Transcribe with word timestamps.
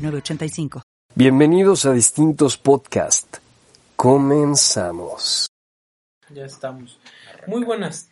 906985. 0.00 0.82
Bienvenidos 1.14 1.84
a 1.84 1.92
distintos 1.92 2.56
podcasts. 2.56 3.40
Comenzamos. 3.96 5.50
Ya 6.30 6.44
estamos. 6.46 6.98
Muy 7.46 7.64
buenas 7.64 8.08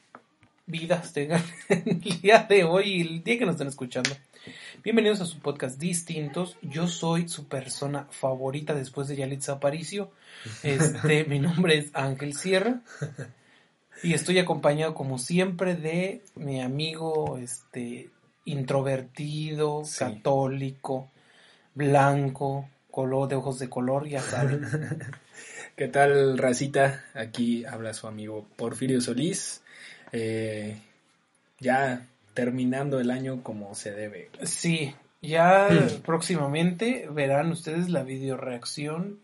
vidas 0.66 1.14
tengan 1.14 1.42
el 1.68 2.00
día 2.00 2.46
de 2.48 2.64
hoy, 2.64 3.00
el 3.00 3.24
día 3.24 3.38
que 3.38 3.46
nos 3.46 3.54
están 3.54 3.68
escuchando. 3.68 4.10
Bienvenidos 4.84 5.20
a 5.22 5.26
su 5.26 5.38
podcast 5.38 5.78
Distintos. 5.78 6.56
Yo 6.60 6.88
soy 6.88 7.28
su 7.28 7.48
persona 7.48 8.06
favorita 8.10 8.74
después 8.74 9.08
de 9.08 9.16
Yalitza 9.16 9.52
Aparicio. 9.52 10.10
Este, 10.62 11.24
mi 11.28 11.38
nombre 11.38 11.78
es 11.78 11.90
Ángel 11.94 12.34
Sierra. 12.34 12.82
Y 14.02 14.12
estoy 14.12 14.38
acompañado 14.38 14.94
como 14.94 15.18
siempre 15.18 15.74
de 15.74 16.22
mi 16.34 16.60
amigo 16.60 17.38
este 17.38 18.10
introvertido, 18.44 19.82
católico, 19.98 21.10
blanco, 21.78 22.68
color 22.90 23.28
de 23.28 23.36
ojos 23.36 23.58
de 23.60 23.70
color, 23.70 24.08
ya 24.08 24.20
saben. 24.20 24.66
¿Qué 25.76 25.86
tal, 25.86 26.36
racita? 26.36 27.04
Aquí 27.14 27.64
habla 27.64 27.94
su 27.94 28.08
amigo 28.08 28.44
Porfirio 28.56 29.00
Solís. 29.00 29.62
Eh, 30.10 30.76
ya 31.60 32.04
terminando 32.34 32.98
el 32.98 33.12
año 33.12 33.44
como 33.44 33.76
se 33.76 33.92
debe. 33.92 34.28
Sí, 34.42 34.92
ya 35.22 35.68
próximamente 36.04 37.08
verán 37.12 37.52
ustedes 37.52 37.88
la 37.88 38.02
video 38.02 38.36
reacción 38.36 39.20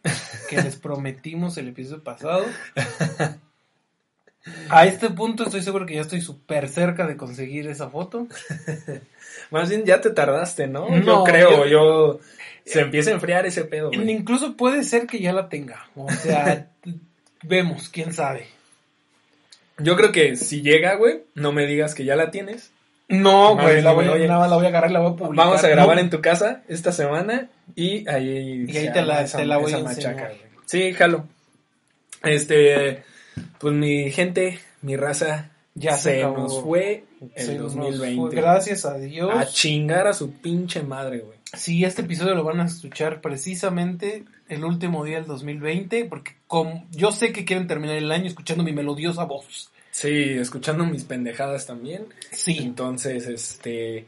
que 0.48 0.62
les 0.62 0.76
prometimos 0.76 1.58
el 1.58 1.68
episodio 1.68 2.04
pasado. 2.04 2.44
A 4.68 4.84
este 4.84 5.08
punto 5.10 5.44
estoy 5.44 5.62
seguro 5.62 5.86
que 5.86 5.94
ya 5.94 6.02
estoy 6.02 6.20
súper 6.20 6.68
cerca 6.68 7.06
de 7.06 7.16
conseguir 7.16 7.66
esa 7.66 7.88
foto. 7.88 8.26
Más 9.50 9.70
bien 9.70 9.84
ya 9.84 10.00
te 10.00 10.10
tardaste, 10.10 10.66
¿no? 10.66 10.86
yo 11.00 11.24
creo, 11.24 11.66
yo, 11.66 12.20
se 12.64 12.80
empieza 12.80 13.10
a 13.10 13.14
enfriar 13.14 13.46
ese 13.46 13.64
pedo. 13.64 13.92
Incluso 13.92 14.56
puede 14.56 14.84
ser 14.84 15.06
que 15.06 15.20
ya 15.20 15.32
la 15.32 15.48
tenga. 15.48 15.88
O 15.94 16.10
sea, 16.10 16.70
vemos, 17.42 17.88
quién 17.88 18.12
sabe. 18.12 18.46
Yo 19.78 19.96
creo 19.96 20.12
que 20.12 20.36
si 20.36 20.62
llega, 20.62 20.94
güey, 20.94 21.24
no 21.34 21.52
me 21.52 21.66
digas 21.66 21.94
que 21.94 22.04
ya 22.04 22.16
la 22.16 22.30
tienes. 22.30 22.70
No, 23.08 23.56
güey, 23.56 23.82
la 23.82 23.92
voy, 23.92 24.06
nada 24.26 24.48
la 24.48 24.56
voy 24.56 24.64
a 24.64 24.68
agarrar 24.68 24.90
la 24.90 25.00
voy 25.00 25.12
a 25.12 25.16
publicar. 25.16 25.46
Vamos 25.46 25.62
a 25.62 25.68
grabar 25.68 25.98
en 25.98 26.10
tu 26.10 26.22
casa 26.22 26.62
esta 26.68 26.90
semana 26.90 27.50
y 27.74 28.08
ahí, 28.08 28.64
y 28.66 28.76
ahí 28.76 28.92
te 28.92 29.02
la, 29.02 29.24
te 29.26 29.44
la 29.44 29.58
voy 29.58 29.72
a 29.72 29.78
machaca, 29.80 30.30
Sí, 30.64 30.94
jalo. 30.94 31.26
Este, 32.22 33.02
pues 33.58 33.74
mi 33.74 34.10
gente, 34.10 34.58
mi 34.80 34.96
raza, 34.96 35.50
ya 35.74 35.96
se, 35.98 36.22
nos 36.22 36.62
fue 36.62 37.04
el 37.34 37.58
2020. 37.58 38.34
gracias 38.34 38.86
a 38.86 38.96
Dios. 38.96 39.30
A 39.34 39.46
chingar 39.46 40.06
a 40.06 40.14
su 40.14 40.32
pinche 40.32 40.82
madre, 40.82 41.18
güey. 41.18 41.38
Sí, 41.56 41.84
este 41.84 42.02
episodio 42.02 42.34
lo 42.34 42.44
van 42.44 42.60
a 42.60 42.66
escuchar 42.66 43.20
precisamente 43.20 44.24
el 44.48 44.64
último 44.64 45.04
día 45.04 45.16
del 45.16 45.26
2020, 45.26 46.04
porque 46.06 46.32
como 46.46 46.86
yo 46.90 47.12
sé 47.12 47.32
que 47.32 47.44
quieren 47.44 47.66
terminar 47.66 47.96
el 47.96 48.10
año 48.10 48.26
escuchando 48.26 48.64
mi 48.64 48.72
melodiosa 48.72 49.24
voz. 49.24 49.70
Sí, 49.90 50.08
escuchando 50.08 50.84
mis 50.84 51.04
pendejadas 51.04 51.66
también. 51.66 52.06
Sí. 52.32 52.58
Entonces, 52.60 53.26
este, 53.28 54.06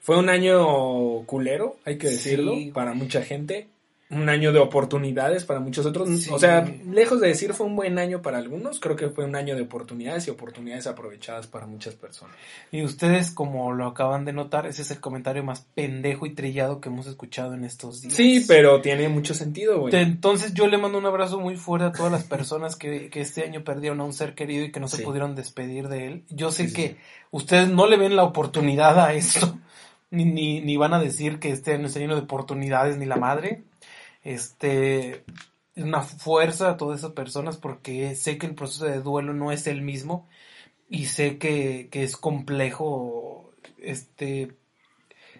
fue 0.00 0.18
un 0.18 0.28
año 0.28 1.24
culero, 1.26 1.76
hay 1.84 1.98
que 1.98 2.08
decirlo, 2.08 2.54
para 2.72 2.94
mucha 2.94 3.22
gente 3.22 3.68
un 4.08 4.28
año 4.28 4.52
de 4.52 4.60
oportunidades 4.60 5.44
para 5.44 5.58
muchos 5.58 5.84
otros. 5.84 6.08
O 6.30 6.38
sea, 6.38 6.64
lejos 6.88 7.20
de 7.20 7.28
decir 7.28 7.54
fue 7.54 7.66
un 7.66 7.74
buen 7.74 7.98
año 7.98 8.22
para 8.22 8.38
algunos, 8.38 8.78
creo 8.78 8.94
que 8.94 9.08
fue 9.08 9.24
un 9.24 9.34
año 9.34 9.56
de 9.56 9.62
oportunidades 9.62 10.28
y 10.28 10.30
oportunidades 10.30 10.86
aprovechadas 10.86 11.48
para 11.48 11.66
muchas 11.66 11.94
personas. 11.94 12.36
Y 12.70 12.84
ustedes, 12.84 13.32
como 13.32 13.72
lo 13.72 13.86
acaban 13.86 14.24
de 14.24 14.32
notar, 14.32 14.66
ese 14.66 14.82
es 14.82 14.92
el 14.92 15.00
comentario 15.00 15.42
más 15.42 15.66
pendejo 15.74 16.26
y 16.26 16.34
trillado 16.34 16.80
que 16.80 16.88
hemos 16.88 17.08
escuchado 17.08 17.54
en 17.54 17.64
estos 17.64 18.00
días. 18.00 18.14
Sí, 18.14 18.44
pero 18.46 18.80
tiene 18.80 19.08
mucho 19.08 19.34
sentido, 19.34 19.80
güey. 19.80 19.96
Entonces 19.96 20.54
yo 20.54 20.68
le 20.68 20.78
mando 20.78 20.98
un 20.98 21.06
abrazo 21.06 21.40
muy 21.40 21.56
fuerte 21.56 21.86
a 21.86 21.92
todas 21.92 22.12
las 22.12 22.22
personas 22.22 22.76
que, 22.76 23.10
que 23.10 23.20
este 23.20 23.42
año 23.42 23.64
perdieron 23.64 24.00
a 24.00 24.04
un 24.04 24.12
ser 24.12 24.34
querido 24.36 24.64
y 24.64 24.70
que 24.70 24.78
no 24.78 24.86
se 24.86 25.02
pudieron 25.02 25.34
despedir 25.34 25.88
de 25.88 26.06
él. 26.06 26.24
Yo 26.30 26.52
sé 26.52 26.72
que 26.72 26.96
ustedes 27.32 27.68
no 27.68 27.88
le 27.88 27.96
ven 27.96 28.14
la 28.14 28.22
oportunidad 28.22 29.00
a 29.00 29.14
esto. 29.14 29.58
Ni, 30.08 30.24
ni, 30.24 30.60
ni 30.60 30.76
van 30.76 30.94
a 30.94 31.00
decir 31.00 31.40
que 31.40 31.50
este 31.50 31.74
año 31.74 31.88
está 31.88 31.98
lleno 31.98 32.14
de 32.14 32.20
oportunidades 32.20 32.96
ni 32.96 33.06
la 33.06 33.16
madre 33.16 33.64
este, 34.26 35.24
una 35.76 36.02
fuerza 36.02 36.70
a 36.70 36.76
todas 36.76 36.98
esas 36.98 37.12
personas 37.12 37.56
porque 37.56 38.14
sé 38.16 38.38
que 38.38 38.46
el 38.46 38.54
proceso 38.54 38.86
de 38.86 39.00
duelo 39.00 39.32
no 39.34 39.52
es 39.52 39.66
el 39.68 39.82
mismo 39.82 40.28
y 40.88 41.06
sé 41.06 41.38
que, 41.38 41.88
que 41.90 42.02
es 42.02 42.16
complejo 42.16 43.52
este 43.78 44.56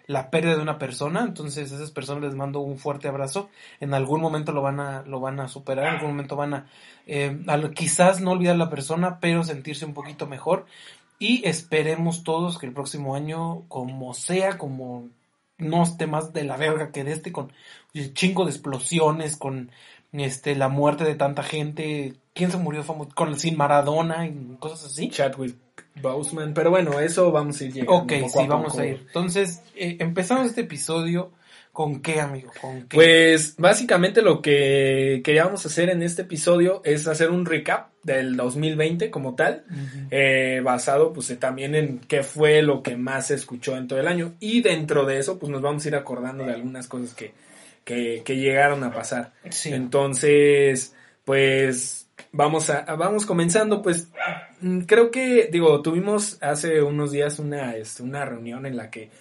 la 0.07 0.31
pérdida 0.31 0.55
de 0.55 0.61
una 0.61 0.79
persona, 0.79 1.23
entonces 1.23 1.69
a 1.69 1.75
esas 1.75 1.91
personas 1.91 2.23
les 2.23 2.33
mando 2.33 2.61
un 2.61 2.77
fuerte 2.77 3.09
abrazo, 3.09 3.49
en 3.81 3.93
algún 3.93 4.21
momento 4.21 4.53
lo 4.53 4.61
van 4.61 4.79
a, 4.79 5.01
lo 5.01 5.19
van 5.19 5.41
a 5.41 5.49
superar, 5.49 5.87
en 5.87 5.95
algún 5.95 6.11
momento 6.11 6.37
van 6.37 6.53
a, 6.53 6.67
eh, 7.05 7.37
quizás 7.75 8.21
no 8.21 8.31
olvidar 8.31 8.55
la 8.55 8.69
persona, 8.69 9.19
pero 9.19 9.43
sentirse 9.43 9.85
un 9.85 9.93
poquito 9.93 10.25
mejor. 10.25 10.65
Y 11.19 11.45
esperemos 11.45 12.23
todos 12.23 12.57
que 12.57 12.67
el 12.67 12.73
próximo 12.73 13.15
año, 13.15 13.63
como 13.67 14.13
sea, 14.13 14.57
como 14.57 15.09
no 15.57 15.83
esté 15.83 16.07
más 16.07 16.33
de 16.33 16.43
la 16.43 16.57
verga 16.57 16.91
que 16.91 17.03
de 17.03 17.13
este, 17.13 17.31
con 17.31 17.51
un 17.93 18.13
chingo 18.13 18.45
de 18.45 18.51
explosiones, 18.51 19.37
con 19.37 19.71
este 20.13 20.55
la 20.55 20.69
muerte 20.69 21.03
de 21.03 21.15
tanta 21.15 21.43
gente. 21.43 22.15
¿Quién 22.33 22.51
se 22.51 22.57
murió 22.57 22.83
famoso? 22.83 23.11
Con 23.15 23.37
sin 23.39 23.57
Maradona 23.57 24.25
y 24.27 24.57
cosas 24.59 24.85
así. 24.85 25.09
Chadwick 25.09 25.55
Boseman. 26.01 26.53
Pero 26.53 26.69
bueno, 26.69 26.99
eso 26.99 27.31
vamos 27.31 27.59
a 27.59 27.65
ir 27.65 27.73
llegando. 27.73 28.03
Ok, 28.03 28.13
sí, 28.27 28.47
vamos 28.47 28.77
a 28.77 28.85
ir. 28.85 29.03
Entonces, 29.07 29.63
eh, 29.75 29.97
empezamos 29.99 30.47
este 30.47 30.61
episodio 30.61 31.31
¿Con 31.77 32.01
qué, 32.01 32.19
amigo? 32.19 32.51
¿Con 32.59 32.87
qué? 32.87 32.95
Pues 32.95 33.55
básicamente 33.55 34.23
lo 34.23 34.41
que 34.41 35.21
queríamos 35.23 35.63
hacer 35.63 35.91
en 35.91 36.01
este 36.01 36.23
episodio 36.23 36.81
es 36.83 37.07
hacer 37.07 37.29
un 37.29 37.45
recap 37.45 37.91
del 38.01 38.35
2020 38.35 39.11
como 39.11 39.35
tal, 39.35 39.63
eh, 40.09 40.59
basado 40.63 41.13
pues 41.13 41.37
también 41.37 41.75
en 41.75 41.99
qué 41.99 42.23
fue 42.23 42.63
lo 42.63 42.81
que 42.81 42.97
más 42.97 43.27
se 43.27 43.35
escuchó 43.35 43.77
en 43.77 43.87
todo 43.87 43.99
el 43.99 44.07
año 44.07 44.33
y 44.39 44.63
dentro 44.63 45.05
de 45.05 45.19
eso 45.19 45.37
pues 45.37 45.51
nos 45.51 45.61
vamos 45.61 45.85
a 45.85 45.89
ir 45.89 45.95
acordando 45.95 46.45
de 46.45 46.53
algunas 46.53 46.87
cosas 46.87 47.13
que, 47.13 47.33
que, 47.85 48.35
llegaron 48.35 48.83
a 48.83 48.91
pasar. 48.91 49.33
Entonces, 49.65 50.95
pues 51.25 52.07
vamos 52.31 52.71
a 52.71 52.85
vamos 52.95 53.27
comenzando 53.27 53.83
pues 53.83 54.07
mm, 54.61 54.79
creo 54.79 55.11
que 55.11 55.47
digo 55.51 55.83
tuvimos 55.83 56.39
hace 56.41 56.81
unos 56.81 57.11
días 57.11 57.37
una 57.37 57.75
este, 57.75 58.01
una 58.01 58.25
reunión 58.25 58.65
en 58.65 58.75
la 58.75 58.89
que 58.89 59.11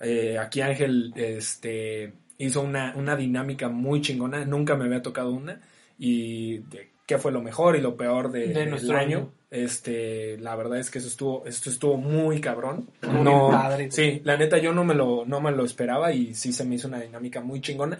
eh, 0.00 0.38
aquí 0.38 0.60
Ángel 0.60 1.12
este, 1.16 2.12
hizo 2.38 2.60
una, 2.60 2.94
una, 2.96 3.16
dinámica 3.16 3.68
muy 3.68 4.00
chingona, 4.00 4.44
nunca 4.44 4.76
me 4.76 4.84
había 4.84 5.02
tocado 5.02 5.30
una. 5.30 5.60
Y 5.98 6.58
de 6.58 6.90
qué 7.06 7.18
fue 7.18 7.32
lo 7.32 7.40
mejor 7.40 7.74
y 7.74 7.80
lo 7.80 7.96
peor 7.96 8.30
de, 8.30 8.66
nuestro 8.66 8.96
año. 8.96 9.32
Este, 9.50 10.36
la 10.38 10.54
verdad 10.56 10.78
es 10.78 10.90
que 10.90 10.98
eso 10.98 11.08
estuvo, 11.08 11.46
esto 11.46 11.70
estuvo 11.70 11.96
muy 11.96 12.40
cabrón. 12.40 12.90
no, 13.02 13.48
padre. 13.50 13.90
Sí, 13.90 14.20
la 14.24 14.36
neta 14.36 14.58
yo 14.58 14.72
no 14.72 14.84
me 14.84 14.94
lo, 14.94 15.24
no 15.26 15.40
me 15.40 15.50
lo 15.50 15.64
esperaba 15.64 16.12
y 16.12 16.34
sí 16.34 16.52
se 16.52 16.64
me 16.64 16.74
hizo 16.74 16.86
una 16.86 17.00
dinámica 17.00 17.40
muy 17.40 17.60
chingona. 17.60 17.98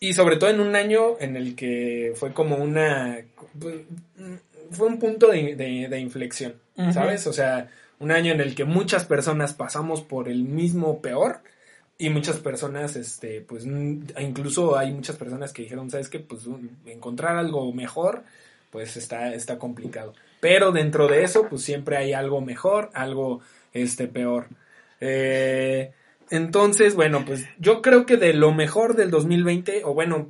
Y 0.00 0.12
sobre 0.14 0.36
todo 0.36 0.50
en 0.50 0.58
un 0.58 0.74
año 0.74 1.16
en 1.20 1.36
el 1.36 1.54
que 1.54 2.12
fue 2.16 2.32
como 2.32 2.56
una, 2.56 3.18
fue 4.72 4.88
un 4.88 4.98
punto 4.98 5.28
de, 5.28 5.54
de, 5.54 5.98
inflexión, 6.00 6.54
¿sabes? 6.92 7.24
O 7.28 7.32
sea, 7.32 7.70
un 8.02 8.10
año 8.10 8.32
en 8.32 8.40
el 8.40 8.56
que 8.56 8.64
muchas 8.64 9.04
personas 9.04 9.54
pasamos 9.54 10.02
por 10.02 10.28
el 10.28 10.42
mismo 10.42 11.00
peor 11.00 11.38
y 11.98 12.10
muchas 12.10 12.38
personas, 12.38 12.96
este, 12.96 13.40
pues 13.42 13.64
incluso 13.64 14.76
hay 14.76 14.90
muchas 14.90 15.14
personas 15.14 15.52
que 15.52 15.62
dijeron, 15.62 15.88
¿sabes 15.88 16.08
qué? 16.08 16.18
Pues 16.18 16.42
encontrar 16.84 17.36
algo 17.36 17.72
mejor, 17.72 18.24
pues 18.70 18.96
está, 18.96 19.32
está 19.32 19.56
complicado. 19.56 20.14
Pero 20.40 20.72
dentro 20.72 21.06
de 21.06 21.22
eso, 21.22 21.46
pues 21.48 21.62
siempre 21.62 21.96
hay 21.96 22.12
algo 22.12 22.40
mejor, 22.40 22.90
algo, 22.92 23.40
este, 23.72 24.08
peor. 24.08 24.48
Eh, 25.00 25.92
entonces, 26.28 26.96
bueno, 26.96 27.24
pues 27.24 27.46
yo 27.60 27.82
creo 27.82 28.04
que 28.04 28.16
de 28.16 28.32
lo 28.32 28.52
mejor 28.52 28.96
del 28.96 29.12
2020, 29.12 29.82
o 29.84 29.94
bueno, 29.94 30.28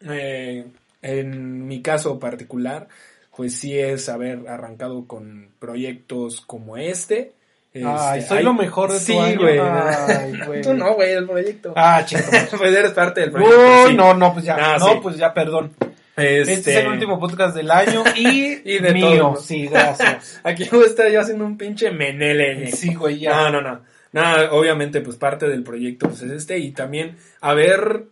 eh, 0.00 0.66
en 1.02 1.68
mi 1.68 1.82
caso 1.82 2.18
particular, 2.18 2.88
pues 3.36 3.56
sí 3.56 3.78
es 3.78 4.08
haber 4.08 4.48
arrancado 4.48 5.06
con 5.06 5.48
proyectos 5.58 6.40
como 6.40 6.76
este, 6.76 7.32
Ay, 7.74 8.20
este, 8.20 8.28
soy 8.28 8.44
lo 8.44 8.54
mejor 8.54 8.92
de 8.92 8.98
tu 8.98 9.04
sí, 9.04 9.18
año. 9.18 9.40
Güey. 9.40 9.58
Ay, 9.58 10.40
güey. 10.46 10.62
Tú 10.62 10.74
no, 10.74 10.94
güey, 10.94 11.12
el 11.12 11.26
proyecto. 11.26 11.72
Ah, 11.74 12.04
chico. 12.04 12.22
pues 12.56 12.72
eres 12.72 12.92
parte 12.92 13.22
del 13.22 13.32
proyecto. 13.32 13.86
Uy, 13.86 13.94
no, 13.94 14.14
no, 14.14 14.32
pues 14.32 14.44
ya. 14.44 14.56
Ah, 14.58 14.78
no, 14.78 15.00
pues 15.00 15.16
ya, 15.16 15.34
perdón. 15.34 15.72
Este... 16.16 16.52
este... 16.52 16.70
es 16.70 16.84
el 16.84 16.86
último 16.86 17.18
podcast 17.18 17.56
del 17.56 17.70
año 17.72 18.04
y, 18.14 18.60
y 18.64 18.78
de 18.78 18.92
mío. 18.92 19.34
Sí, 19.40 19.66
gracias. 19.66 20.40
Aquí 20.44 20.68
voy 20.70 20.84
a 20.84 20.86
estar 20.86 21.10
yo 21.10 21.20
haciendo 21.20 21.44
un 21.44 21.58
pinche 21.58 21.90
menele. 21.90 22.70
Sí, 22.70 22.94
güey, 22.94 23.18
ya. 23.18 23.50
No, 23.50 23.50
no, 23.50 23.60
no. 23.60 23.80
Nada, 24.12 24.52
obviamente, 24.52 25.00
pues 25.00 25.16
parte 25.16 25.48
del 25.48 25.64
proyecto 25.64 26.06
pues, 26.08 26.22
es 26.22 26.30
este 26.30 26.58
y 26.58 26.70
también 26.70 27.16
haber 27.40 28.04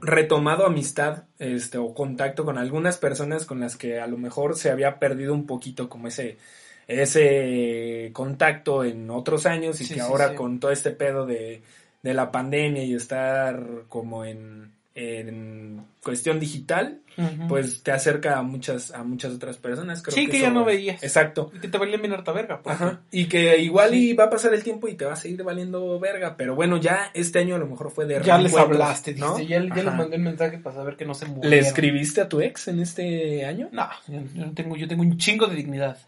retomado 0.00 0.66
amistad 0.66 1.24
este 1.38 1.78
o 1.78 1.94
contacto 1.94 2.44
con 2.44 2.58
algunas 2.58 2.96
personas 2.98 3.46
con 3.46 3.60
las 3.60 3.76
que 3.76 4.00
a 4.00 4.06
lo 4.06 4.16
mejor 4.16 4.56
se 4.56 4.70
había 4.70 4.98
perdido 4.98 5.34
un 5.34 5.46
poquito 5.46 5.88
como 5.88 6.08
ese 6.08 6.38
ese 6.86 8.10
contacto 8.12 8.82
en 8.82 9.10
otros 9.10 9.46
años 9.46 9.80
y 9.80 9.88
que 9.88 10.00
ahora 10.00 10.34
con 10.34 10.58
todo 10.58 10.72
este 10.72 10.90
pedo 10.90 11.24
de, 11.24 11.62
de 12.02 12.14
la 12.14 12.32
pandemia 12.32 12.82
y 12.82 12.94
estar 12.94 13.84
como 13.88 14.24
en 14.24 14.72
en 14.94 15.84
cuestión 16.02 16.40
digital, 16.40 17.00
pues 17.48 17.82
te 17.82 17.92
acerca 17.92 18.38
a 18.38 18.42
muchas, 18.42 18.90
a 18.92 19.04
muchas 19.04 19.34
otras 19.34 19.56
personas. 19.58 20.02
Creo 20.02 20.14
sí, 20.14 20.26
que, 20.26 20.40
ya 20.40 20.50
no 20.50 20.64
veías. 20.64 21.02
Exacto. 21.02 21.50
Y 21.54 21.60
que 21.60 21.68
te 21.68 21.78
valían 21.78 22.00
bien 22.00 22.12
harta 22.12 22.32
verga. 22.32 22.60
Ajá. 22.64 23.00
Y 23.10 23.26
que 23.26 23.58
igual 23.58 23.94
y 23.94 24.14
va 24.14 24.24
a 24.24 24.30
pasar 24.30 24.54
el 24.54 24.62
tiempo 24.62 24.88
y 24.88 24.94
te 24.94 25.04
va 25.04 25.12
a 25.12 25.16
seguir 25.16 25.42
valiendo 25.42 25.98
verga. 26.00 26.36
Pero 26.36 26.54
bueno, 26.54 26.78
ya 26.78 27.10
este 27.14 27.38
año 27.38 27.54
a 27.54 27.58
lo 27.58 27.66
mejor 27.66 27.90
fue 27.90 28.06
de 28.06 28.20
Ya 28.22 28.38
les 28.38 28.56
hablaste, 28.56 29.14
¿no? 29.14 29.38
ya, 29.38 29.62
ya 29.62 29.82
les 29.82 29.94
mandé 29.94 30.16
un 30.16 30.24
mensaje 30.24 30.58
para 30.58 30.76
saber 30.76 30.96
que 30.96 31.04
no 31.04 31.14
se 31.14 31.26
murieron. 31.26 31.50
¿Le 31.50 31.58
escribiste 31.58 32.20
a 32.22 32.28
tu 32.28 32.40
ex 32.40 32.68
en 32.68 32.80
este 32.80 33.44
año? 33.44 33.68
No, 33.72 33.88
yo, 34.08 34.52
tengo, 34.54 34.76
yo 34.76 34.88
tengo 34.88 35.02
un 35.02 35.18
chingo 35.18 35.46
de 35.46 35.56
dignidad. 35.56 35.98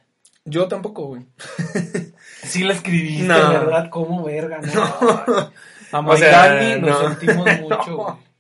Yo 0.45 0.67
tampoco, 0.67 1.07
güey. 1.07 1.23
sí 2.43 2.65
la 2.65 2.73
escribiste, 2.73 3.29
no. 3.29 3.51
¿verdad? 3.51 3.91
¿Cómo 3.91 4.25
verga? 4.25 4.61
No. 4.75 5.53
A 5.93 6.01
o 6.01 6.17
sea, 6.17 6.79
nos 6.79 7.01
sentimos 7.01 7.47
mucho, 7.61 7.97
güey. 7.97 8.32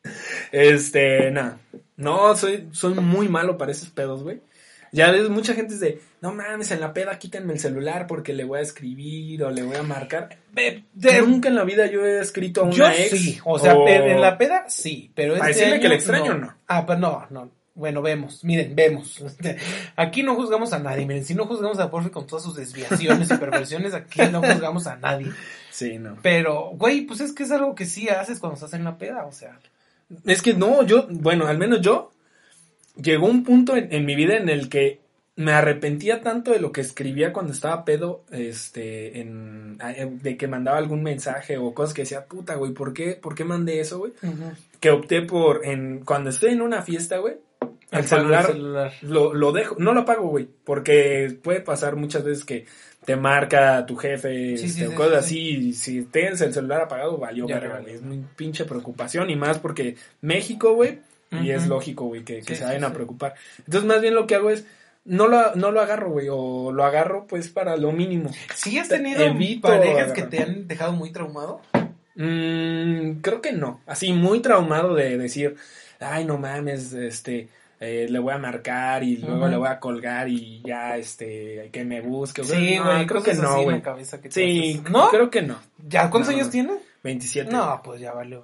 Este, 0.52 1.30
nada. 1.30 1.58
No, 1.96 2.36
soy, 2.36 2.68
soy 2.72 2.94
muy 2.94 3.28
malo 3.28 3.58
para 3.58 3.72
esos 3.72 3.90
pedos, 3.90 4.22
güey. 4.22 4.40
Ya 4.94 5.10
ves, 5.10 5.30
mucha 5.30 5.54
gente 5.54 5.72
dice, 5.72 6.00
no 6.20 6.34
mames, 6.34 6.70
en 6.70 6.80
la 6.80 6.92
peda 6.92 7.18
quítenme 7.18 7.54
el 7.54 7.58
celular 7.58 8.06
porque 8.06 8.34
le 8.34 8.44
voy 8.44 8.58
a 8.58 8.62
escribir 8.62 9.42
o 9.42 9.50
le 9.50 9.62
voy 9.62 9.76
a 9.76 9.82
marcar. 9.82 10.36
Nunca 11.26 11.48
en 11.48 11.54
la 11.54 11.64
vida 11.64 11.86
yo 11.86 12.04
he 12.04 12.20
escrito 12.20 12.60
a 12.60 12.64
una 12.64 12.74
yo 12.74 12.86
ex. 12.88 13.10
sí, 13.10 13.40
o 13.42 13.58
sea, 13.58 13.72
en 13.72 14.20
la 14.20 14.36
peda 14.36 14.66
sí, 14.68 15.10
pero 15.14 15.34
este 15.34 15.46
decirle 15.46 15.80
que 15.80 15.88
le 15.88 15.94
extraño 15.94 16.34
no. 16.34 16.54
Ah, 16.68 16.84
pero 16.86 16.98
no, 16.98 17.26
no. 17.30 17.50
Bueno, 17.74 18.02
vemos, 18.02 18.44
miren, 18.44 18.76
vemos. 18.76 19.24
Aquí 19.96 20.22
no 20.22 20.34
juzgamos 20.34 20.74
a 20.74 20.78
nadie, 20.78 21.06
miren, 21.06 21.24
si 21.24 21.34
no 21.34 21.46
juzgamos 21.46 21.78
a 21.78 21.90
Porfi 21.90 22.10
con 22.10 22.26
todas 22.26 22.44
sus 22.44 22.54
desviaciones 22.54 23.30
y 23.30 23.36
perversiones, 23.38 23.94
aquí 23.94 24.20
no 24.30 24.42
juzgamos 24.42 24.86
a 24.86 24.96
nadie. 24.96 25.32
Sí, 25.70 25.98
no. 25.98 26.18
Pero, 26.20 26.72
güey, 26.74 27.06
pues 27.06 27.20
es 27.20 27.32
que 27.32 27.44
es 27.44 27.50
algo 27.50 27.74
que 27.74 27.86
sí 27.86 28.10
haces 28.10 28.40
cuando 28.40 28.56
estás 28.56 28.74
en 28.74 28.84
la 28.84 28.98
peda, 28.98 29.24
o 29.24 29.32
sea. 29.32 29.58
Es 30.24 30.42
que 30.42 30.54
no, 30.54 30.82
yo, 30.84 31.06
bueno, 31.10 31.46
al 31.46 31.58
menos 31.58 31.80
yo, 31.80 32.12
llegó 33.00 33.26
un 33.26 33.44
punto 33.44 33.74
en, 33.76 34.04
mi 34.04 34.14
vida 34.14 34.36
en 34.36 34.48
el 34.48 34.68
que 34.68 35.00
me 35.34 35.52
arrepentía 35.52 36.20
tanto 36.20 36.50
de 36.52 36.60
lo 36.60 36.72
que 36.72 36.82
escribía 36.82 37.32
cuando 37.32 37.52
estaba 37.52 37.84
pedo, 37.84 38.22
este, 38.30 39.20
en, 39.20 39.78
de 40.22 40.36
que 40.36 40.46
mandaba 40.46 40.78
algún 40.78 41.02
mensaje 41.02 41.56
o 41.56 41.72
cosas 41.72 41.94
que 41.94 42.02
decía, 42.02 42.26
puta, 42.26 42.54
güey, 42.56 42.72
¿por 42.72 42.92
qué, 42.92 43.12
por 43.12 43.34
qué 43.34 43.44
mandé 43.44 43.80
eso, 43.80 43.98
güey? 43.98 44.12
Que 44.80 44.90
opté 44.90 45.22
por, 45.22 45.64
en, 45.64 46.04
cuando 46.04 46.30
estoy 46.30 46.52
en 46.52 46.60
una 46.60 46.82
fiesta, 46.82 47.18
güey, 47.18 47.36
el 47.92 48.04
celular, 48.06 48.54
Lo, 49.02 49.34
lo 49.34 49.52
dejo, 49.52 49.76
no 49.78 49.92
lo 49.92 50.00
apago, 50.00 50.28
güey, 50.28 50.48
porque 50.64 51.38
puede 51.42 51.60
pasar 51.60 51.96
muchas 51.96 52.24
veces 52.24 52.44
que 52.44 52.66
te 53.04 53.16
marca 53.16 53.84
tu 53.84 53.96
jefe 53.96 54.54
este, 54.54 54.86
o 54.86 54.94
cosas 54.94 55.24
así, 55.24 55.38
y 55.38 55.72
si 55.74 56.02
tienes 56.04 56.40
el 56.40 56.54
celular 56.54 56.82
apagado, 56.82 57.18
valió, 57.18 57.46
es 57.86 58.02
muy 58.02 58.24
pinche 58.36 58.64
preocupación, 58.64 59.28
y 59.30 59.36
más 59.36 59.58
porque 59.58 59.96
México, 60.20 60.74
güey, 60.74 61.00
y 61.30 61.50
es 61.50 61.66
lógico, 61.66 62.06
güey, 62.06 62.24
que, 62.24 62.42
se 62.42 62.64
vayan 62.64 62.84
a 62.84 62.92
preocupar. 62.92 63.34
Entonces, 63.58 63.84
más 63.84 64.00
bien 64.00 64.14
lo 64.14 64.26
que 64.26 64.36
hago 64.36 64.50
es, 64.50 64.66
no 65.04 65.28
lo, 65.28 65.54
no 65.54 65.70
lo 65.70 65.80
agarro, 65.80 66.10
güey, 66.10 66.28
o 66.30 66.72
lo 66.72 66.84
agarro, 66.84 67.26
pues, 67.26 67.48
para 67.48 67.76
lo 67.76 67.92
mínimo. 67.92 68.30
¿Sí 68.54 68.78
has 68.78 68.88
tenido 68.88 69.24
parejas 69.60 70.12
que 70.12 70.22
te 70.22 70.42
han 70.42 70.68
dejado 70.68 70.92
muy 70.92 71.10
traumado? 71.10 71.60
Mm, 72.14 73.20
creo 73.22 73.40
que 73.40 73.52
no, 73.52 73.80
así, 73.86 74.12
muy 74.12 74.40
traumado 74.40 74.94
de 74.94 75.16
decir, 75.18 75.56
ay, 75.98 76.24
no 76.24 76.38
mames, 76.38 76.92
este 76.92 77.48
eh, 77.84 78.06
le 78.08 78.20
voy 78.20 78.32
a 78.32 78.38
marcar 78.38 79.02
y 79.02 79.16
luego 79.16 79.48
le 79.48 79.56
voy 79.56 79.66
a 79.66 79.80
colgar 79.80 80.28
y 80.28 80.62
ya, 80.64 80.96
este, 80.96 81.68
que 81.72 81.84
me 81.84 82.00
busque. 82.00 82.44
Sí, 82.44 82.78
güey, 82.78 83.06
creo 83.06 83.24
que 83.24 83.34
no, 83.34 83.60
güey. 83.64 83.82
Sí, 84.30 84.80
¿no? 84.88 85.08
Creo 85.08 85.28
que 85.28 85.42
no. 85.42 85.58
¿Ya 85.88 86.08
cuántos 86.08 86.32
años 86.32 86.48
tiene? 86.48 86.74
27. 87.02 87.50
No, 87.50 87.80
pues 87.82 88.00
ya 88.00 88.12
vale, 88.12 88.38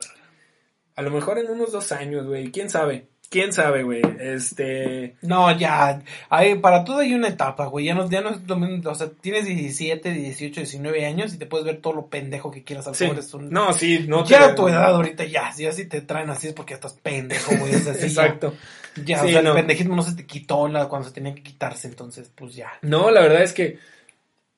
A 0.96 1.02
lo 1.02 1.10
mejor 1.12 1.38
en 1.38 1.52
unos 1.52 1.70
dos 1.70 1.92
años, 1.92 2.26
güey, 2.26 2.50
quién 2.50 2.68
sabe. 2.68 3.06
¿Quién 3.30 3.52
sabe, 3.52 3.82
güey? 3.84 4.00
Este... 4.18 5.14
No, 5.20 5.56
ya, 5.56 6.02
hay, 6.30 6.58
para 6.58 6.82
todo 6.82 6.98
hay 6.98 7.14
una 7.14 7.28
etapa, 7.28 7.66
güey, 7.66 7.84
ya 7.84 7.94
no, 7.94 8.08
ya 8.08 8.22
no 8.22 8.30
o 8.30 8.94
sea, 8.94 9.10
tienes 9.20 9.44
17, 9.44 10.12
18, 10.12 10.62
19 10.62 11.06
años 11.06 11.34
y 11.34 11.38
te 11.38 11.46
puedes 11.46 11.66
ver 11.66 11.80
todo 11.80 11.92
lo 11.92 12.06
pendejo 12.06 12.50
que 12.50 12.64
quieras 12.64 12.88
hacer. 12.88 13.12
No, 13.50 13.72
sí, 13.72 14.06
no 14.08 14.24
Ya 14.24 14.46
a 14.46 14.54
tu 14.54 14.66
edad 14.66 14.94
ahorita, 14.94 15.24
ya, 15.26 15.52
ya 15.56 15.72
si 15.72 15.84
te 15.84 16.00
traen 16.00 16.30
así 16.30 16.48
es 16.48 16.54
porque 16.54 16.74
estás 16.74 16.94
pendejo, 16.94 17.54
güey, 17.56 17.74
es 17.74 17.86
así. 17.86 18.06
Exacto. 18.06 18.54
Ya, 18.54 18.58
o 19.02 19.28
sea, 19.28 19.40
el 19.40 19.52
pendejismo 19.52 19.96
no 19.96 20.02
se 20.02 20.14
te 20.14 20.26
quitó 20.26 20.68
la, 20.68 20.88
cuando 20.88 21.08
se 21.08 21.14
tenía 21.14 21.34
que 21.34 21.42
quitarse, 21.42 21.88
entonces, 21.88 22.30
pues 22.34 22.54
ya. 22.54 22.72
No, 22.82 23.10
la 23.10 23.20
verdad 23.20 23.42
es 23.42 23.52
que 23.52 23.78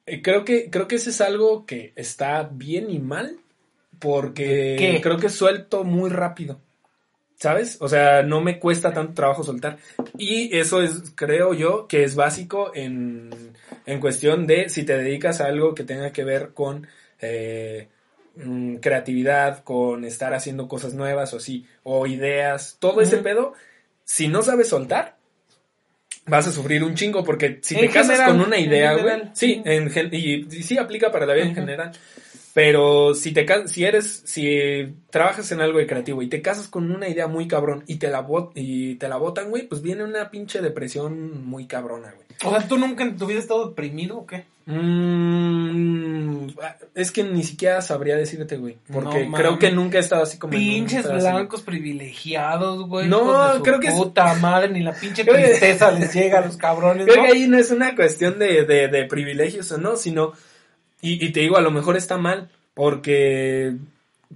eh, 0.06 0.22
creo 0.22 0.44
que, 0.44 0.70
creo 0.70 0.88
que 0.88 0.96
eso 0.96 1.10
es 1.10 1.20
algo 1.20 1.66
que 1.66 1.92
está 1.96 2.48
bien 2.50 2.90
y 2.90 2.98
mal, 2.98 3.38
porque 3.98 4.98
creo 5.02 5.18
que 5.18 5.28
suelto 5.28 5.84
muy 5.84 6.10
rápido. 6.10 6.60
¿Sabes? 7.36 7.78
O 7.80 7.88
sea, 7.88 8.22
no 8.22 8.42
me 8.42 8.58
cuesta 8.58 8.92
tanto 8.92 9.14
trabajo 9.14 9.42
soltar. 9.42 9.78
Y 10.18 10.54
eso 10.58 10.82
es, 10.82 11.12
creo 11.14 11.54
yo, 11.54 11.86
que 11.88 12.04
es 12.04 12.14
básico 12.14 12.70
en, 12.74 13.30
en 13.86 14.00
cuestión 14.00 14.46
de 14.46 14.68
si 14.68 14.84
te 14.84 14.98
dedicas 14.98 15.40
a 15.40 15.46
algo 15.46 15.74
que 15.74 15.84
tenga 15.84 16.12
que 16.12 16.22
ver 16.22 16.52
con 16.52 16.86
eh, 17.20 17.88
mm, 18.36 18.76
creatividad, 18.76 19.64
con 19.64 20.04
estar 20.04 20.34
haciendo 20.34 20.68
cosas 20.68 20.92
nuevas 20.92 21.32
o 21.32 21.38
así, 21.38 21.66
o 21.82 22.06
ideas, 22.06 22.76
todo 22.78 23.00
ese 23.00 23.18
pedo, 23.18 23.54
si 24.10 24.26
no 24.26 24.42
sabes 24.42 24.66
soltar, 24.66 25.18
vas 26.26 26.44
a 26.48 26.50
sufrir 26.50 26.82
un 26.82 26.96
chingo 26.96 27.22
porque 27.22 27.60
si 27.62 27.76
te 27.76 27.88
casas 27.88 28.20
con 28.22 28.40
una 28.40 28.58
idea, 28.58 28.94
güey, 28.94 29.30
sí, 29.34 29.62
en, 29.64 29.88
y, 30.10 30.16
y, 30.16 30.62
sí 30.64 30.78
aplica 30.78 31.12
para 31.12 31.26
la 31.26 31.34
vida 31.34 31.44
en 31.44 31.54
general. 31.54 31.92
Pero 32.52 33.14
si 33.14 33.30
te 33.30 33.46
si 33.68 33.84
eres, 33.84 34.22
si 34.24 34.96
trabajas 35.10 35.52
en 35.52 35.60
algo 35.60 35.78
de 35.78 35.86
creativo 35.86 36.22
y 36.22 36.28
te 36.28 36.42
casas 36.42 36.66
con 36.66 36.90
una 36.90 37.08
idea 37.08 37.28
muy 37.28 37.46
cabrón 37.46 37.84
y 37.86 37.98
te 37.98 38.08
la 38.08 38.20
bot, 38.20 38.50
y 38.56 38.96
te 38.96 39.08
la 39.08 39.16
botan, 39.16 39.48
güey, 39.48 39.68
pues 39.68 39.80
viene 39.80 40.02
una 40.02 40.28
pinche 40.28 40.60
depresión 40.60 41.44
muy 41.44 41.68
cabrona, 41.68 42.12
güey. 42.12 42.26
O 42.44 42.50
sea, 42.50 42.66
¿tú 42.66 42.78
nunca 42.78 43.04
en 43.04 43.16
tu 43.16 43.26
vida 43.26 43.38
has 43.38 43.44
estado 43.44 43.68
deprimido 43.68 44.18
o 44.18 44.26
qué? 44.26 44.44
Mm, 44.66 46.48
es 46.94 47.10
que 47.10 47.24
ni 47.24 47.42
siquiera 47.42 47.82
sabría 47.82 48.16
decirte, 48.16 48.56
güey. 48.56 48.78
Porque 48.92 49.28
creo 49.34 49.58
que 49.58 49.70
nunca 49.72 49.98
he 49.98 50.00
estado 50.00 50.22
así 50.22 50.38
como. 50.38 50.52
Pinches 50.52 51.10
blancos 51.10 51.62
privilegiados, 51.62 52.86
güey. 52.86 53.08
No, 53.08 53.62
creo 53.62 53.80
que. 53.80 53.90
Puta 53.90 54.34
madre, 54.34 54.70
ni 54.70 54.80
la 54.80 54.92
pinche 54.92 55.24
tristeza 55.24 55.90
les 55.90 56.14
llega 56.14 56.38
a 56.38 56.46
los 56.46 56.56
cabrones. 56.56 57.06
Creo 57.06 57.24
que 57.24 57.32
ahí 57.32 57.48
no 57.48 57.58
es 57.58 57.70
una 57.70 57.94
cuestión 57.94 58.38
de, 58.38 58.64
de, 58.64 58.88
de 58.88 59.04
privilegios 59.04 59.70
o 59.72 59.78
no, 59.78 59.96
sino 59.96 60.32
y, 61.02 61.24
y 61.24 61.30
te 61.32 61.40
digo, 61.40 61.56
a 61.56 61.62
lo 61.62 61.70
mejor 61.70 61.96
está 61.96 62.18
mal, 62.18 62.50
porque 62.74 63.76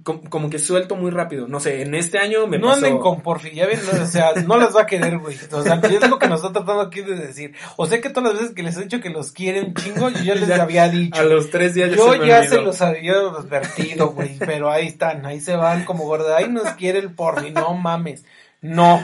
como, 0.03 0.49
que 0.49 0.59
suelto 0.59 0.95
muy 0.95 1.09
rápido. 1.09 1.47
No 1.47 1.59
sé, 1.59 1.81
en 1.81 1.95
este 1.95 2.19
año 2.19 2.47
me 2.47 2.59
No 2.59 2.71
anden 2.71 2.99
con 2.99 3.21
porfi, 3.21 3.51
ya 3.51 3.65
ven, 3.65 3.79
o 4.01 4.05
sea, 4.05 4.33
no 4.45 4.57
las 4.57 4.75
va 4.75 4.81
a 4.81 4.85
querer, 4.85 5.17
güey. 5.19 5.37
O 5.51 5.63
sea, 5.63 5.75
es 5.75 6.09
lo 6.09 6.19
que 6.19 6.27
nos 6.27 6.41
está 6.41 6.51
tratando 6.51 6.81
aquí 6.81 7.01
de 7.01 7.15
decir. 7.15 7.53
O 7.77 7.85
sé 7.85 8.01
que 8.01 8.09
todas 8.09 8.33
las 8.33 8.41
veces 8.41 8.55
que 8.55 8.63
les 8.63 8.77
he 8.77 8.81
dicho 8.81 8.99
que 8.99 9.09
los 9.09 9.31
quieren 9.31 9.73
chingo, 9.73 10.09
yo 10.09 10.21
ya 10.23 10.35
les 10.35 10.49
había 10.51 10.89
dicho. 10.89 11.19
A 11.19 11.23
los 11.23 11.49
tres 11.49 11.73
días 11.73 11.91
Yo 11.95 12.13
ya 12.23 12.45
se 12.45 12.61
los 12.61 12.81
había 12.81 13.13
advertido, 13.13 14.09
güey, 14.09 14.37
pero 14.37 14.69
ahí 14.69 14.87
están, 14.87 15.25
ahí 15.25 15.39
se 15.39 15.55
van 15.55 15.85
como 15.85 16.03
gorda. 16.05 16.37
Ahí 16.37 16.49
nos 16.49 16.71
quiere 16.73 16.99
el 16.99 17.11
porfi, 17.11 17.51
no 17.51 17.73
mames. 17.73 18.25
No. 18.61 19.01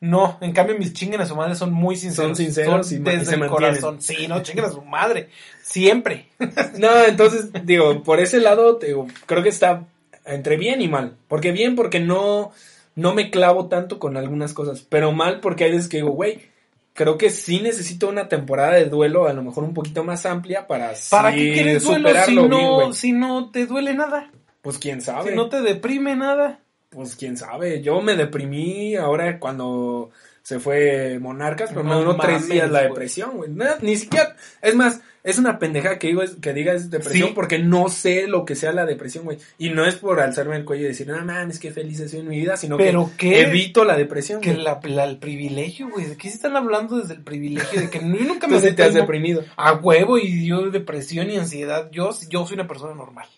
No, 0.00 0.36
en 0.40 0.52
cambio 0.52 0.76
mis 0.76 0.92
chinguen 0.94 1.20
a 1.20 1.26
su 1.26 1.36
madre 1.36 1.54
son 1.54 1.72
muy 1.72 1.94
sinceros. 1.94 2.36
Son 2.36 2.36
sinceros 2.36 2.90
y 2.90 2.98
desde 2.98 3.36
el 3.36 3.46
corazón. 3.46 4.00
Sí, 4.02 4.26
no, 4.28 4.42
chinguen 4.42 4.64
a 4.64 4.70
su 4.70 4.82
madre. 4.82 5.28
Siempre. 5.62 6.28
no, 6.78 7.04
entonces, 7.04 7.50
digo, 7.64 8.02
por 8.02 8.18
ese 8.18 8.40
lado, 8.40 8.80
digo, 8.80 9.06
creo 9.26 9.44
que 9.44 9.48
está 9.48 9.84
entre 10.24 10.56
bien 10.56 10.80
y 10.80 10.88
mal. 10.88 11.16
Porque 11.28 11.52
bien 11.52 11.76
porque 11.76 12.00
no, 12.00 12.52
no 12.94 13.14
me 13.14 13.30
clavo 13.30 13.68
tanto 13.68 13.98
con 13.98 14.16
algunas 14.16 14.52
cosas. 14.52 14.84
Pero 14.88 15.12
mal 15.12 15.40
porque 15.40 15.64
hay 15.64 15.72
veces 15.72 15.88
que 15.88 15.98
digo, 15.98 16.10
güey, 16.10 16.40
creo 16.94 17.18
que 17.18 17.30
sí 17.30 17.60
necesito 17.60 18.08
una 18.08 18.28
temporada 18.28 18.74
de 18.74 18.86
duelo 18.86 19.26
a 19.26 19.32
lo 19.32 19.42
mejor 19.42 19.64
un 19.64 19.74
poquito 19.74 20.04
más 20.04 20.26
amplia 20.26 20.66
para 20.66 20.92
¿Para 21.10 21.32
qué 21.32 21.52
quieres 21.52 21.84
duelo 21.84 22.10
si 22.24 22.34
no, 22.36 22.92
si 22.92 23.12
no 23.12 23.50
te 23.50 23.66
duele 23.66 23.94
nada? 23.94 24.30
Pues 24.60 24.78
quién 24.78 25.00
sabe. 25.00 25.30
Si 25.30 25.36
no 25.36 25.48
te 25.48 25.60
deprime 25.60 26.14
nada. 26.14 26.60
Pues 26.90 27.16
quién 27.16 27.36
sabe. 27.36 27.80
Yo 27.82 28.00
me 28.02 28.14
deprimí 28.14 28.96
ahora 28.96 29.38
cuando 29.38 30.10
se 30.42 30.58
fue 30.58 31.18
Monarcas, 31.20 31.70
pero 31.70 31.84
me 31.84 31.94
duró 31.94 32.16
tres 32.16 32.48
días 32.48 32.70
la 32.70 32.82
depresión, 32.82 33.36
güey. 33.36 33.50
ni 33.80 33.96
siquiera, 33.96 34.36
es 34.60 34.74
más, 34.74 35.00
es 35.24 35.38
una 35.38 35.58
pendeja 35.58 35.98
que, 35.98 36.08
digo, 36.08 36.22
que 36.40 36.52
diga 36.52 36.72
es 36.72 36.90
depresión 36.90 37.32
porque 37.32 37.60
no 37.60 37.88
sé 37.88 38.26
lo 38.26 38.44
que 38.44 38.56
sea 38.56 38.72
la 38.72 38.84
depresión, 38.84 39.24
güey. 39.24 39.38
Y 39.56 39.70
no 39.70 39.86
es 39.86 39.94
por 39.94 40.20
alzarme 40.20 40.56
el 40.56 40.64
cuello 40.64 40.84
y 40.84 40.88
decir, 40.88 41.06
no 41.06 41.24
mames, 41.24 41.60
qué 41.60 41.70
feliz 41.70 42.00
estoy 42.00 42.20
en 42.20 42.28
mi 42.28 42.40
vida, 42.40 42.56
sino 42.56 42.76
que 43.16 43.40
evito 43.40 43.84
la 43.84 43.96
depresión. 43.96 44.40
Que 44.40 44.54
la, 44.54 44.80
el 45.04 45.18
privilegio, 45.18 45.88
güey. 45.90 46.06
¿De 46.06 46.16
qué 46.16 46.28
se 46.28 46.36
están 46.36 46.56
hablando 46.56 46.98
desde 46.98 47.14
el 47.14 47.22
privilegio? 47.22 47.80
De 47.80 47.88
que 47.88 48.00
yo 48.00 48.06
nunca 48.06 48.46
me... 48.48 48.60
te 48.60 48.82
has 48.82 48.94
deprimido. 48.94 49.44
A 49.56 49.74
huevo 49.74 50.18
y 50.18 50.44
yo 50.44 50.70
depresión 50.70 51.30
y 51.30 51.36
ansiedad. 51.36 51.88
Yo, 51.92 52.10
yo 52.28 52.44
soy 52.44 52.54
una 52.54 52.66
persona 52.66 52.94
normal. 52.94 53.28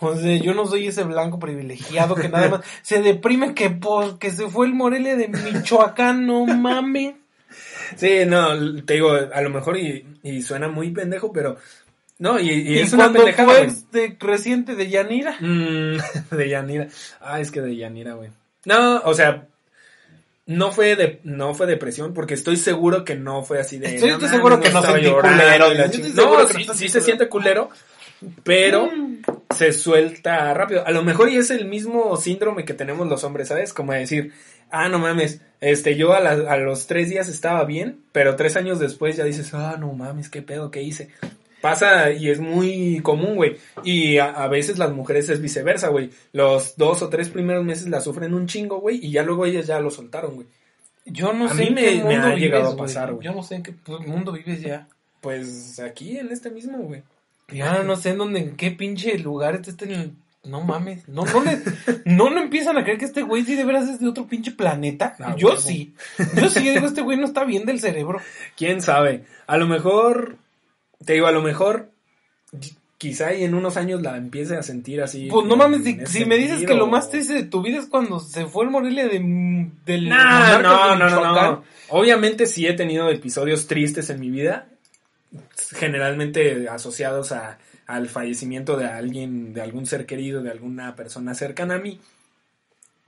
O 0.00 0.16
sea, 0.16 0.36
yo 0.36 0.54
no 0.54 0.66
soy 0.66 0.86
ese 0.86 1.04
blanco 1.04 1.38
privilegiado 1.38 2.14
que 2.14 2.28
nada 2.28 2.48
más 2.48 2.60
se 2.82 3.02
deprime 3.02 3.54
que 3.54 3.70
porque 3.70 4.30
se 4.30 4.48
fue 4.48 4.66
el 4.66 4.74
Morelia 4.74 5.16
de 5.16 5.28
Michoacán, 5.28 6.26
no 6.26 6.46
mames. 6.46 7.14
Sí, 7.96 8.20
no, 8.26 8.82
te 8.84 8.94
digo, 8.94 9.10
a 9.12 9.40
lo 9.42 9.50
mejor 9.50 9.76
y, 9.76 10.06
y 10.22 10.42
suena 10.42 10.68
muy 10.68 10.90
pendejo, 10.90 11.32
pero 11.32 11.56
no, 12.18 12.38
y, 12.38 12.50
y, 12.50 12.78
es 12.78 12.92
una 12.92 13.12
pendejada. 13.12 13.48
fue 13.48 13.68
de 13.92 14.16
reciente 14.20 14.74
de 14.74 14.88
Yanira? 14.88 15.36
Mm, 15.40 15.96
de 16.36 16.48
Yanira. 16.48 16.88
Ah, 17.20 17.40
es 17.40 17.50
que 17.50 17.60
de 17.60 17.76
Yanira, 17.76 18.14
güey. 18.14 18.30
No, 18.66 19.00
o 19.04 19.14
sea, 19.14 19.46
no 20.44 20.72
fue 20.72 20.96
de 20.96 21.20
no 21.24 21.54
fue 21.54 21.66
depresión 21.66 22.12
porque 22.12 22.34
estoy 22.34 22.56
seguro 22.56 23.04
que 23.04 23.14
no 23.14 23.42
fue 23.42 23.60
así 23.60 23.78
de 23.78 23.94
estoy, 23.94 24.28
seguro 24.28 24.60
que 24.60 24.70
no, 24.70 24.82
se 24.82 24.88
culero 24.88 25.22
no 25.22 26.48
sí, 26.48 26.66
sí 26.74 26.88
se 26.88 27.00
siente 27.00 27.28
culero 27.28 27.70
pero 28.44 28.86
mm. 28.86 29.22
se 29.56 29.72
suelta 29.72 30.52
rápido. 30.54 30.86
A 30.86 30.90
lo 30.90 31.02
mejor 31.02 31.30
y 31.30 31.36
es 31.36 31.50
el 31.50 31.66
mismo 31.66 32.16
síndrome 32.16 32.64
que 32.64 32.74
tenemos 32.74 33.08
los 33.08 33.24
hombres, 33.24 33.48
¿sabes? 33.48 33.72
Como 33.72 33.92
decir, 33.92 34.32
ah, 34.70 34.88
no 34.88 34.98
mames, 34.98 35.40
este, 35.60 35.96
yo 35.96 36.12
a, 36.12 36.18
a 36.18 36.56
los 36.56 36.86
tres 36.86 37.08
días 37.08 37.28
estaba 37.28 37.64
bien, 37.64 38.00
pero 38.12 38.36
tres 38.36 38.56
años 38.56 38.78
después 38.78 39.16
ya 39.16 39.24
dices, 39.24 39.52
ah, 39.54 39.76
no 39.78 39.92
mames, 39.92 40.28
qué 40.28 40.42
pedo, 40.42 40.70
qué 40.70 40.82
hice. 40.82 41.10
Pasa 41.60 42.10
y 42.10 42.30
es 42.30 42.40
muy 42.40 43.00
común, 43.02 43.36
güey. 43.36 43.58
Y 43.84 44.18
a, 44.18 44.46
veces 44.48 44.78
las 44.78 44.92
mujeres 44.92 45.28
es 45.28 45.42
viceversa, 45.42 45.88
güey. 45.88 46.10
Los 46.32 46.76
dos 46.76 47.02
o 47.02 47.08
tres 47.10 47.28
primeros 47.28 47.64
meses 47.64 47.88
la 47.88 48.00
sufren 48.00 48.32
un 48.32 48.46
chingo, 48.46 48.80
güey, 48.80 48.98
y 49.02 49.10
ya 49.10 49.22
luego 49.22 49.44
ellas 49.44 49.66
ya 49.66 49.78
lo 49.80 49.90
soltaron, 49.90 50.36
güey. 50.36 50.46
Yo 51.04 51.32
no 51.32 51.52
sé 51.52 51.64
en 51.64 51.74
qué 51.74 51.94
mundo 51.96 52.08
me 52.08 52.16
ha 52.16 52.36
llegado 52.36 52.70
a 52.70 52.76
pasar, 52.76 53.12
güey. 53.12 53.24
Yo 53.24 53.32
no 53.34 53.42
sé 53.42 53.56
en 53.56 53.62
qué 53.62 53.74
mundo 54.06 54.32
vives 54.32 54.62
ya. 54.62 54.88
Pues 55.20 55.78
aquí, 55.80 56.16
en 56.16 56.32
este 56.32 56.50
mismo, 56.50 56.78
güey. 56.78 57.02
Ya 57.52 57.82
no 57.82 57.96
sé 57.96 58.10
en 58.10 58.18
dónde, 58.18 58.40
en 58.40 58.56
qué 58.56 58.70
pinche 58.70 59.18
lugar 59.18 59.60
este 59.64 59.84
en 59.84 59.90
el... 59.92 60.12
No 60.42 60.62
mames, 60.62 61.06
no, 61.06 61.26
no 61.26 61.44
le, 61.44 61.60
no 62.06 62.30
no 62.30 62.40
empiezan 62.40 62.78
a 62.78 62.82
creer 62.82 62.98
que 62.98 63.04
este 63.04 63.20
güey 63.22 63.44
sí 63.44 63.56
de 63.56 63.64
veras 63.64 63.90
es 63.90 64.00
de 64.00 64.08
otro 64.08 64.26
pinche 64.26 64.52
planeta. 64.52 65.14
Ah, 65.20 65.34
yo 65.36 65.58
sí. 65.58 65.94
Yo 66.34 66.48
sí 66.48 66.60
digo, 66.60 66.86
este 66.86 67.02
güey 67.02 67.18
no 67.18 67.26
está 67.26 67.44
bien 67.44 67.66
del 67.66 67.78
cerebro. 67.78 68.20
¿Quién 68.56 68.80
sabe? 68.80 69.26
A 69.46 69.58
lo 69.58 69.66
mejor, 69.66 70.38
te 71.04 71.12
digo, 71.12 71.26
a 71.26 71.32
lo 71.32 71.42
mejor, 71.42 71.90
quizá 72.96 73.34
y 73.34 73.44
en 73.44 73.54
unos 73.54 73.76
años 73.76 74.00
la 74.00 74.16
empiece 74.16 74.56
a 74.56 74.62
sentir 74.62 75.02
así. 75.02 75.28
Pues 75.30 75.46
no 75.46 75.56
mames, 75.56 75.82
si, 76.10 76.24
me 76.24 76.38
dices 76.38 76.64
que 76.64 76.74
lo 76.74 76.86
más 76.86 77.10
triste 77.10 77.34
de 77.34 77.42
tu 77.44 77.60
vida 77.60 77.78
es 77.78 77.86
cuando 77.86 78.18
se 78.18 78.46
fue 78.46 78.64
el 78.64 78.70
Morelia 78.70 79.08
de, 79.08 79.18
del... 79.84 80.08
no, 80.08 80.62
no, 80.62 80.96
no, 80.96 81.08
no. 81.08 81.64
Obviamente 81.90 82.46
sí 82.46 82.66
he 82.66 82.72
tenido 82.72 83.10
episodios 83.10 83.66
tristes 83.66 84.08
en 84.08 84.20
mi 84.20 84.30
vida 84.30 84.68
generalmente 85.74 86.68
asociados 86.68 87.32
a, 87.32 87.58
al 87.86 88.08
fallecimiento 88.08 88.76
de 88.76 88.86
alguien, 88.86 89.52
de 89.52 89.62
algún 89.62 89.86
ser 89.86 90.06
querido, 90.06 90.42
de 90.42 90.50
alguna 90.50 90.94
persona 90.96 91.34
cercana 91.34 91.76
a 91.76 91.78
mí. 91.78 92.00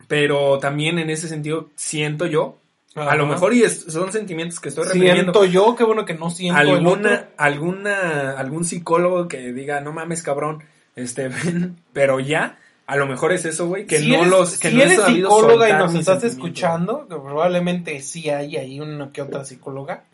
Pero 0.08 0.58
también 0.58 0.98
en 0.98 1.10
ese 1.10 1.28
sentido 1.28 1.70
siento 1.76 2.26
yo, 2.26 2.58
a 2.94 3.16
lo 3.16 3.26
mejor 3.26 3.54
y 3.54 3.66
son 3.68 4.12
sentimientos 4.12 4.60
que 4.60 4.68
estoy 4.68 4.84
reprimiendo. 4.84 5.32
Siento 5.32 5.44
yo, 5.46 5.74
qué 5.76 5.84
bueno 5.84 6.04
que 6.04 6.14
no 6.14 6.30
siento 6.30 6.58
alguna, 6.58 7.28
alguna, 7.38 8.32
algún 8.32 8.64
psicólogo 8.64 9.28
que 9.28 9.52
diga, 9.52 9.80
no 9.80 9.92
mames 9.92 10.22
cabrón, 10.22 10.62
este, 10.94 11.30
pero 11.94 12.20
ya, 12.20 12.58
a 12.86 12.96
lo 12.96 13.06
mejor 13.06 13.32
es 13.32 13.46
eso, 13.46 13.66
güey, 13.66 13.86
que 13.86 14.00
no 14.00 14.26
los, 14.26 14.58
que 14.58 14.70
si 14.70 14.80
eres 14.80 15.00
psicóloga 15.00 15.70
y 15.70 15.72
nos 15.72 15.94
estás 15.94 16.22
escuchando, 16.24 17.06
que 17.08 17.14
probablemente 17.14 18.00
sí 18.02 18.28
hay 18.28 18.56
ahí 18.56 18.78
una 18.78 19.10
que 19.10 19.22
otra 19.22 19.44
psicóloga, 19.44 20.04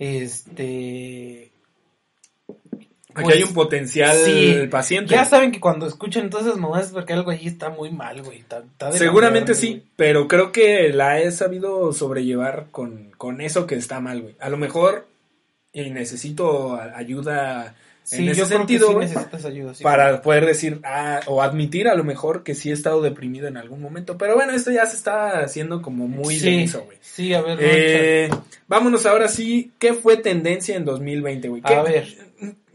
este. 0.00 1.52
Aquí 3.14 3.32
hay 3.32 3.42
un 3.42 3.52
pues, 3.52 3.66
potencial 3.66 4.68
paciente. 4.70 5.12
Ya 5.12 5.24
saben 5.24 5.52
que 5.52 5.60
cuando 5.60 5.86
escuchan 5.86 6.28
esas 6.28 6.56
mamadas 6.56 6.86
es 6.86 6.92
porque 6.92 7.12
algo 7.12 7.30
allí 7.30 7.46
está 7.46 7.68
muy 7.68 7.90
mal, 7.90 8.22
güey. 8.22 8.44
Seguramente 8.92 9.54
sí, 9.54 9.84
pero 9.96 10.26
creo 10.26 10.52
que 10.52 10.88
la 10.92 11.20
he 11.20 11.30
sabido 11.30 11.92
sobrellevar 11.92 12.68
con, 12.70 13.10
con 13.18 13.40
eso 13.40 13.66
que 13.66 13.74
está 13.74 14.00
mal, 14.00 14.22
güey. 14.22 14.36
A 14.40 14.48
lo 14.48 14.56
mejor 14.56 15.06
y 15.72 15.90
necesito 15.90 16.76
ayuda 16.76 17.74
en 18.12 18.28
ese 18.28 18.46
sentido, 18.46 18.98
para 19.82 20.22
poder 20.22 20.46
decir 20.46 20.80
ah, 20.84 21.20
o 21.26 21.42
admitir 21.42 21.88
a 21.88 21.94
lo 21.94 22.04
mejor 22.04 22.42
que 22.42 22.54
sí 22.54 22.70
he 22.70 22.72
estado 22.72 23.02
deprimido 23.02 23.46
en 23.46 23.56
algún 23.56 23.80
momento. 23.80 24.18
Pero 24.18 24.34
bueno, 24.34 24.52
esto 24.52 24.70
ya 24.70 24.86
se 24.86 24.96
está 24.96 25.40
haciendo 25.40 25.82
como 25.82 26.08
muy 26.08 26.38
denso, 26.38 26.84
güey. 26.84 26.98
Sí, 27.00 27.34
a 27.34 27.42
ver. 27.42 27.58
Eh, 27.60 28.30
vámonos 28.66 29.06
ahora 29.06 29.28
sí. 29.28 29.72
¿Qué 29.78 29.94
fue 29.94 30.16
tendencia 30.16 30.76
en 30.76 30.84
2020, 30.84 31.48
güey? 31.48 31.62
A 31.64 31.82
ver. 31.82 32.08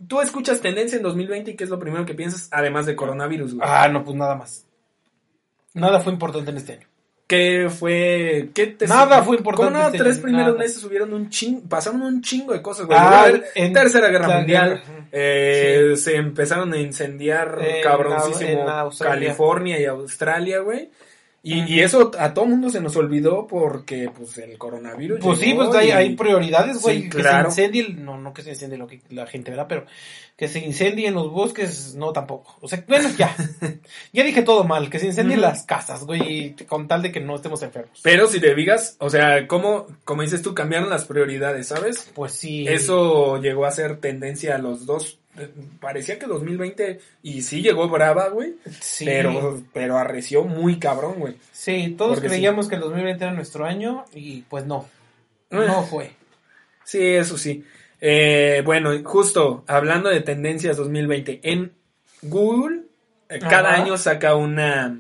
Tú 0.08 0.22
escuchas 0.22 0.62
tendencia 0.62 0.98
en 0.98 1.04
2020 1.04 1.52
y 1.52 1.56
qué 1.56 1.64
es 1.64 1.70
lo 1.70 1.80
primero 1.80 2.06
que 2.06 2.14
piensas, 2.14 2.48
además 2.52 2.86
de 2.86 2.96
coronavirus, 2.96 3.56
güey. 3.56 3.68
Ah, 3.70 3.88
no, 3.88 4.04
pues 4.04 4.16
nada 4.16 4.36
más. 4.36 4.66
Nada 5.74 6.00
fue 6.00 6.14
importante 6.14 6.52
en 6.52 6.58
este 6.58 6.74
año. 6.74 6.88
¿Qué 7.28 7.70
fue? 7.72 8.50
¿Qué 8.54 8.68
te 8.68 8.86
Nada 8.86 9.24
fue 9.24 9.38
importante. 9.38 9.74
Como 9.74 9.84
no, 9.84 9.88
este 9.88 9.98
tres 9.98 10.20
primeros 10.20 10.58
meses 10.58 10.80
subieron 10.80 11.12
un 11.12 11.30
chingo, 11.30 11.62
pasaron 11.68 12.04
un 12.04 12.22
chingo 12.22 12.54
de 12.54 12.62
cosas, 12.62 12.86
güey. 12.86 12.98
Ah, 13.02 13.32
en 13.56 13.74
Tercera 13.74 14.10
Guerra 14.10 14.38
Mundial, 14.38 14.84
eh, 15.12 15.94
se 15.98 16.18
empezaron 16.18 16.72
a 16.74 16.78
incendiar 16.78 17.60
cabroncísimo 17.84 18.66
California 19.00 19.80
y 19.80 19.86
Australia, 19.86 20.60
güey. 20.60 20.90
Y, 21.48 21.80
eso 21.82 22.10
a 22.18 22.34
todo 22.34 22.46
mundo 22.46 22.72
se 22.72 22.82
nos 22.82 22.96
olvidó 22.96 23.46
porque, 23.46 24.10
pues, 24.16 24.36
el 24.40 24.58
coronavirus. 24.58 25.20
Pues 25.22 25.38
sí, 25.38 25.54
pues 25.54 25.70
hay, 25.76 25.92
hay 25.92 26.16
prioridades, 26.16 26.82
güey. 26.82 27.08
que 27.08 27.22
se 27.22 27.40
incendie, 27.40 27.90
no, 27.90 28.18
no 28.18 28.34
que 28.34 28.42
se 28.42 28.50
incendie 28.50 28.80
lo 28.80 28.88
que 28.88 29.02
la 29.10 29.28
gente 29.28 29.52
verá, 29.52 29.68
pero 29.68 29.86
que 30.36 30.48
se 30.48 30.60
incendien 30.60 31.14
los 31.14 31.32
bosques, 31.32 31.96
no 31.96 32.12
tampoco. 32.12 32.58
O 32.62 32.68
sea, 32.68 32.84
bueno, 32.88 33.10
ya. 33.18 33.36
ya 34.14 34.24
dije 34.24 34.42
todo 34.42 34.66
mal, 34.66 34.90
que 34.90 35.00
se 35.00 35.08
incendien 35.08 35.42
las 35.42 35.64
casas, 35.64 36.04
güey, 36.04 36.56
con 36.68 36.88
tal 36.88 37.02
de 37.02 37.12
que 37.12 37.22
no 37.22 37.36
estemos 37.36 37.62
enfermos. 37.64 38.00
Pero 38.04 38.28
si 38.28 38.42
te 38.42 38.54
digas, 38.54 38.98
o 39.00 39.10
sea, 39.10 39.48
¿cómo, 39.48 39.88
como 40.04 40.24
dices 40.24 40.42
tú, 40.42 40.54
cambiaron 40.54 40.90
las 40.90 41.06
prioridades, 41.06 41.68
¿sabes? 41.68 42.12
Pues 42.14 42.34
sí. 42.34 42.68
Eso 42.68 43.42
llegó 43.42 43.66
a 43.66 43.72
ser 43.72 43.98
tendencia 43.98 44.56
a 44.56 44.60
los 44.60 44.86
dos 44.86 45.20
parecía 45.80 46.18
que 46.18 46.26
2020 46.26 47.00
y 47.24 47.42
sí 47.42 47.62
llegó 47.62 47.88
brava, 47.90 48.30
güey. 48.30 48.56
Sí. 48.80 49.06
Pero, 49.06 49.62
pero 49.74 49.98
arreció 49.98 50.44
muy 50.44 50.80
cabrón, 50.80 51.16
güey. 51.20 51.36
Sí, 51.52 51.96
todos 51.98 52.22
creíamos 52.22 52.68
que 52.68 52.76
el 52.76 52.82
2020 52.82 53.24
era 53.24 53.34
nuestro 53.34 53.66
año 53.66 54.06
y 54.14 54.42
pues 54.44 54.66
no. 54.66 54.88
Eh. 55.52 55.64
No 55.68 55.84
fue. 55.84 56.12
Sí, 56.84 57.02
eso 57.02 57.38
sí. 57.38 57.64
Eh, 58.08 58.62
bueno, 58.64 58.92
justo 59.04 59.64
hablando 59.66 60.10
de 60.10 60.22
tendencias 60.22 60.78
2020, 60.78 61.40
en 61.42 61.72
Google 62.22 62.84
eh, 63.30 63.40
cada 63.40 63.74
año 63.74 63.98
saca 63.98 64.36
una 64.36 65.00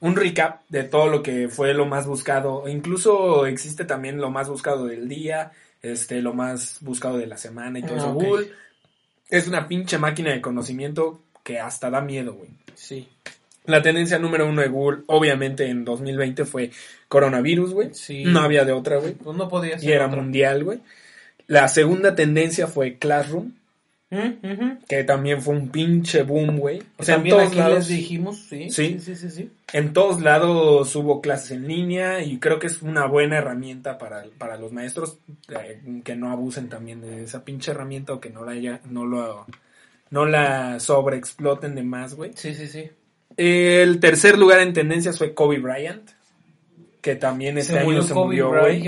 un 0.00 0.14
recap 0.14 0.60
de 0.68 0.82
todo 0.84 1.08
lo 1.08 1.22
que 1.22 1.48
fue 1.48 1.72
lo 1.72 1.86
más 1.86 2.06
buscado. 2.06 2.68
Incluso 2.68 3.46
existe 3.46 3.86
también 3.86 4.18
lo 4.18 4.28
más 4.28 4.50
buscado 4.50 4.84
del 4.84 5.08
día, 5.08 5.52
este, 5.80 6.20
lo 6.20 6.34
más 6.34 6.80
buscado 6.82 7.16
de 7.16 7.26
la 7.26 7.38
semana 7.38 7.78
y 7.78 7.82
todo 7.82 7.96
eso. 7.96 8.08
Ah, 8.08 8.12
Google 8.12 8.50
es 9.30 9.48
una 9.48 9.66
pinche 9.66 9.96
máquina 9.96 10.30
de 10.30 10.42
conocimiento 10.42 11.22
que 11.42 11.58
hasta 11.58 11.88
da 11.88 12.02
miedo, 12.02 12.34
güey. 12.34 12.50
Sí. 12.74 13.08
La 13.64 13.80
tendencia 13.80 14.18
número 14.18 14.46
uno 14.46 14.60
de 14.60 14.68
Google, 14.68 15.04
obviamente, 15.06 15.66
en 15.66 15.82
2020 15.82 16.44
fue 16.44 16.70
coronavirus, 17.08 17.72
güey. 17.72 17.94
Sí. 17.94 18.24
No 18.26 18.40
había 18.40 18.66
de 18.66 18.72
otra, 18.72 18.98
güey. 18.98 19.14
Pues 19.14 19.34
no 19.34 19.48
podía 19.48 19.78
ser. 19.78 19.88
Y 19.88 19.92
era 19.92 20.08
mundial, 20.08 20.62
güey. 20.62 20.80
La 21.46 21.68
segunda 21.68 22.14
tendencia 22.14 22.66
fue 22.66 22.98
Classroom. 22.98 23.52
Que 24.88 25.02
también 25.02 25.42
fue 25.42 25.56
un 25.56 25.70
pinche 25.70 26.22
boom, 26.22 26.58
güey. 26.58 26.82
O 26.98 27.02
sea, 27.02 27.16
en 27.16 27.28
todos 27.28 27.54
lados. 27.56 27.88
dijimos, 27.88 28.46
¿sí? 28.48 28.70
Sí. 28.70 29.00
sí, 29.00 29.16
sí, 29.16 29.30
sí, 29.30 29.50
En 29.72 29.92
todos 29.92 30.20
lados 30.20 30.94
hubo 30.94 31.20
clases 31.20 31.52
en 31.52 31.66
línea 31.66 32.22
y 32.22 32.38
creo 32.38 32.58
que 32.60 32.68
es 32.68 32.80
una 32.82 33.06
buena 33.06 33.38
herramienta 33.38 33.98
para, 33.98 34.24
para 34.38 34.56
los 34.56 34.72
maestros 34.72 35.18
eh, 35.48 35.80
que 36.04 36.14
no 36.14 36.30
abusen 36.30 36.68
también 36.68 37.00
de 37.00 37.24
esa 37.24 37.44
pinche 37.44 37.72
herramienta 37.72 38.12
o 38.12 38.20
que 38.20 38.30
no 38.30 38.44
la 38.44 38.52
haya, 38.52 38.80
no 38.88 39.04
lo, 39.04 39.46
no 40.10 40.26
la 40.26 40.78
sobreexploten 40.78 41.74
de 41.74 41.82
más, 41.82 42.14
güey. 42.14 42.30
Sí, 42.36 42.54
sí, 42.54 42.68
sí. 42.68 42.90
El 43.36 43.98
tercer 43.98 44.38
lugar 44.38 44.60
en 44.60 44.72
tendencias 44.72 45.18
fue 45.18 45.34
Kobe 45.34 45.58
Bryant, 45.58 46.08
que 47.00 47.16
también 47.16 47.58
este 47.58 47.78
año 47.78 48.00
se 48.02 48.14
murió, 48.14 48.50
güey. 48.50 48.82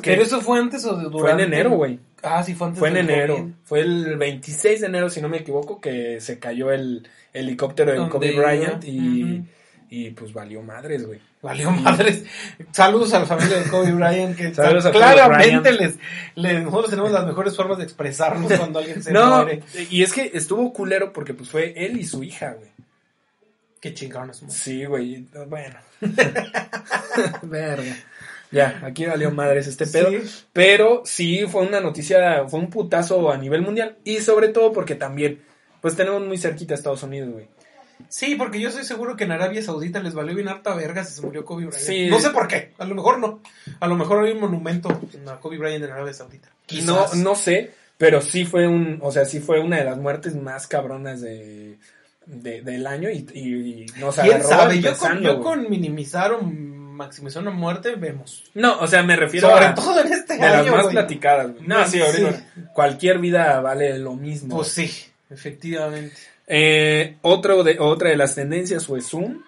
¿Pero 0.00 0.22
eso 0.22 0.40
fue 0.40 0.58
antes 0.58 0.84
o 0.84 0.96
durante? 0.96 1.18
Fue 1.18 1.32
en 1.32 1.40
enero, 1.40 1.70
güey. 1.70 1.98
Ah, 2.22 2.42
sí, 2.42 2.54
fue 2.54 2.68
antes. 2.68 2.78
Fue 2.78 2.88
en 2.88 2.96
enero. 2.96 3.50
Fue 3.64 3.80
el 3.80 4.16
26 4.16 4.80
de 4.80 4.86
enero, 4.86 5.10
si 5.10 5.20
no 5.20 5.28
me 5.28 5.38
equivoco, 5.38 5.80
que 5.80 6.20
se 6.20 6.38
cayó 6.38 6.70
el 6.70 7.06
helicóptero 7.32 7.92
de 7.92 8.08
Kobe 8.08 8.32
Bryant 8.32 8.84
y, 8.84 9.44
Y 9.90 10.10
pues 10.10 10.32
valió 10.32 10.62
madres, 10.62 11.06
güey. 11.06 11.20
Valió 11.42 11.70
madres. 11.70 12.24
Saludos 12.70 13.12
a 13.14 13.20
la 13.20 13.26
familia 13.26 13.58
de 13.58 13.68
Kobe 13.68 13.92
Bryant, 13.92 14.36
que 14.36 14.52
claramente 14.52 15.72
les, 15.72 15.98
les, 16.36 16.62
nosotros 16.62 16.90
tenemos 16.90 17.10
las 17.10 17.26
mejores 17.26 17.56
formas 17.56 17.78
de 17.78 17.84
expresarnos 17.84 18.52
cuando 18.52 18.78
alguien 18.78 19.02
se 19.02 19.12
no, 19.12 19.42
muere. 19.42 19.62
Y 19.90 20.02
es 20.02 20.12
que 20.12 20.30
estuvo 20.34 20.72
culero 20.72 21.12
porque 21.12 21.34
pues 21.34 21.50
fue 21.50 21.74
él 21.76 21.98
y 21.98 22.04
su 22.04 22.22
hija, 22.22 22.52
güey. 22.52 22.70
Qué 23.80 23.92
chingones. 23.92 24.44
Sí, 24.48 24.84
güey. 24.84 25.26
Bueno. 25.48 25.74
Verga. 27.42 27.96
Ya, 28.52 28.80
aquí 28.84 29.06
valió 29.06 29.30
madres 29.30 29.66
este 29.66 29.86
pedo. 29.86 30.10
Pero 30.52 31.02
sí 31.04 31.46
fue 31.48 31.62
una 31.62 31.80
noticia, 31.80 32.46
fue 32.48 32.60
un 32.60 32.70
putazo 32.70 33.32
a 33.32 33.38
nivel 33.38 33.62
mundial. 33.62 33.96
Y 34.04 34.18
sobre 34.18 34.48
todo 34.48 34.72
porque 34.72 34.94
también, 34.94 35.42
pues 35.80 35.96
tenemos 35.96 36.22
muy 36.22 36.38
cerquita 36.38 36.74
a 36.74 36.76
Estados 36.76 37.02
Unidos, 37.02 37.30
güey. 37.32 37.48
Sí, 38.08 38.34
porque 38.34 38.60
yo 38.60 38.68
estoy 38.68 38.84
seguro 38.84 39.16
que 39.16 39.24
en 39.24 39.32
Arabia 39.32 39.62
Saudita 39.62 40.02
les 40.02 40.14
valió 40.14 40.34
bien 40.34 40.48
harta 40.48 40.74
verga 40.74 41.04
si 41.04 41.14
se 41.14 41.22
murió 41.22 41.44
Kobe 41.44 41.66
Bryant. 41.66 42.10
No 42.10 42.20
sé 42.20 42.30
por 42.30 42.48
qué, 42.48 42.72
a 42.78 42.84
lo 42.84 42.94
mejor 42.94 43.18
no. 43.18 43.40
A 43.80 43.86
lo 43.86 43.96
mejor 43.96 44.24
hay 44.24 44.32
un 44.32 44.40
monumento 44.40 44.88
a 45.26 45.40
Kobe 45.40 45.58
Bryant 45.58 45.84
en 45.84 45.90
Arabia 45.90 46.12
Saudita. 46.12 46.48
No, 46.84 47.06
no 47.14 47.34
sé, 47.34 47.72
pero 47.96 48.20
sí 48.20 48.44
fue 48.44 48.66
un, 48.66 48.98
o 49.02 49.12
sea, 49.12 49.24
sí 49.24 49.40
fue 49.40 49.60
una 49.60 49.78
de 49.78 49.84
las 49.84 49.98
muertes 49.98 50.34
más 50.34 50.66
cabronas 50.66 51.20
de, 51.20 51.78
del 52.26 52.86
año 52.86 53.08
y, 53.10 53.26
y, 53.34 53.86
nos 53.98 54.16
¿Quién 54.16 54.42
sabe? 54.42 54.80
Yo 54.80 54.96
con, 54.96 55.20
yo 55.20 55.40
con 55.40 55.70
minimizar 55.70 56.32
o 56.32 56.42
maximizar 56.92 57.42
una 57.42 57.50
muerte 57.50 57.94
vemos. 57.96 58.44
No, 58.54 58.78
o 58.78 58.86
sea, 58.86 59.02
me 59.02 59.16
refiero 59.16 59.50
Sobre 59.50 59.70
todo 59.70 60.00
en 60.00 60.12
este 60.12 60.34
de 60.34 60.40
las 60.40 60.66
más 60.66 60.86
platicadas. 60.86 61.50
No, 61.60 61.86
sí, 61.86 62.00
ahorita. 62.00 62.44
Cualquier 62.72 63.18
vida 63.18 63.60
vale 63.60 63.98
lo 63.98 64.14
mismo. 64.14 64.56
Pues 64.56 64.68
sí, 64.68 64.90
efectivamente. 65.30 66.16
Eh, 66.46 67.16
otro 67.22 67.64
de, 67.64 67.78
otra 67.78 68.10
de 68.10 68.16
las 68.16 68.34
tendencias 68.34 68.86
fue 68.86 69.00
Zoom, 69.00 69.42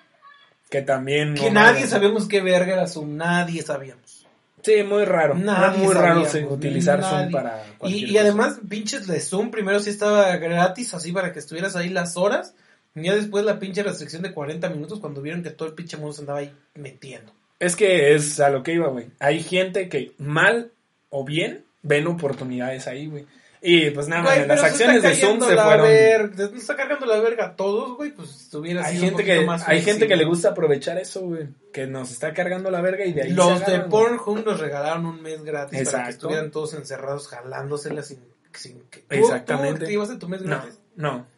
que 0.71 0.83
también... 0.83 1.35
Que 1.35 1.51
nadie 1.51 1.87
sabíamos 1.87 2.27
qué 2.27 2.41
verga 2.41 2.73
era 2.73 2.87
Zoom, 2.87 3.17
nadie 3.17 3.63
sabíamos. 3.63 4.27
Sí, 4.63 4.83
muy 4.83 5.05
raro. 5.05 5.35
muy 5.35 5.95
raro 5.95 6.23
utilizar 6.49 7.03
Zoom 7.03 7.31
para... 7.31 7.63
Y, 7.83 8.07
y 8.07 8.19
además, 8.19 8.59
pinches 8.69 9.07
de 9.07 9.21
Zoom, 9.21 9.51
primero 9.51 9.79
sí 9.81 9.91
estaba 9.91 10.37
gratis, 10.37 10.95
así 10.95 11.13
para 11.13 11.33
que 11.33 11.39
estuvieras 11.39 11.77
ahí 11.77 11.91
las 11.91 12.17
horas. 12.17 12.55
Ya 12.95 13.15
después 13.15 13.45
la 13.45 13.59
pinche 13.59 13.83
restricción 13.83 14.23
de 14.23 14.33
40 14.33 14.69
minutos 14.71 15.01
cuando 15.01 15.21
vieron 15.21 15.43
que 15.43 15.51
todo 15.51 15.69
el 15.69 15.75
pinche 15.75 15.97
mundo 15.97 16.13
se 16.13 16.23
andaba 16.23 16.39
ahí 16.39 16.53
metiendo. 16.75 17.33
Es 17.59 17.77
que 17.77 18.15
es 18.15 18.39
a 18.41 18.51
lo 18.51 18.63
que 18.63 18.75
iba, 18.75 18.89
güey. 18.89 19.07
Hay 19.19 19.43
gente 19.43 19.89
que 19.89 20.13
mal 20.19 20.71
o 21.11 21.25
bien 21.25 21.65
ven 21.83 22.07
oportunidades 22.07 22.87
ahí, 22.87 23.07
güey. 23.07 23.27
Y 23.67 23.91
pues 23.91 24.09
nada, 24.09 24.35
güey, 24.35 24.47
las 24.47 24.63
acciones 24.63 25.03
de 25.03 25.15
Zoom 25.15 25.41
se 25.41 25.57
fueron. 25.57 25.87
Ver, 25.87 26.33
está 26.55 26.77
cargando 26.77 27.07
la 27.07 27.19
verga 27.21 27.47
a 27.47 27.57
todos, 27.57 27.97
güey, 27.97 28.11
pues 28.11 28.29
estuviera 28.43 28.85
hay 28.85 28.99
gente 28.99 29.25
que 29.25 29.47
Hay 29.67 29.81
gente 29.81 30.07
que 30.07 30.17
le 30.17 30.27
gusta 30.27 30.51
aprovechar 30.51 30.99
eso, 30.99 31.23
güey. 31.23 31.49
Que 31.73 31.87
nos 31.87 32.11
está 32.11 32.35
cargando 32.35 32.71
la 32.71 32.83
verga 32.83 33.07
y 33.07 33.15
de 33.15 33.23
ahí 33.23 33.31
Los 33.31 33.65
de 33.65 33.81
Pornhub 33.81 34.45
nos 34.45 34.61
regalaron 34.61 35.07
un 35.07 35.23
mes 35.23 35.43
gratis 35.43 35.79
Exacto. 35.79 35.93
para 35.93 36.05
que 36.05 36.11
estuvieran 36.11 36.51
todos 36.51 36.75
encerrados 36.75 37.27
jalándosela 37.29 38.03
sin, 38.03 38.21
sin 38.53 38.83
que. 38.91 39.05
Exactamente. 39.09 39.87
¿Tú 39.91 40.03
a 40.03 40.19
tu 40.19 40.29
mes 40.29 40.43
gratis? 40.43 40.79
No. 40.97 41.13
¿No? 41.13 41.34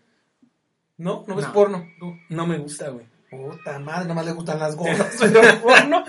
¿No 0.99 1.25
ves 1.27 1.47
porno? 1.47 1.87
¿Tú? 1.99 2.15
No 2.31 2.47
me 2.47 2.59
gusta, 2.59 2.89
güey. 2.89 3.07
Puta 3.29 3.81
madre, 3.81 4.03
nada 4.03 4.15
más 4.15 4.27
le 4.27 4.33
gustan 4.33 4.61
las 4.61 4.77
gordas, 4.77 5.17
pero 5.19 5.43
el 5.49 5.59
porno, 5.59 6.05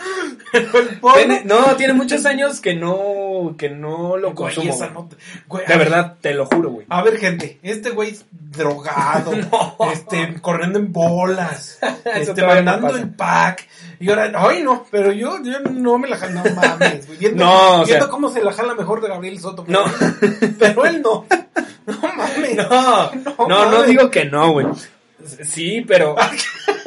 el 0.53 0.65
porno. 0.99 1.35
no, 1.45 1.75
tiene 1.75 1.93
muchos 1.93 2.23
años 2.27 2.61
que 2.61 2.75
no, 2.75 3.55
que 3.57 3.71
no 3.71 4.17
lo 4.17 4.35
consumo. 4.35 5.09
de 5.67 5.77
verdad, 5.77 6.17
te 6.21 6.35
lo 6.35 6.45
juro, 6.45 6.69
güey. 6.69 6.85
A 6.89 7.01
ver, 7.01 7.17
gente, 7.17 7.57
este 7.63 7.89
güey 7.89 8.15
drogado, 8.29 9.31
este, 9.91 10.39
corriendo 10.41 10.77
en 10.77 10.93
bolas, 10.93 11.79
este, 12.05 12.45
mandando 12.45 12.95
el 12.95 13.09
pack. 13.09 13.67
Y 13.99 14.11
ahora, 14.11 14.31
ay 14.35 14.61
no, 14.61 14.85
pero 14.91 15.11
yo, 15.11 15.41
yo 15.41 15.59
no 15.59 15.97
me 15.97 16.07
la 16.07 16.17
jalo, 16.17 16.43
no 16.43 16.55
mames, 16.55 17.07
güey. 17.07 17.17
Viendo, 17.17 17.43
no, 17.43 17.83
viendo 17.83 18.11
cómo 18.11 18.29
se 18.29 18.43
la 18.43 18.53
jala 18.53 18.75
mejor 18.75 19.01
de 19.01 19.07
Gabriel 19.07 19.39
Soto. 19.39 19.65
No. 19.67 19.85
Pero 20.59 20.85
él 20.85 21.01
no. 21.01 21.25
No 21.87 21.99
mames. 22.15 22.57
No, 22.57 23.11
no, 23.11 23.47
no, 23.47 23.71
no 23.71 23.83
digo 23.83 24.11
que 24.11 24.25
no, 24.25 24.51
güey. 24.51 24.67
Sí, 25.43 25.83
pero. 25.87 26.15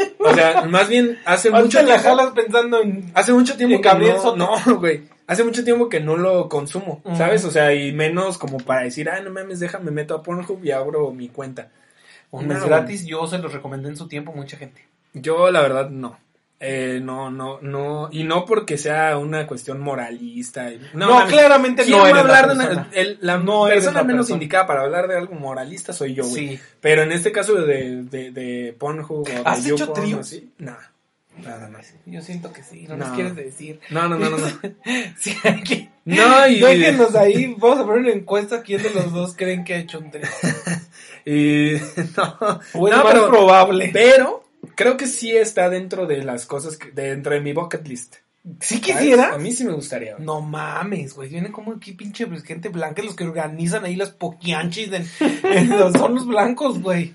o 0.18 0.34
sea, 0.34 0.62
más 0.62 0.88
bien 0.88 1.18
hace 1.24 1.50
mucho 1.50 1.82
la 1.82 1.98
jalas 1.98 2.30
pensando 2.30 2.82
en. 2.82 3.10
Hace 3.14 3.32
mucho 3.32 3.56
tiempo 3.56 3.80
que 3.80 3.94
no, 3.94 4.36
no, 4.36 4.50
güey. 4.78 5.02
Hace 5.26 5.44
mucho 5.44 5.62
tiempo 5.62 5.88
que 5.88 6.00
no 6.00 6.16
lo 6.16 6.48
consumo, 6.48 7.02
¿sabes? 7.16 7.44
O 7.44 7.52
sea, 7.52 7.72
y 7.72 7.92
menos 7.92 8.36
como 8.36 8.58
para 8.58 8.82
decir, 8.82 9.08
ah, 9.08 9.20
no 9.20 9.30
mames, 9.30 9.60
déjame 9.60 9.92
meto 9.92 10.16
a 10.16 10.22
Pornhub 10.24 10.64
y 10.64 10.72
abro 10.72 11.12
mi 11.12 11.28
cuenta. 11.28 11.68
Un 12.32 12.48
mes 12.48 12.64
gratis, 12.64 13.06
yo 13.06 13.26
se 13.28 13.38
los 13.38 13.52
recomendé 13.52 13.88
en 13.88 13.96
su 13.96 14.08
tiempo 14.08 14.32
mucha 14.32 14.56
gente. 14.56 14.84
Yo, 15.12 15.50
la 15.50 15.60
verdad, 15.60 15.88
no. 15.88 16.18
Eh, 16.62 17.00
no, 17.02 17.30
no, 17.30 17.58
no, 17.62 18.10
y 18.12 18.22
no 18.24 18.44
porque 18.44 18.76
sea 18.76 19.16
una 19.16 19.46
cuestión 19.46 19.80
moralista. 19.80 20.70
No, 20.92 21.26
claramente 21.26 21.86
no 21.88 22.06
eres 22.06 22.20
hablar 22.20 22.48
la 22.48 22.54
persona. 22.54 22.88
De 22.90 23.00
el, 23.00 23.18
la 23.22 23.38
no 23.38 23.64
persona 23.64 24.02
menos 24.02 24.28
indicada 24.28 24.66
para 24.66 24.82
hablar 24.82 25.08
de 25.08 25.16
algo 25.16 25.34
moralista 25.36 25.94
soy 25.94 26.12
yo, 26.12 26.26
güey. 26.26 26.48
Sí. 26.48 26.60
Pero 26.82 27.00
en 27.02 27.12
este 27.12 27.32
caso 27.32 27.54
de, 27.54 28.02
de, 28.02 28.30
de 28.30 28.76
Pornhub 28.78 29.22
o 29.22 29.24
de 29.24 29.40
¿Has 29.42 29.66
hecho 29.66 29.90
tríos? 29.92 30.36
No, 30.58 30.76
nada 31.42 31.70
más. 31.70 31.94
Yo 32.04 32.20
siento 32.20 32.52
que 32.52 32.62
sí, 32.62 32.84
no, 32.86 32.98
nos 32.98 33.08
quieres 33.12 33.36
decir. 33.36 33.80
No, 33.88 34.06
no, 34.06 34.18
no, 34.18 34.28
no. 34.28 34.36
No, 34.36 34.50
sí, 35.18 35.34
aquí. 35.44 35.88
no 36.04 36.46
y... 36.46 36.60
Déjenos 36.60 37.14
ahí, 37.14 37.56
vamos 37.56 37.78
a 37.78 37.86
poner 37.86 38.02
una 38.02 38.12
encuesta 38.12 38.60
quién 38.62 38.82
de 38.82 38.90
los 38.90 39.14
dos 39.14 39.34
creen 39.34 39.64
que 39.64 39.76
ha 39.76 39.78
hecho 39.78 39.98
un 39.98 40.10
trío. 40.10 40.26
y 41.24 41.80
no, 42.18 42.60
no, 42.74 42.88
es 42.88 42.96
más 43.02 43.14
probable. 43.14 43.88
Pero 43.94 44.44
creo 44.74 44.96
que 44.96 45.06
sí 45.06 45.30
está 45.30 45.68
dentro 45.68 46.06
de 46.06 46.22
las 46.22 46.46
cosas, 46.46 46.76
que, 46.76 46.90
dentro 46.90 47.34
de 47.34 47.40
mi 47.40 47.52
bucket 47.52 47.86
list. 47.86 48.16
¿Sí 48.60 48.80
quisiera? 48.80 49.34
A 49.34 49.38
mí 49.38 49.52
sí 49.52 49.64
me 49.64 49.72
gustaría. 49.72 50.16
No 50.18 50.40
mames, 50.40 51.14
güey. 51.14 51.28
Vienen 51.28 51.52
como 51.52 51.72
aquí 51.72 51.92
pinche 51.92 52.26
pues, 52.26 52.42
gente 52.42 52.70
blanca 52.70 53.02
los 53.02 53.14
que 53.14 53.24
organizan 53.24 53.84
ahí 53.84 53.96
las 53.96 54.10
poquianchis. 54.10 54.90
son 55.98 56.14
los 56.14 56.26
blancos, 56.26 56.80
güey. 56.80 57.14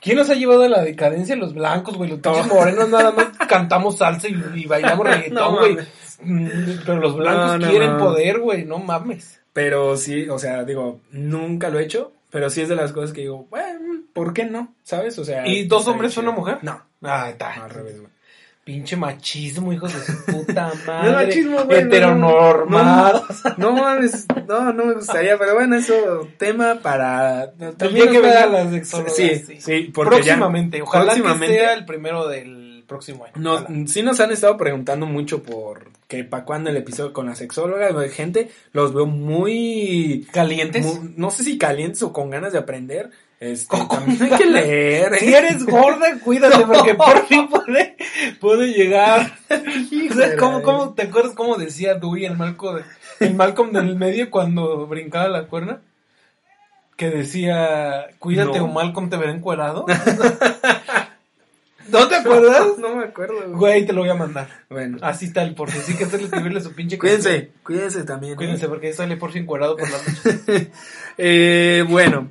¿Quién 0.00 0.16
nos 0.16 0.30
ha 0.30 0.34
llevado 0.34 0.62
a 0.62 0.68
la 0.68 0.82
decadencia? 0.82 1.36
Los 1.36 1.54
blancos, 1.54 1.96
güey. 1.96 2.10
Los 2.10 2.20
pinches 2.20 2.46
morenos 2.46 2.88
nada 2.88 3.12
más 3.12 3.28
cantamos 3.46 3.98
salsa 3.98 4.28
y, 4.28 4.64
bailamos 4.66 5.06
reggaetón, 5.10 5.56
güey. 5.56 5.76
Mm, 6.22 6.48
pero 6.86 6.98
los 6.98 7.16
blancos 7.16 7.68
quieren 7.68 7.98
poder, 7.98 8.40
güey. 8.40 8.64
No 8.64 8.78
mames. 8.78 9.40
Pero 9.52 9.96
sí, 9.98 10.28
o 10.28 10.38
sea, 10.38 10.64
digo, 10.64 11.00
nunca 11.10 11.68
lo 11.68 11.78
he 11.78 11.84
hecho. 11.84 12.12
Pero 12.32 12.48
sí 12.48 12.62
es 12.62 12.68
de 12.70 12.76
las 12.76 12.92
cosas 12.92 13.12
que 13.12 13.20
digo, 13.20 13.46
bueno, 13.50 14.04
¿por 14.14 14.32
qué 14.32 14.46
no? 14.46 14.74
¿Sabes? 14.82 15.18
O 15.18 15.24
sea. 15.24 15.46
¿Y 15.46 15.64
dos 15.64 15.86
hombres 15.86 16.16
y 16.16 16.20
una 16.20 16.30
mujer? 16.30 16.58
No. 16.62 16.82
Ah, 17.02 17.28
está. 17.28 17.52
al 17.62 17.68
revés, 17.68 18.00
güey. 18.00 18.10
Pinche 18.64 18.96
machismo, 18.96 19.72
hijos 19.72 19.92
de 19.92 20.00
su 20.00 20.24
puta 20.24 20.72
madre. 20.86 21.10
No 21.10 21.16
machismo, 21.16 21.64
güey. 21.64 21.80
Heteronormado. 21.80 23.26
No, 23.58 23.72
mames, 23.72 24.26
no, 24.48 24.72
no 24.72 24.84
me 24.86 24.94
gustaría, 24.94 25.36
pero 25.36 25.54
bueno, 25.54 25.76
eso 25.76 26.26
tema 26.38 26.76
para. 26.76 27.52
También 27.76 28.10
que 28.10 28.20
ver 28.20 28.36
a 28.38 28.46
las. 28.46 28.88
Sí, 28.88 29.36
sí, 29.36 29.60
sí 29.60 29.90
porque 29.92 30.14
próximamente. 30.14 30.80
Ojalá 30.80 31.12
próximamente, 31.12 31.54
que 31.54 31.60
sea 31.60 31.74
el 31.74 31.84
primero 31.84 32.28
del 32.28 32.71
próximo 32.92 33.24
año. 33.24 33.32
No, 33.36 33.86
sí 33.86 34.02
nos 34.02 34.20
han 34.20 34.30
estado 34.32 34.56
preguntando 34.56 35.06
mucho 35.06 35.42
por 35.42 35.90
que 36.08 36.24
para 36.24 36.44
cuándo 36.44 36.68
el 36.68 36.76
episodio 36.76 37.14
con 37.14 37.26
la 37.26 37.34
sexóloga. 37.34 37.88
Gente, 38.10 38.50
los 38.72 38.92
veo 38.92 39.06
muy 39.06 40.26
calientes. 40.30 41.00
no 41.16 41.30
sé 41.30 41.42
si 41.42 41.56
calientes 41.56 42.02
o 42.02 42.12
con 42.12 42.28
ganas 42.28 42.52
de 42.52 42.58
aprender. 42.58 43.10
Este, 43.40 43.76
también 43.88 44.22
hay 44.22 44.38
que 44.38 44.44
leer. 44.44 45.14
Si 45.16 45.32
eres 45.32 45.64
gorda, 45.64 46.18
cuídate, 46.22 46.64
porque 46.66 46.94
por 46.94 47.26
fin 47.26 47.48
puede, 47.48 47.96
puede 48.40 48.68
llegar. 48.72 49.38
¿cómo, 50.38 50.62
cómo, 50.62 50.94
¿Te 50.94 51.04
acuerdas 51.04 51.32
cómo 51.34 51.56
decía 51.56 51.94
Dewey, 51.94 52.26
el, 52.26 52.36
Malcolm, 52.36 52.82
el 53.18 53.34
Malcolm 53.34 53.72
del 53.72 53.96
medio, 53.96 54.30
cuando 54.30 54.86
brincaba 54.86 55.28
la 55.28 55.46
cuerna? 55.46 55.80
Que 56.96 57.10
decía, 57.10 58.08
cuídate 58.18 58.60
o 58.60 58.68
Malcolm 58.68 59.10
te 59.10 59.16
verá 59.16 59.32
encuerado. 59.32 59.86
¿No 61.92 62.08
te 62.08 62.16
acuerdas? 62.16 62.78
No, 62.78 62.96
me 62.96 63.04
acuerdo. 63.04 63.34
Güey. 63.50 63.86
te 63.86 63.92
lo 63.92 64.00
voy 64.00 64.10
a 64.10 64.14
mandar. 64.14 64.48
Bueno. 64.68 64.98
Así 65.02 65.26
está 65.26 65.42
el 65.42 65.54
Porfi. 65.54 65.78
Así 65.78 65.96
que 65.96 66.04
hacerle 66.04 66.26
escribirle 66.26 66.60
su 66.60 66.74
pinche 66.74 66.98
Cuídense, 66.98 67.52
cuídense 67.62 68.04
también. 68.04 68.36
Cuídense, 68.36 68.68
porque 68.68 68.92
sale 68.92 69.16
Porfi 69.16 69.40
encuadrado 69.40 69.76
por 69.76 69.88
la 69.90 69.98
noche. 69.98 70.70
eh, 71.18 71.84
bueno. 71.88 72.28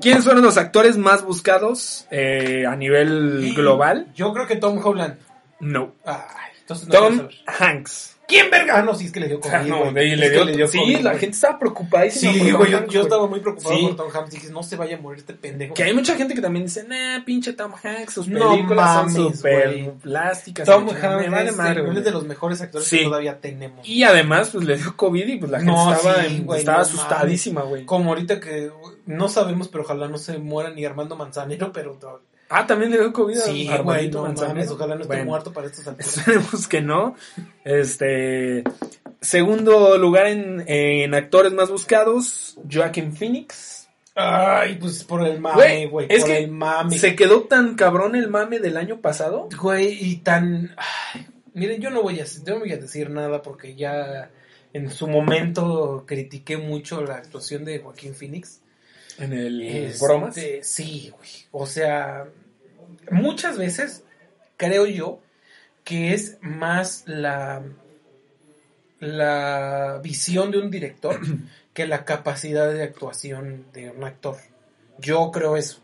¿Quiénes 0.00 0.24
fueron 0.24 0.42
los 0.42 0.56
actores 0.56 0.96
más 0.96 1.24
buscados 1.24 2.06
eh, 2.10 2.64
a 2.66 2.76
nivel 2.76 3.54
global? 3.54 4.12
Yo 4.14 4.32
creo 4.32 4.46
que 4.46 4.56
Tom 4.56 4.80
Holland. 4.82 5.18
No. 5.60 5.94
Ay, 6.04 6.52
entonces 6.60 6.88
no 6.88 6.94
Tom 6.94 7.28
Hanks. 7.46 8.18
¿Quién 8.30 8.48
verga? 8.48 8.78
Ah, 8.78 8.82
no, 8.82 8.94
sí, 8.94 9.06
es 9.06 9.12
que 9.12 9.18
le 9.18 9.26
dio 9.26 9.40
COVID. 9.40 9.54
Ah, 9.54 9.62
no, 9.64 9.90
le, 9.90 10.30
dio, 10.30 10.44
le 10.44 10.56
dio 10.56 10.68
Sí, 10.68 10.98
la 11.02 11.18
gente 11.18 11.34
estaba 11.34 11.58
preocupadísima. 11.58 12.32
Sí, 12.32 12.52
güey, 12.52 12.70
yo, 12.70 12.86
yo, 12.86 13.02
estaba 13.02 13.26
muy 13.26 13.40
preocupado 13.40 13.80
por 13.80 13.96
Tom 13.96 14.08
Hanks. 14.14 14.30
Dije, 14.30 14.50
no 14.50 14.62
se 14.62 14.76
vaya 14.76 14.96
a 14.96 15.00
morir 15.00 15.18
este 15.18 15.34
pendejo. 15.34 15.74
Que 15.74 15.82
hay 15.82 15.92
mucha 15.92 16.14
gente 16.14 16.34
que 16.34 16.40
también 16.40 16.64
dice, 16.64 16.84
nah, 16.84 17.24
pinche 17.24 17.52
Tom 17.54 17.72
Hanks, 17.72 18.14
sus 18.14 18.28
películas 18.28 19.06
no 19.06 19.10
son 19.10 19.34
súper 19.34 19.92
plásticas. 20.02 20.66
Tom 20.66 20.88
Hanks 20.88 21.50
es 21.50 21.80
uno 21.80 22.00
de 22.00 22.10
los 22.10 22.24
mejores 22.24 22.60
actores 22.60 22.88
que 22.88 23.04
todavía 23.04 23.40
tenemos. 23.40 23.86
Y 23.86 24.04
además, 24.04 24.50
pues 24.50 24.64
le 24.64 24.76
dio 24.76 24.96
COVID 24.96 25.26
y 25.26 25.36
pues 25.38 25.50
la 25.50 25.58
gente 25.58 25.72
estaba, 25.72 26.56
estaba 26.56 26.80
asustadísima, 26.82 27.62
güey. 27.62 27.84
Como 27.84 28.10
ahorita 28.10 28.38
que 28.38 28.70
no 29.06 29.28
sabemos, 29.28 29.68
pero 29.68 29.82
ojalá 29.84 30.08
no 30.08 30.18
se 30.18 30.38
muera 30.38 30.70
ni 30.70 30.84
Armando 30.84 31.16
Manzanero, 31.16 31.72
pero 31.72 31.98
Ah, 32.50 32.66
también 32.66 32.90
le 32.90 32.98
dio 32.98 33.12
COVID 33.12 33.36
Sí, 33.36 33.70
güey, 33.84 34.10
no 34.10 34.32
mames, 34.32 34.70
ojalá 34.70 34.96
no 34.96 35.02
esté 35.02 35.14
Bueno, 35.14 35.24
muerto 35.30 35.52
para 35.52 35.68
estos 35.68 35.86
alturas. 35.88 36.18
Esperemos 36.18 36.68
que 36.68 36.80
no. 36.80 37.14
Este. 37.64 38.64
Segundo 39.20 39.96
lugar 39.98 40.26
en, 40.26 40.64
en 40.66 41.14
actores 41.14 41.52
más 41.52 41.70
buscados, 41.70 42.58
Joaquin 42.70 43.12
Phoenix. 43.12 43.88
Ay, 44.14 44.76
pues 44.80 45.04
por 45.04 45.24
el 45.26 45.38
mame, 45.40 45.56
Güey, 45.56 45.86
güey, 45.86 46.06
es 46.10 46.20
por 46.22 46.30
que 46.30 46.38
el 46.38 46.50
mame. 46.50 46.98
Se 46.98 47.14
quedó 47.14 47.42
tan 47.44 47.74
cabrón 47.76 48.16
el 48.16 48.28
mame 48.28 48.58
del 48.58 48.76
año 48.76 49.00
pasado. 49.00 49.48
Güey, 49.58 49.96
y 50.00 50.16
tan... 50.16 50.74
ay, 50.76 51.26
miren, 51.54 51.80
yo 51.80 51.90
no 51.90 52.02
voy 52.02 52.20
a, 52.20 52.24
yo 52.24 52.54
no 52.54 52.60
voy 52.60 52.72
a 52.72 52.76
decir 52.76 53.10
nada 53.10 53.42
porque 53.42 53.76
ya 53.76 54.30
en 54.72 54.90
su 54.90 55.06
momento 55.06 56.04
critiqué 56.06 56.56
mucho 56.56 57.02
la 57.02 57.14
actuación 57.16 57.64
de 57.64 57.78
Joaquín 57.78 58.14
Phoenix. 58.14 58.60
En 59.18 59.32
el 59.32 59.60
Este, 59.60 60.04
bromas. 60.04 60.34
Sí, 60.62 61.12
güey. 61.16 61.30
O 61.52 61.66
sea, 61.66 62.26
muchas 63.10 63.58
veces 63.58 64.04
creo 64.56 64.86
yo 64.86 65.20
que 65.84 66.14
es 66.14 66.38
más 66.42 67.04
la, 67.06 67.62
la 68.98 70.00
visión 70.02 70.50
de 70.50 70.58
un 70.58 70.70
director 70.70 71.20
que 71.74 71.86
la 71.86 72.04
capacidad 72.04 72.72
de 72.72 72.82
actuación 72.82 73.66
de 73.72 73.90
un 73.90 74.04
actor. 74.04 74.36
Yo 74.98 75.30
creo 75.30 75.56
eso. 75.56 75.80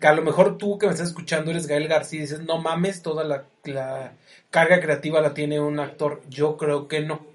Que 0.00 0.06
a 0.06 0.12
lo 0.12 0.22
mejor 0.22 0.58
tú 0.58 0.78
que 0.78 0.86
me 0.86 0.92
estás 0.92 1.08
escuchando 1.08 1.50
eres 1.50 1.66
Gael 1.66 1.88
García 1.88 2.18
y 2.18 2.22
dices, 2.22 2.40
no 2.40 2.58
mames, 2.58 3.02
toda 3.02 3.24
la, 3.24 3.44
la 3.64 4.12
carga 4.50 4.80
creativa 4.80 5.20
la 5.20 5.34
tiene 5.34 5.60
un 5.60 5.78
actor. 5.80 6.22
Yo 6.28 6.56
creo 6.56 6.88
que 6.88 7.00
no. 7.00 7.26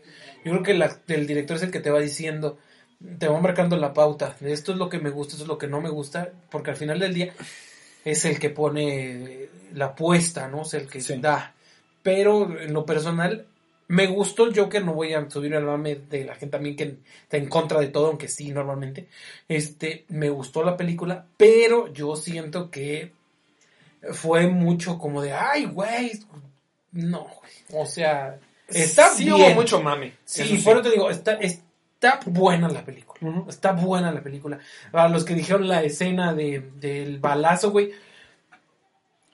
Yo 0.43 0.51
creo 0.51 0.63
que 0.63 0.73
la- 0.73 0.99
el 1.07 1.27
director 1.27 1.57
es 1.57 1.63
el 1.63 1.71
que 1.71 1.79
te 1.79 1.89
va 1.89 1.99
diciendo, 1.99 2.57
te 3.17 3.27
va 3.27 3.39
marcando 3.39 3.77
la 3.77 3.93
pauta. 3.93 4.35
Esto 4.41 4.71
es 4.73 4.77
lo 4.77 4.89
que 4.89 4.99
me 4.99 5.09
gusta, 5.09 5.33
esto 5.33 5.43
es 5.43 5.47
lo 5.47 5.57
que 5.57 5.67
no 5.67 5.81
me 5.81 5.89
gusta, 5.89 6.31
porque 6.51 6.71
al 6.71 6.77
final 6.77 6.99
del 6.99 7.13
día 7.13 7.33
es 8.05 8.23
el 8.25 8.39
que 8.39 8.49
pone 8.51 9.49
la 9.73 9.87
apuesta, 9.87 10.47
¿no? 10.47 10.61
Es 10.61 10.73
el 10.75 10.87
que 10.87 11.01
Sí. 11.01 11.17
da. 11.19 11.53
Pero 12.03 12.57
en 12.59 12.71
lo 12.73 12.85
personal, 12.85 13.45
me 13.87 14.07
gustó 14.07 14.45
el 14.45 14.57
Joker, 14.57 14.85
no 14.85 14.93
voy 14.93 15.13
a 15.13 15.29
subir 15.29 15.55
al 15.55 15.65
mame 15.65 15.95
de 15.95 16.23
la 16.25 16.35
gente 16.35 16.51
también 16.57 16.75
que 16.75 16.97
está 17.23 17.37
en 17.37 17.49
contra 17.49 17.79
de 17.79 17.87
todo, 17.87 18.07
aunque 18.07 18.27
sí, 18.27 18.51
normalmente. 18.51 19.07
Este, 19.49 20.05
me 20.09 20.29
gustó 20.29 20.63
la 20.63 20.77
película, 20.77 21.25
pero 21.35 21.91
yo 21.91 22.15
siento 22.15 22.69
que 22.71 23.11
fue 24.13 24.47
mucho 24.47 24.97
como 24.99 25.21
de, 25.21 25.33
ay, 25.33 25.65
güey, 25.65 26.11
no. 26.91 27.27
O 27.73 27.85
sea, 27.85 28.39
está 28.67 29.09
sí 29.09 29.25
bien. 29.25 29.35
hubo 29.35 29.49
mucho 29.55 29.81
mame. 29.81 30.13
Sí, 30.25 30.61
por 30.63 30.73
eso 30.77 30.83
te 30.83 30.91
digo, 30.91 31.09
está, 31.09 31.33
está 32.13 32.19
buena 32.29 32.69
la 32.69 32.83
película. 32.85 33.19
Ujú. 33.29 33.49
Está 33.49 33.71
buena 33.73 34.11
la 34.11 34.21
película. 34.21 34.59
A 34.91 35.07
los 35.07 35.23
que 35.25 35.33
dijeron 35.35 35.67
la 35.67 35.83
escena 35.83 36.33
de, 36.33 36.71
del 36.79 37.19
balazo, 37.19 37.71
güey. 37.71 37.91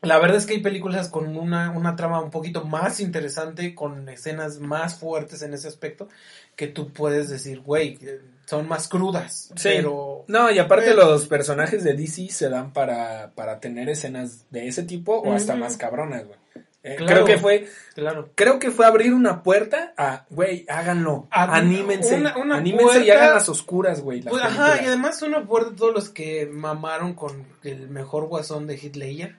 La 0.01 0.17
verdad 0.17 0.37
es 0.37 0.47
que 0.47 0.53
hay 0.53 0.61
películas 0.61 1.09
con 1.09 1.37
una, 1.37 1.69
una 1.69 1.95
trama 1.95 2.21
un 2.21 2.31
poquito 2.31 2.65
más 2.65 2.99
interesante, 2.99 3.75
con 3.75 4.09
escenas 4.09 4.59
más 4.59 4.95
fuertes 4.97 5.43
en 5.43 5.53
ese 5.53 5.67
aspecto, 5.67 6.09
que 6.55 6.67
tú 6.67 6.91
puedes 6.91 7.29
decir, 7.29 7.59
güey, 7.61 7.99
son 8.47 8.67
más 8.67 8.87
crudas. 8.87 9.51
Sí. 9.55 9.69
Pero 9.75 10.25
No, 10.27 10.49
y 10.49 10.57
aparte 10.57 10.85
Pero- 10.87 11.05
los 11.05 11.27
personajes 11.27 11.83
de 11.83 11.93
DC 11.93 12.29
se 12.29 12.49
dan 12.49 12.73
para, 12.73 13.31
para 13.35 13.59
tener 13.59 13.89
escenas 13.89 14.45
de 14.49 14.67
ese 14.67 14.81
tipo 14.83 15.17
o 15.19 15.33
hasta 15.33 15.55
más 15.55 15.77
cabronas, 15.77 16.25
güey. 16.25 16.39
Eh, 16.83 16.95
Claro. 16.97 17.13
Creo 17.13 17.25
que 17.25 17.37
fue, 17.37 17.67
claro. 17.93 18.29
creo 18.33 18.57
que 18.57 18.71
fue 18.71 18.87
abrir 18.87 19.13
una 19.13 19.43
puerta 19.43 19.93
a, 19.97 20.25
güey, 20.31 20.65
háganlo, 20.67 21.27
A- 21.29 21.55
anímense, 21.55 22.15
una- 22.15 22.35
una 22.37 22.57
anímense 22.57 23.03
y 23.05 23.11
hagan 23.11 23.35
las 23.35 23.49
oscuras, 23.49 24.01
güey. 24.01 24.21
Pues, 24.21 24.41
ajá, 24.43 24.81
y 24.81 24.85
además 24.87 25.21
una 25.21 25.45
puerta 25.45 25.75
todos 25.75 25.93
los 25.93 26.09
que 26.09 26.47
mamaron 26.47 27.13
con 27.13 27.45
el 27.63 27.87
mejor 27.89 28.25
guasón 28.27 28.65
de 28.65 28.75
Hitler. 28.81 29.35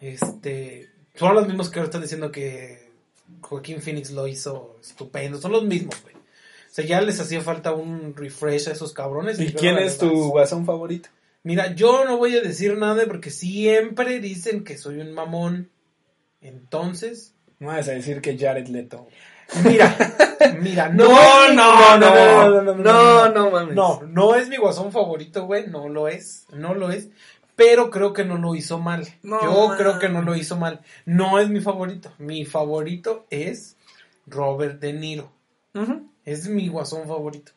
Este, 0.00 0.88
son 1.14 1.34
los 1.34 1.46
mismos 1.46 1.68
que 1.70 1.78
ahora 1.78 1.86
están 1.86 2.02
diciendo 2.02 2.32
que 2.32 2.90
Joaquín 3.42 3.80
Phoenix 3.80 4.10
lo 4.10 4.26
hizo 4.26 4.76
estupendo. 4.80 5.38
Son 5.40 5.52
los 5.52 5.64
mismos, 5.64 6.00
güey. 6.02 6.14
O 6.16 6.72
sea, 6.72 6.84
ya 6.84 7.00
les 7.00 7.20
hacía 7.20 7.40
falta 7.42 7.72
un 7.72 8.14
refresh 8.16 8.68
a 8.68 8.72
esos 8.72 8.92
cabrones. 8.92 9.38
¿Y 9.40 9.52
quién 9.52 9.76
es 9.78 9.98
tu 9.98 10.30
guasón 10.30 10.64
favorito? 10.64 11.10
Mira, 11.42 11.74
yo 11.74 12.04
no 12.04 12.16
voy 12.18 12.36
a 12.36 12.42
decir 12.42 12.76
nada 12.76 13.04
porque 13.06 13.30
siempre 13.30 14.20
dicen 14.20 14.64
que 14.64 14.78
soy 14.78 15.00
un 15.00 15.12
mamón. 15.12 15.70
Entonces, 16.40 17.34
No 17.58 17.68
vas 17.68 17.88
a 17.88 17.92
decir 17.92 18.20
que 18.20 18.38
Jared 18.38 18.68
Leto. 18.68 19.06
mira, 19.64 19.96
mira, 20.60 20.88
No, 20.88 21.08
no, 21.52 21.98
no, 21.98 21.98
no, 21.98 22.60
no, 22.62 22.74
no, 22.74 23.28
no 23.28 23.50
mames. 23.50 23.74
No, 23.74 24.02
no 24.06 24.34
es 24.34 24.48
mi 24.48 24.56
guasón 24.56 24.92
favorito, 24.92 25.44
güey, 25.46 25.66
no 25.68 25.88
lo 25.88 26.08
es, 26.08 26.46
no 26.52 26.74
lo 26.74 26.90
es, 26.90 27.08
pero 27.56 27.90
creo 27.90 28.12
que 28.12 28.24
no 28.24 28.38
lo 28.38 28.54
hizo 28.54 28.78
mal. 28.78 29.06
No, 29.22 29.40
Yo 29.42 29.68
man. 29.68 29.76
creo 29.76 29.98
que 29.98 30.08
no 30.08 30.22
lo 30.22 30.34
hizo 30.36 30.56
mal. 30.56 30.80
No 31.04 31.38
es 31.38 31.48
mi 31.50 31.60
favorito, 31.60 32.12
mi 32.18 32.44
favorito 32.46 33.26
es 33.30 33.76
Robert 34.26 34.80
De 34.80 34.92
Niro. 34.92 35.30
Es 36.24 36.48
mi 36.48 36.68
guasón 36.68 37.06
favorito. 37.06 37.52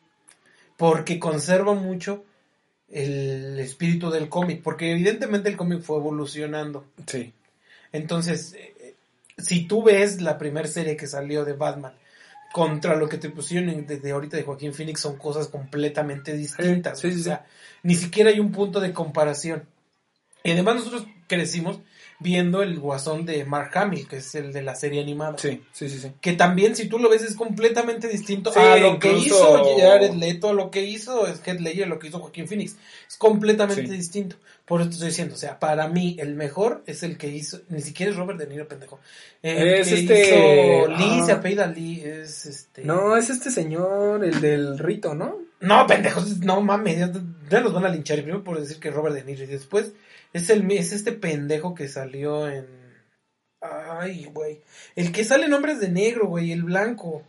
Porque 0.76 1.18
conserva 1.18 1.74
mucho 1.74 2.24
el 2.90 3.58
espíritu 3.60 4.10
del 4.10 4.28
cómic, 4.28 4.62
porque 4.62 4.90
evidentemente 4.92 5.48
el 5.48 5.56
cómic 5.56 5.80
fue 5.80 5.96
evolucionando. 5.96 6.84
Sí. 7.06 7.32
Entonces, 7.92 8.54
eh, 8.54 8.73
si 9.36 9.66
tú 9.66 9.82
ves 9.82 10.20
la 10.20 10.38
primera 10.38 10.68
serie 10.68 10.96
que 10.96 11.06
salió 11.06 11.44
de 11.44 11.54
Batman 11.54 11.94
contra 12.52 12.96
lo 12.96 13.08
que 13.08 13.18
te 13.18 13.30
pusieron 13.30 13.84
desde 13.86 14.12
ahorita 14.12 14.36
de 14.36 14.44
Joaquín 14.44 14.72
Phoenix, 14.72 15.00
son 15.00 15.16
cosas 15.16 15.48
completamente 15.48 16.32
distintas. 16.34 17.00
sí, 17.00 17.12
sí, 17.12 17.20
o 17.20 17.24
sea, 17.24 17.46
ni 17.82 17.96
siquiera 17.96 18.30
hay 18.30 18.38
un 18.38 18.52
punto 18.52 18.80
de 18.80 18.92
comparación. 18.92 19.66
Y 20.44 20.52
además 20.52 20.76
nosotros 20.76 21.06
crecimos 21.26 21.80
viendo 22.24 22.62
el 22.62 22.80
guasón 22.80 23.24
de 23.26 23.44
Mark 23.44 23.70
Hamill, 23.78 24.08
que 24.08 24.16
es 24.16 24.34
el 24.34 24.52
de 24.52 24.62
la 24.62 24.74
serie 24.74 25.00
animada. 25.00 25.38
Sí, 25.38 25.62
sí, 25.72 25.88
sí, 25.88 25.98
sí. 26.00 26.10
Que 26.20 26.32
también, 26.32 26.74
si 26.74 26.88
tú 26.88 26.98
lo 26.98 27.08
ves, 27.08 27.22
es 27.22 27.36
completamente 27.36 28.08
distinto 28.08 28.52
Sí, 28.52 28.58
a 28.58 28.76
lo 28.78 28.98
que 28.98 29.12
hizo 29.12 29.62
Jared 29.78 30.14
Leto, 30.14 30.48
a 30.48 30.52
lo 30.54 30.70
que 30.72 30.82
hizo 30.82 31.26
Heath 31.28 31.60
Ledger, 31.60 31.84
a 31.84 31.88
lo 31.88 31.98
que 32.00 32.08
hizo 32.08 32.18
Joaquín 32.18 32.48
Phoenix. 32.48 32.76
Es 33.08 33.16
completamente 33.16 33.86
Sí. 33.86 33.92
distinto. 33.96 34.36
Por 34.64 34.80
eso 34.80 34.88
te 34.88 34.94
estoy 34.94 35.08
diciendo, 35.10 35.34
o 35.34 35.38
sea, 35.38 35.58
para 35.60 35.86
mí 35.88 36.16
el 36.18 36.34
mejor 36.34 36.82
es 36.86 37.02
el 37.02 37.18
que 37.18 37.28
hizo, 37.28 37.60
ni 37.68 37.82
siquiera 37.82 38.10
es 38.10 38.16
Robert 38.16 38.38
De 38.38 38.46
Niro, 38.46 38.66
pendejo. 38.66 38.98
El 39.42 39.68
Es 39.74 39.88
que 39.88 39.94
este- 40.00 40.26
hizo 40.26 40.88
Lee, 40.88 41.18
ah. 41.20 41.26
se 41.26 41.32
apellida 41.32 41.66
Lee, 41.66 42.00
es 42.02 42.46
este... 42.46 42.82
No, 42.82 43.14
es 43.16 43.28
este 43.28 43.50
señor, 43.50 44.24
el 44.24 44.40
del 44.40 44.78
rito, 44.78 45.14
¿no? 45.14 45.38
No, 45.60 45.86
pendejos, 45.86 46.38
no 46.38 46.62
mames, 46.62 46.98
ya, 46.98 47.12
ya 47.50 47.60
nos 47.60 47.74
van 47.74 47.84
a 47.84 47.88
linchar. 47.90 48.16
Primero 48.18 48.42
por 48.42 48.58
decir 48.58 48.78
que 48.80 48.88
es 48.88 48.94
Robert 48.94 49.14
De 49.14 49.24
Niro 49.24 49.44
y 49.44 49.48
después 49.48 49.92
es 50.34 50.50
el 50.50 50.70
es 50.70 50.92
este 50.92 51.12
pendejo 51.12 51.74
que 51.74 51.88
salió 51.88 52.46
en 52.48 52.84
Ay, 53.60 54.26
güey. 54.32 54.60
El 54.94 55.10
que 55.10 55.24
sale 55.24 55.46
en 55.46 55.54
Hombres 55.54 55.80
de 55.80 55.88
Negro, 55.88 56.26
güey, 56.26 56.52
el 56.52 56.64
blanco. 56.64 57.22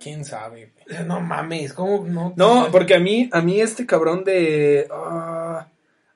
¿Quién 0.00 0.24
sabe? 0.24 0.72
güey? 0.74 1.06
No 1.06 1.20
mames, 1.20 1.72
¿cómo 1.72 2.04
no? 2.04 2.34
No, 2.36 2.68
porque 2.72 2.94
a 2.94 3.00
mí, 3.00 3.30
a 3.32 3.40
mí 3.40 3.60
este 3.60 3.86
cabrón 3.86 4.24
de 4.24 4.88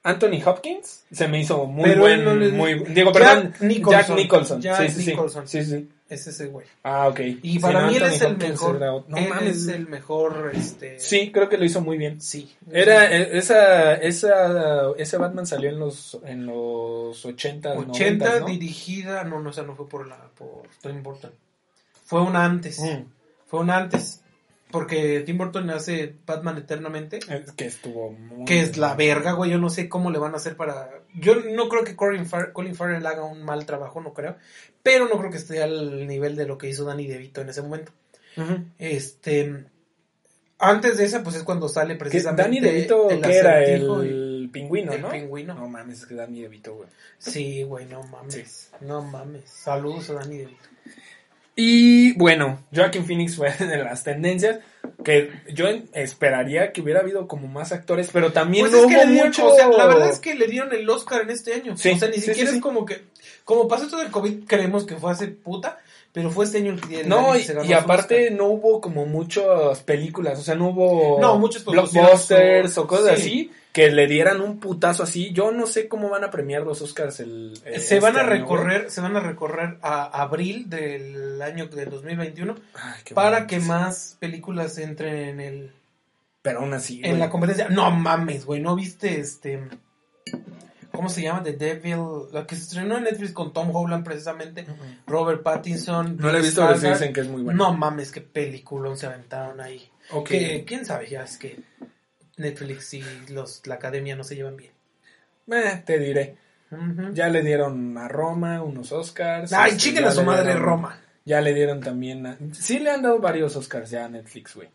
Anthony 0.02 0.40
Hopkins 0.44 1.04
se 1.10 1.28
me 1.28 1.40
hizo 1.40 1.66
muy 1.66 1.84
Pero 1.90 2.02
buen, 2.02 2.24
no 2.24 2.34
muy, 2.56 2.74
digo, 2.84 3.12
Jack 3.12 3.12
perdón, 3.12 3.54
Nicholson. 3.60 4.00
Jack 4.06 4.16
Nicholson. 4.16 4.60
Jack 4.62 4.88
sí, 4.90 5.02
sí, 5.02 5.10
Nicholson. 5.10 5.48
sí, 5.48 5.64
sí. 5.64 5.88
Es 6.08 6.26
ese 6.26 6.46
güey. 6.46 6.66
Ah, 6.84 7.08
ok. 7.08 7.20
Y 7.42 7.52
Sí, 7.52 7.58
para 7.58 7.82
no, 7.82 7.88
mí 7.88 7.96
él 7.96 8.02
es 8.04 8.20
el 8.22 8.32
Hopkins 8.32 8.50
mejor. 8.50 8.80
No 9.08 9.16
él 9.18 9.28
mames. 9.28 9.56
es 9.56 9.68
el 9.68 9.88
mejor, 9.88 10.52
este... 10.54 10.98
Sí, 10.98 11.30
creo 11.30 11.50
que 11.50 11.58
lo 11.58 11.66
hizo 11.66 11.82
muy 11.82 11.98
bien. 11.98 12.18
Sí. 12.22 12.50
Era 12.72 13.14
eh, 13.14 13.36
esa 13.36 13.94
esa 13.94 14.92
ese 14.96 15.18
Batman 15.18 15.46
salió 15.46 15.68
en 15.68 15.78
los 15.78 16.18
en 16.24 16.46
los 16.46 17.22
80 17.26 17.72
80 17.74 18.24
90, 18.24 18.40
¿no? 18.40 18.46
dirigida, 18.46 19.24
no, 19.24 19.40
no, 19.40 19.50
o 19.50 19.52
sea, 19.52 19.64
no 19.64 19.74
fue 19.76 19.86
por 19.86 20.06
la, 20.08 20.16
por 20.34 20.62
Tim 20.80 21.02
Burton. 21.02 21.32
Fue 22.06 22.22
un 22.22 22.36
antes. 22.36 22.78
Mm. 22.80 23.04
Fue 23.46 23.60
un 23.60 23.68
antes. 23.70 24.22
Porque 24.70 25.20
Tim 25.24 25.38
Burton 25.38 25.70
hace 25.70 26.14
Batman 26.26 26.58
eternamente. 26.58 27.18
Es 27.30 27.52
que 27.52 27.64
estuvo 27.66 28.10
muy 28.12 28.44
Que 28.44 28.60
es 28.60 28.76
la 28.76 28.94
verga, 28.94 29.32
güey. 29.32 29.50
Yo 29.50 29.58
no 29.58 29.70
sé 29.70 29.88
cómo 29.88 30.10
le 30.10 30.18
van 30.18 30.34
a 30.34 30.36
hacer 30.36 30.56
para. 30.56 30.90
Yo 31.14 31.36
no 31.36 31.68
creo 31.68 31.84
que 31.84 31.96
Colin, 31.96 32.26
Far- 32.26 32.52
Colin 32.52 32.74
Farrell 32.74 33.06
haga 33.06 33.24
un 33.24 33.42
mal 33.42 33.64
trabajo, 33.66 34.00
no 34.00 34.12
creo. 34.12 34.36
Pero 34.82 35.08
no 35.08 35.18
creo 35.18 35.30
que 35.30 35.38
esté 35.38 35.62
al 35.62 36.06
nivel 36.06 36.36
de 36.36 36.46
lo 36.46 36.58
que 36.58 36.68
hizo 36.68 36.84
Danny 36.84 37.06
DeVito 37.06 37.40
en 37.40 37.48
ese 37.48 37.62
momento. 37.62 37.92
Este. 38.78 39.64
Antes 40.60 40.98
de 40.98 41.04
esa, 41.04 41.22
pues 41.22 41.36
es 41.36 41.44
cuando 41.44 41.68
sale 41.68 41.94
precisamente. 41.94 42.42
Danny 42.42 42.60
DeVito 42.60 43.08
el 43.10 43.20
que 43.22 43.36
era 43.36 43.66
y- 43.68 43.72
el 43.74 44.50
pingüino, 44.52 44.92
el 44.92 45.02
¿no? 45.02 45.10
pingüino. 45.10 45.54
No 45.54 45.68
mames, 45.68 46.00
es 46.00 46.06
que 46.06 46.14
Danny 46.14 46.42
DeVito, 46.42 46.74
güey. 46.74 46.88
Sí, 47.18 47.62
güey, 47.62 47.86
no 47.86 48.02
mames. 48.02 48.34
Sí. 48.34 48.76
No 48.80 49.02
mames. 49.02 49.44
Saludos 49.48 50.10
a 50.10 50.14
Danny 50.14 50.38
DeVito. 50.38 50.68
Y 51.60 52.12
bueno, 52.12 52.60
Joaquin 52.72 53.04
Phoenix 53.04 53.34
fue 53.34 53.50
de 53.58 53.78
las 53.78 54.04
tendencias. 54.04 54.60
que 55.04 55.32
yo 55.52 55.66
esperaría 55.92 56.70
que 56.72 56.80
hubiera 56.82 57.00
habido 57.00 57.26
como 57.26 57.48
más 57.48 57.72
actores, 57.72 58.10
pero 58.12 58.30
también 58.32 58.66
Pues 58.68 58.72
no 58.72 58.78
es 58.78 58.86
que 58.86 58.94
hubo 58.94 59.04
le 59.04 59.10
dieron, 59.10 59.26
mucho. 59.28 59.48
o 59.48 59.56
sea, 59.56 59.68
la 59.68 59.86
verdad 59.86 60.08
es 60.08 60.20
que 60.20 60.36
le 60.36 60.46
dieron 60.46 60.72
el 60.72 60.88
Oscar 60.88 61.22
en 61.22 61.30
este 61.30 61.54
año. 61.54 61.76
Sí, 61.76 61.90
o 61.90 61.98
sea, 61.98 62.08
ni 62.08 62.14
sí, 62.14 62.20
siquiera 62.20 62.50
sí, 62.50 62.56
es 62.58 62.62
como 62.62 62.86
que, 62.86 63.02
como 63.44 63.66
pasó 63.66 63.88
todo 63.88 64.02
el 64.02 64.10
COVID, 64.12 64.44
creemos 64.46 64.86
que 64.86 64.94
fue 64.94 65.10
hace 65.10 65.26
puta, 65.26 65.78
pero 66.18 66.32
fue 66.32 66.46
este 66.46 66.58
año 66.58 66.74
el 66.90 67.08
No, 67.08 67.36
y, 67.36 67.46
y 67.64 67.72
aparte 67.74 68.32
no 68.32 68.46
hubo 68.46 68.80
como 68.80 69.06
muchas 69.06 69.84
películas, 69.84 70.36
o 70.40 70.42
sea, 70.42 70.56
no 70.56 70.70
hubo 70.70 71.20
No, 71.20 71.38
muchos 71.38 71.64
blockbusters 71.64 72.76
o 72.76 72.88
cosas 72.88 73.20
sí. 73.20 73.22
así 73.22 73.50
que 73.72 73.92
le 73.92 74.08
dieran 74.08 74.40
un 74.40 74.58
putazo 74.58 75.04
así. 75.04 75.30
Yo 75.32 75.52
no 75.52 75.68
sé 75.68 75.86
cómo 75.86 76.10
van 76.10 76.24
a 76.24 76.32
premiar 76.32 76.62
los 76.62 76.82
Oscars 76.82 77.20
el 77.20 77.52
eh, 77.64 77.78
se 77.78 78.00
van 78.00 78.16
este 78.16 78.20
a 78.20 78.24
año, 78.24 78.30
recorrer, 78.32 78.90
se 78.90 79.00
van 79.00 79.14
a 79.14 79.20
recorrer 79.20 79.78
a 79.80 80.22
abril 80.22 80.68
del 80.68 81.40
año 81.40 81.68
del 81.68 81.88
2021 81.88 82.52
güey. 82.52 82.64
Ay, 82.74 83.00
qué 83.04 83.14
para 83.14 83.46
que 83.46 83.60
más 83.60 84.16
películas 84.18 84.76
entren 84.78 85.14
en 85.14 85.40
el 85.40 85.72
Pero 86.42 86.58
aún 86.58 86.74
así, 86.74 86.96
en 86.96 87.10
güey. 87.10 87.18
la 87.18 87.30
competencia. 87.30 87.68
No 87.68 87.92
mames, 87.92 88.44
güey, 88.44 88.60
¿no 88.60 88.74
viste 88.74 89.20
este 89.20 89.60
¿Cómo 90.98 91.08
se 91.10 91.22
llama? 91.22 91.44
The 91.44 91.52
Devil, 91.52 92.00
la 92.32 92.44
que 92.44 92.56
se 92.56 92.62
estrenó 92.62 92.96
en 92.98 93.04
Netflix 93.04 93.30
con 93.30 93.52
Tom 93.52 93.70
Holland 93.72 94.02
precisamente, 94.04 94.66
Robert 95.06 95.44
Pattinson. 95.44 96.16
No 96.16 96.32
la 96.32 96.38
he 96.38 96.42
visto, 96.42 96.66
pero 96.66 96.90
dicen 96.92 97.12
que 97.12 97.20
es 97.20 97.28
muy 97.28 97.42
buena. 97.42 97.56
No 97.56 97.72
mames, 97.72 98.10
qué 98.10 98.20
película 98.20 98.96
se 98.96 99.06
aventaron 99.06 99.60
ahí. 99.60 99.88
Ok. 100.10 100.28
Que, 100.28 100.64
quién 100.66 100.84
sabe, 100.84 101.08
ya 101.08 101.22
es 101.22 101.38
que 101.38 101.60
Netflix 102.36 102.94
y 102.94 103.04
los 103.28 103.64
la 103.68 103.76
academia 103.76 104.16
no 104.16 104.24
se 104.24 104.34
llevan 104.34 104.56
bien. 104.56 104.72
Eh, 105.52 105.82
te 105.86 106.00
diré. 106.00 106.36
Ya 107.12 107.28
le 107.28 107.42
dieron 107.42 107.96
a 107.96 108.08
Roma 108.08 108.60
unos 108.60 108.90
Oscars. 108.90 109.52
Ay, 109.52 109.70
este, 109.70 109.82
chiquen 109.90 110.04
a 110.04 110.10
su 110.10 110.24
madre 110.24 110.46
dieron- 110.52 110.62
Roma. 110.64 111.00
Ya 111.24 111.40
le 111.40 111.54
dieron 111.54 111.80
también. 111.80 112.26
a- 112.26 112.38
Sí 112.50 112.80
le 112.80 112.90
han 112.90 113.02
dado 113.02 113.20
varios 113.20 113.54
Oscars 113.54 113.88
ya 113.90 114.06
a 114.06 114.08
Netflix, 114.08 114.56
güey. 114.56 114.68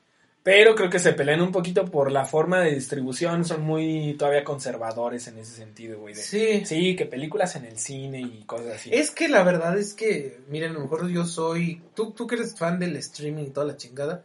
Pero 0.43 0.75
creo 0.75 0.89
que 0.89 0.99
se 0.99 1.13
pelean 1.13 1.41
un 1.41 1.53
poquito 1.53 1.85
por 1.85 2.11
la 2.11 2.25
forma 2.25 2.59
de 2.59 2.75
distribución. 2.75 3.45
Son 3.45 3.61
muy 3.61 4.13
todavía 4.19 4.43
conservadores 4.43 5.25
en 5.29 5.37
ese 5.37 5.55
sentido, 5.55 5.99
güey. 5.99 6.15
Sí. 6.15 6.65
Sí, 6.65 6.97
que 6.97 7.05
películas 7.05 7.55
en 7.55 7.63
el 7.63 7.77
cine 7.79 8.19
y 8.19 8.43
cosas 8.45 8.75
así. 8.75 8.89
Es 8.93 9.09
que 9.09 9.29
la 9.29 9.43
verdad 9.43 9.77
es 9.77 9.93
que, 9.93 10.39
miren, 10.49 10.71
a 10.71 10.73
lo 10.73 10.79
mejor 10.81 11.07
yo 11.09 11.25
soy. 11.25 11.81
Tú, 11.95 12.11
tú 12.11 12.27
que 12.27 12.35
eres 12.35 12.57
fan 12.57 12.77
del 12.77 12.97
streaming 12.97 13.43
y 13.45 13.49
toda 13.51 13.65
la 13.67 13.77
chingada, 13.77 14.23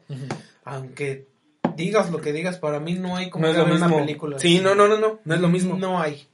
aunque 0.64 1.26
digas 1.76 2.10
lo 2.10 2.20
que 2.20 2.32
digas, 2.32 2.58
para 2.58 2.80
mí 2.80 2.94
no 2.94 3.16
hay 3.16 3.30
como 3.30 3.44
No 3.44 3.52
es 3.52 3.56
lo 3.56 3.66
mismo. 3.66 3.86
una 3.86 3.96
película. 3.98 4.38
Sí, 4.40 4.56
así. 4.56 4.64
no, 4.64 4.74
no, 4.74 4.88
no, 4.88 4.98
no. 4.98 5.20
No 5.24 5.34
es 5.36 5.40
lo 5.40 5.48
mismo. 5.48 5.76
No 5.76 6.00
hay. 6.00 6.26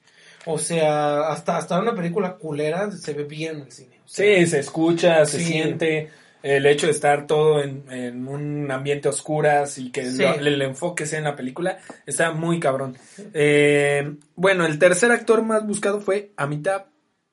O 0.46 0.58
sea, 0.58 1.28
hasta, 1.28 1.56
hasta 1.58 1.78
una 1.78 1.94
película 1.94 2.36
culera 2.36 2.90
se 2.90 3.12
ve 3.12 3.24
bien 3.24 3.56
en 3.56 3.62
el 3.64 3.72
cine. 3.72 4.00
O 4.04 4.08
sea, 4.08 4.24
Sí, 4.38 4.46
se 4.46 4.60
escucha, 4.60 5.24
se 5.26 5.38
Sí. 5.38 5.44
siente. 5.44 6.10
El 6.46 6.66
hecho 6.66 6.84
de 6.86 6.92
estar 6.92 7.26
todo 7.26 7.62
en, 7.62 7.84
en 7.90 8.28
un 8.28 8.70
ambiente 8.70 9.08
oscuras 9.08 9.78
y 9.78 9.90
que 9.90 10.04
Sí. 10.10 10.18
lo- 10.22 10.34
el, 10.34 10.60
enfoque 10.60 11.06
sea 11.06 11.18
en 11.18 11.24
la 11.24 11.34
película 11.36 11.78
está 12.04 12.32
muy 12.32 12.60
cabrón. 12.60 12.98
Eh, 13.32 14.12
bueno, 14.36 14.66
el 14.66 14.78
tercer 14.78 15.10
actor 15.10 15.42
más 15.42 15.66
buscado 15.66 16.02
fue 16.02 16.32
Amitabh 16.36 16.84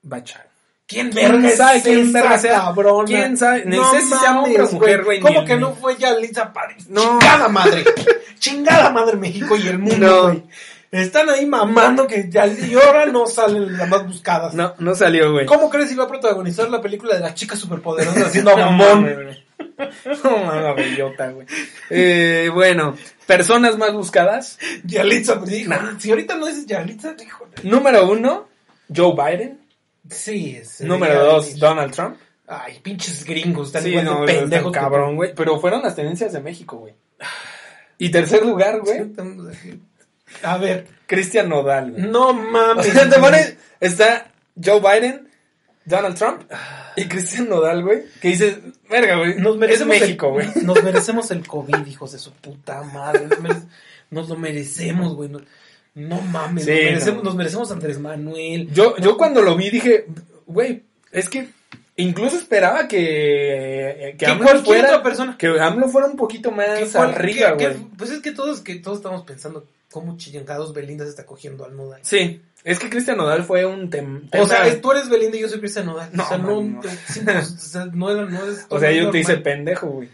Bachchan. 0.01 0.43
¿Quién 0.87 1.09
¿Quién 1.11 1.49
sabe 1.55 1.77
es 1.77 1.83
quién 1.83 2.11
verga 2.13 2.37
sea? 2.39 2.59
cabrona? 2.59 3.05
¿Quién 3.05 3.37
sabe? 3.37 3.63
Ni 3.65 3.75
No 3.77 3.91
sé 3.91 4.01
si 4.01 4.07
sea 4.13 4.39
hombre 4.41 4.61
o 4.63 4.71
mujer, 4.71 5.03
güey. 5.03 5.19
¿Cómo 5.19 5.43
que 5.45 5.55
no 5.57 5.73
fue 5.73 5.97
Yalitza 5.97 6.51
Paris? 6.53 6.87
No. 6.89 7.01
Chingada 7.19 7.47
madre. 7.49 7.83
Chingada 8.39 8.89
madre 8.91 9.17
México 9.17 9.55
y 9.57 9.67
el 9.67 9.77
mundo, 9.79 10.33
No. 10.33 10.43
Están 10.91 11.29
ahí 11.29 11.45
mamando 11.45 12.05
que 12.05 12.29
ya 12.29 12.45
y 12.47 12.73
ahora 12.73 13.05
no 13.05 13.25
salen 13.25 13.77
las 13.77 13.87
más 13.87 14.05
buscadas. 14.05 14.53
No, 14.53 14.73
no 14.79 14.93
salió, 14.93 15.31
güey. 15.31 15.45
¿Cómo 15.45 15.69
crees 15.69 15.87
que 15.87 15.93
iba 15.93 16.03
a 16.03 16.07
protagonizar 16.09 16.69
la 16.69 16.81
película 16.81 17.15
de 17.15 17.21
las 17.21 17.33
chicas 17.33 17.57
superpoderosas 17.59 18.25
haciendo 18.27 18.57
mamón? 18.57 19.09
No 20.23 20.37
mames, 20.45 20.75
bellota, 20.75 21.31
güey. 21.31 21.47
Eh, 21.89 22.49
bueno, 22.53 22.95
personas 23.25 23.77
más 23.77 23.93
buscadas. 23.93 24.59
Yalitza, 24.83 25.39
pues, 25.39 25.53
hijo, 25.53 25.73
si 25.97 26.09
ahorita 26.09 26.35
no 26.35 26.47
dices 26.47 26.65
Yalitza, 26.65 27.15
hijo. 27.23 27.47
Número 27.63 28.09
uno, 28.11 28.47
Joe 28.93 29.13
Biden. 29.15 29.61
Sí, 30.09 30.57
es. 30.57 30.81
Número 30.81 31.23
dos. 31.23 31.57
Donald 31.57 31.93
Trump. 31.93 32.17
Ay, 32.47 32.79
pinches 32.83 33.23
gringos, 33.23 33.67
están 33.67 33.83
Sí, 33.83 33.89
igual 33.89 34.05
no, 34.05 34.25
pendejos. 34.25 34.73
cabrón, 34.73 35.15
güey. 35.15 35.33
Pero 35.33 35.57
fueron 35.59 35.81
las 35.83 35.95
tendencias 35.95 36.33
de 36.33 36.41
México, 36.41 36.77
güey. 36.77 36.93
Y 37.97 38.09
tercer 38.09 38.45
lugar, 38.45 38.81
güey, 38.81 38.99
A 40.43 40.57
ver, 40.57 40.87
Cristian 41.07 41.49
Nodal, 41.49 41.91
güey. 41.91 42.03
no 42.03 42.29
O 42.29 42.33
mames. 42.33 42.87
sea, 42.87 43.09
te 43.09 43.19
pones, 43.19 43.55
está 43.79 44.31
Joe 44.63 44.79
Biden, 44.79 45.27
Donald 45.85 46.15
Trump 46.17 46.43
y 46.95 47.05
Cristian 47.05 47.49
Nodal, 47.49 47.83
güey. 47.83 48.03
Que 48.21 48.29
dices, 48.29 48.57
verga, 48.89 49.17
güey. 49.17 49.35
Nos 49.35 49.53
es 49.55 49.59
merecemos 49.59 49.99
México, 49.99 50.27
el- 50.27 50.33
güey. 50.33 50.47
Nos 50.65 50.83
merecemos 50.83 51.31
el 51.31 51.45
COVID, 51.47 51.85
hijos 51.87 52.11
de 52.11 52.19
su 52.19 52.31
puta 52.33 52.81
madre. 52.83 53.27
Nos, 54.09 54.29
lo 54.29 54.35
merecemos, 54.37 55.15
güey. 55.15 55.29
No, 55.29 55.41
no 55.95 56.21
mames, 56.21 56.65
Sí, 56.65 56.71
nos, 56.71 56.79
merecemos, 56.83 57.17
no. 57.17 57.29
nos 57.29 57.35
merecemos 57.35 57.71
Andrés 57.71 57.99
Manuel. 57.99 58.69
Yo, 58.73 58.95
yo 58.97 59.17
cuando 59.17 59.41
lo 59.41 59.55
vi 59.55 59.69
dije, 59.69 60.05
güey, 60.45 60.83
es 61.11 61.27
que 61.29 61.49
incluso 61.97 62.37
esperaba 62.37 62.87
que, 62.87 64.15
que 64.17 64.25
Que 64.25 64.25
AMLO 64.31 64.63
fuera, 64.63 64.87
otra 64.89 65.03
persona. 65.03 65.37
que 65.37 65.47
AMLO 65.59 65.87
fuera 65.89 66.07
un 66.07 66.15
poquito 66.15 66.51
más 66.51 66.95
arriba, 66.95 67.51
güey. 67.51 67.75
pues 67.97 68.11
es 68.11 68.21
que 68.21 68.31
todos, 68.31 68.61
que 68.61 68.75
todos 68.75 68.97
estamos 68.97 69.23
pensando 69.23 69.65
cómo 69.91 70.17
chingados 70.17 70.73
Belinda 70.73 71.03
se 71.03 71.11
está 71.11 71.25
cogiendo 71.25 71.65
al 71.65 71.75
Nodal. 71.75 71.99
Sí, 72.03 72.41
es 72.63 72.79
que 72.79 72.89
Cristian 72.89 73.17
Nodal 73.17 73.43
fue 73.43 73.65
un 73.65 73.89
tem- 73.91 74.29
tema... 74.29 74.43
O 74.43 74.47
sea, 74.47 74.65
es- 74.67 74.81
tú 74.81 74.91
eres 74.91 75.09
Belinda 75.09 75.37
y 75.37 75.41
yo 75.41 75.49
soy 75.49 75.59
Cristian 75.59 75.85
Nodal. 75.85 76.09
No, 76.13 76.23
o 76.23 76.27
sea, 76.27 76.37
no, 76.37 76.61
no. 76.61 76.81
sí, 77.07 77.19
pues, 77.23 77.51
o 77.51 77.57
sea, 77.59 77.85
no, 77.85 78.47
es. 78.49 78.65
o 78.69 78.79
sea, 78.79 78.91
yo 78.91 79.09
te 79.11 79.19
hice 79.19 79.37
pendejo, 79.37 79.87
güey. 79.87 80.09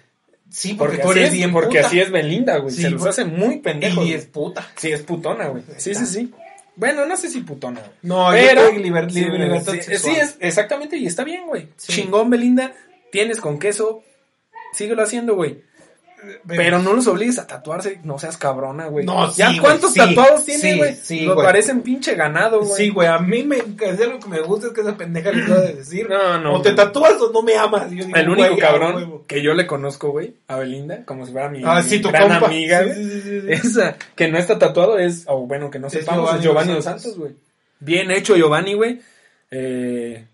Sí, 0.49 0.75
porque, 0.75 0.97
Porque, 0.97 1.03
tú 1.03 1.09
así 1.11 1.19
eres 1.19 1.29
es, 1.31 1.35
bien 1.35 1.51
porque 1.51 1.77
puta. 1.77 1.87
así 1.87 1.99
es 1.99 2.09
Belinda, 2.11 2.57
güey. 2.57 2.73
Sí, 2.73 2.81
Se 2.83 2.89
los 2.89 3.05
hace 3.05 3.25
muy 3.25 3.59
pendejos. 3.59 4.05
Y 4.05 4.13
es 4.13 4.25
puta. 4.25 4.65
Sí, 4.77 4.91
es 4.91 5.01
putona, 5.01 5.47
güey. 5.49 5.63
Sí, 5.77 5.93
sí, 5.93 6.05
sí. 6.05 6.33
Bueno, 6.77 7.05
no 7.05 7.17
sé 7.17 7.29
si 7.29 7.41
putona, 7.41 7.79
güey. 7.81 7.91
No, 8.03 8.29
Pero, 8.31 8.69
liber- 8.71 9.09
sí, 9.11 9.19
liber- 9.25 9.39
libertad 9.39 9.73
sí, 9.73 9.97
sí, 9.97 10.11
es 10.15 10.37
exactamente, 10.39 10.95
y 10.95 11.05
está 11.05 11.23
bien, 11.25 11.45
güey. 11.47 11.67
Sí. 11.75 11.91
Chingón, 11.93 12.29
Belinda, 12.29 12.73
tienes 13.11 13.41
con 13.41 13.59
queso, 13.59 14.03
síguelo 14.73 15.03
haciendo, 15.03 15.35
güey. 15.35 15.63
Pero 16.47 16.79
no 16.79 16.93
los 16.93 17.05
obligues 17.07 17.37
a 17.37 17.45
tatuarse, 17.45 17.99
no 18.03 18.17
seas 18.17 18.37
cabrona, 18.37 18.87
güey. 18.87 19.05
No, 19.05 19.31
¿Ya 19.35 19.51
sí, 19.51 19.59
cuántos 19.59 19.93
güey, 19.93 20.07
sí, 20.09 20.15
tatuados 20.15 20.43
tiene, 20.45 20.75
güey? 20.77 20.95
sí, 20.95 21.21
Lo 21.21 21.35
parecen 21.35 21.81
pinche 21.81 22.15
ganado, 22.15 22.61
güey. 22.61 22.71
Sí, 22.75 22.89
güey, 22.89 23.07
a 23.07 23.19
mí 23.19 23.43
me 23.43 23.57
es 23.57 24.01
algo 24.01 24.19
que 24.19 24.27
me 24.27 24.39
gusta 24.41 24.67
es 24.67 24.73
que 24.73 24.81
esa 24.81 24.97
pendeja 24.97 25.31
le 25.31 25.43
acaba 25.43 25.61
de 25.61 25.73
decir. 25.73 26.09
No, 26.09 26.39
no, 26.39 26.55
O 26.55 26.61
te 26.61 26.73
tatúas 26.73 27.21
o 27.21 27.31
no 27.31 27.43
me 27.43 27.55
amas. 27.55 27.91
Y 27.93 27.97
yo 27.97 28.05
digo, 28.05 28.17
El 28.17 28.29
único 28.29 28.47
güey, 28.49 28.59
cabrón 28.59 29.23
que 29.27 29.43
yo 29.43 29.53
le 29.53 29.67
conozco, 29.67 30.09
güey, 30.09 30.33
a 30.47 30.57
Belinda, 30.57 31.03
como 31.05 31.25
si 31.25 31.31
fuera 31.31 31.49
mi 31.49 31.61
Ah, 31.63 31.83
sí, 31.83 31.99
tu 31.99 32.09
gran 32.09 32.29
compa. 32.29 32.47
amiga, 32.47 32.79
Sí, 32.79 32.85
güey. 32.85 32.95
sí, 32.95 33.09
sí, 33.11 33.21
sí, 33.21 33.41
sí. 33.41 33.47
Esa 33.49 33.95
que 34.15 34.27
no 34.27 34.37
está 34.39 34.57
tatuado 34.57 34.97
es, 34.97 35.23
o 35.27 35.45
bueno, 35.45 35.69
que 35.69 35.77
no 35.79 35.89
sepamos, 35.89 36.23
Giovanni 36.25 36.37
es 36.39 36.43
Giovanni 36.43 36.67
Dos 36.69 36.75
Dos 36.77 36.83
Santos. 36.85 37.03
Santos, 37.03 37.19
güey. 37.19 37.31
Bien 37.79 38.09
hecho, 38.09 38.35
Giovanni, 38.35 38.73
güey. 38.73 39.01
Eh, 39.51 40.25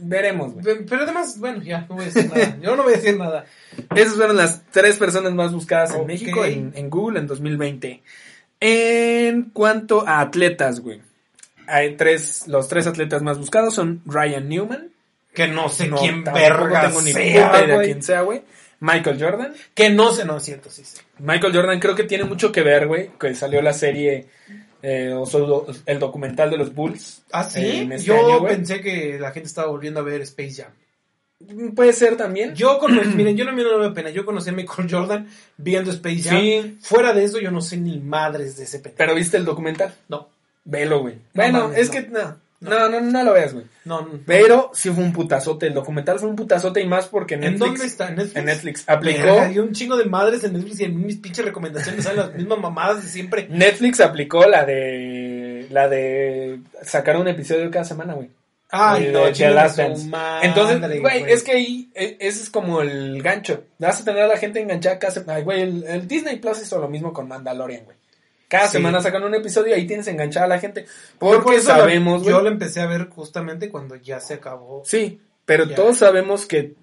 veremos, 0.00 0.52
güey. 0.52 0.64
Pe- 0.64 0.84
Pero 0.88 1.02
además, 1.02 1.38
bueno, 1.38 1.62
ya, 1.62 1.80
no 1.88 1.94
voy 1.96 2.04
a 2.04 2.06
decir 2.06 2.30
nada. 2.32 2.56
Yo 2.60 2.76
no 2.76 2.82
voy 2.82 2.94
a 2.94 2.96
decir 2.96 3.16
nada. 3.18 3.44
Esas 3.96 4.14
fueron 4.14 4.36
las 4.36 4.62
tres 4.70 4.96
personas 4.96 5.32
más 5.32 5.52
buscadas 5.52 5.94
en. 5.94 6.06
México 6.06 6.44
en, 6.44 6.72
en 6.74 6.90
Google 6.90 7.20
en 7.20 7.26
2020. 7.26 8.02
En 8.60 9.50
cuanto 9.50 10.06
a 10.06 10.20
atletas, 10.20 10.80
güey. 10.80 11.00
Hay 11.66 11.96
tres, 11.96 12.46
los 12.46 12.68
tres 12.68 12.86
atletas 12.86 13.22
más 13.22 13.38
buscados 13.38 13.74
son 13.74 14.00
Ryan 14.06 14.48
Newman. 14.48 14.90
Que 15.34 15.48
no 15.48 15.68
sé 15.68 15.88
No, 15.88 15.96
quién 15.98 16.24
verga 16.24 16.86
tengo 16.88 17.02
ni 17.02 17.12
sea, 17.12 17.50
puta 17.50 17.64
idea 17.64 17.74
güey. 17.74 17.86
quién 17.86 18.02
sea, 18.02 18.20
güey. 18.22 18.42
Michael 18.80 19.18
Jordan. 19.22 19.54
Que 19.74 19.90
no 19.90 20.12
sé, 20.12 20.24
no 20.24 20.36
es 20.38 20.42
cierto, 20.44 20.70
sí, 20.70 20.82
sí. 20.84 20.98
Michael 21.18 21.54
Jordan 21.54 21.80
creo 21.80 21.94
que 21.94 22.04
tiene 22.04 22.24
mucho 22.24 22.52
que 22.52 22.62
ver, 22.62 22.86
güey, 22.86 23.10
que 23.18 23.34
salió 23.34 23.60
la 23.62 23.72
serie, 23.72 24.26
eh, 24.82 25.14
el 25.86 25.98
documental 25.98 26.50
de 26.50 26.56
los 26.56 26.74
Bulls. 26.74 27.22
¿Ah, 27.32 27.44
sí? 27.44 27.78
en 27.78 27.92
este 27.92 28.06
Yo 28.08 28.14
año, 28.14 28.46
pensé 28.46 28.80
que 28.80 29.18
la 29.18 29.32
gente 29.32 29.48
estaba 29.48 29.68
volviendo 29.68 30.00
a 30.00 30.02
ver 30.02 30.20
Space 30.22 30.62
Jam. 30.62 30.72
Puede 31.74 31.92
ser 31.92 32.16
también. 32.16 32.54
Yo 32.54 32.78
conocí, 32.78 33.08
miren, 33.10 33.36
yo 33.36 33.44
no 33.44 33.52
me 33.52 33.62
da 33.62 33.92
pena. 33.92 34.10
Yo 34.10 34.24
conocí 34.24 34.48
a 34.48 34.52
Michael 34.52 34.90
Jordan 34.90 35.28
viendo 35.58 35.90
Space 35.90 36.22
Jam. 36.22 36.40
Sí. 36.40 36.78
Fuera 36.80 37.12
de 37.12 37.24
eso, 37.24 37.38
yo 37.38 37.50
no 37.50 37.60
sé 37.60 37.76
ni 37.76 37.98
madres 37.98 38.56
de 38.56 38.64
ese 38.64 38.78
pendejo. 38.78 38.96
Pero 38.96 39.14
viste 39.14 39.36
el 39.36 39.44
documental. 39.44 39.94
No, 40.08 40.28
Velo, 40.64 41.00
güey. 41.00 41.14
No 41.14 41.20
bueno, 41.34 41.72
es 41.72 41.88
no. 41.88 41.92
que 41.92 42.02
no. 42.08 42.36
No, 42.60 42.88
no, 42.88 43.00
no 43.00 43.22
lo 43.22 43.32
veas, 43.34 43.52
güey. 43.52 43.66
no, 43.84 44.00
no. 44.02 44.20
Pero 44.26 44.70
sí 44.72 44.90
fue 44.90 45.04
un 45.04 45.12
putazote. 45.12 45.66
El 45.66 45.74
documental 45.74 46.18
fue 46.18 46.28
un 46.28 46.36
putazote 46.36 46.80
y 46.80 46.86
más 46.86 47.06
porque 47.06 47.34
¿En 47.34 47.40
Netflix. 47.40 47.60
dónde 47.60 47.86
está? 47.86 48.08
¿En 48.08 48.14
Netflix? 48.16 48.36
En 48.36 48.44
Netflix. 48.46 48.84
Aplicó. 48.88 49.40
Hay 49.40 49.58
un 49.58 49.72
chingo 49.72 49.96
de 49.96 50.06
madres 50.06 50.42
en 50.44 50.54
Netflix 50.54 50.80
y 50.80 50.84
en 50.84 51.04
mis 51.04 51.16
pinches 51.18 51.44
recomendaciones 51.44 52.04
salen 52.04 52.20
las 52.20 52.34
mismas 52.34 52.58
mamadas 52.58 53.02
de 53.02 53.08
siempre. 53.10 53.46
Netflix 53.50 54.00
aplicó 54.00 54.46
la 54.46 54.64
de. 54.64 55.66
La 55.70 55.88
de 55.88 56.60
sacar 56.82 57.16
un 57.16 57.28
episodio 57.28 57.70
cada 57.70 57.84
semana, 57.84 58.14
güey. 58.14 58.30
Ay, 58.68 59.10
no, 59.12 59.30
de 59.30 59.50
Last 59.50 59.78
Dance. 59.78 60.08
madre, 60.08 60.48
Entonces, 60.48 61.00
güey, 61.00 61.24
es 61.30 61.44
que 61.44 61.52
ahí 61.52 61.90
e- 61.94 62.16
ese 62.20 62.42
es 62.42 62.50
como 62.50 62.80
el 62.82 63.22
gancho. 63.22 63.62
Vas 63.78 64.00
a 64.00 64.04
tener 64.04 64.22
a 64.22 64.26
la 64.26 64.36
gente 64.38 64.60
enganchada 64.60 64.98
cada 64.98 65.12
semana. 65.12 65.34
Ay, 65.38 65.44
güey, 65.44 65.62
el, 65.62 65.84
el 65.84 66.08
Disney 66.08 66.36
Plus 66.40 66.62
hizo 66.62 66.80
lo 66.80 66.88
mismo 66.88 67.12
con 67.12 67.28
Mandalorian, 67.28 67.84
güey. 67.84 67.95
Cada 68.48 68.66
Sí. 68.66 68.72
semana 68.72 69.00
sacan 69.02 69.24
un 69.24 69.34
episodio 69.34 69.74
y 69.76 69.80
ahí 69.80 69.86
tienes 69.86 70.06
enganchada 70.08 70.46
a 70.46 70.48
la 70.48 70.58
gente. 70.58 70.86
Por 71.18 71.42
Porque 71.42 71.58
eso 71.58 71.70
la- 71.70 71.78
sabemos, 71.78 72.22
güey. 72.22 72.34
Yo 72.34 72.42
lo 72.42 72.48
empecé 72.48 72.80
a 72.80 72.86
ver 72.86 73.08
justamente 73.08 73.68
cuando 73.70 73.96
ya 73.96 74.20
se 74.20 74.34
acabó. 74.34 74.82
Sí, 74.84 75.20
pero 75.44 75.64
Ya. 75.64 75.74
todos 75.76 75.98
sabemos 75.98 76.46
que 76.46 76.74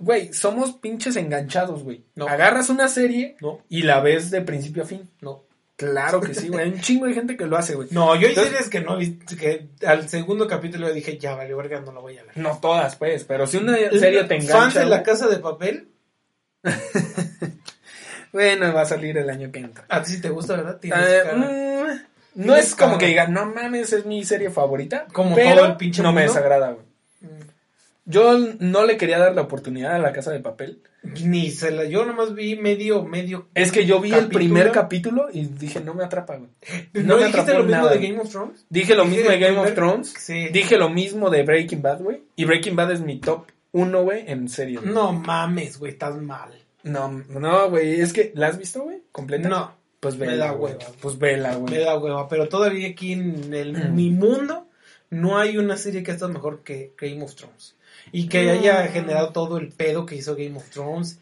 Güey, 0.00 0.32
somos 0.32 0.72
pinches 0.72 1.16
enganchados, 1.16 1.82
güey. 1.82 2.02
Agarras 2.26 2.70
una 2.70 2.88
serie 2.88 3.36
y 3.68 3.82
la 3.82 4.00
ves 4.00 4.30
de 4.30 4.40
principio 4.40 4.84
a 4.84 4.86
fin. 4.86 5.10
No. 5.20 5.42
Claro 5.74 6.20
que 6.20 6.32
sí, 6.34 6.48
güey. 6.48 6.64
Hay 6.64 6.70
un 6.70 6.80
chingo 6.80 7.06
de 7.06 7.12
gente 7.14 7.36
que 7.36 7.46
lo 7.46 7.58
hace, 7.58 7.74
güey. 7.74 7.88
No, 7.90 8.14
yo 8.14 8.28
hay 8.28 8.34
series 8.34 8.70
que 8.70 8.80
no 8.80 8.96
que 9.38 9.66
al 9.84 10.08
segundo 10.08 10.46
capítulo 10.46 10.90
dije, 10.92 11.18
ya 11.18 11.34
vale, 11.34 11.52
verga, 11.54 11.80
no 11.80 11.92
lo 11.92 12.00
voy 12.00 12.16
a 12.16 12.22
ver. 12.22 12.38
No 12.38 12.58
todas, 12.58 12.96
pues, 12.96 13.24
pero 13.24 13.46
si 13.46 13.56
una 13.58 13.76
serie 13.90 14.24
te 14.24 14.36
engancha. 14.36 14.56
¿Fans 14.56 14.74
de 14.74 14.86
la 14.86 15.02
casa 15.02 15.26
de 15.28 15.38
papel? 15.40 15.88
bueno, 18.36 18.74
va 18.74 18.82
a 18.82 18.84
salir 18.84 19.16
el 19.16 19.30
año 19.30 19.50
que 19.50 19.60
entra. 19.60 19.86
A 19.88 20.02
ti 20.02 20.12
sí 20.12 20.20
te 20.20 20.28
gusta, 20.28 20.56
¿verdad? 20.56 20.78
Uh, 20.84 21.98
no 22.34 22.54
es 22.54 22.74
como 22.74 22.98
que 22.98 23.06
diga, 23.06 23.28
no 23.28 23.46
mames, 23.46 23.94
es 23.94 24.04
mi 24.04 24.26
serie 24.26 24.50
favorita. 24.50 25.06
Como 25.10 25.34
todo 25.34 25.64
el 25.64 25.76
pinche 25.76 26.02
No 26.02 26.12
me 26.12 26.20
desagrada, 26.20 26.72
güey. 26.72 26.84
Mm. 27.22 27.46
Yo 28.04 28.38
no 28.60 28.84
le 28.84 28.98
quería 28.98 29.18
dar 29.18 29.34
la 29.34 29.40
oportunidad 29.40 29.94
a 29.94 29.98
la 29.98 30.12
casa 30.12 30.32
de 30.32 30.40
papel. 30.40 30.82
Ni 31.24 31.50
se 31.50 31.70
la, 31.70 31.84
yo 31.84 32.04
nomás 32.04 32.34
vi 32.34 32.56
medio, 32.56 33.04
medio. 33.04 33.48
Es 33.54 33.72
que 33.72 33.86
yo 33.86 34.00
vi 34.00 34.12
el 34.12 34.28
primer 34.28 34.70
capítulo 34.70 35.28
y 35.32 35.46
dije, 35.46 35.80
no 35.80 35.94
me 35.94 36.04
atrapa, 36.04 36.36
güey. 36.36 36.50
No, 36.92 37.16
me 37.16 37.28
dijiste 37.28 37.54
lo 37.54 37.64
mismo 37.64 37.88
de 37.88 38.06
Game 38.06 38.20
of 38.20 38.28
Thrones? 38.28 38.66
Dije 38.68 38.94
lo 38.94 39.06
mismo 39.06 39.30
de 39.30 39.38
Game 39.38 39.58
of 39.58 39.72
Thrones. 39.72 40.12
Sí. 40.18 40.50
Dije 40.50 40.76
lo 40.76 40.90
mismo 40.90 41.30
de 41.30 41.42
Breaking 41.42 41.80
Bad, 41.80 42.02
güey. 42.02 42.22
Y 42.36 42.44
Breaking 42.44 42.76
Bad 42.76 42.92
es 42.92 43.00
mi 43.00 43.18
top 43.18 43.46
uno, 43.72 44.02
güey, 44.02 44.24
en 44.26 44.48
serio. 44.50 44.82
No 44.84 45.12
mames, 45.12 45.78
güey, 45.78 45.92
estás 45.92 46.16
mal. 46.16 46.50
No, 46.86 47.10
no, 47.10 47.70
güey, 47.70 48.00
es 48.00 48.12
que, 48.12 48.32
¿la 48.36 48.46
has 48.46 48.58
visto, 48.58 48.82
güey? 48.82 49.02
¿Completa? 49.10 49.48
No. 49.48 49.74
Pues 49.98 50.16
vela, 50.16 50.32
Me 50.32 50.38
da 50.38 50.52
hueva. 50.52 50.78
Pues 51.00 51.18
vela, 51.18 51.56
güey. 51.56 51.74
Me 51.74 51.80
da 51.80 51.98
hueva, 51.98 52.28
pero 52.28 52.48
todavía 52.48 52.88
aquí 52.88 53.12
en 53.12 53.52
el, 53.52 53.90
mi 53.90 54.10
mundo 54.10 54.68
no 55.10 55.36
hay 55.36 55.58
una 55.58 55.76
serie 55.76 56.04
que 56.04 56.12
está 56.12 56.28
mejor 56.28 56.62
que 56.62 56.92
Game 56.96 57.24
of 57.24 57.34
Thrones 57.34 57.74
y 58.12 58.28
que 58.28 58.50
haya 58.50 58.86
generado 58.86 59.30
todo 59.30 59.58
el 59.58 59.72
pedo 59.72 60.06
que 60.06 60.14
hizo 60.14 60.36
Game 60.36 60.56
of 60.56 60.70
Thrones. 60.70 61.18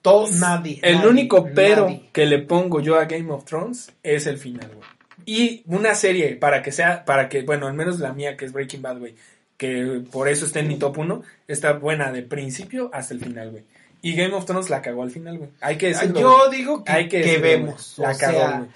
Todo, 0.00 0.28
nadie. 0.38 0.78
El 0.82 1.04
único 1.04 1.48
pero 1.54 1.88
que 2.12 2.24
le 2.24 2.38
pongo 2.38 2.80
yo 2.80 2.96
a 2.96 3.06
Game 3.06 3.32
of 3.32 3.44
Thrones 3.44 3.92
es 4.04 4.28
el 4.28 4.38
final, 4.38 4.70
güey. 4.74 4.88
Y 5.26 5.64
una 5.66 5.96
serie 5.96 6.36
para 6.36 6.62
que 6.62 6.70
sea, 6.70 7.04
para 7.04 7.28
que, 7.28 7.42
bueno, 7.42 7.66
al 7.66 7.74
menos 7.74 7.98
la 7.98 8.12
mía, 8.12 8.36
que 8.36 8.44
es 8.44 8.52
Breaking 8.52 8.80
Bad, 8.80 8.98
güey, 8.98 9.16
que 9.56 10.02
por 10.10 10.28
eso 10.28 10.46
está 10.46 10.60
en 10.60 10.68
mi 10.68 10.76
top 10.76 10.98
1, 10.98 11.22
está 11.48 11.72
buena 11.72 12.12
de 12.12 12.22
principio 12.22 12.90
hasta 12.92 13.12
el 13.12 13.20
final, 13.20 13.50
güey. 13.50 13.64
Y 14.02 14.14
Game 14.14 14.34
of 14.34 14.46
Thrones 14.46 14.70
la 14.70 14.82
cagó 14.82 15.02
al 15.02 15.10
final, 15.10 15.38
güey. 15.38 15.50
Hay 15.60 15.76
que 15.76 15.88
decirlo. 15.88 16.20
Yo 16.20 16.50
digo 16.50 16.84
que, 16.84 16.92
Hay 16.92 17.08
que, 17.08 17.38
vemos. 17.38 17.94
La 17.98 18.16
cagó, 18.16 18.58
güey. 18.58 18.70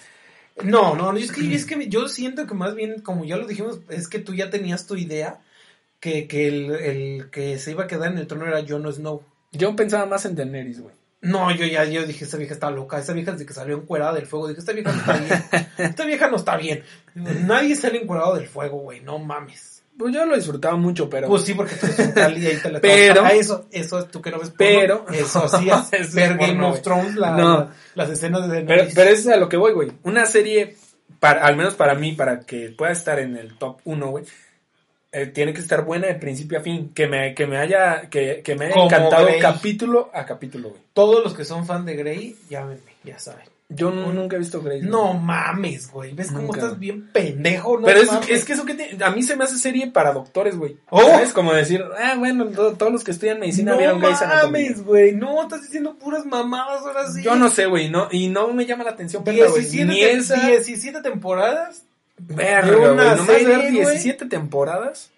No, 0.63 0.95
no, 0.95 1.17
es 1.17 1.33
que, 1.33 1.55
es 1.55 1.67
que 1.67 1.89
yo 1.89 2.09
siento 2.09 2.47
que 2.47 2.55
más 2.55 2.75
bien, 2.75 3.01
como 3.01 3.25
ya 3.25 3.37
lo 3.37 3.47
dijimos, 3.47 3.81
es 3.89 4.09
que 4.09 4.21
tú 4.21 4.35
ya 4.35 4.51
tenías 4.51 4.87
tu 4.87 4.95
idea 4.97 5.41
que, 5.99 6.29
que 6.29 6.47
el, 6.47 6.71
el, 6.71 7.31
que 7.31 7.59
se 7.59 7.73
iba 7.73 7.85
a 7.85 7.87
quedar 7.89 8.13
en 8.13 8.19
el 8.19 8.27
trono 8.29 8.47
era 8.47 8.65
Jon 8.67 8.93
Snow. 8.93 9.23
Yo 9.51 9.75
pensaba 9.75 10.07
más 10.07 10.25
en 10.27 10.37
Daenerys, 10.37 10.81
güey. 10.81 10.95
No, 11.25 11.51
yo 11.51 11.65
ya 11.65 11.85
yo 11.87 12.05
dije, 12.07 12.25
esta 12.25 12.37
vieja 12.37 12.53
está 12.53 12.71
loca, 12.71 12.99
esta 12.99 13.15
vieja 13.15 13.33
desde 13.33 13.47
que 13.47 13.55
salió 13.55 13.77
encuerada 13.77 14.13
del 14.13 14.27
fuego, 14.27 14.47
dije, 14.47 14.61
esta 14.61 14.73
vieja 14.73 14.93
no 14.93 14.99
está 14.99 15.17
bien, 15.17 15.67
esta 15.79 16.05
vieja 16.05 16.29
no 16.29 16.37
está 16.37 16.57
bien. 16.59 16.85
Nadie 17.15 17.75
sale 17.77 18.03
encuerado 18.03 18.35
del 18.35 18.47
fuego, 18.47 18.79
güey, 18.79 19.01
no 19.01 19.19
mames. 19.19 19.74
Pues 19.97 20.13
yo 20.13 20.27
lo 20.27 20.35
disfrutaba 20.35 20.77
mucho, 20.77 21.09
pero... 21.09 21.29
Pues 21.29 21.43
sí, 21.43 21.55
porque 21.55 21.77
tú 21.77 21.87
eres 21.87 21.99
un 21.99 22.43
y 22.43 22.47
ahí 22.47 22.57
te 22.57 22.71
la 22.71 22.81
Pero... 22.83 23.27
eso, 23.27 23.67
eso 23.71 23.99
es 24.01 24.09
tú 24.09 24.21
que 24.21 24.31
no 24.31 24.41
ves 24.41 24.53
Pero... 24.57 25.07
Eso 25.13 25.49
sí 25.49 25.69
es 25.93 26.15
ver 26.15 26.37
Game 26.37 26.65
of 26.65 26.83
Thrones, 26.83 27.15
la, 27.15 27.71
las 27.95 28.11
escenas 28.11 28.51
de. 28.51 28.63
Pero, 28.63 28.87
pero 28.95 29.11
eso 29.11 29.31
es 29.31 29.37
a 29.37 29.39
lo 29.39 29.49
que 29.49 29.57
voy, 29.57 29.73
güey. 29.73 29.93
Una 30.03 30.27
serie, 30.27 30.77
para, 31.21 31.45
al 31.45 31.57
menos 31.57 31.75
para 31.75 31.95
mí, 31.95 32.13
para 32.13 32.41
que 32.41 32.71
pueda 32.71 32.93
estar 32.93 33.21
en 33.21 33.37
el 33.37 33.57
top 33.57 33.79
1, 33.85 34.11
güey, 34.11 34.25
eh, 35.13 35.27
tiene 35.27 35.55
que 35.55 35.61
estar 35.61 35.85
buena 35.85 36.09
de 36.09 36.17
principio 36.17 36.59
a 36.59 36.63
fin. 36.63 36.93
Que 36.93 37.07
me, 37.07 37.33
que 37.35 37.47
me 37.47 37.59
haya, 37.59 38.09
que, 38.11 38.43
que 38.43 38.57
me 38.57 38.67
haya 38.67 38.85
encantado 38.85 39.29
capítulo 39.41 40.11
a 40.13 40.27
capítulo, 40.27 40.71
güey. 40.71 40.83
Todos 40.93 41.23
los 41.23 41.35
que 41.35 41.45
son 41.45 41.67
fan 41.67 41.85
de 41.85 41.95
Grey, 41.95 42.37
llámenme, 42.51 42.97
ya 43.05 43.19
saben. 43.19 43.54
Yo 43.75 43.91
nunca 43.91 44.37
he 44.37 44.39
visto 44.39 44.63
Grey. 44.63 44.83
No 44.83 45.15
mames, 45.15 45.91
güey. 45.91 46.15
¿Ves 46.15 46.31
cómo 46.31 46.55
estás 46.55 46.79
bien 46.79 47.11
pendejo? 47.13 47.79
No 47.79 47.87
Pero 47.87 48.01
es, 48.01 48.11
es, 48.29 48.45
que 48.45 48.53
eso 48.53 48.65
que 48.65 48.97
a 49.03 49.11
mí 49.11 49.23
se 49.23 49.37
me 49.37 49.45
hace 49.45 49.59
serie 49.59 49.91
para 49.91 50.13
doctores, 50.13 50.57
güey. 50.57 50.79
Oh. 50.91 51.19
Es 51.23 51.33
como 51.33 51.53
decir, 51.53 51.85
ah, 51.99 52.15
bueno, 52.19 52.47
todos 52.47 52.93
los 52.93 53.05
que 53.05 53.11
estudian 53.11 53.41
medicina 53.41 53.77
vieron 53.77 54.01
Grey's 54.01 54.23
Anatomy. 54.23 54.63
No 54.63 54.69
mames, 54.69 54.85
güey. 54.85 55.15
No, 55.15 55.43
estás 55.43 55.63
diciendo 55.63 55.99
puras 55.99 56.25
mamadas 56.25 56.83
ahora 56.83 57.11
sí. 57.11 57.23
Yo 57.23 57.35
no 57.35 57.49
sé, 57.51 57.67
güey. 57.67 57.91
No, 57.91 58.09
y 58.11 58.29
no 58.29 58.53
me 58.53 58.67
llama 58.67 58.85
la 58.85 58.91
atención 58.91 59.25
verla, 59.25 59.49
güey. 59.49 59.65
17 59.65 61.03
temporadas. 61.03 61.85
Verga, 62.19 62.77
güey. 62.77 62.89
Nomás 62.89 63.27
ver 63.27 63.71
17 63.71 64.27
temporadas. 64.27 65.11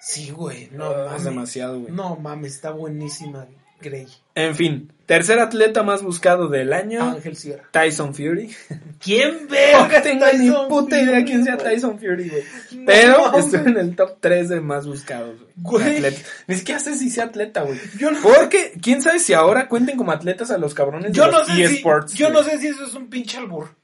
Sí, 0.00 0.30
güey. 0.30 0.68
No, 0.72 0.86
ah, 0.86 1.14
es 1.16 1.24
demasiado, 1.24 1.80
güey. 1.80 1.92
No 1.92 2.16
mames, 2.16 2.56
está 2.56 2.70
buenísima 2.72 3.46
Grey. 3.82 4.06
En 4.34 4.54
fin, 4.54 4.92
tercer 5.04 5.38
atleta 5.38 5.82
más 5.82 6.02
buscado 6.02 6.48
del 6.48 6.72
año. 6.72 7.02
Ángel 7.02 7.36
Sierra. 7.36 7.64
Tyson 7.70 8.14
Fury. 8.14 8.54
¿Quién 8.98 9.46
ve? 9.48 9.72
No 9.72 10.02
tengo 10.02 10.26
ni 10.38 10.50
puta 10.68 11.00
idea 11.00 11.24
quién 11.24 11.44
sea 11.44 11.58
Tyson 11.58 11.98
Fury, 11.98 12.30
güey. 12.30 12.42
Pero 12.86 13.36
estoy 13.36 13.60
en 13.60 13.76
el 13.76 13.96
top 13.96 14.16
3 14.20 14.48
de 14.48 14.60
más 14.60 14.86
buscados, 14.86 15.38
güey. 15.56 16.02
Ni 16.46 16.56
siquiera 16.56 16.80
sé 16.80 16.94
si 16.94 17.10
sea 17.10 17.24
atleta, 17.24 17.62
güey. 17.62 17.78
Yo 17.98 18.10
no 18.10 18.20
Porque, 18.22 18.72
quién 18.80 19.02
sabe 19.02 19.18
si 19.18 19.34
ahora 19.34 19.68
cuenten 19.68 19.98
como 19.98 20.12
atletas 20.12 20.50
a 20.50 20.58
los 20.58 20.72
cabrones 20.72 21.12
yo 21.12 21.26
de 21.26 21.32
los 21.32 21.46
sé 21.46 21.62
eSports. 21.62 22.12
Si, 22.12 22.18
yo 22.18 22.30
no 22.30 22.42
sé 22.42 22.58
si 22.58 22.68
eso 22.68 22.86
es 22.86 22.94
un 22.94 23.08
pinche 23.08 23.36
albur. 23.36 23.74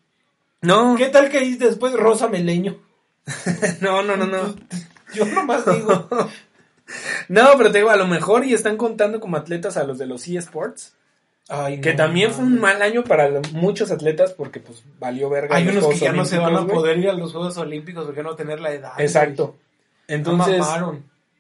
No. 0.62 0.96
¿Qué 0.96 1.08
tal 1.08 1.28
que 1.28 1.40
dice 1.40 1.66
después 1.66 1.92
Rosa 1.92 2.28
Meleño? 2.28 2.78
no, 3.80 4.02
no, 4.02 4.16
no, 4.16 4.26
no. 4.26 4.56
Yo 5.14 5.24
nomás 5.26 5.64
digo. 5.66 6.08
No, 7.28 7.50
pero 7.56 7.70
te 7.70 7.78
digo, 7.78 7.90
a 7.90 7.96
lo 7.96 8.06
mejor 8.06 8.44
y 8.44 8.54
están 8.54 8.76
contando 8.76 9.20
como 9.20 9.36
atletas 9.36 9.76
a 9.76 9.84
los 9.84 9.98
de 9.98 10.06
los 10.06 10.26
eSports. 10.26 10.94
Ay, 11.50 11.80
que 11.80 11.94
también 11.94 12.30
fue 12.30 12.44
un 12.44 12.60
mal 12.60 12.82
año 12.82 13.04
para 13.04 13.40
muchos 13.52 13.90
atletas 13.90 14.32
porque 14.32 14.60
pues 14.60 14.84
valió 14.98 15.30
verga. 15.30 15.56
Hay 15.56 15.66
unos 15.68 15.86
que 15.86 15.96
ya 15.96 16.12
no 16.12 16.26
se 16.26 16.38
van 16.38 16.54
a 16.54 16.66
poder 16.66 16.98
ir 16.98 17.08
a 17.08 17.14
los 17.14 17.32
Juegos 17.32 17.56
Olímpicos 17.56 18.04
porque 18.04 18.22
no 18.22 18.36
tener 18.36 18.60
la 18.60 18.72
edad. 18.72 18.92
Exacto. 18.98 19.56
Entonces, 20.06 20.62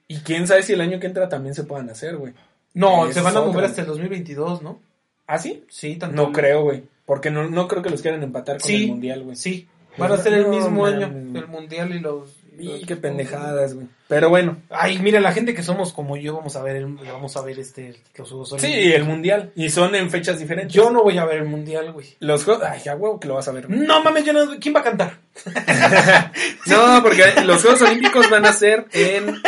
y 0.06 0.20
quién 0.20 0.46
sabe 0.46 0.62
si 0.62 0.72
el 0.72 0.80
año 0.80 0.98
que 0.98 1.06
entra 1.06 1.28
también 1.28 1.54
se 1.54 1.64
puedan 1.64 1.90
hacer, 1.90 2.16
güey. 2.16 2.32
No, 2.72 3.12
se 3.12 3.20
van 3.20 3.36
a 3.36 3.40
mover 3.40 3.66
hasta 3.66 3.82
el 3.82 3.86
2022, 3.86 4.62
¿no? 4.62 4.80
¿Ah, 5.26 5.38
sí? 5.38 5.64
Sí, 5.68 5.96
tanto. 5.96 6.16
No 6.16 6.32
creo, 6.32 6.62
güey. 6.62 6.84
Porque 7.04 7.30
no, 7.30 7.48
no 7.48 7.68
creo 7.68 7.82
que 7.82 7.90
los 7.90 8.00
quieran 8.00 8.22
empatar 8.22 8.60
con 8.60 8.70
el 8.70 8.88
mundial, 8.88 9.22
güey. 9.24 9.36
Sí, 9.36 9.68
van 9.98 10.12
a 10.12 10.16
ser 10.16 10.34
el 10.34 10.48
mismo 10.48 10.86
año 10.86 11.06
el 11.06 11.46
mundial 11.48 11.94
y 11.94 12.00
los 12.00 12.37
y 12.58 12.84
qué 12.84 12.96
pendejadas, 12.96 13.74
güey. 13.74 13.86
Pero 14.08 14.28
bueno. 14.28 14.56
Ay, 14.70 14.98
mira, 14.98 15.20
la 15.20 15.32
gente 15.32 15.54
que 15.54 15.62
somos 15.62 15.92
como 15.92 16.16
yo, 16.16 16.36
vamos 16.36 16.56
a 16.56 16.62
ver 16.62 16.76
el, 16.76 16.86
vamos 16.86 17.36
a 17.36 17.42
ver 17.42 17.58
este 17.58 18.00
los 18.16 18.28
Juegos 18.28 18.54
Sí, 18.58 18.92
el 18.92 19.04
Mundial. 19.04 19.52
Y 19.54 19.70
son 19.70 19.94
en 19.94 20.10
fechas 20.10 20.38
diferentes. 20.38 20.74
Yo 20.74 20.90
no 20.90 21.02
voy 21.02 21.18
a 21.18 21.24
ver 21.24 21.38
el 21.38 21.44
Mundial, 21.44 21.92
güey. 21.92 22.16
Los 22.20 22.44
Juegos... 22.44 22.64
Ay, 22.64 22.80
ya 22.84 22.96
huevo 22.96 23.20
que 23.20 23.28
lo 23.28 23.34
vas 23.34 23.48
a 23.48 23.52
ver. 23.52 23.68
No 23.70 24.02
mames, 24.02 24.24
yo 24.24 24.32
no... 24.32 24.58
¿Quién 24.58 24.74
va 24.74 24.80
a 24.80 24.84
cantar? 24.84 25.18
no, 26.66 27.02
porque 27.02 27.24
los 27.44 27.62
Juegos 27.62 27.82
Olímpicos 27.82 28.28
van 28.30 28.46
a 28.46 28.52
ser 28.52 28.86
en 28.92 29.40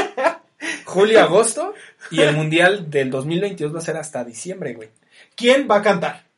julio, 0.84 1.20
agosto. 1.20 1.74
Y 2.10 2.20
el 2.20 2.34
Mundial 2.34 2.90
del 2.90 3.10
2022 3.10 3.74
va 3.74 3.78
a 3.78 3.82
ser 3.82 3.96
hasta 3.96 4.24
diciembre, 4.24 4.74
güey. 4.74 4.90
¿Quién 5.34 5.66
va 5.70 5.76
a 5.76 5.82
cantar? 5.82 6.30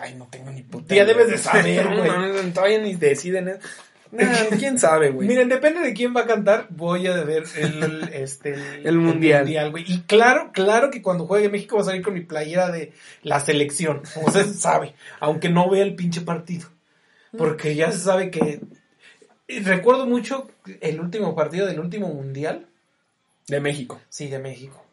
Ay, 0.00 0.14
no 0.14 0.26
tengo 0.28 0.50
ni 0.50 0.62
puta. 0.62 0.94
Ya 0.94 1.04
debes 1.04 1.28
de 1.28 1.38
saber, 1.38 1.86
güey. 1.96 2.10
no, 2.10 2.52
todavía 2.52 2.78
ni 2.80 2.94
deciden. 2.94 3.58
quién 4.58 4.78
sabe, 4.78 5.10
güey. 5.10 5.28
Miren, 5.28 5.48
depende 5.48 5.80
de 5.80 5.92
quién 5.94 6.14
va 6.14 6.22
a 6.22 6.26
cantar, 6.26 6.66
voy 6.70 7.06
a 7.06 7.24
ver 7.24 7.44
el, 7.56 8.08
este, 8.12 8.54
el, 8.84 8.98
mundial. 8.98 9.70
güey. 9.70 9.84
Y 9.86 10.02
claro, 10.02 10.50
claro 10.52 10.90
que 10.90 11.02
cuando 11.02 11.26
juegue 11.26 11.48
México 11.48 11.76
va 11.76 11.82
a 11.82 11.86
salir 11.86 12.02
con 12.02 12.14
mi 12.14 12.20
playera 12.20 12.70
de 12.70 12.92
la 13.22 13.40
selección, 13.40 14.02
como 14.14 14.30
se 14.30 14.44
sabe, 14.54 14.94
aunque 15.20 15.48
no 15.48 15.68
vea 15.70 15.82
el 15.82 15.94
pinche 15.94 16.20
partido. 16.20 16.68
Porque 17.36 17.74
ya 17.74 17.92
se 17.92 17.98
sabe 17.98 18.30
que. 18.30 18.60
Recuerdo 19.48 20.06
mucho 20.06 20.50
el 20.80 21.00
último 21.00 21.34
partido 21.36 21.66
del 21.66 21.78
último 21.78 22.08
mundial. 22.08 22.66
De 23.46 23.60
México. 23.60 24.00
Sí, 24.08 24.28
de 24.28 24.38
México. 24.38 24.84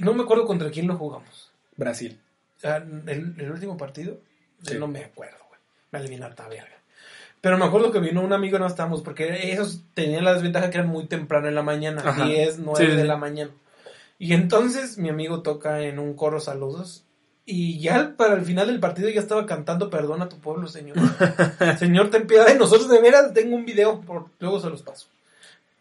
no 0.00 0.14
me 0.14 0.22
acuerdo 0.22 0.46
contra 0.46 0.70
quién 0.70 0.86
lo 0.86 0.96
jugamos. 0.96 1.52
Brasil. 1.76 2.18
el, 2.62 3.50
último 3.50 3.76
partido, 3.76 4.20
no 4.78 4.88
me 4.88 5.04
acuerdo, 5.04 5.38
güey. 5.48 5.60
Me 5.92 5.98
eliminó 5.98 6.26
harta 6.26 6.48
verga. 6.48 6.77
Pero 7.40 7.56
me 7.56 7.64
acuerdo 7.64 7.92
que 7.92 8.00
vino 8.00 8.20
un 8.20 8.32
amigo, 8.32 8.58
no 8.58 8.66
estábamos, 8.66 9.02
porque 9.02 9.52
esos 9.52 9.82
tenían 9.94 10.24
la 10.24 10.34
desventaja 10.34 10.70
que 10.70 10.78
eran 10.78 10.90
muy 10.90 11.06
temprano 11.06 11.48
en 11.48 11.54
la 11.54 11.62
mañana, 11.62 12.24
10, 12.24 12.58
9 12.58 12.94
de 12.96 13.04
la 13.04 13.16
mañana. 13.16 13.50
Y 14.18 14.34
entonces 14.34 14.98
mi 14.98 15.08
amigo 15.08 15.42
toca 15.42 15.82
en 15.82 15.98
un 15.98 16.14
coro 16.14 16.40
saludos. 16.40 17.04
Y 17.50 17.78
ya 17.80 18.14
para 18.16 18.34
el 18.34 18.42
final 18.42 18.66
del 18.66 18.80
partido 18.80 19.08
ya 19.08 19.20
estaba 19.20 19.46
cantando 19.46 19.88
Perdona 19.88 20.26
a 20.26 20.28
tu 20.28 20.38
pueblo, 20.38 20.66
señor. 20.66 20.98
señor, 21.78 22.10
ten 22.10 22.26
piedad 22.26 22.46
de 22.46 22.56
nosotros, 22.56 22.90
de 22.90 23.00
veras, 23.00 23.32
tengo 23.32 23.56
un 23.56 23.64
video, 23.64 24.00
por, 24.00 24.26
luego 24.38 24.60
se 24.60 24.68
los 24.68 24.82
paso. 24.82 25.06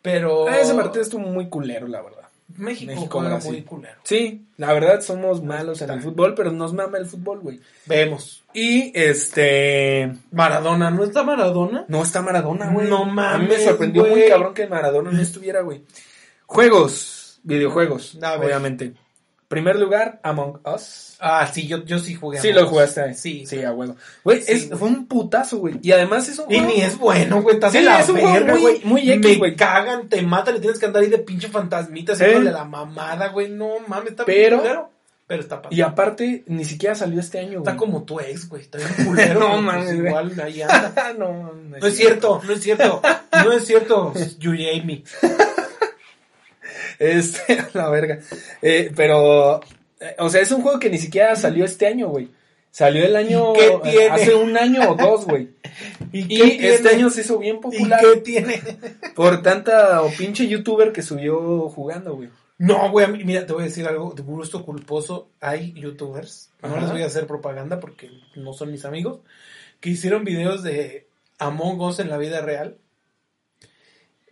Pero... 0.02 0.48
Ah, 0.48 0.60
ese 0.60 0.76
partido 0.76 1.02
estuvo 1.02 1.22
muy 1.22 1.50
culero, 1.50 1.88
la 1.88 2.02
verdad. 2.02 2.27
México, 2.56 2.92
México 2.94 3.20
juega 3.20 3.40
muy 3.40 3.62
culero. 3.64 4.00
Sí, 4.04 4.46
la 4.56 4.72
verdad 4.74 5.02
somos 5.02 5.44
malos 5.44 5.82
en 5.82 5.90
el 5.90 6.02
fútbol, 6.02 6.34
pero 6.34 6.52
nos 6.52 6.74
mama 6.74 6.98
el 6.98 7.06
fútbol, 7.06 7.40
güey. 7.40 7.60
Vemos. 7.86 8.44
Y 8.54 8.92
este. 8.96 10.14
Maradona, 10.32 10.90
¿no 10.90 11.04
está 11.04 11.24
Maradona? 11.24 11.86
No 11.90 12.02
está 12.02 12.22
Maradona, 12.22 12.72
güey. 12.72 12.90
No 12.90 13.06
mames. 13.06 13.36
A 13.36 13.38
mí 13.38 13.48
me 13.48 13.64
sorprendió 13.64 14.06
muy 14.06 14.28
cabrón 14.28 14.54
que 14.54 14.68
Maradona 14.68 15.12
no 15.12 15.22
estuviera, 15.22 15.62
güey. 15.62 15.84
Juegos, 16.46 17.40
videojuegos, 17.44 18.16
obviamente. 18.16 18.94
Primer 19.48 19.80
lugar, 19.80 20.20
Among 20.24 20.60
Us. 20.66 21.16
Ah, 21.20 21.50
sí, 21.52 21.68
yo, 21.68 21.86
yo 21.86 22.00
sí 22.00 22.16
jugué. 22.16 22.42
Sí, 22.42 22.52
lo 22.52 22.68
jugaste. 22.68 23.14
Sí. 23.14 23.46
Sí, 23.46 23.64
a 23.64 23.72
huevo. 23.72 23.96
Güey, 24.24 24.42
fue 24.42 24.90
un 24.90 25.08
putazo, 25.08 25.60
güey. 25.60 25.76
Y 25.82 25.94
además 25.94 26.28
es 26.28 26.40
un 26.40 26.52
Y 26.52 26.60
ni 26.60 26.82
es 26.82 26.98
bueno, 26.98 27.42
güey. 27.42 27.56
Estás 27.56 27.72
sí, 27.72 27.82
la 27.82 28.02
es 28.02 28.10
un 28.10 28.16
verga, 28.16 28.58
güey. 28.58 28.82
Muy, 28.84 29.18
muy 29.18 29.38
Me 29.40 29.56
cagan, 29.56 30.10
te 30.10 30.22
matan, 30.22 30.56
le 30.56 30.60
tienes 30.60 30.78
que 30.80 30.86
andar 30.86 31.02
ahí 31.02 31.10
de 31.10 31.20
pinche 31.20 31.48
fantasmita, 31.48 32.14
de 32.16 32.42
la 32.42 32.66
mamada, 32.66 33.30
güey. 33.30 33.50
No 33.50 33.80
mames, 33.88 34.12
está 34.12 34.26
Pero, 34.26 34.92
pero 35.26 35.42
está 35.42 35.62
pasando. 35.62 35.76
Y 35.76 35.82
aparte, 35.82 36.44
ni 36.48 36.66
siquiera 36.66 36.96
salió 36.96 37.22
este 37.22 37.40
año, 37.40 37.60
güey. 37.60 37.64
Está 37.64 37.78
como 37.78 38.04
tu 38.04 38.20
ex, 38.20 38.50
güey. 38.50 38.64
Está 38.64 38.80
bien 38.80 38.90
culero. 39.06 39.40
no, 39.40 39.50
pues 39.50 39.62
mames. 39.62 39.94
igual 39.94 40.40
ahí 40.42 40.62
anda. 40.64 41.14
no, 41.18 41.54
no, 41.54 41.88
es 41.88 41.96
cierto, 41.96 42.42
no 42.46 42.52
es 42.52 42.62
cierto. 42.62 43.02
No 43.32 43.52
es 43.54 43.66
cierto, 43.66 44.14
Yuri 44.40 44.78
Amy. 44.78 45.06
Este, 47.00 47.58
la 47.74 47.90
verga. 47.90 48.20
Eh, 48.62 48.92
pero, 48.96 49.62
eh, 50.00 50.16
o 50.20 50.30
sea, 50.30 50.42
es 50.42 50.52
un 50.52 50.62
juego 50.62 50.80
que 50.80 50.90
ni 50.90 50.98
siquiera 50.98 51.36
salió 51.36 51.66
este 51.66 51.88
año, 51.88 52.10
güey. 52.10 52.30
Salió 52.72 53.06
el 53.06 53.16
año, 53.16 53.54
hace 54.12 54.36
un 54.36 54.56
año 54.56 54.92
o 54.92 54.96
dos, 54.96 55.26
güey. 55.26 55.50
¿Y, 56.12 56.64
este 56.64 56.90
año 56.90 57.10
se 57.10 57.22
hizo 57.22 57.40
bien 57.40 57.60
popular. 57.60 58.00
¿Y 58.04 58.06
qué 58.06 58.22
tiene? 58.22 58.62
Por 59.16 59.42
tanta 59.42 60.04
o 60.04 60.12
pinche 60.12 60.48
youtuber 60.48 60.92
que 60.92 61.02
subió 61.02 61.70
jugando, 61.70 62.16
güey. 62.16 62.30
No, 62.60 62.92
güey, 62.92 63.24
mira, 63.24 63.46
te 63.46 63.54
voy 63.54 63.64
a 63.64 63.66
decir 63.66 63.88
algo 63.88 64.14
de 64.14 64.24
gusto 64.24 64.66
culposo. 64.66 65.30
Hay 65.40 65.74
youtubers, 65.74 66.52
no 66.62 66.80
les 66.80 66.92
voy 66.92 67.04
a 67.04 67.08
hacer 67.08 67.28
propaganda 67.28 67.80
porque 67.80 68.10
no 68.36 68.54
son 68.54 68.72
mis 68.72 68.84
amigos, 68.84 69.20
que 69.80 69.90
hicieron 69.90 70.24
videos 70.24 70.64
de 70.64 71.08
Among 71.38 71.80
Us 71.82 72.00
en 72.00 72.10
la 72.10 72.18
vida 72.18 72.42
real. 72.42 72.78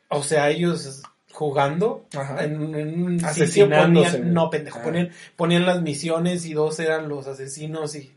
O 0.10 0.24
sea, 0.24 0.50
ellos 0.50 1.04
jugando 1.36 2.06
en, 2.40 2.76
en, 2.76 3.04
un 3.04 3.20
sitio 3.20 3.70
ponían, 3.70 4.34
no 4.34 4.50
pendejo, 4.50 4.82
ponían, 4.82 5.12
ponían, 5.36 5.66
las 5.66 5.82
misiones 5.82 6.46
y 6.46 6.54
dos 6.54 6.80
eran 6.80 7.10
los 7.10 7.28
asesinos 7.28 7.96
y 7.96 8.14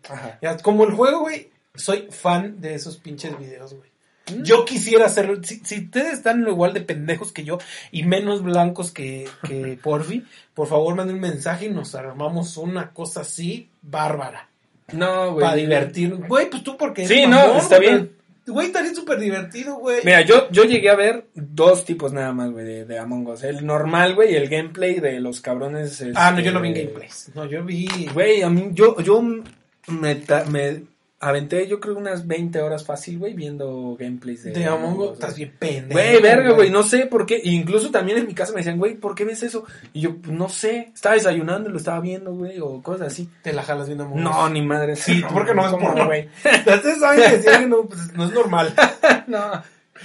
como 0.63 0.85
el 0.85 0.93
juego, 0.93 1.21
güey, 1.21 1.51
soy 1.75 2.09
fan 2.11 2.61
de 2.61 2.75
esos 2.75 2.97
pinches 2.97 3.37
videos, 3.37 3.75
güey. 3.75 3.89
Mm. 4.31 4.43
Yo 4.43 4.65
quisiera 4.65 5.07
hacerlo. 5.07 5.43
Si, 5.43 5.57
ustedes 5.57 6.13
están 6.15 6.47
igual 6.47 6.75
de 6.75 6.83
pendejos 6.83 7.33
que 7.33 7.45
yo 7.45 7.59
y 7.91 8.05
menos 8.05 8.43
blancos 8.43 8.93
que, 8.93 9.29
que 9.47 9.79
Porfi, 9.83 10.25
por 10.55 10.69
favor 10.69 10.95
manden 10.95 11.17
un 11.17 11.23
mensaje 11.23 11.67
y 11.67 11.71
nos 11.71 11.95
armamos 11.95 12.57
una 12.57 12.93
cosa 12.93 13.23
así 13.23 13.71
bárbara. 13.83 14.49
No, 14.93 15.33
güey. 15.33 15.45
Para 15.45 15.57
divertir. 15.57 16.15
Güey, 16.15 16.51
pues 16.51 16.63
tú 16.63 16.77
porque. 16.77 17.07
Sí, 17.07 17.27
no, 17.27 17.57
está 17.57 17.79
bien. 17.79 18.18
Güey, 18.49 18.69
estaría 18.69 18.95
súper 18.95 19.19
divertido, 19.19 19.77
güey. 19.77 20.01
Mira, 20.05 20.23
yo, 20.23 20.51
yo 20.51 20.65
llegué 20.65 20.91
a 20.91 20.97
ver 20.97 21.27
dos 21.35 21.85
tipos 21.85 22.13
nada 22.13 22.33
más, 22.33 22.51
güey, 22.51 22.65
de, 22.65 22.85
de, 22.85 22.99
Among 22.99 23.27
Us. 23.29 23.45
El 23.45 23.65
normal, 23.65 24.15
güey, 24.15 24.33
y 24.33 24.37
el 24.37 24.49
gameplay 24.49 25.01
de 25.01 25.21
los 25.21 25.41
cabrones. 25.41 26.05
ah, 26.15 26.33
no, 26.33 26.41
yo 26.41 26.53
no 26.53 26.61
vi 26.61 26.69
en 26.69 26.75
gameplay. 26.75 27.09
No, 27.35 27.47
yo 27.47 27.65
vi. 27.65 28.09
Güey, 28.13 28.43
a 28.43 28.51
mí, 28.51 28.71
yo, 28.73 28.99
yo 29.01 29.23
me, 29.23 30.23
me 30.51 30.83
aventé 31.21 31.67
yo 31.67 31.81
creo 31.81 31.97
unas 31.97 32.27
20 32.27 32.61
horas 32.61 32.85
fácil, 32.85 33.19
güey, 33.19 33.35
viendo 33.35 33.97
gameplays 33.99 34.45
de... 34.45 34.53
De 34.53 34.67
Among 34.67 34.99
Us, 34.99 35.13
estás 35.15 35.35
bien 35.35 35.53
pendejo. 35.59 35.93
Güey, 35.93 36.23
verga, 36.23 36.53
güey, 36.53 36.71
no 36.71 36.83
sé 36.83 37.07
por 37.07 37.27
qué. 37.27 37.41
Incluso 37.43 37.91
también 37.91 38.19
en 38.19 38.27
mi 38.27 38.35
casa 38.35 38.53
me 38.53 38.59
decían, 38.59 38.79
güey, 38.79 38.95
¿por 38.95 39.15
qué 39.15 39.25
ves 39.25 39.43
eso? 39.43 39.65
Y 39.93 40.03
yo, 40.03 40.17
pues, 40.17 40.33
no 40.33 40.49
sé, 40.49 40.93
estaba 40.95 41.17
desayunando 41.17 41.69
y 41.69 41.73
lo 41.73 41.79
estaba 41.79 42.01
viendo, 42.01 42.33
güey, 42.33 42.61
o 42.61 42.83
cosas 42.83 43.09
así. 43.09 43.29
¿Te 43.43 43.53
la 43.53 43.63
jalas 43.63 43.89
viendo 43.89 44.05
Among 44.05 44.19
Us? 44.19 44.25
No, 44.25 44.49
ni 44.49 44.63
madre. 44.63 44.95
Sí, 44.95 45.23
porque 45.33 45.55
no 45.55 45.67
es 45.67 45.73
porno, 45.73 46.07
güey. 46.07 46.29
Ustedes 46.45 47.01
saben 47.01 47.31
que 47.31 47.43
sí, 47.43 47.67
no, 47.67 47.83
pues, 47.83 48.15
no 48.15 48.25
es 48.25 48.33
normal. 48.33 48.73
no. 49.27 49.63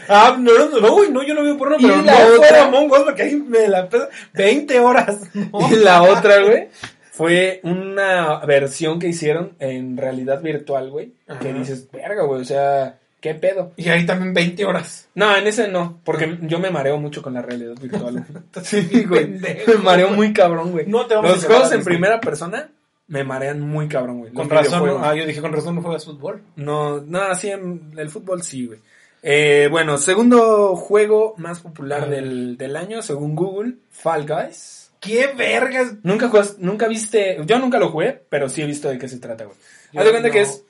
Ah, 0.10 0.36
no, 0.40 0.52
no, 0.58 0.80
no, 0.80 0.92
güey, 0.94 1.12
no, 1.12 1.24
yo 1.24 1.36
no 1.36 1.44
veo 1.44 1.56
porno, 1.56 1.78
pero 1.80 2.02
la 2.02 2.14
no 2.14 2.36
otra? 2.36 2.64
Among 2.66 2.92
Us 2.92 3.00
porque 3.02 3.22
ahí 3.22 3.36
me 3.36 3.68
la 3.68 3.88
20 4.34 4.80
horas. 4.80 5.18
Y 5.72 5.76
la 5.76 6.02
otra, 6.02 6.42
güey, 6.42 6.70
fue 7.14 7.60
una 7.62 8.40
versión 8.40 8.98
que 8.98 9.08
hicieron 9.08 9.54
en 9.60 9.98
realidad 9.98 10.42
virtual, 10.42 10.90
güey. 10.90 11.14
Que 11.40 11.54
dices, 11.54 11.88
verga, 11.92 12.24
güey, 12.24 12.42
o 12.42 12.46
sea, 12.46 12.98
¿qué 13.22 13.36
pedo? 13.36 13.72
Y 13.78 13.88
ahí 13.90 14.04
también 14.04 14.34
20 14.34 14.66
horas. 14.66 15.10
No, 15.14 15.38
en 15.38 15.46
ese 15.46 15.68
no, 15.68 16.00
porque 16.04 16.40
yo 16.42 16.58
me 16.58 16.72
mareo 16.72 16.98
mucho 16.98 17.22
con 17.22 17.36
la 17.36 17.44
realidad 17.44 17.76
virtual. 17.80 18.26
sí, 18.64 19.06
güey. 19.08 19.28
me 19.68 19.76
mareo 19.84 20.10
muy 20.10 20.34
cabrón, 20.34 20.72
güey. 20.72 20.88
No 20.88 21.06
te 21.06 21.14
Los 21.14 21.46
juegos 21.46 21.72
en 21.72 21.84
primera 21.84 22.20
persona 22.20 22.72
me 23.08 23.24
marean 23.24 23.62
muy 23.62 23.88
cabrón, 23.88 24.22
güey. 24.22 24.34
Con 24.34 24.50
razón, 24.50 24.98
ah, 25.04 25.14
yo 25.14 25.28
dije, 25.28 25.40
con 25.40 25.54
razón 25.54 25.76
no 25.76 25.84
juegas 25.84 26.06
fútbol. 26.06 26.42
No, 26.56 27.00
no, 27.00 27.36
sí, 27.36 27.52
en 27.52 27.94
el 27.96 28.10
fútbol 28.10 28.42
sí, 28.42 28.66
güey. 28.66 28.80
Eh, 29.22 29.68
bueno, 29.70 30.00
segundo 30.00 30.76
juego 30.76 31.36
más 31.38 31.60
popular 31.60 32.10
del, 32.10 32.58
del 32.58 32.76
año, 32.76 33.04
según 33.04 33.36
Google, 33.36 33.76
Fall 33.92 34.26
Guys. 34.26 34.83
¡Qué 35.04 35.28
vergas! 35.28 35.96
Nunca 36.04 36.32
nunca 36.60 36.88
viste, 36.88 37.38
yo 37.46 37.60
nunca 37.60 37.80
lo 37.80 37.92
jugué, 37.92 38.22
pero 38.30 38.50
sí 38.50 38.62
he 38.62 38.66
visto 38.66 38.90
de 38.90 38.98
qué 38.98 39.08
se 39.08 39.20
trata, 39.20 39.46
güey. 39.46 39.58
Haz 39.96 40.06
de 40.06 40.12
cuenta 40.12 40.32
que 40.32 40.42
es, 40.42 40.64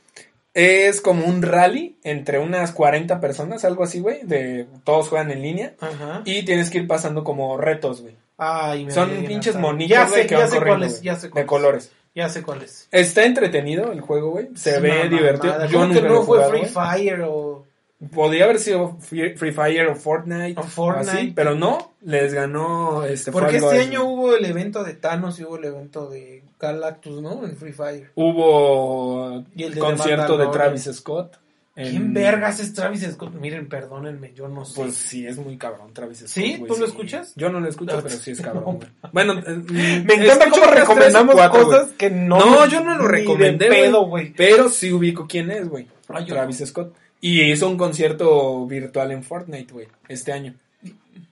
es 0.53 1.01
como 1.01 1.25
un 1.25 1.41
rally 1.41 1.97
entre 2.03 2.39
unas 2.39 2.71
40 2.71 3.19
personas, 3.19 3.63
algo 3.65 3.83
así, 3.83 3.99
güey, 3.99 4.23
de 4.23 4.67
todos 4.83 5.09
juegan 5.09 5.31
en 5.31 5.41
línea 5.41 5.73
Ajá. 5.79 6.21
y 6.25 6.43
tienes 6.43 6.69
que 6.69 6.79
ir 6.79 6.87
pasando 6.87 7.23
como 7.23 7.57
retos, 7.57 8.01
güey. 8.01 8.15
Ay, 8.37 8.89
Son 8.91 9.09
pinches 9.25 9.55
monillas, 9.55 10.11
que 10.11 10.35
van 10.35 10.49
corriendo, 10.49 10.87
ya 11.01 11.15
sé 11.15 11.29
de 11.29 11.45
colores. 11.45 11.91
Ya 12.15 12.29
sé 12.29 12.43
cuál 12.43 12.61
es. 12.61 12.87
Está 12.91 13.25
entretenido 13.25 13.91
el 13.91 14.01
juego, 14.01 14.31
güey. 14.31 14.49
Se 14.55 14.79
ve 14.79 15.09
divertido. 15.09 15.65
Yo 15.65 15.87
nunca 15.87 16.01
no 16.01 16.23
fue 16.23 16.47
Free 16.47 16.65
Fire 16.65 17.21
o 17.21 17.65
Podría 18.11 18.45
haber 18.45 18.59
sido 18.59 18.97
Free 18.99 19.35
Fire 19.35 19.87
o 19.87 19.95
Fortnite. 19.95 20.59
O 20.59 20.63
Fortnite. 20.63 21.33
pero 21.35 21.55
no, 21.55 21.93
les 22.01 22.33
ganó 22.33 23.03
este 23.03 23.31
Porque 23.31 23.57
este 23.57 23.79
año 23.79 24.03
hubo 24.05 24.35
el 24.35 24.45
evento 24.45 24.83
de 24.83 24.93
Thanos 24.93 25.39
y 25.39 25.43
hubo 25.43 25.57
el 25.57 25.65
evento 25.65 26.09
de 26.09 26.43
Galactus, 26.59 27.21
¿no? 27.21 27.45
En 27.45 27.55
Free 27.55 27.73
Fire. 27.73 28.11
Hubo 28.15 29.43
el 29.55 29.77
concierto 29.77 30.37
de, 30.37 30.47
Travis 30.47 30.89
Scott. 30.93 31.37
¿Quién 31.75 32.13
vergas 32.13 32.59
es 32.59 32.73
Travis 32.73 33.01
Scott? 33.13 33.33
Miren, 33.33 33.67
perdónenme, 33.67 34.31
yo 34.33 34.47
no 34.47 34.63
sé. 34.63 34.73
Pues 34.75 34.95
sí, 34.95 35.25
es 35.25 35.37
muy 35.37 35.57
cabrón 35.57 35.91
Travis 35.91 36.19
Scott. 36.19 36.29
¿Sí? 36.29 36.63
¿Tú 36.67 36.75
lo 36.77 36.85
escuchas? 36.85 37.33
Yo 37.35 37.49
no 37.49 37.59
lo 37.59 37.67
escucho, 37.67 37.99
pero 38.03 38.15
sí 38.15 38.31
es 38.31 38.41
cabrón. 38.41 38.79
Bueno, 39.11 39.33
eh, 39.39 40.03
me 40.05 40.13
encanta 40.15 40.49
cómo 40.49 40.65
recomendamos 40.67 41.35
cosas 41.49 41.91
que 41.93 42.09
no. 42.09 42.39
No, 42.39 42.65
yo 42.67 42.83
no 42.83 42.97
lo 42.97 43.07
recomendé, 43.07 43.89
güey. 43.91 44.33
Pero 44.33 44.69
sí 44.69 44.91
ubico 44.91 45.25
quién 45.27 45.49
es, 45.51 45.67
güey. 45.67 45.87
Travis 46.27 46.63
Scott. 46.65 46.93
Y 47.25 47.41
hizo 47.43 47.69
un 47.69 47.77
concierto 47.77 48.67
virtual 48.67 49.13
en 49.13 49.23
Fortnite, 49.23 49.71
güey, 49.71 49.87
este 50.09 50.33
año. 50.33 50.55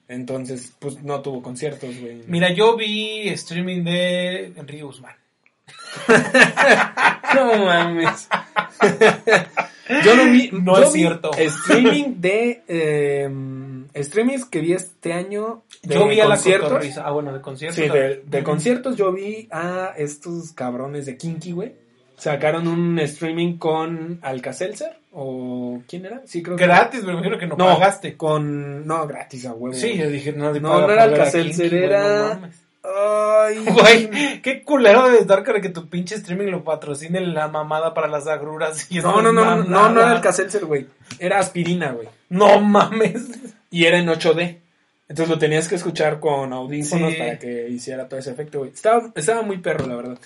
Entonces, 0.08 0.72
pues 0.80 1.04
no 1.04 1.22
tuvo 1.22 1.42
conciertos, 1.42 2.00
güey. 2.00 2.24
Mira, 2.28 2.54
yo 2.54 2.78
vi 2.78 3.28
streaming 3.28 3.84
de 3.84 4.54
Enrique 4.56 4.84
Guzmán. 4.84 5.18
no 7.36 7.66
mames. 7.66 8.30
yo 10.06 10.16
no 10.16 10.32
vi. 10.32 10.50
No 10.54 10.82
es 10.82 10.94
cierto. 10.94 11.32
Streaming 11.34 12.22
de. 12.22 12.64
Eh, 12.70 13.30
streamings 14.02 14.46
que 14.46 14.62
vi 14.62 14.72
este 14.72 15.12
año. 15.12 15.64
De 15.84 15.96
yo 15.96 16.08
vi 16.08 16.22
a 16.22 16.28
conciertos. 16.28 16.96
La 16.96 17.04
ah, 17.04 17.12
bueno, 17.12 17.34
de 17.34 17.42
conciertos. 17.42 17.84
Sí, 17.84 17.90
de, 17.90 18.24
de 18.26 18.44
conciertos 18.44 18.96
yo 18.96 19.12
vi 19.12 19.50
a 19.52 19.94
estos 19.98 20.54
cabrones 20.54 21.06
de 21.06 21.18
Kinky, 21.18 21.52
güey 21.52 21.82
sacaron 22.22 22.68
un 22.68 23.00
streaming 23.00 23.58
con 23.58 24.20
Alcacelser 24.22 25.01
o 25.12 25.82
quién 25.88 26.06
era? 26.06 26.22
Sí, 26.26 26.42
creo 26.42 26.56
que 26.56 26.66
gratis, 26.66 27.04
me 27.04 27.14
imagino 27.14 27.38
que 27.38 27.48
no, 27.48 27.56
no, 27.56 27.66
pagaste. 27.66 28.16
Con 28.16 28.86
no, 28.86 29.08
gratis 29.08 29.46
a 29.46 29.54
huevo. 29.54 29.76
Sí, 29.76 29.98
yo 29.98 30.10
dije, 30.10 30.32
no, 30.34 30.54
no, 30.54 30.82
no 30.82 30.92
era 30.92 31.04
Alcacelser, 31.04 31.74
era 31.74 32.40
Ay, 32.84 33.64
güey, 33.74 34.42
qué 34.42 34.64
culero 34.64 35.10
de 35.10 35.20
estar 35.20 35.44
que 35.44 35.70
tu 35.70 35.88
pinche 35.88 36.16
streaming 36.16 36.48
lo 36.48 36.64
patrocine 36.64 37.22
la 37.22 37.48
mamada 37.48 37.94
para 37.94 38.08
las 38.08 38.28
agruras. 38.28 38.88
Y 38.90 39.00
no, 39.00 39.22
no, 39.22 39.32
no, 39.32 39.44
no, 39.44 39.64
no, 39.64 39.90
no 39.90 40.02
era 40.02 40.12
Alcacelser, 40.12 40.66
güey. 40.66 40.88
Era 41.20 41.40
aspirina, 41.40 41.92
güey. 41.92 42.08
No 42.30 42.60
mames. 42.60 43.28
Y 43.70 43.86
era 43.86 44.00
en 44.00 44.08
8D. 44.08 44.58
Entonces 45.08 45.30
lo 45.30 45.38
tenías 45.38 45.68
que 45.68 45.76
escuchar 45.76 46.20
con 46.20 46.54
audífonos 46.54 47.14
para 47.16 47.38
que 47.38 47.68
hiciera 47.70 48.08
todo 48.08 48.20
ese 48.20 48.32
efecto, 48.32 48.60
güey. 48.60 48.72
Estaba, 48.72 49.12
estaba 49.14 49.42
muy 49.42 49.58
perro, 49.58 49.86
la 49.86 49.96
verdad. 49.96 50.18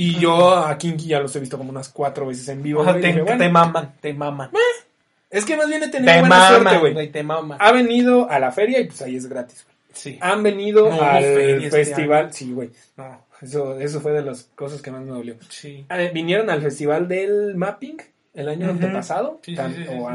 Y 0.00 0.14
yo 0.20 0.54
a 0.54 0.78
Kinky 0.78 1.08
ya 1.08 1.18
los 1.18 1.34
he 1.34 1.40
visto 1.40 1.58
como 1.58 1.70
unas 1.70 1.88
cuatro 1.88 2.28
veces 2.28 2.48
en 2.50 2.62
vivo. 2.62 2.84
te, 2.84 3.00
te, 3.00 3.48
maman, 3.48 3.94
te 4.00 4.14
maman. 4.14 4.48
Eh, 4.54 4.86
es 5.28 5.44
que 5.44 5.56
más 5.56 5.66
bien 5.66 5.82
he 5.82 5.88
tenido 5.88 6.20
buena 6.20 6.48
suerte, 6.50 6.78
güey. 6.78 7.08
Te 7.10 7.24
maman. 7.24 7.58
Ha 7.60 7.72
venido 7.72 8.30
a 8.30 8.38
la 8.38 8.52
feria 8.52 8.78
y 8.78 8.84
pues 8.84 9.02
ahí 9.02 9.16
es 9.16 9.26
gratis, 9.26 9.64
güey. 9.64 9.76
Sí. 9.92 10.16
Han 10.20 10.44
venido 10.44 10.92
al 11.02 11.24
este 11.24 11.70
festival. 11.72 12.32
sí, 12.32 12.52
güey. 12.52 12.70
No, 12.96 13.24
eso, 13.42 13.80
eso 13.80 14.00
fue 14.00 14.12
de 14.12 14.22
las 14.22 14.44
cosas 14.54 14.80
que 14.80 14.92
más 14.92 15.02
me 15.02 15.10
dolió. 15.10 15.34
Sí. 15.48 15.84
vinieron 16.14 16.48
al 16.48 16.62
festival 16.62 17.08
del 17.08 17.56
mapping 17.56 17.96
el 18.38 18.48
año 18.48 18.70
antepasado 18.70 19.40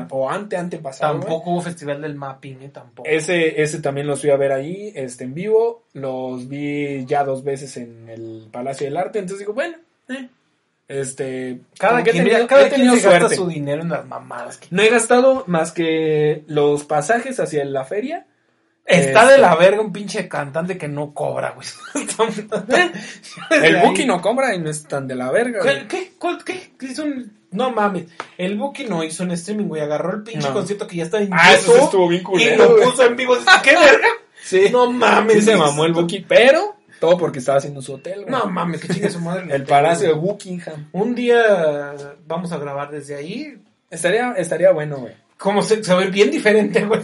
o, 0.09 0.29
ante 0.29 0.55
antepasado. 0.55 1.19
Tampoco 1.19 1.51
hubo 1.51 1.61
festival 1.61 2.01
del 2.01 2.15
mapping, 2.15 2.61
¿eh? 2.61 2.69
Tampoco. 2.69 3.07
Ese, 3.07 3.61
ese 3.61 3.81
también 3.81 4.07
los 4.07 4.21
fui 4.21 4.29
a 4.29 4.37
ver 4.37 4.53
ahí, 4.53 4.93
este, 4.95 5.25
en 5.25 5.33
vivo. 5.33 5.83
Los 5.93 6.47
vi 6.47 7.05
ya 7.05 7.25
dos 7.25 7.43
veces 7.43 7.75
en 7.75 8.07
el 8.07 8.47
Palacio 8.49 8.85
del 8.85 8.95
Arte. 8.95 9.19
Entonces 9.19 9.39
digo, 9.39 9.53
bueno, 9.53 9.77
eh, 10.07 10.29
este, 10.87 11.59
cada 11.77 12.01
quien, 12.01 12.23
tenido, 12.23 12.47
cada 12.47 12.69
quien 12.69 12.97
se 12.97 13.09
gasta 13.09 13.35
su 13.35 13.47
dinero 13.47 13.81
en 13.81 13.89
las 13.89 14.05
mamadas. 14.07 14.59
No 14.69 14.81
he 14.81 14.89
gastado 14.89 15.43
más 15.47 15.73
que 15.73 16.45
los 16.47 16.85
pasajes 16.85 17.41
hacia 17.41 17.65
la 17.65 17.83
feria 17.83 18.25
Está 18.85 19.31
de 19.31 19.37
la 19.37 19.55
verga 19.55 19.81
un 19.81 19.93
pinche 19.93 20.27
cantante 20.27 20.77
que 20.77 20.87
no 20.87 21.13
cobra, 21.13 21.51
güey. 21.51 21.67
el 23.63 23.77
Buki 23.77 24.05
no 24.05 24.21
cobra 24.21 24.53
y 24.53 24.59
no 24.59 24.69
es 24.69 24.83
tan 24.83 25.07
de 25.07 25.15
la 25.15 25.31
verga, 25.31 25.61
güey. 25.63 25.87
¿Qué? 25.87 26.13
¿Qué? 26.45 26.73
¿Qué? 26.77 26.85
Hizo 26.85 27.03
un... 27.03 27.42
No 27.53 27.71
mames. 27.71 28.05
El 28.37 28.57
Buki 28.57 28.85
no 28.85 29.03
hizo 29.03 29.23
un 29.23 29.31
streaming, 29.31 29.65
güey. 29.65 29.81
Agarró 29.81 30.15
el 30.15 30.23
pinche 30.23 30.49
concierto 30.49 30.87
que 30.87 30.97
ya 30.97 31.03
está 31.03 31.21
en 31.21 31.29
Ah, 31.31 31.53
eso 31.53 31.75
estuvo 31.77 32.07
bien 32.07 32.23
culero, 32.23 32.53
Y 32.53 32.57
lo 32.57 32.75
puso 32.77 33.05
en 33.05 33.15
vivo. 33.15 33.35
¿Qué 33.63 33.75
verga? 33.75 34.07
Sí. 34.43 34.67
No 34.71 34.91
mames. 34.91 35.35
Sí 35.35 35.41
se 35.41 35.55
mamó 35.55 35.85
el 35.85 35.93
Buki, 35.93 36.25
pero 36.27 36.75
todo 37.03 37.17
porque 37.17 37.39
estaba 37.39 37.57
haciendo 37.57 37.81
su 37.81 37.95
hotel, 37.95 38.21
güey. 38.21 38.31
No 38.31 38.45
mames, 38.49 38.79
que 38.79 38.87
chingue 38.87 39.09
su 39.09 39.19
madre. 39.19 39.53
el 39.53 39.63
Palacio 39.63 40.07
de 40.07 40.13
Buckingham. 40.13 40.87
Un 40.93 41.13
día 41.15 41.93
vamos 42.25 42.53
a 42.53 42.57
grabar 42.57 42.91
desde 42.91 43.15
ahí. 43.15 43.57
Estaría, 43.89 44.31
estaría 44.37 44.71
bueno, 44.71 44.99
güey. 44.99 45.13
Como 45.37 45.61
se, 45.61 45.83
se 45.83 45.93
ve 45.95 46.07
bien 46.07 46.31
diferente, 46.31 46.85
güey. 46.85 47.01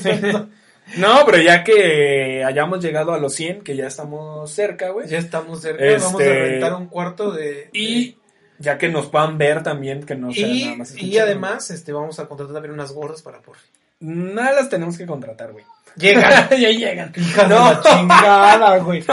No, 0.97 1.23
pero 1.25 1.41
ya 1.41 1.63
que 1.63 2.43
hayamos 2.45 2.81
llegado 2.81 3.13
a 3.13 3.19
los 3.19 3.33
100, 3.35 3.61
que 3.61 3.75
ya 3.75 3.87
estamos 3.87 4.49
cerca, 4.49 4.89
güey. 4.89 5.07
Ya 5.07 5.17
estamos 5.17 5.61
cerca, 5.61 5.83
vamos 5.83 6.21
a 6.21 6.23
este, 6.23 6.33
rentar 6.33 6.73
un 6.75 6.87
cuarto 6.87 7.31
de... 7.31 7.69
Y 7.73 8.15
ya 8.59 8.77
que 8.77 8.89
nos 8.89 9.07
puedan 9.07 9.37
ver 9.37 9.63
también, 9.63 10.03
que 10.03 10.15
no 10.15 10.31
sea 10.31 10.47
nada 10.47 10.75
más 10.77 10.97
Y 10.97 11.17
además, 11.17 11.71
este, 11.71 11.93
vamos 11.93 12.19
a 12.19 12.27
contratar 12.27 12.53
también 12.53 12.73
unas 12.73 12.91
gorras 12.91 13.21
para 13.21 13.41
por 13.41 13.57
Nada 14.01 14.53
las 14.53 14.69
tenemos 14.69 14.97
que 14.97 15.05
contratar, 15.05 15.51
güey. 15.51 15.65
Llegan, 15.95 16.49
ya 16.51 16.69
llegan. 16.69 17.13
no. 17.49 17.81
chingada, 17.81 18.77
güey. 18.83 19.03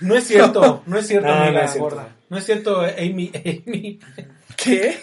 No. 0.00 0.14
es 0.14 0.24
cierto, 0.24 0.82
no 0.86 0.98
es 0.98 1.06
cierto, 1.06 1.28
no, 1.28 1.34
amiga 1.34 1.60
no 1.60 1.66
es 1.66 1.78
gorda. 1.78 2.08
No 2.28 2.38
es 2.38 2.44
cierto, 2.44 2.80
Amy, 2.80 3.32
Amy. 3.34 3.98
¿Qué? 4.56 4.98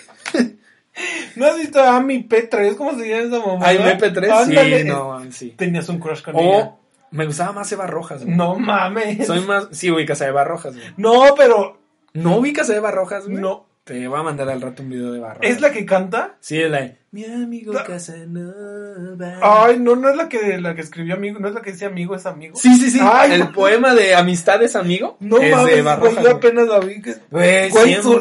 ¿No 1.36 1.46
has 1.46 1.58
visto 1.58 1.80
a 1.80 1.98
Amy 1.98 2.28
P3? 2.28 2.76
¿Cómo 2.76 2.98
se 2.98 3.10
llama 3.10 3.24
esa 3.24 3.46
mamá? 3.46 3.68
Amy 3.68 4.00
P3? 4.00 4.46
Sí, 4.46 4.84
no, 4.86 5.32
sí. 5.32 5.50
Tenías 5.58 5.90
un 5.90 6.00
crush 6.00 6.22
con 6.22 6.36
o, 6.36 6.40
ella. 6.40 6.72
Me 7.12 7.26
gustaba 7.26 7.52
más 7.52 7.72
Eva 7.72 7.88
Rojas, 7.88 8.24
güey. 8.24 8.36
No 8.36 8.56
mames. 8.56 9.28
Soy 9.28 9.42
más. 9.42 9.68
Sí, 9.72 9.92
ubicas 9.92 10.22
a 10.22 10.28
Eva 10.28 10.44
Rojas, 10.44 10.76
güey. 10.76 10.88
No, 10.98 11.36
pero. 11.36 11.80
¿No 12.14 12.38
ubicas 12.38 12.70
a 12.70 12.76
Eva 12.76 12.92
Rojas, 12.92 13.26
güey? 13.26 13.38
No. 13.38 13.66
Te 13.88 14.06
voy 14.06 14.20
a 14.20 14.24
mandar 14.24 14.50
al 14.50 14.62
rato 14.62 14.84
un 14.84 14.90
video 14.90 15.14
de 15.14 15.20
Barra. 15.22 15.40
¿Es 15.42 15.62
la 15.62 15.72
que 15.72 15.86
canta? 15.86 16.36
Sí, 16.42 16.60
es 16.60 16.70
la 16.70 16.82
de 16.82 16.98
Mi 17.12 17.24
amigo 17.24 17.72
Casanova. 17.72 19.40
Ay, 19.42 19.80
no, 19.80 19.96
no 19.96 20.10
es 20.10 20.18
la 20.18 20.28
que, 20.28 20.58
la 20.58 20.76
que 20.76 20.82
escribió 20.82 21.14
amigo, 21.14 21.40
no 21.40 21.48
es 21.48 21.54
la 21.54 21.62
que 21.62 21.72
dice 21.72 21.86
amigo 21.86 22.14
es 22.14 22.26
amigo. 22.26 22.58
Sí, 22.58 22.76
sí, 22.76 22.92
sí. 22.92 23.00
el 23.32 23.48
poema 23.54 23.94
de 23.94 24.14
amistad 24.14 24.62
es 24.62 24.76
amigo. 24.76 25.16
No 25.22 25.38
es 25.38 25.56
mames, 25.56 25.74
de 26.18 26.22
yo 26.22 26.32
apenas 26.32 26.68
la 26.68 26.80
vi. 26.82 27.02
Que, 27.02 27.14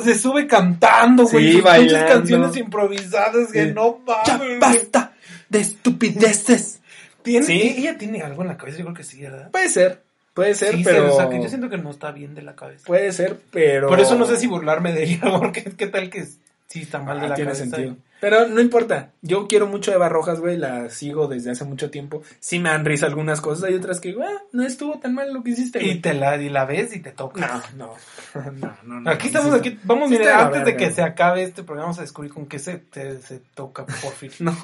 se 0.05 0.15
sube 0.17 0.47
cantando, 0.47 1.25
güey. 1.27 1.55
Sí, 1.55 1.63
Muchas 1.63 2.13
canciones 2.13 2.57
improvisadas 2.57 3.51
que 3.51 3.67
no 3.67 4.05
mames. 4.07 4.25
Ya 4.25 4.59
basta 4.61 5.15
de 5.49 5.59
estupideces. 5.59 6.81
¿Tiene, 7.23 7.45
¿Sí? 7.45 7.75
Ella 7.79 7.99
tiene 7.99 8.23
algo 8.23 8.43
en 8.43 8.49
la 8.49 8.57
cabeza, 8.57 8.79
yo 8.79 8.85
creo 8.85 8.95
que 8.95 9.03
sí, 9.03 9.21
¿verdad? 9.21 9.51
Puede 9.51 9.69
ser. 9.69 10.06
Puede 10.37 10.55
ser, 10.55 10.77
pero. 10.85 11.33
Yo 11.33 11.49
siento 11.49 11.71
que 11.71 11.79
no 11.79 11.91
está 11.91 12.13
bien 12.13 12.35
de 12.35 12.43
la 12.43 12.55
cabeza. 12.55 12.85
Puede 12.87 13.11
ser, 13.11 13.39
pero. 13.51 13.89
Por 13.89 14.01
eso 14.01 14.17
no 14.17 14.27
sé 14.27 14.37
si 14.37 14.47
burlarme 14.47 14.93
de 14.93 15.05
ella, 15.05 15.21
porque 15.39 15.65
qué 15.65 15.87
tal 15.87 16.11
que 16.11 16.27
sí 16.67 16.83
está 16.83 16.99
mal 16.99 17.19
de 17.21 17.25
ah, 17.25 17.29
la 17.31 17.35
tiene 17.37 17.53
cabeza. 17.53 17.65
Sentido. 17.65 17.97
Pero 18.21 18.47
no 18.47 18.61
importa. 18.61 19.13
Yo 19.23 19.49
quiero 19.49 19.67
mucho 19.67 19.93
a 19.93 19.95
Eva 19.95 20.11
Rojas, 20.11 20.39
güey. 20.39 20.59
La 20.59 20.91
sigo 20.91 21.27
desde 21.27 21.53
hace 21.53 21.65
mucho 21.65 21.91
tiempo. 21.91 22.23
Sí 22.39 22.59
me 22.59 22.69
han 22.69 22.85
risa 22.85 23.07
algunas 23.07 23.41
cosas. 23.41 23.65
Hay 23.65 23.75
otras 23.77 23.99
que, 23.99 24.13
güey, 24.13 24.29
ah, 24.29 24.43
no 24.53 24.63
estuvo 24.63 24.99
tan 24.99 25.15
mal 25.15 25.33
lo 25.33 25.43
que 25.43 25.53
hiciste, 25.53 25.79
güey. 25.79 25.93
Y 25.93 26.01
te 26.01 26.13
la, 26.13 26.37
y 26.37 26.51
la 26.51 26.67
ves 26.67 26.95
y 26.95 27.01
te 27.01 27.13
toca. 27.13 27.63
No, 27.75 27.95
no. 28.35 28.51
no, 28.85 29.01
no, 29.01 29.11
aquí 29.11 29.29
estamos, 29.29 29.55
aquí. 29.55 29.79
Vamos, 29.85 30.11
mira, 30.11 30.45
antes 30.45 30.67
de 30.67 30.77
que 30.77 30.91
se 30.91 31.03
acabe 31.03 31.45
este 31.45 31.63
programa, 31.63 31.87
vamos 31.87 31.99
a 31.99 32.03
descubrir 32.03 32.31
con 32.31 32.45
qué 32.45 32.59
se, 32.59 32.83
se 32.93 33.41
toca, 33.55 33.87
por 33.87 34.13
fin. 34.13 34.33
no, 34.41 34.55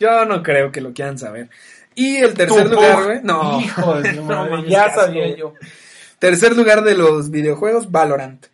yo 0.00 0.24
no 0.24 0.42
creo 0.42 0.72
que 0.72 0.80
lo 0.80 0.94
quieran 0.94 1.18
saber. 1.18 1.50
Y 1.96 2.18
el 2.18 2.34
tercer 2.34 2.70
lugar, 2.70 3.04
güey. 3.04 3.20
No. 3.24 3.60
Hijo 3.60 4.00
de 4.00 4.12
no, 4.22 4.64
ya 4.64 4.94
sabía 4.94 5.34
yo. 5.34 5.54
Tercer 6.20 6.56
lugar 6.56 6.82
de 6.82 6.94
los 6.94 7.30
videojuegos, 7.30 7.90
Valorant. 7.90 8.46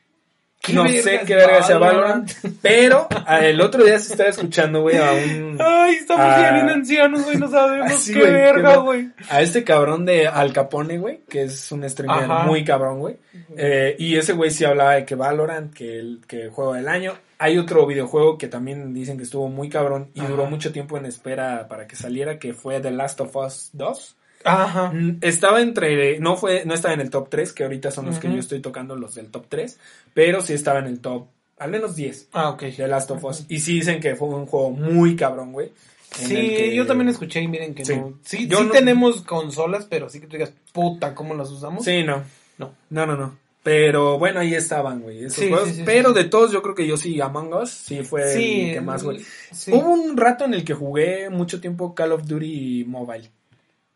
No 0.72 0.88
sé 0.88 1.22
qué 1.26 1.34
verga 1.34 1.60
sea 1.64 1.76
Valorant, 1.78 2.30
pero 2.62 3.08
ah, 3.26 3.44
el 3.44 3.60
otro 3.60 3.82
día 3.82 3.98
se 3.98 4.12
estaba 4.12 4.30
escuchando, 4.30 4.82
güey, 4.82 4.96
a 4.96 5.10
un... 5.10 5.58
Ay, 5.60 5.94
estamos 5.96 6.24
ya 6.24 6.52
bien 6.52 6.70
ancianos, 6.70 7.24
güey, 7.24 7.36
no 7.36 7.50
sabemos 7.50 8.08
qué 8.08 8.22
verga, 8.22 8.76
güey. 8.76 9.08
A 9.28 9.42
este 9.42 9.64
cabrón 9.64 10.04
de 10.06 10.28
Al 10.28 10.52
Capone, 10.52 10.98
güey, 10.98 11.22
que 11.28 11.42
es 11.42 11.72
un 11.72 11.88
streamer 11.90 12.28
muy 12.46 12.62
cabrón, 12.62 13.00
güey. 13.00 13.16
Eh, 13.56 13.96
y 13.98 14.16
ese 14.16 14.34
güey 14.34 14.52
sí 14.52 14.64
hablaba 14.64 14.94
de 14.94 15.04
que 15.04 15.16
Valorant, 15.16 15.74
que 15.74 15.98
el, 15.98 16.20
que 16.28 16.42
el 16.42 16.50
juego 16.50 16.74
del 16.74 16.86
año. 16.86 17.14
Hay 17.42 17.58
otro 17.58 17.84
videojuego 17.86 18.38
que 18.38 18.46
también 18.46 18.94
dicen 18.94 19.16
que 19.16 19.24
estuvo 19.24 19.48
muy 19.48 19.68
cabrón 19.68 20.10
y 20.14 20.20
duró 20.20 20.46
mucho 20.46 20.70
tiempo 20.70 20.96
en 20.96 21.06
espera 21.06 21.66
para 21.66 21.88
que 21.88 21.96
saliera, 21.96 22.38
que 22.38 22.54
fue 22.54 22.80
The 22.80 22.92
Last 22.92 23.20
of 23.20 23.34
Us 23.34 23.70
2. 23.72 24.16
Ajá. 24.44 24.92
Mm, 24.92 25.18
estaba 25.22 25.60
entre, 25.60 26.20
no 26.20 26.36
fue, 26.36 26.64
no 26.64 26.72
estaba 26.72 26.94
en 26.94 27.00
el 27.00 27.10
top 27.10 27.28
3, 27.28 27.52
que 27.52 27.64
ahorita 27.64 27.90
son 27.90 28.06
los 28.06 28.20
que 28.20 28.32
yo 28.32 28.38
estoy 28.38 28.60
tocando 28.60 28.94
los 28.94 29.16
del 29.16 29.26
top 29.32 29.46
3, 29.48 29.76
pero 30.14 30.40
sí 30.40 30.52
estaba 30.52 30.78
en 30.78 30.86
el 30.86 31.00
top, 31.00 31.26
al 31.58 31.72
menos 31.72 31.96
10. 31.96 32.28
Ah, 32.32 32.50
ok. 32.50 32.62
The 32.76 32.86
Last 32.86 33.10
of 33.10 33.24
Us. 33.24 33.44
Y 33.48 33.58
sí 33.58 33.74
dicen 33.74 33.98
que 33.98 34.14
fue 34.14 34.28
un 34.28 34.46
juego 34.46 34.70
muy 34.70 35.16
cabrón, 35.16 35.52
güey. 35.52 35.72
Sí, 36.14 36.72
yo 36.76 36.86
también 36.86 37.08
escuché 37.08 37.40
y 37.40 37.48
miren 37.48 37.74
que 37.74 37.82
no. 37.82 38.18
Sí, 38.22 38.48
sí 38.48 38.68
tenemos 38.70 39.22
consolas, 39.22 39.86
pero 39.90 40.08
sí 40.08 40.20
que 40.20 40.28
tú 40.28 40.36
digas, 40.36 40.52
puta, 40.72 41.12
¿cómo 41.12 41.34
las 41.34 41.50
usamos? 41.50 41.84
Sí, 41.84 42.04
no. 42.04 42.22
No. 42.58 42.72
No, 42.90 43.04
no, 43.04 43.16
no. 43.16 43.41
Pero 43.62 44.18
bueno, 44.18 44.40
ahí 44.40 44.54
estaban, 44.54 45.02
güey, 45.02 45.24
esos 45.24 45.48
juegos. 45.48 45.70
pero 45.84 46.12
de 46.12 46.24
todos, 46.24 46.50
yo 46.50 46.62
creo 46.62 46.74
que 46.74 46.86
yo 46.86 46.96
sí, 46.96 47.20
Among 47.20 47.54
Us, 47.54 47.70
sí 47.70 48.02
fue 48.02 48.32
el 48.32 48.74
que 48.74 48.80
más, 48.80 49.04
güey. 49.04 49.20
Hubo 49.68 49.90
un 49.90 50.16
rato 50.16 50.44
en 50.44 50.54
el 50.54 50.64
que 50.64 50.74
jugué 50.74 51.30
mucho 51.30 51.60
tiempo 51.60 51.94
Call 51.94 52.12
of 52.12 52.26
Duty 52.26 52.84
Mobile. 52.88 53.30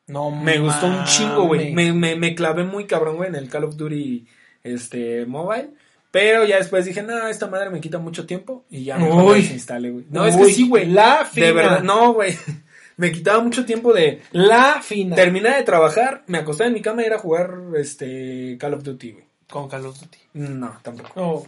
No 0.07 0.31
Me 0.31 0.59
gustó 0.61 0.87
un 0.87 1.05
chingo, 1.05 1.47
güey. 1.49 1.73
Me, 1.73 1.93
me, 1.93 2.15
me 2.15 2.35
clavé 2.37 2.63
muy 2.63 2.87
cabrón, 2.87 3.17
güey, 3.17 3.29
en 3.29 3.35
el 3.35 3.49
Call 3.49 3.65
of 3.65 3.77
Duty 3.77 4.25
este, 4.63 5.27
Mobile. 5.27 5.71
Pero 6.13 6.45
ya 6.45 6.59
después 6.59 6.85
dije, 6.85 7.03
no, 7.03 7.27
esta 7.27 7.49
madre 7.49 7.71
me 7.71 7.81
quita 7.81 7.99
mucho 7.99 8.25
tiempo. 8.25 8.65
Y 8.71 8.85
ya 8.85 8.99
no 8.99 9.35
se 9.35 9.53
instale, 9.53 9.91
güey. 9.91 10.07
No, 10.11 10.25
es 10.25 10.37
que 10.37 10.45
sí, 10.47 10.69
güey. 10.69 10.87
La 10.87 11.25
fina. 11.25 11.47
De 11.47 11.53
verdad, 11.53 11.83
no, 11.83 12.15
güey. 12.15 12.37
Me 12.97 13.13
quitaba 13.13 13.43
mucho 13.43 13.67
tiempo 13.67 13.93
de 13.93 14.23
la 14.33 14.81
fina. 14.81 15.15
Terminar 15.15 15.59
de 15.59 15.65
trabajar, 15.65 16.25
me 16.29 16.39
acostaba 16.39 16.69
en 16.69 16.73
mi 16.73 16.81
cama 16.81 17.03
y 17.03 17.05
era 17.05 17.17
a 17.17 17.19
jugar 17.19 17.59
este 17.77 18.57
Call 18.59 18.73
of 18.73 18.83
Duty, 18.83 19.13
güey. 19.13 19.26
Con 19.49 19.69
Call 19.69 19.87
of 19.87 20.01
Duty. 20.01 20.19
No, 20.35 20.77
tampoco. 20.83 21.47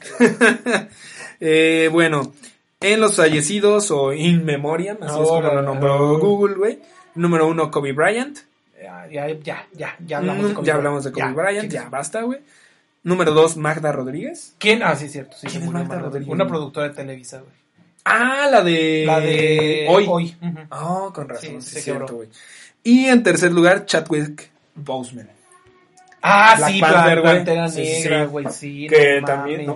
eh, 1.40 1.88
bueno, 1.90 2.32
en 2.80 3.00
los 3.00 3.16
fallecidos 3.16 3.90
o 3.90 4.12
in 4.12 4.44
memoriam, 4.44 4.98
así 5.02 5.20
es 5.20 5.28
como 5.28 5.42
lo 5.42 5.62
nombró 5.62 6.18
Google, 6.18 6.54
güey. 6.54 6.78
Número 7.14 7.48
uno, 7.48 7.70
Kobe 7.70 7.92
Bryant. 7.92 8.38
Ya, 8.80 9.08
ya, 9.08 9.28
ya, 9.28 9.66
ya, 9.72 9.96
ya 10.06 10.18
hablamos 10.18 10.48
de 10.48 10.54
Kobe 10.54 10.66
Ya 10.66 10.74
hablamos 10.74 11.04
de 11.04 11.12
Kobe 11.12 11.32
Bryant, 11.32 11.72
ya 11.72 11.88
basta, 11.88 12.22
güey. 12.22 12.40
Número 13.02 13.32
dos, 13.32 13.56
Magda 13.56 13.90
Rodríguez. 13.90 14.54
¿Quién? 14.58 14.82
Ah, 14.82 14.94
sí, 14.94 15.08
cierto. 15.08 15.36
Sí, 15.36 15.48
¿Quién 15.48 15.64
es 15.64 15.70
Magda 15.70 15.98
Rodríguez? 15.98 16.28
Una 16.28 16.46
productora 16.46 16.88
de 16.88 16.94
Televisa, 16.94 17.38
güey. 17.38 17.52
Ah, 18.04 18.48
la 18.50 18.62
de... 18.62 19.04
La 19.06 19.20
de... 19.20 19.86
Hoy. 19.88 20.06
Hoy. 20.08 20.36
Oh, 20.70 21.12
con 21.12 21.28
razón, 21.28 21.60
sí, 21.60 21.76
sí 21.76 21.80
cierto, 21.82 22.16
güey. 22.16 22.28
Y 22.82 23.06
en 23.06 23.22
tercer 23.22 23.52
lugar, 23.52 23.86
Chadwick 23.86 24.50
Boseman. 24.74 25.37
Ah, 26.30 26.56
sí, 26.66 26.80
Panther, 26.80 27.22
Pantera 27.22 27.68
Negra, 27.68 28.24
güey, 28.26 28.46
sí. 28.50 28.86
Que 28.88 29.22
también, 29.24 29.74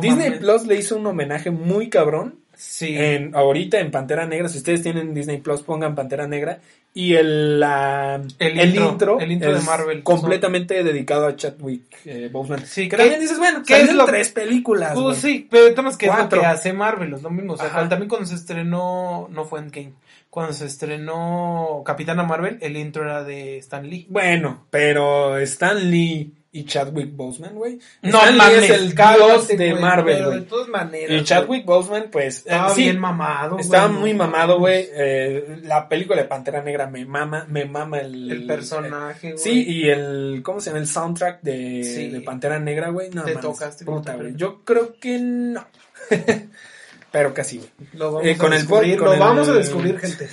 Disney 0.00 0.38
Plus 0.38 0.66
le 0.66 0.76
hizo 0.76 0.96
un 0.96 1.06
homenaje 1.06 1.50
muy 1.50 1.88
cabrón. 1.88 2.41
Sí. 2.62 2.94
En, 2.96 3.34
ahorita 3.34 3.80
en 3.80 3.90
Pantera 3.90 4.26
Negra, 4.26 4.48
si 4.48 4.58
ustedes 4.58 4.82
tienen 4.82 5.14
Disney 5.14 5.38
Plus, 5.38 5.62
pongan 5.62 5.94
Pantera 5.94 6.26
Negra. 6.26 6.60
Y 6.94 7.14
el, 7.14 7.58
la, 7.58 8.20
el, 8.38 8.76
intro, 8.76 9.18
el 9.18 9.32
intro 9.32 9.54
de 9.54 9.60
Marvel. 9.62 10.02
Completamente 10.02 10.84
dedicado 10.84 11.26
a 11.26 11.34
Chadwick 11.34 11.82
eh, 12.04 12.28
Boseman. 12.30 12.66
Sí, 12.66 12.88
que 12.88 12.98
también 12.98 13.18
dices, 13.18 13.38
bueno, 13.38 13.62
que 13.66 13.80
es 13.80 13.94
lo... 13.94 14.04
tres 14.04 14.30
películas. 14.30 14.92
Pues 14.94 15.18
sí, 15.18 15.48
pero 15.50 15.68
es 15.68 15.96
que 15.96 16.06
es 16.06 16.18
lo 16.18 16.28
que 16.28 16.40
hace 16.44 16.74
Marvel, 16.74 17.14
es 17.14 17.22
lo 17.22 17.30
mismo. 17.30 17.54
O 17.54 17.56
sea, 17.56 17.88
también 17.88 18.08
cuando 18.08 18.26
se 18.26 18.34
estrenó, 18.34 19.28
no 19.30 19.44
fue 19.44 19.60
en 19.60 19.70
Game 19.70 19.92
cuando 20.32 20.54
se 20.54 20.64
estrenó 20.64 21.82
Capitana 21.84 22.22
Marvel, 22.22 22.56
el 22.62 22.78
intro 22.78 23.02
era 23.02 23.22
de 23.22 23.58
Stan 23.58 23.86
Lee. 23.86 24.06
Bueno, 24.08 24.64
pero 24.70 25.36
Stan 25.36 25.90
Lee 25.90 26.32
y 26.54 26.64
Chadwick 26.66 27.16
Boseman, 27.16 27.54
güey. 27.54 27.78
No 28.02 28.20
mames, 28.36 28.64
es 28.64 28.70
el 28.70 28.94
dios 28.94 29.48
de 29.48 29.74
Marvel, 29.74 30.24
güey. 30.26 30.40
De 30.40 30.44
todas 30.44 30.68
maneras. 30.68 31.10
Y 31.10 31.24
Chadwick 31.24 31.64
Boseman, 31.64 32.10
pues. 32.12 32.38
Estaba 32.38 32.74
bien 32.74 32.98
mamado, 32.98 33.58
Estaba 33.58 33.88
muy 33.88 34.12
mamado, 34.12 34.58
güey. 34.58 34.86
Eh, 34.92 35.60
la 35.62 35.88
película 35.88 36.20
de 36.20 36.28
Pantera 36.28 36.62
Negra 36.62 36.86
me 36.86 37.06
mama, 37.06 37.46
me 37.48 37.64
mama 37.64 38.00
el. 38.00 38.30
El 38.30 38.46
personaje, 38.46 39.32
güey. 39.32 39.42
Sí, 39.42 39.64
y 39.66 39.88
el. 39.88 40.42
¿Cómo 40.44 40.60
se 40.60 40.68
llama? 40.68 40.80
El 40.80 40.86
soundtrack 40.86 41.40
de, 41.40 42.10
de 42.12 42.20
Pantera 42.20 42.58
Negra, 42.58 42.90
güey. 42.90 43.08
No, 43.08 43.24
Te 43.24 43.36
tocaste, 43.36 43.86
puta, 43.86 44.14
güey. 44.16 44.36
Yo 44.36 44.62
creo 44.62 44.94
que 45.00 45.18
no. 45.18 45.66
pero 47.10 47.32
casi, 47.32 47.58
güey. 47.58 47.70
Lo 47.94 48.12
vamos, 48.12 48.26
eh, 48.26 48.36
a, 48.38 48.48
descubrir, 48.50 49.00
lo 49.00 49.18
vamos 49.18 49.48
a 49.48 49.54
descubrir, 49.54 49.98
gente. 50.00 50.28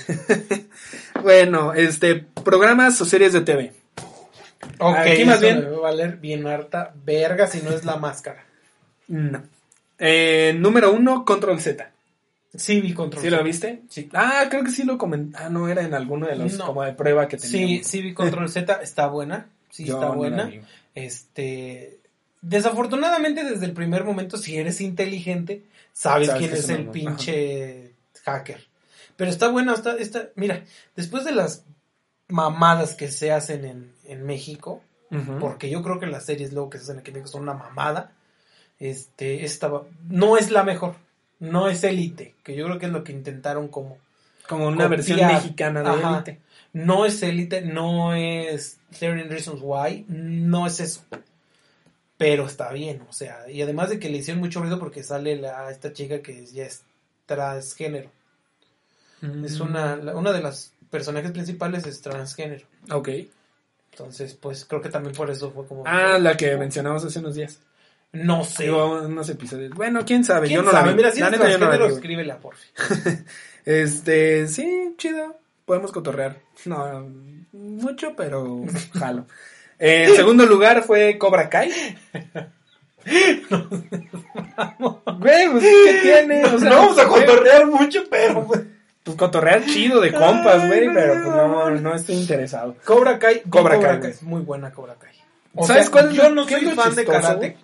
bueno, 1.24 1.74
este, 1.74 2.26
programas 2.44 3.00
o 3.00 3.06
series 3.06 3.32
de 3.32 3.42
TV. 3.42 3.74
Ok, 4.80 4.98
Aquí 4.98 5.26
más 5.26 5.42
bien. 5.42 5.60
Me 5.60 5.70
va 5.70 5.78
a 5.78 5.82
valer 5.82 6.18
bien 6.18 6.46
harta 6.48 6.94
verga 7.04 7.48
si 7.48 7.62
no 7.62 7.72
es 7.72 7.86
la 7.86 7.98
máscara. 7.98 8.44
No. 9.08 9.44
Eh, 9.98 10.56
número 10.58 10.92
uno, 10.92 11.26
Control 11.26 11.60
Z. 11.60 11.92
Sí, 12.56 12.82
vi 12.82 12.94
Control 12.94 13.22
¿Sí 13.22 13.30
lo 13.30 13.44
viste? 13.44 13.84
Sí. 13.90 14.10
Ah, 14.14 14.46
creo 14.50 14.64
que 14.64 14.72
sí 14.72 14.84
lo 14.84 14.98
comenté. 14.98 15.38
Ah, 15.40 15.50
no, 15.50 15.68
era 15.68 15.84
en 15.84 15.94
alguno 15.94 16.28
de 16.28 16.36
los 16.36 16.58
como 16.58 16.84
de 16.84 16.94
prueba 16.94 17.28
que 17.28 17.38
teníamos. 17.38 17.70
Sí, 17.70 17.84
sí 17.84 18.02
vi 18.02 18.14
Control 18.16 18.50
Z, 18.50 18.82
está 18.82 19.08
buena. 19.08 19.48
Sí, 19.70 19.84
está 19.84 20.10
buena. 20.10 20.52
este. 20.96 22.00
Desafortunadamente, 22.42 23.44
desde 23.44 23.66
el 23.66 23.74
primer 23.74 24.06
momento, 24.06 24.38
si 24.38 24.58
eres 24.58 24.80
inteligente, 24.80 25.64
sabes, 25.92 26.30
quién 26.32 26.54
es 26.54 26.70
el 26.70 26.88
pinche 26.88 27.94
hacker. 28.24 28.66
Pero 29.18 29.30
está 29.30 29.50
buena, 29.50 29.74
está, 29.74 29.98
está, 29.98 30.30
mira, 30.36 30.64
después 30.96 31.26
de 31.26 31.34
las 31.34 31.66
mamadas 32.30 32.96
que 32.96 33.10
se 33.12 33.32
hacen 33.32 33.66
en, 33.66 33.92
en 34.06 34.26
México, 34.26 34.82
porque 35.40 35.72
yo 35.72 35.82
creo 35.82 36.00
que 36.00 36.06
las 36.06 36.26
series 36.26 36.54
luego 36.54 36.70
que 36.70 36.78
se 36.78 36.84
hacen 36.84 37.00
aquí 37.00 37.10
en 37.10 37.16
México 37.16 37.32
son 37.32 37.42
una 37.42 37.56
mamada, 37.56 38.14
este, 38.80 39.44
esta 39.44 39.72
no 40.08 40.38
es 40.38 40.52
la 40.52 40.64
mejor, 40.64 40.96
no 41.40 41.68
es 41.68 41.84
Elite, 41.84 42.36
que 42.44 42.56
yo 42.56 42.66
creo 42.66 42.80
que 42.80 42.86
es 42.86 42.92
lo 42.92 43.04
que 43.04 43.12
intentaron 43.12 43.68
como... 43.68 43.98
Como 44.48 44.68
una 44.68 44.88
versión 44.88 45.20
mexicana 45.20 45.84
de 45.84 46.02
Elite. 46.02 46.40
No 46.74 47.06
es 47.06 47.22
Elite, 47.22 47.62
no 47.62 48.14
es 48.16 48.80
13 48.98 49.24
Reasons 49.24 49.62
Why, 49.62 50.06
no 50.08 50.66
es 50.66 50.80
eso. 50.80 51.04
Pero 52.18 52.46
está 52.46 52.72
bien, 52.72 53.04
o 53.10 53.14
sea, 53.14 53.50
y 53.50 53.62
además 53.62 53.90
de 53.90 54.00
que 54.00 54.10
le 54.10 54.18
hicieron 54.18 54.42
mucho 54.42 54.60
ruido 54.60 54.80
porque 54.80 55.04
sale 55.04 55.36
la, 55.36 55.72
esta 55.72 55.94
chica 55.94 56.22
que 56.22 56.46
ya 56.46 56.66
es 56.66 56.84
transgénero. 57.26 58.12
Es 59.44 59.60
una, 59.60 59.96
una 60.16 60.32
de 60.32 60.42
las 60.42 60.74
personajes 60.90 61.32
principales 61.32 61.86
es 61.86 62.02
transgénero. 62.02 62.66
Ok. 62.92 63.10
Entonces, 63.92 64.34
pues 64.36 64.66
creo 64.66 64.82
que 64.82 64.90
también 64.90 65.16
por 65.16 65.30
eso 65.30 65.52
fue 65.52 65.66
como... 65.68 65.84
Ah, 65.86 66.18
la 66.20 66.38
que 66.38 66.56
mencionamos 66.58 67.04
hace 67.04 67.20
unos 67.20 67.36
días. 67.36 67.60
No 68.12 68.44
sé. 68.44 68.72
unos 68.72 69.30
episodios. 69.30 69.72
Bueno, 69.72 70.04
quién 70.06 70.24
sabe, 70.24 70.50
yo 70.50 70.64
no 70.64 70.72
la 70.72 70.84
vi. 70.84 70.96
Mira, 70.96 71.12
si 71.12 71.20
la 71.20 71.28
es 71.28 71.38
transgénero, 71.38 71.86
escríbela, 71.88 72.40
por 72.40 72.56
este, 73.66 74.48
sí, 74.48 74.96
chido. 74.98 75.38
Podemos 75.66 75.92
cotorrear. 75.92 76.42
No, 76.66 77.08
mucho, 77.52 78.16
pero 78.16 78.64
jalo. 78.98 79.28
Eh, 79.78 80.06
en 80.10 80.16
segundo 80.16 80.46
lugar 80.46 80.84
fue 80.84 81.18
Cobra 81.18 81.50
Kai. 81.50 81.72
Güey, 85.20 85.52
pues, 85.52 85.64
¿qué 85.64 86.00
tiene? 86.02 86.46
O 86.46 86.60
sea, 86.60 86.70
no 86.70 86.76
vamos 86.76 87.00
a 87.00 87.08
cotorrear 87.08 87.66
mucho, 87.66 88.04
pero... 88.10 88.48
Pues, 89.04 89.18
cotorrear 89.18 89.66
chido 89.66 90.02
de 90.02 90.12
compas, 90.12 90.68
güey, 90.68 90.94
pero 90.94 91.14
pues 91.14 91.36
no, 91.36 91.70
no 91.70 91.96
estoy 91.96 92.16
interesado. 92.16 92.76
Cobra 92.84 93.18
Kai, 93.18 93.42
Cobra, 93.50 93.80
Kai, 93.80 94.12
es 94.12 94.24
muy 94.24 94.42
buena 94.42 94.72
Cobra 94.72 94.96
Kai. 94.96 95.14
¿Sabes 95.66 95.90
cuál? 95.90 96.12
Yo 96.12 96.30
no 96.30 96.48
soy 96.48 96.66
fan 96.68 96.96
de 96.96 97.06
karate. 97.06 97.58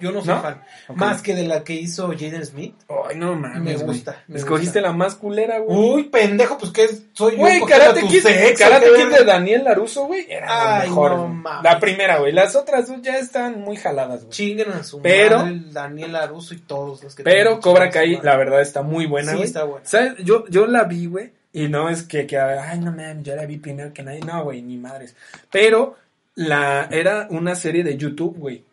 Yo 0.00 0.10
no 0.10 0.24
soy 0.24 0.34
fan. 0.40 0.62
Más 0.94 1.20
que 1.20 1.34
de 1.34 1.42
la 1.42 1.62
que 1.62 1.74
hizo 1.74 2.08
Jaden 2.08 2.46
Smith. 2.46 2.74
Ay, 2.88 3.16
no 3.16 3.36
mames. 3.36 3.60
Me 3.60 3.84
gusta. 3.84 4.24
Escogiste 4.32 4.80
la 4.80 4.94
más 4.94 5.16
culera, 5.16 5.58
güey. 5.58 5.78
Uy, 5.78 6.02
pendejo, 6.04 6.56
pues 6.56 6.72
que 6.72 6.88
soy 7.12 7.32
yo. 7.32 7.38
Güey, 7.38 7.60
Karate 7.60 8.00
Kid, 8.06 8.24
Karate 8.56 8.86
Kid 8.96 9.18
de 9.18 9.24
Daniel 9.24 9.64
Laruso, 9.64 10.06
güey, 10.06 10.24
era 10.30 10.80
Ay, 10.80 10.88
mejor. 10.88 11.10
No, 11.10 11.28
mames. 11.28 11.62
La 11.62 11.78
primera, 11.78 12.20
güey. 12.20 12.32
Las 12.32 12.56
otras 12.56 12.88
dos 12.88 13.02
ya 13.02 13.18
están 13.18 13.60
muy 13.60 13.76
jaladas, 13.76 14.20
güey. 14.20 14.30
Chinguen 14.30 14.70
a 14.72 14.82
su 14.82 15.02
pero, 15.02 15.40
madre, 15.40 15.60
Daniel 15.70 16.12
Laruso 16.12 16.54
y 16.54 16.58
todos 16.58 17.02
los 17.02 17.14
que 17.14 17.22
Pero 17.22 17.60
Cobra 17.60 17.90
Kai, 17.90 18.18
la 18.22 18.38
verdad, 18.38 18.62
está 18.62 18.80
muy 18.80 19.04
buena, 19.04 19.32
güey. 19.32 19.42
Sí, 19.42 19.48
está 19.48 19.64
buena. 19.64 19.84
¿Sabes? 19.84 20.14
Yo, 20.24 20.46
yo 20.48 20.66
la 20.66 20.84
vi, 20.84 21.04
güey. 21.04 21.32
Y 21.52 21.68
no 21.68 21.90
es 21.90 22.04
que, 22.04 22.26
que, 22.26 22.38
ay, 22.38 22.78
no 22.78 22.92
mames, 22.92 23.24
yo 23.24 23.36
la 23.36 23.44
vi 23.44 23.58
primero 23.58 23.92
que 23.92 24.02
nadie. 24.02 24.20
No, 24.20 24.42
güey, 24.42 24.62
ni 24.62 24.78
madres. 24.78 25.14
Pero 25.50 25.96
la, 26.34 26.88
era 26.90 27.26
una 27.28 27.54
serie 27.54 27.84
de 27.84 27.98
YouTube, 27.98 28.38
güey. 28.38 28.69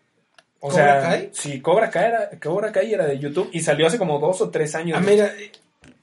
O 0.59 0.69
¿Cobra 0.69 1.01
Kai? 1.01 1.29
Sí, 1.33 1.61
Cobra 1.61 1.89
Kai, 1.89 2.05
era, 2.05 2.29
Cobra 2.41 2.71
Kai 2.71 2.93
era 2.93 3.05
de 3.05 3.19
YouTube 3.19 3.49
y 3.51 3.59
salió 3.59 3.87
hace 3.87 3.97
como 3.97 4.19
dos 4.19 4.41
o 4.41 4.49
tres 4.49 4.73
años. 4.75 4.97
Ah, 4.99 5.03
mira. 5.05 5.31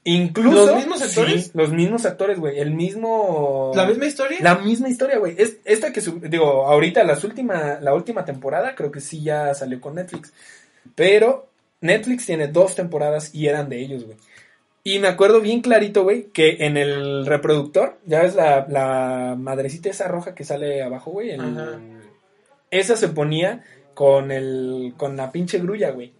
Incluso. 0.05 0.67
¿Los 0.67 0.75
mismos 0.75 1.01
actores? 1.01 1.51
los 1.55 1.71
mismos 1.71 2.05
actores, 2.05 2.39
güey. 2.39 2.59
El 2.59 2.71
mismo. 2.71 3.71
¿La 3.75 3.85
misma 3.85 4.05
historia? 4.05 4.37
La 4.41 4.55
misma 4.55 4.87
historia, 4.87 5.17
güey. 5.17 5.35
Es, 5.37 5.57
esta 5.65 5.91
que, 5.91 6.01
digo, 6.29 6.67
ahorita 6.67 7.03
las 7.03 7.23
última, 7.23 7.79
la 7.81 7.93
última 7.93 8.23
temporada 8.23 8.75
creo 8.75 8.91
que 8.91 9.01
sí 9.01 9.23
ya 9.23 9.53
salió 9.55 9.81
con 9.81 9.95
Netflix. 9.95 10.31
Pero 10.93 11.49
Netflix 11.81 12.27
tiene 12.27 12.47
dos 12.47 12.75
temporadas 12.75 13.33
y 13.33 13.47
eran 13.47 13.67
de 13.67 13.79
ellos, 13.79 14.05
güey. 14.05 14.17
Y 14.83 14.99
me 14.99 15.07
acuerdo 15.07 15.41
bien 15.41 15.61
clarito, 15.61 16.03
güey, 16.03 16.25
que 16.25 16.57
en 16.59 16.77
el 16.77 17.25
reproductor, 17.25 17.97
ya 18.05 18.21
ves 18.21 18.35
la, 18.35 18.67
la 18.69 19.35
madrecita 19.35 19.89
esa 19.89 20.07
roja 20.07 20.35
que 20.35 20.43
sale 20.43 20.83
abajo, 20.83 21.09
güey. 21.09 21.35
esa 22.69 22.95
se 22.95 23.07
ponía 23.07 23.63
con 23.95 24.31
el 24.31 24.93
con 24.95 25.17
la 25.17 25.31
pinche 25.31 25.57
grulla, 25.57 25.89
güey. 25.89 26.13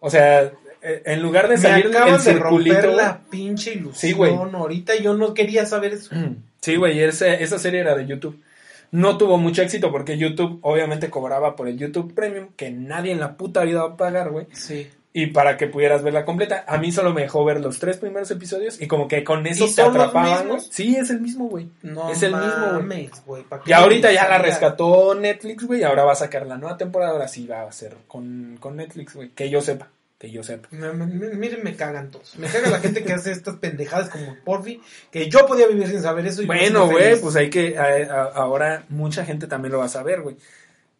O 0.00 0.10
sea, 0.10 0.42
eh, 0.82 1.02
en 1.06 1.22
lugar 1.22 1.48
de 1.48 1.56
salir 1.56 1.86
el 1.86 2.20
circulito, 2.20 2.88
de 2.88 2.94
la 2.94 3.22
pinche 3.30 3.72
ilusión. 3.72 3.94
Sí, 3.94 4.12
güey. 4.12 4.34
Ahorita 4.34 4.94
yo 4.96 5.14
no 5.14 5.32
quería 5.32 5.64
saber 5.64 5.94
eso. 5.94 6.14
Sí, 6.60 6.76
güey, 6.76 7.00
esa 7.00 7.58
serie 7.58 7.80
era 7.80 7.96
de 7.96 8.06
YouTube. 8.06 8.38
No 8.90 9.16
tuvo 9.16 9.38
mucho 9.38 9.62
éxito 9.62 9.90
porque 9.90 10.18
YouTube 10.18 10.58
obviamente 10.60 11.08
cobraba 11.08 11.56
por 11.56 11.66
el 11.66 11.78
YouTube 11.78 12.14
Premium, 12.14 12.48
que 12.56 12.70
nadie 12.70 13.12
en 13.12 13.20
la 13.20 13.38
puta 13.38 13.64
vida 13.64 13.80
va 13.82 13.94
a 13.94 13.96
pagar, 13.96 14.30
güey. 14.30 14.46
Sí 14.52 14.90
y 15.14 15.26
para 15.26 15.56
que 15.56 15.66
pudieras 15.66 16.02
verla 16.02 16.24
completa. 16.24 16.64
A 16.66 16.78
mí 16.78 16.90
solo 16.90 17.12
me 17.12 17.22
dejó 17.22 17.44
ver 17.44 17.60
los 17.60 17.78
tres 17.78 17.98
primeros 17.98 18.30
episodios 18.30 18.80
y 18.80 18.86
como 18.86 19.08
que 19.08 19.22
con 19.24 19.46
eso 19.46 19.66
te 19.74 19.82
atrapaban. 19.82 20.60
Sí, 20.60 20.96
es 20.96 21.10
el 21.10 21.20
mismo, 21.20 21.48
güey. 21.48 21.68
No 21.82 22.10
es 22.10 22.22
el 22.22 22.34
mismo, 22.34 23.10
güey. 23.26 23.46
Y 23.66 23.72
ahorita 23.72 24.12
ya 24.12 24.28
la 24.28 24.38
rescató 24.38 25.14
Netflix, 25.14 25.64
güey, 25.64 25.82
ahora 25.82 26.04
va 26.04 26.12
a 26.12 26.16
sacar 26.16 26.46
la 26.46 26.56
nueva 26.56 26.76
temporada, 26.76 27.12
ahora 27.12 27.28
sí 27.28 27.46
va 27.46 27.62
a 27.62 27.72
ser 27.72 27.94
con, 28.08 28.56
con 28.58 28.76
Netflix, 28.76 29.14
güey. 29.14 29.30
Que 29.30 29.50
yo 29.50 29.60
sepa, 29.60 29.88
que 30.18 30.30
yo 30.30 30.42
sepa. 30.42 30.68
miren, 30.70 31.62
me 31.62 31.76
cagan 31.76 32.10
todos. 32.10 32.38
Me 32.38 32.48
caga 32.48 32.70
la 32.70 32.78
gente 32.78 33.04
que 33.04 33.12
hace 33.12 33.32
estas 33.32 33.56
pendejadas 33.56 34.08
como 34.08 34.36
Porfi, 34.44 34.80
que 35.10 35.28
yo 35.28 35.46
podía 35.46 35.66
vivir 35.66 35.88
sin 35.88 36.00
saber 36.00 36.26
eso. 36.26 36.42
Y 36.42 36.46
bueno, 36.46 36.88
güey, 36.88 37.20
pues 37.20 37.36
hay 37.36 37.50
que, 37.50 37.76
ahora 37.76 38.84
mucha 38.88 39.26
gente 39.26 39.46
también 39.46 39.72
lo 39.72 39.78
va 39.78 39.86
a 39.86 39.90
saber, 39.90 40.22
güey. 40.22 40.36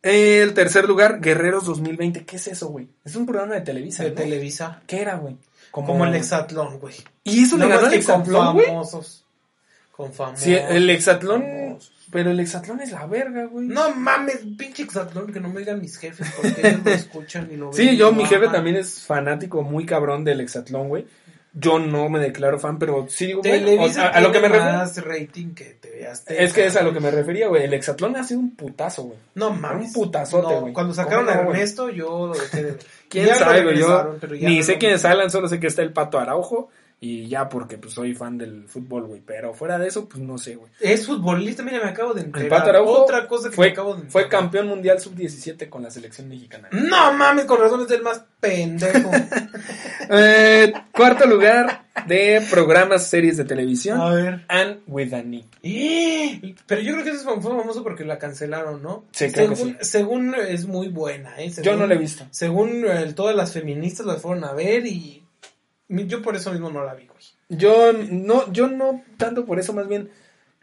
El 0.02 0.52
tercer 0.54 0.88
lugar, 0.88 1.20
Guerreros 1.20 1.64
2020. 1.64 2.24
¿Qué 2.24 2.36
es 2.36 2.48
eso, 2.48 2.68
güey? 2.68 2.88
Es 3.04 3.14
un 3.14 3.24
programa 3.24 3.54
de 3.54 3.60
Televisa. 3.60 4.02
De 4.02 4.10
Televisa. 4.10 4.82
¿Qué 4.86 5.00
era, 5.00 5.16
güey? 5.16 5.36
Como, 5.70 6.04
el 6.04 6.14
Exatlón, 6.14 6.78
güey. 6.80 6.94
¿Y 7.24 7.44
eso 7.44 7.56
le 7.56 7.66
ganó 7.66 7.86
el 7.86 8.52
güey? 8.52 8.66
Famosos. 8.66 9.24
Con 9.92 10.12
famosos. 10.12 10.44
Sí, 10.44 10.54
el 10.54 10.90
Exatlón. 10.90 11.78
Pero 12.10 12.30
el 12.30 12.40
Exatlón 12.40 12.80
es 12.80 12.92
la 12.92 13.06
verga, 13.06 13.46
güey. 13.46 13.68
No 13.68 13.94
mames, 13.94 14.40
pinche 14.58 14.82
Exatlón, 14.82 15.32
que 15.32 15.40
no 15.40 15.48
me 15.48 15.60
digan 15.60 15.80
mis 15.80 15.96
jefes 15.96 16.30
porque 16.36 16.68
ellos 16.68 16.84
lo 16.84 16.90
escuchan 16.90 17.48
y 17.50 17.56
lo 17.56 17.70
ven. 17.70 17.74
Sí, 17.74 17.96
yo, 17.96 18.12
mi 18.12 18.26
jefe 18.26 18.48
también 18.48 18.76
es 18.76 19.00
fanático 19.00 19.62
muy 19.62 19.86
cabrón 19.86 20.22
del 20.22 20.40
Exatlón, 20.40 20.88
güey. 20.88 21.06
Yo 21.54 21.78
no 21.78 22.08
me 22.08 22.18
declaro 22.18 22.58
fan, 22.58 22.78
pero 22.78 23.06
sí 23.10 23.26
digo, 23.26 23.42
a, 23.42 24.20
lo 24.20 24.32
que 24.32 24.40
me 24.40 24.48
refiero. 24.48 24.72
más 24.72 25.04
rating 25.04 25.54
que 25.54 25.76
te 25.80 25.90
veas. 25.90 26.24
Es 26.26 26.54
que 26.54 26.64
es 26.64 26.76
a 26.76 26.82
lo 26.82 26.94
que 26.94 27.00
me 27.00 27.10
refería, 27.10 27.48
güey. 27.48 27.64
El 27.64 27.74
Hexatlón 27.74 28.16
ha 28.16 28.24
sido 28.24 28.40
un 28.40 28.56
putazo, 28.56 29.02
güey. 29.02 29.18
No 29.34 29.50
mames. 29.50 29.88
Un 29.88 29.92
putazote, 29.92 30.54
güey. 30.60 30.72
cuando 30.72 30.94
sacaron 30.94 31.28
a 31.28 31.34
Ernesto, 31.34 31.90
yo 31.90 32.28
lo 32.28 32.34
dejé 32.34 32.62
de. 32.62 32.78
¿Quién 33.08 33.34
sabe, 33.34 33.64
güey? 33.64 33.78
Yo 33.78 34.16
ni 34.40 34.62
sé 34.62 34.78
quiénes 34.78 35.04
hablan, 35.04 35.30
solo 35.30 35.46
sé 35.46 35.60
que 35.60 35.66
está 35.66 35.82
el 35.82 35.92
Pato 35.92 36.18
Araujo 36.18 36.70
y 37.04 37.26
ya 37.26 37.48
porque 37.48 37.78
pues 37.78 37.94
soy 37.94 38.14
fan 38.14 38.38
del 38.38 38.68
fútbol, 38.68 39.08
güey. 39.08 39.20
Pero 39.26 39.52
fuera 39.54 39.76
de 39.76 39.88
eso, 39.88 40.08
pues 40.08 40.22
no 40.22 40.38
sé, 40.38 40.54
güey. 40.54 40.70
Es 40.78 41.04
futbolista, 41.04 41.64
mira, 41.64 41.80
me 41.82 41.90
acabo 41.90 42.14
de 42.14 42.20
enterar. 42.20 42.44
El 42.44 42.48
Pato 42.48 42.70
Araujo 42.70 43.02
Otra 43.02 43.26
cosa 43.26 43.50
que 43.50 43.56
fue, 43.56 43.66
me 43.66 43.72
acabo 43.72 43.96
de 43.96 44.08
Fue 44.08 44.28
campeón 44.28 44.68
mundial 44.68 45.00
sub-17 45.00 45.68
con 45.68 45.82
la 45.82 45.90
selección 45.90 46.28
mexicana. 46.28 46.68
No 46.70 47.12
mames, 47.12 47.44
con 47.46 47.60
razón 47.60 47.82
es 47.82 47.90
el 47.90 48.02
más 48.02 48.22
pendejo. 48.38 49.10
eh, 50.10 50.72
cuarto 50.92 51.26
lugar 51.26 51.84
de 52.06 52.42
programas, 52.50 53.06
series 53.06 53.36
de 53.36 53.44
televisión. 53.44 54.00
A 54.00 54.10
ver. 54.10 54.44
And 54.48 54.80
with 54.86 55.12
Annie. 55.12 55.46
Pero 56.66 56.80
yo 56.80 56.92
creo 56.94 57.04
que 57.04 57.10
eso 57.10 57.40
fue 57.40 57.56
famoso 57.56 57.82
porque 57.82 58.04
la 58.04 58.18
cancelaron, 58.18 58.82
¿no? 58.82 59.04
Sí, 59.12 59.30
según, 59.30 59.56
sí. 59.56 59.76
según 59.80 60.34
es 60.34 60.66
muy 60.66 60.88
buena, 60.88 61.40
¿eh? 61.40 61.52
yo 61.62 61.76
no 61.76 61.86
la 61.86 61.94
he 61.94 61.98
visto. 61.98 62.26
Según 62.30 62.84
eh, 62.86 63.12
todas 63.14 63.36
las 63.36 63.52
feministas 63.52 64.06
la 64.06 64.14
fueron 64.14 64.44
a 64.44 64.52
ver 64.52 64.86
y 64.86 65.22
yo 65.88 66.22
por 66.22 66.36
eso 66.36 66.52
mismo 66.52 66.70
no 66.70 66.84
la 66.84 66.94
vi, 66.94 67.06
güey. 67.06 67.22
Yo 67.48 67.92
no, 67.92 68.50
yo 68.50 68.68
no 68.68 69.02
tanto 69.18 69.44
por 69.44 69.58
eso, 69.58 69.72
más 69.72 69.86
bien 69.86 70.10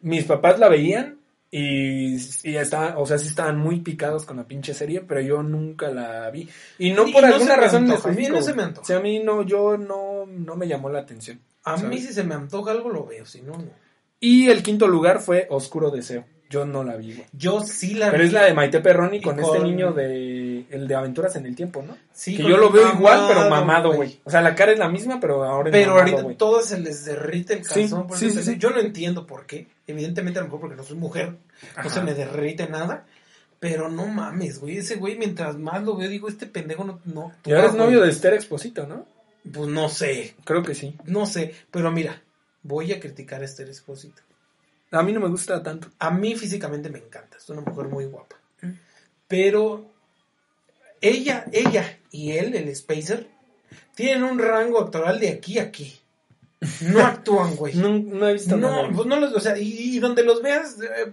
mis 0.01 0.23
papás 0.23 0.59
la 0.59 0.69
veían 0.69 1.18
y, 1.51 2.15
y 2.43 2.57
estaban, 2.57 2.93
o 2.97 3.05
sea, 3.05 3.17
sí 3.17 3.27
estaban 3.27 3.57
muy 3.57 3.79
picados 3.79 4.25
con 4.25 4.37
la 4.37 4.47
pinche 4.47 4.73
serie, 4.73 5.01
pero 5.01 5.21
yo 5.21 5.41
nunca 5.41 5.89
la 5.89 6.29
vi. 6.29 6.47
Y 6.77 6.91
no 6.91 7.05
por 7.11 7.25
alguna 7.25 7.55
razón 7.55 7.89
A 7.91 8.07
mí 8.09 8.27
no 8.27 8.41
se 8.41 8.53
me 8.53 8.63
antoja. 8.63 8.83
O 8.83 8.85
sea, 8.85 8.97
a 8.97 9.01
mí 9.01 9.19
no, 9.19 9.41
yo 9.43 9.77
no, 9.77 10.25
no 10.27 10.55
me 10.55 10.67
llamó 10.67 10.89
la 10.89 10.99
atención. 10.99 11.39
A 11.63 11.77
mí 11.77 11.99
si 11.99 12.13
se 12.13 12.23
me 12.23 12.35
antoja 12.35 12.71
algo 12.71 12.89
lo 12.89 13.05
veo, 13.05 13.25
si 13.25 13.41
no, 13.41 13.53
no. 13.53 13.71
Y 14.19 14.49
el 14.49 14.63
quinto 14.63 14.87
lugar 14.87 15.21
fue 15.21 15.47
Oscuro 15.49 15.91
Deseo. 15.91 16.25
Yo 16.49 16.65
no 16.65 16.83
la 16.83 16.95
vi, 16.95 17.13
güey. 17.13 17.27
Yo 17.31 17.61
sí 17.61 17.93
la 17.93 18.07
vi. 18.07 18.11
Pero 18.13 18.23
es 18.23 18.33
la 18.33 18.45
de 18.45 18.53
Maite 18.55 18.79
Perroni 18.79 19.21
con, 19.21 19.39
este 19.39 19.59
niño 19.59 19.93
de 19.93 20.65
el 20.71 20.87
de 20.87 20.95
Aventuras 20.95 21.35
en 21.35 21.45
el 21.45 21.55
Tiempo, 21.55 21.83
¿no? 21.83 21.95
Sí. 22.11 22.35
Que 22.35 22.43
yo 22.43 22.57
lo 22.57 22.71
veo 22.71 22.91
igual, 22.91 23.25
pero 23.27 23.49
mamado, 23.49 23.93
güey. 23.93 24.19
O 24.23 24.31
sea, 24.31 24.41
la 24.41 24.55
cara 24.55 24.71
es 24.71 24.79
la 24.79 24.89
misma, 24.89 25.19
pero 25.19 25.43
ahora 25.43 25.69
es 25.69 25.73
Pero 25.73 25.99
ahorita 25.99 26.23
todo 26.37 26.61
se 26.61 26.79
les 26.79 27.05
derrite 27.05 27.53
el 27.53 27.61
calzón. 27.61 28.07
Sí, 28.15 28.31
sí, 28.31 28.41
sí, 28.41 28.57
Yo 28.57 28.71
no 28.71 28.79
entiendo 28.79 29.27
por 29.27 29.45
qué. 29.45 29.67
Evidentemente 29.91 30.39
a 30.39 30.43
lo 30.43 30.47
mejor 30.47 30.61
porque 30.61 30.75
no 30.75 30.83
soy 30.83 30.97
mujer, 30.97 31.37
no 31.83 31.89
se 31.89 32.01
me 32.01 32.13
derrite 32.13 32.67
nada. 32.67 33.05
Pero 33.59 33.89
no 33.89 34.07
mames, 34.07 34.59
güey. 34.59 34.77
Ese 34.77 34.95
güey, 34.95 35.17
mientras 35.17 35.57
más 35.57 35.83
lo 35.83 35.97
veo, 35.97 36.07
digo, 36.07 36.29
este 36.29 36.45
pendejo 36.45 36.85
no... 36.85 37.01
no 37.03 37.33
y 37.43 37.51
ahora 37.51 37.67
es 37.67 37.73
novio 37.73 38.01
de 38.01 38.09
Esther 38.09 38.33
Exposito, 38.33 38.87
¿no? 38.87 39.05
Pues 39.51 39.67
no 39.67 39.89
sé. 39.89 40.35
Creo 40.45 40.63
que 40.63 40.75
sí. 40.75 40.95
No 41.05 41.25
sé. 41.25 41.53
Pero 41.69 41.91
mira, 41.91 42.21
voy 42.63 42.93
a 42.93 42.99
criticar 42.99 43.41
a 43.41 43.45
Esther 43.45 43.67
Expósito. 43.67 44.21
A 44.91 45.03
mí 45.03 45.11
no 45.11 45.19
me 45.19 45.27
gusta 45.27 45.61
tanto. 45.61 45.89
A 45.99 46.11
mí 46.11 46.35
físicamente 46.35 46.89
me 46.89 46.99
encanta. 46.99 47.37
Es 47.37 47.49
una 47.49 47.61
mujer 47.61 47.87
muy 47.87 48.05
guapa. 48.05 48.37
Pero 49.27 49.91
ella, 51.01 51.45
ella 51.51 51.99
y 52.11 52.31
él, 52.31 52.55
el 52.55 52.75
Spacer, 52.75 53.27
tienen 53.95 54.23
un 54.23 54.39
rango 54.39 54.79
actoral 54.79 55.19
de 55.19 55.29
aquí 55.29 55.59
a 55.59 55.63
aquí. 55.63 55.99
No 56.82 56.99
actúan, 57.05 57.55
güey. 57.55 57.76
No, 57.76 57.89
no 57.89 58.28
he 58.28 58.34
visto 58.34 58.57
No, 58.57 58.70
nada. 58.70 58.89
pues 58.93 59.07
no 59.07 59.20
los, 59.20 59.34
o 59.34 59.39
sea, 59.39 59.57
y, 59.57 59.95
y 59.95 59.99
donde 59.99 60.24
los 60.24 60.41
veas, 60.41 60.78
eh, 60.82 61.12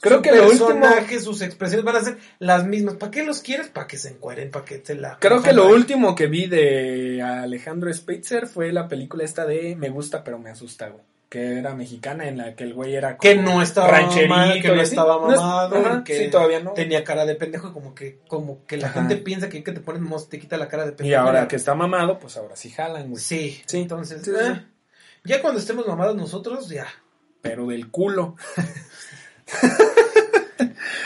Creo 0.00 0.16
su 0.16 0.22
que 0.22 0.32
lo 0.32 0.46
último- 0.48 0.66
personaje, 0.66 1.20
sus 1.20 1.42
expresiones 1.42 1.84
van 1.84 1.96
a 1.96 2.00
ser 2.00 2.18
las 2.40 2.66
mismas. 2.66 2.96
¿Para 2.96 3.12
qué 3.12 3.22
los 3.24 3.40
quieres? 3.40 3.68
Para 3.68 3.86
que 3.86 3.96
se 3.96 4.08
encueren, 4.08 4.50
para 4.50 4.64
que 4.64 4.80
se 4.84 4.96
la. 4.96 5.16
Creo 5.20 5.42
que 5.42 5.52
lo 5.52 5.68
último 5.68 6.16
que 6.16 6.26
vi 6.26 6.46
de 6.48 7.22
Alejandro 7.22 7.92
Spitzer 7.92 8.48
fue 8.48 8.72
la 8.72 8.88
película 8.88 9.22
esta 9.24 9.46
de 9.46 9.76
Me 9.76 9.90
gusta 9.90 10.24
pero 10.24 10.38
me 10.40 10.50
asusta, 10.50 10.88
güey. 10.88 11.04
Que 11.28 11.58
era 11.60 11.74
mexicana 11.74 12.28
en 12.28 12.36
la 12.36 12.54
que 12.54 12.64
el 12.64 12.74
güey 12.74 12.94
era 12.94 13.16
Que 13.16 13.36
como 13.36 13.52
no 13.52 13.62
estaba 13.62 13.88
rancherito 13.88 14.34
mamado, 14.34 14.52
que 14.60 14.68
no 14.68 14.82
estaba 14.82 15.14
No 15.14 15.32
es- 15.32 15.40
mamado, 15.40 15.76
ajá, 15.76 16.04
que 16.04 16.18
sí, 16.24 16.30
todavía 16.30 16.60
no. 16.60 16.72
Tenía 16.72 17.04
cara 17.04 17.24
de 17.24 17.36
pendejo 17.36 17.68
y 17.68 17.72
como 17.72 17.94
que, 17.94 18.18
como 18.28 18.66
que 18.66 18.76
la 18.76 18.88
Ajá. 18.88 19.00
gente 19.00 19.16
piensa 19.16 19.48
que, 19.48 19.62
que 19.62 19.72
te 19.72 19.80
pones 19.80 20.28
te 20.28 20.38
quita 20.40 20.56
la 20.58 20.68
cara 20.68 20.84
de 20.84 20.92
pendejo. 20.92 21.10
Y 21.10 21.14
ahora 21.14 21.46
que 21.48 21.56
está 21.56 21.74
mamado, 21.74 22.18
pues 22.18 22.36
ahora 22.36 22.54
sí 22.56 22.68
jalan, 22.70 23.08
güey. 23.10 23.22
Sí, 23.22 23.62
Sí. 23.66 23.78
entonces. 23.78 24.20
Sí, 24.22 24.30
sí, 24.30 24.36
eh, 24.44 24.62
Ya 25.24 25.40
cuando 25.40 25.60
estemos 25.60 25.86
mamados 25.86 26.16
nosotros, 26.16 26.68
ya. 26.68 26.86
Pero 27.40 27.66
del 27.66 27.90
culo. 27.90 28.36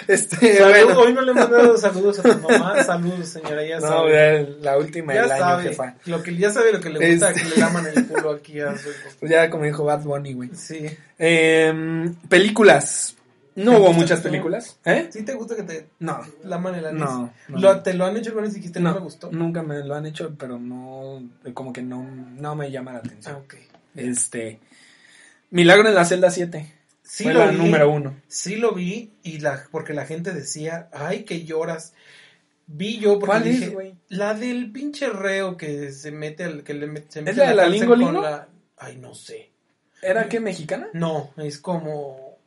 este, 0.08 0.58
Salud- 0.58 0.84
bueno. 0.86 1.00
Hoy 1.00 1.12
no 1.12 1.22
le 1.22 1.32
he 1.32 1.34
mandado 1.34 1.76
saludos 1.78 2.18
a 2.20 2.22
tu 2.22 2.38
mamá. 2.48 2.82
Saludos, 2.84 3.28
señora. 3.28 3.64
Ya 3.66 3.80
No, 3.80 3.88
sabe. 3.88 4.56
la 4.60 4.78
última 4.78 5.14
ya 5.14 5.22
del 5.22 5.32
año, 5.32 5.40
sabe. 5.44 5.62
jefa. 5.64 5.94
Lo 6.06 6.22
que, 6.22 6.36
ya 6.36 6.50
sabe 6.50 6.72
lo 6.72 6.80
que 6.80 6.90
le 6.90 7.10
gusta, 7.12 7.30
Este- 7.30 7.42
que 7.42 7.48
le 7.50 7.56
laman 7.56 7.86
el 7.86 8.06
culo 8.06 8.30
aquí 8.30 8.60
a 8.60 8.76
su. 8.76 8.88
Pues 9.20 9.30
ya 9.30 9.50
como 9.50 9.64
dijo 9.64 9.84
Bad 9.84 10.02
Bunny, 10.02 10.34
güey. 10.34 10.50
Sí. 10.54 10.86
Em, 11.18 12.14
películas. 12.28 13.14
No 13.54 13.72
¿Te 13.72 13.78
hubo 13.78 13.92
muchas 13.94 14.20
películas. 14.20 14.78
¿Eh? 14.84 15.08
¿Sí 15.10 15.24
te 15.24 15.32
gusta 15.32 15.56
que 15.56 15.62
te 15.62 15.88
No. 15.98 16.20
laman 16.44 16.74
el 16.74 16.84
anís? 16.86 17.00
No, 17.00 17.32
no. 17.48 17.58
Lo- 17.58 17.80
¿Te 17.80 17.94
lo 17.94 18.04
han 18.04 18.14
hecho 18.18 18.28
alguna 18.28 18.46
vez 18.48 18.54
y 18.54 18.58
dijiste 18.58 18.80
no, 18.80 18.90
No, 18.90 18.96
me 18.96 19.00
gustó? 19.00 19.30
nunca 19.32 19.62
me 19.62 19.82
lo 19.82 19.94
han 19.94 20.04
hecho, 20.04 20.34
pero 20.38 20.58
no, 20.58 21.22
como 21.54 21.72
que 21.72 21.80
no, 21.82 22.04
no 22.04 22.54
me 22.54 22.70
llama 22.70 22.92
la 22.92 22.98
atención. 22.98 23.34
Ah, 23.34 23.38
ok. 23.38 23.54
Este, 23.96 24.60
Milagro 25.50 25.88
en 25.88 25.94
la 25.94 26.04
celda 26.04 26.30
7. 26.30 26.72
Sí 27.02 27.24
fue 27.24 27.32
lo 27.34 27.40
la 27.44 27.50
vi. 27.52 27.58
número 27.58 27.90
uno. 27.90 28.16
Sí 28.28 28.56
lo 28.56 28.72
vi 28.72 29.12
y 29.22 29.38
la 29.38 29.64
porque 29.70 29.94
la 29.94 30.06
gente 30.06 30.32
decía, 30.32 30.88
ay, 30.92 31.24
que 31.24 31.44
lloras. 31.44 31.92
Vi 32.66 32.98
yo 32.98 33.12
porque 33.20 33.26
¿Cuál 33.26 33.46
es, 33.46 33.60
dije, 33.60 33.68
güey? 33.72 33.94
la 34.08 34.34
del 34.34 34.72
pinche 34.72 35.08
reo 35.08 35.56
que 35.56 35.92
se 35.92 36.10
mete 36.10 36.42
al 36.44 36.64
que 36.64 36.74
le 36.74 36.88
met- 36.88 37.04
se 37.08 37.22
mete 37.22 37.36
la 37.36 37.44
a 37.44 37.48
de 37.50 37.54
la 37.54 37.68
Lingo 37.68 37.94
Lingo? 37.94 38.20
la- 38.22 38.48
Ay, 38.76 38.96
no 38.96 39.14
sé. 39.14 39.50
¿Era 40.02 40.28
qué, 40.28 40.40
mexicana? 40.40 40.88
No, 40.92 41.32
es 41.36 41.58
como 41.58 42.38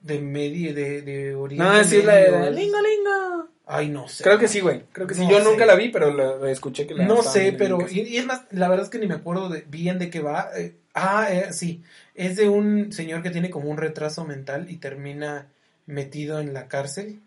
de 0.00 0.18
medio 0.18 0.74
de 0.74 1.02
de 1.02 1.34
Oriente. 1.36 1.64
No, 1.64 1.84
sí 1.84 1.96
es 1.98 2.04
la 2.04 2.14
de 2.16 2.30
la 2.32 2.50
Lingo 2.50 2.78
Lingo. 2.82 3.48
Ay, 3.66 3.88
no 3.88 4.08
sé. 4.08 4.24
Creo 4.24 4.38
que 4.38 4.48
sí, 4.48 4.60
güey. 4.60 4.82
Creo 4.92 5.06
que 5.06 5.14
sí. 5.14 5.22
No 5.22 5.30
Yo 5.30 5.38
sé. 5.38 5.44
nunca 5.44 5.66
la 5.66 5.76
vi, 5.76 5.88
pero 5.88 6.12
la, 6.12 6.50
escuché 6.50 6.86
que 6.86 6.94
la 6.94 7.04
No 7.04 7.22
sé, 7.22 7.52
pero 7.52 7.78
y, 7.88 8.00
y 8.00 8.16
es 8.16 8.26
más, 8.26 8.42
la 8.50 8.68
verdad 8.68 8.84
es 8.84 8.90
que 8.90 8.98
ni 8.98 9.06
me 9.06 9.14
acuerdo 9.14 9.48
de, 9.48 9.64
bien 9.68 9.98
de 9.98 10.10
qué 10.10 10.20
va. 10.20 10.50
Eh, 10.56 10.74
ah, 10.94 11.28
eh, 11.30 11.52
sí, 11.52 11.82
es 12.14 12.36
de 12.36 12.48
un 12.48 12.92
señor 12.92 13.22
que 13.22 13.30
tiene 13.30 13.50
como 13.50 13.70
un 13.70 13.76
retraso 13.76 14.24
mental 14.24 14.68
y 14.70 14.76
termina 14.76 15.46
metido 15.86 16.40
en 16.40 16.52
la 16.54 16.68
cárcel. 16.68 17.20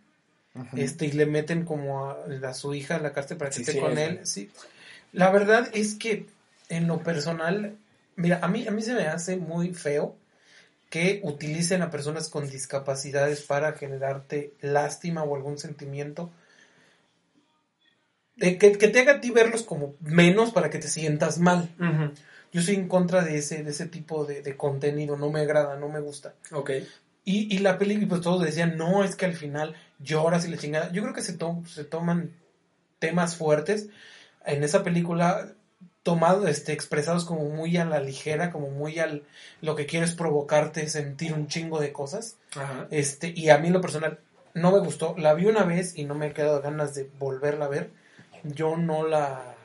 Este, 0.78 1.08
y 1.08 1.12
le 1.12 1.26
meten 1.26 1.66
como 1.66 2.06
a, 2.10 2.18
a 2.48 2.54
su 2.54 2.74
hija 2.74 2.96
a 2.96 3.00
la 3.00 3.12
cárcel 3.12 3.36
para 3.38 3.50
que 3.50 3.56
Sí, 3.58 3.62
esté 3.64 3.74
sí, 3.74 3.80
con 3.80 3.98
él. 3.98 4.22
Sí. 4.24 4.50
La 5.12 5.30
verdad 5.30 5.70
es 5.74 5.96
que 5.96 6.28
en 6.70 6.88
lo 6.88 7.00
personal, 7.00 7.76
mira, 8.16 8.40
a 8.42 8.48
mí, 8.48 8.66
a 8.66 8.72
mí 8.72 8.82
se 8.82 8.94
me 8.94 9.04
hace 9.08 9.36
muy 9.36 9.74
feo 9.74 10.16
que 10.96 11.20
utilicen 11.24 11.82
a 11.82 11.92
personas 11.92 12.30
con 12.30 12.50
discapacidades 12.50 13.42
para 13.42 13.74
generarte 13.74 14.54
lástima 14.62 15.24
o 15.24 15.36
algún 15.36 15.58
sentimiento. 15.58 16.32
De 18.38 18.58
que, 18.58 18.72
que 18.78 18.88
te 18.88 19.02
haga 19.02 19.16
a 19.16 19.20
ti 19.20 19.30
verlos 19.30 19.64
como 19.64 19.96
menos 20.00 20.54
para 20.54 20.70
que 20.70 20.80
te 20.80 20.88
sientas 20.88 21.38
mal. 21.38 21.68
Yo 22.54 22.62
soy 22.62 22.76
en 22.76 22.88
contra 22.88 23.26
de 23.26 23.38
ese, 23.40 23.62
de 23.62 23.72
ese 23.72 23.88
tipo 23.88 24.24
de, 24.24 24.42
de 24.42 24.56
contenido, 24.56 25.18
no 25.18 25.30
me 25.30 25.42
agrada, 25.42 25.76
no 25.76 25.90
me 25.90 26.00
gusta. 26.00 26.34
Ok. 26.54 26.72
Y, 27.26 27.54
y 27.54 27.60
la 27.60 27.78
película, 27.78 28.08
pues 28.08 28.22
todos 28.22 28.46
decían, 28.46 28.78
no, 28.78 29.04
es 29.04 29.18
que 29.18 29.26
al 29.26 29.36
final 29.36 29.76
lloras 30.00 30.46
y 30.48 30.50
la 30.50 30.56
chingada. 30.58 30.94
Yo 30.94 31.02
creo 31.02 31.14
que 31.14 31.22
se, 31.24 31.34
to- 31.34 31.62
se 31.68 31.84
toman 31.84 32.32
temas 33.00 33.36
fuertes 33.36 33.90
en 34.46 34.64
esa 34.64 34.82
película, 34.82 35.52
tomados, 36.06 36.48
este, 36.48 36.72
expresados 36.72 37.26
como 37.26 37.46
muy 37.50 37.78
a 37.78 37.84
la 37.84 38.00
ligera, 38.00 38.52
como 38.52 38.70
muy 38.70 39.00
al, 39.00 39.24
lo 39.62 39.76
que 39.76 39.88
quieres 39.88 40.12
provocarte, 40.12 40.88
sentir 40.88 41.34
un 41.34 41.48
chingo 41.48 41.80
de 41.80 41.92
cosas. 41.92 42.38
Ajá. 42.56 42.86
Este, 42.92 43.34
y 43.36 43.50
a 43.50 43.58
mí 43.58 43.68
en 43.68 43.74
lo 43.74 43.82
personal 43.82 44.20
no 44.54 44.72
me 44.72 44.78
gustó. 44.78 45.16
La 45.18 45.34
vi 45.34 45.48
una 45.48 45.64
vez 45.64 45.98
y 45.98 46.06
no 46.06 46.14
me 46.14 46.28
he 46.28 46.34
quedado 46.34 46.62
ganas 46.62 46.94
de 46.94 47.10
volverla 47.18 47.66
a 47.66 47.70
ver. 47.70 47.90
Yo 48.44 48.78
no 48.78 49.08
la... 49.08 49.56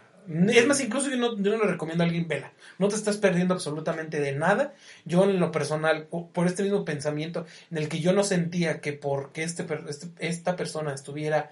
Es 0.49 0.67
más, 0.67 0.81
incluso 0.81 1.11
yo 1.11 1.17
no, 1.19 1.37
yo 1.37 1.51
no 1.57 1.63
le 1.63 1.73
recomiendo 1.73 2.05
a 2.05 2.07
alguien 2.07 2.27
vela. 2.27 2.53
No 2.79 2.89
te 2.89 2.95
estás 2.95 3.19
perdiendo 3.19 3.53
absolutamente 3.53 4.19
de 4.19 4.33
nada. 4.33 4.73
Yo 5.05 5.25
en 5.25 5.41
lo 5.41 5.53
personal, 5.53 6.05
po- 6.05 6.29
por 6.29 6.47
este 6.47 6.63
mismo 6.63 6.87
pensamiento 6.87 7.45
en 7.71 7.77
el 7.77 7.89
que 7.91 8.01
yo 8.01 8.15
no 8.15 8.25
sentía 8.25 8.81
que 8.81 8.95
porque 8.95 9.43
este, 9.43 9.67
este- 9.89 10.09
esta 10.21 10.57
persona 10.57 10.95
estuviera 10.95 11.51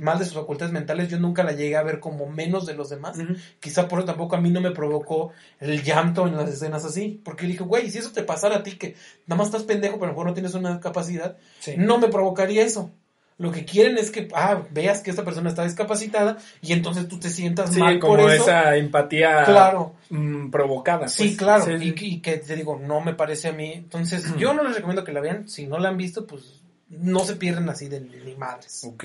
mal 0.00 0.18
de 0.18 0.24
sus 0.24 0.34
facultades 0.34 0.72
mentales, 0.72 1.08
yo 1.08 1.18
nunca 1.18 1.42
la 1.44 1.52
llegué 1.52 1.76
a 1.76 1.82
ver 1.82 2.00
como 2.00 2.26
menos 2.26 2.66
de 2.66 2.74
los 2.74 2.90
demás. 2.90 3.16
Quizá 3.60 3.88
por 3.88 4.00
eso 4.00 4.06
tampoco 4.06 4.36
a 4.36 4.40
mí 4.40 4.50
no 4.50 4.60
me 4.60 4.70
provocó 4.72 5.32
el 5.60 5.82
llanto 5.82 6.26
en 6.26 6.36
las 6.36 6.50
escenas 6.50 6.84
así. 6.84 7.20
Porque 7.24 7.46
dije, 7.46 7.62
güey, 7.64 7.90
si 7.90 7.98
eso 7.98 8.12
te 8.12 8.22
pasara 8.22 8.56
a 8.56 8.62
ti, 8.62 8.72
que 8.72 8.94
nada 9.26 9.38
más 9.38 9.46
estás 9.48 9.62
pendejo, 9.62 9.94
pero 9.94 10.06
a 10.06 10.08
lo 10.08 10.12
mejor 10.14 10.26
no 10.26 10.34
tienes 10.34 10.54
una 10.54 10.80
capacidad, 10.80 11.36
Sí. 11.60 11.74
no 11.76 11.98
me 11.98 12.08
provocaría 12.08 12.64
eso. 12.64 12.90
Lo 13.38 13.50
que 13.50 13.64
quieren 13.64 13.96
es 13.98 14.10
que 14.10 14.28
ah, 14.34 14.62
veas 14.70 15.00
que 15.00 15.10
esta 15.10 15.24
persona 15.24 15.48
está 15.48 15.64
discapacitada 15.64 16.36
y 16.60 16.74
entonces 16.74 17.08
tú 17.08 17.18
te 17.18 17.28
sientas 17.30 17.72
Sí, 17.72 17.80
mal 17.80 17.98
como 17.98 18.16
por 18.16 18.30
eso. 18.30 18.42
esa 18.44 18.76
empatía 18.76 19.44
Claro, 19.44 19.94
mm, 20.10 20.50
provocada. 20.50 21.08
sí, 21.08 21.24
pues. 21.28 21.36
claro. 21.38 21.64
Sí, 21.64 21.72
Y, 21.98 22.04
y 22.14 22.20
que 22.20 22.36
te 22.36 22.54
digo, 22.54 22.78
no 22.78 23.00
me 23.00 23.14
parece 23.14 23.48
a 23.48 23.52
mí. 23.52 23.72
Entonces, 23.72 24.36
yo 24.36 24.52
no 24.54 24.62
les 24.62 24.76
recomiendo 24.76 25.02
que 25.02 25.12
la 25.12 25.20
vean. 25.20 25.48
Si 25.48 25.66
no 25.66 25.78
la 25.78 25.88
han 25.88 25.96
visto, 25.96 26.26
pues 26.26 26.60
no 27.00 27.20
se 27.20 27.36
pierden 27.36 27.68
así 27.68 27.88
de 27.88 28.00
ni 28.00 28.34
madres. 28.34 28.84
Ok. 28.84 29.04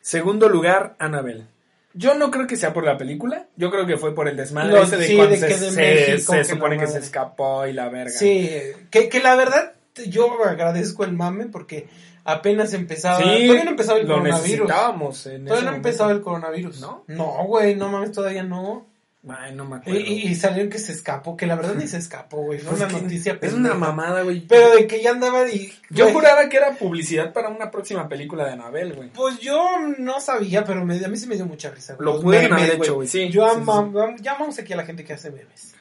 Segundo 0.00 0.48
lugar, 0.48 0.94
Annabelle. 0.98 1.46
Yo 1.94 2.14
no 2.14 2.30
creo 2.30 2.46
que 2.46 2.56
sea 2.56 2.72
por 2.72 2.84
la 2.84 2.96
película. 2.96 3.46
Yo 3.56 3.70
creo 3.70 3.86
que 3.86 3.96
fue 3.96 4.14
por 4.14 4.28
el 4.28 4.36
desmadre 4.36 4.72
Lo- 4.72 4.82
ese 4.82 4.96
de 4.98 5.06
sí, 5.06 5.16
cuando 5.16 5.32
de 5.34 5.38
se, 5.40 5.46
de 5.48 5.70
se- 5.70 5.76
México, 5.76 6.32
se 6.32 6.38
que 6.38 6.44
supone 6.44 6.78
que 6.78 6.86
se 6.86 6.98
escapó 6.98 7.66
y 7.66 7.72
la 7.72 7.88
verga. 7.88 8.10
Sí, 8.10 8.48
que, 8.90 9.08
que 9.08 9.20
la 9.20 9.34
verdad 9.36 9.72
yo 10.06 10.44
agradezco 10.44 11.02
el 11.04 11.12
mame 11.12 11.46
porque 11.46 11.88
apenas 12.24 12.72
empezaba. 12.74 13.18
Sí, 13.18 13.24
todavía 13.24 13.64
no 13.64 13.70
empezaba 13.70 13.98
el 13.98 14.06
lo 14.06 14.14
coronavirus. 14.14 14.42
necesitábamos 14.50 15.26
en 15.26 15.44
Todavía 15.44 15.64
no 15.64 15.70
momento. 15.70 15.88
empezaba 15.88 16.12
el 16.12 16.20
coronavirus. 16.20 16.80
¿No? 16.80 17.04
No, 17.08 17.44
güey, 17.46 17.74
no 17.74 17.88
mames, 17.88 18.12
todavía 18.12 18.44
no. 18.44 18.86
Ay, 19.28 19.54
no 19.54 19.64
me 19.64 19.76
Y, 19.76 19.78
acuerdo. 19.80 19.98
y, 20.00 20.12
y 20.28 20.34
salió 20.36 20.68
que 20.70 20.78
se 20.78 20.92
escapó, 20.92 21.36
que 21.36 21.46
la 21.46 21.56
verdad 21.56 21.74
ni 21.74 21.86
se 21.88 21.96
escapó, 21.98 22.38
güey. 22.44 22.58
Fue 22.60 22.76
Pues 22.76 22.82
una 22.92 23.00
noticia 23.02 23.38
Es 23.42 23.52
una 23.52 23.74
mamada, 23.74 24.22
güey. 24.22 24.46
Pero 24.46 24.70
de 24.76 24.86
que 24.86 25.02
ya 25.02 25.10
andaba 25.10 25.46
y. 25.48 25.72
Yo 25.90 26.04
güey, 26.04 26.14
juraba 26.14 26.48
que 26.48 26.56
era 26.56 26.72
publicidad 26.76 27.32
para 27.32 27.48
una 27.48 27.70
próxima 27.70 28.08
película 28.08 28.44
de 28.44 28.52
Annabelle, 28.52 28.94
güey. 28.94 29.10
Pues 29.10 29.38
yo 29.40 29.60
no 29.98 30.20
sabía, 30.20 30.64
pero 30.64 30.84
me- 30.84 31.04
a 31.04 31.08
mí 31.08 31.16
sí 31.16 31.26
me 31.26 31.34
dio 31.34 31.46
mucha 31.46 31.70
risa. 31.70 31.94
güey. 31.94 32.06
Lo 32.06 32.22
memes, 32.22 32.52
haber 32.52 32.74
hecho, 32.76 32.94
güey, 32.94 33.08
sí. 33.08 33.28
Yo 33.28 33.44
Sí, 33.48 33.54
sí, 33.56 34.60
aquí 34.60 34.72
a 34.72 34.76
la 34.76 34.84
gente 34.86 35.04
que 35.04 35.12
hace 35.14 35.30
memes. 35.30 35.74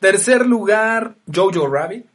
Tercer 0.00 0.44
lugar, 0.46 1.16
Jojo 1.32 1.66
Rabbit. 1.66 2.06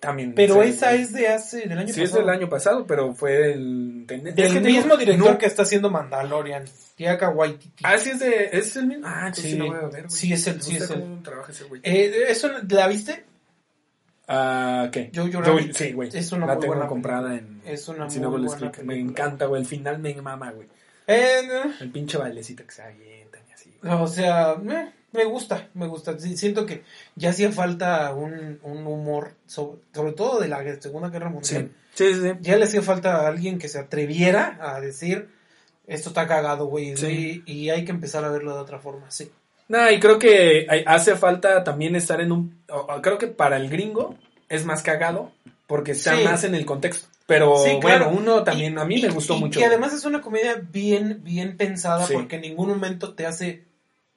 También. 0.00 0.34
Pero 0.34 0.62
esa 0.62 0.94
es 0.94 1.12
de 1.12 1.28
hace, 1.28 1.68
del 1.68 1.78
año 1.78 1.92
Sí, 1.92 2.02
es 2.02 2.10
pasado. 2.10 2.26
del 2.26 2.34
año 2.36 2.48
pasado, 2.48 2.86
pero 2.86 3.14
fue 3.14 3.52
el. 3.52 4.06
Del 4.06 4.28
es 4.34 4.52
que 4.52 4.60
mismo 4.60 4.96
director 4.96 5.32
no- 5.32 5.38
que 5.38 5.44
está 5.46 5.62
haciendo 5.62 5.90
Mandalorian. 5.90 6.64
Tiaka 6.96 7.28
Waititi. 7.30 7.82
Ah, 7.86 7.98
sí, 7.98 8.10
es 8.10 8.18
de. 8.20 8.48
¿Es 8.52 8.76
el 8.76 8.86
mismo? 8.86 9.06
Ah, 9.06 9.30
Sí. 9.34 9.42
sí, 9.42 9.56
lo 9.58 9.66
voy 9.66 9.76
a 9.76 9.86
ver. 9.88 10.10
Sí, 10.10 10.32
es 10.32 10.46
el- 10.46 10.56
Me 10.56 10.62
sí, 10.62 10.76
es 10.76 10.90
el. 10.90 11.02
ese. 11.48 11.64
Eh, 11.82 12.24
¿eso, 12.28 12.48
¿La 12.70 12.88
viste? 12.88 13.24
Ah, 14.28 14.88
¿qué? 14.92 15.10
Jojo 15.14 15.28
Jojo- 15.28 15.42
Rabbit. 15.44 15.74
Sí, 15.74 15.92
güey. 15.92 16.08
Es 16.12 16.30
una 16.32 16.46
La 16.46 16.54
muy 16.54 16.60
tengo 16.60 16.74
buena 16.74 16.88
comprada 16.88 17.28
película. 17.30 17.60
en. 17.64 17.72
Es 17.74 17.88
una 17.88 18.06
muy 18.06 18.18
buena 18.48 18.56
Click. 18.72 18.78
Me 18.86 18.94
película. 18.94 19.10
encanta, 19.10 19.46
güey. 19.46 19.62
El 19.62 19.68
final 19.68 19.98
me 19.98 20.14
mama, 20.22 20.52
güey. 20.52 20.68
Eh, 21.06 21.40
no. 21.48 21.72
El 21.80 21.90
pinche 21.90 22.16
bailecito 22.16 22.64
que 22.64 22.72
se 22.72 22.82
avientan 22.82 23.42
y 23.48 23.52
así. 23.52 23.74
güey. 23.82 23.92
o 23.94 24.06
sea, 24.06 24.52
eh, 24.52 24.92
me 25.12 25.24
gusta, 25.24 25.68
me 25.74 25.86
gusta. 25.86 26.18
Siento 26.18 26.66
que 26.66 26.82
ya 27.16 27.30
hacía 27.30 27.50
falta 27.52 28.12
un, 28.14 28.58
un 28.62 28.86
humor, 28.86 29.32
sobre, 29.46 29.80
sobre 29.94 30.12
todo 30.12 30.40
de 30.40 30.48
la 30.48 30.62
Segunda 30.80 31.08
Guerra 31.08 31.28
Mundial. 31.30 31.70
Sí, 31.94 32.14
sí, 32.14 32.20
sí. 32.22 32.30
Ya 32.40 32.56
le 32.56 32.64
hacía 32.64 32.82
falta 32.82 33.16
a 33.16 33.28
alguien 33.28 33.58
que 33.58 33.68
se 33.68 33.78
atreviera 33.78 34.58
a 34.60 34.80
decir, 34.80 35.28
esto 35.86 36.10
está 36.10 36.26
cagado, 36.26 36.66
güey. 36.66 36.94
Y, 36.94 37.42
y 37.46 37.70
hay 37.70 37.84
que 37.84 37.90
empezar 37.90 38.24
a 38.24 38.30
verlo 38.30 38.54
de 38.54 38.60
otra 38.60 38.78
forma, 38.78 39.10
sí. 39.10 39.30
No, 39.68 39.88
y 39.90 40.00
creo 40.00 40.18
que 40.18 40.66
hace 40.86 41.14
falta 41.16 41.62
también 41.62 41.94
estar 41.96 42.20
en 42.20 42.32
un... 42.32 42.58
Creo 43.02 43.18
que 43.18 43.28
para 43.28 43.56
el 43.56 43.68
gringo 43.70 44.16
es 44.48 44.64
más 44.64 44.82
cagado 44.82 45.30
porque 45.68 45.92
está 45.92 46.16
más 46.20 46.42
en 46.44 46.54
el 46.56 46.64
contexto. 46.66 47.06
Pero 47.26 47.56
Sí, 47.58 47.78
claro. 47.80 48.06
bueno, 48.06 48.20
uno 48.20 48.42
también, 48.42 48.74
Y- 48.74 48.80
a 48.80 48.84
mí 48.84 48.96
y- 48.98 49.02
me 49.02 49.10
gustó 49.10 49.36
y 49.36 49.40
mucho. 49.40 49.60
güey. 49.60 49.68
además 49.68 49.92
es 49.92 50.04
una 50.04 50.20
comedia 50.20 50.60
bien, 50.72 51.20
bien 51.22 51.56
pensada 51.56 52.08
porque 52.12 52.34
en 52.36 52.42
ningún 52.42 52.70
momento 52.70 53.14
te 53.14 53.24
hace 53.26 53.62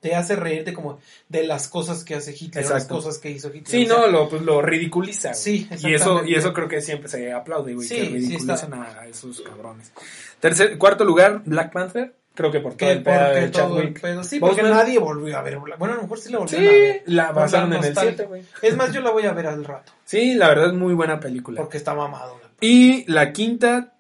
te 0.04 0.16
hace 0.16 0.36
reírte 0.36 0.74
como 0.74 1.00
de 1.30 1.48
las 1.48 1.70
cosas 1.70 2.04
que 2.04 2.14
hace 2.14 2.36
Hitler, 2.38 2.70
las 2.70 2.86
cosas 2.86 3.20
que 3.20 3.32
hizo 3.32 3.48
Hitler. 3.48 3.68
Sí, 3.68 3.86
no, 3.86 4.06
lo, 4.08 4.28
pues 4.28 4.42
lo 4.42 4.62
ridiculiza. 4.62 5.34
Sí, 5.34 5.66
y 5.80 5.94
eso 5.94 6.26
Y 6.26 6.36
eso 6.36 6.54
creo 6.54 6.68
que 6.68 6.82
siempre 6.82 7.08
se 7.08 7.32
aplaude, 7.32 7.74
güey, 7.74 7.88
que 7.88 8.04
ridiculizan 8.04 8.74
a 8.74 9.08
esos 9.08 9.40
cabrones. 9.40 9.94
Tercer, 10.42 10.78
cuarto 10.78 11.06
lugar, 11.06 11.42
Black 11.46 11.72
Panther. 11.72 12.14
Creo 12.36 12.52
que 12.52 12.60
por 12.60 12.76
todo 12.76 12.90
el 12.90 13.02
pedo 13.02 13.30
de 13.30 13.52
Chadwick. 13.52 14.24
Sí, 14.24 14.40
porque 14.40 14.62
nadie 14.64 15.00
volvió 15.00 15.38
a 15.38 15.42
ver. 15.42 15.58
Bueno, 15.58 15.94
a 15.94 15.96
lo 15.96 16.02
mejor 16.02 16.20
sí 16.20 16.32
la 16.32 16.40
volvieron 16.40 16.68
a 16.68 16.72
ver. 16.72 17.04
la 17.06 17.34
pasaron 17.34 17.74
en 17.74 17.84
el 17.84 17.96
7, 17.96 18.26
güey. 18.26 18.44
Es 18.62 18.76
más, 18.76 18.92
yo 18.92 19.00
la 19.00 19.12
voy 19.12 19.24
a 19.24 19.32
ver 19.32 19.48
al 19.48 19.64
rato. 19.64 19.94
Sí, 20.04 20.34
la 20.34 20.50
verdad 20.50 20.68
es 20.68 20.74
muy 20.74 20.94
buena 20.94 21.22
película. 21.22 21.62
Porque 21.62 21.78
está 21.78 21.94
mamado. 21.94 22.42
Y 22.60 23.10
la 23.10 23.32
quinta, 23.32 23.93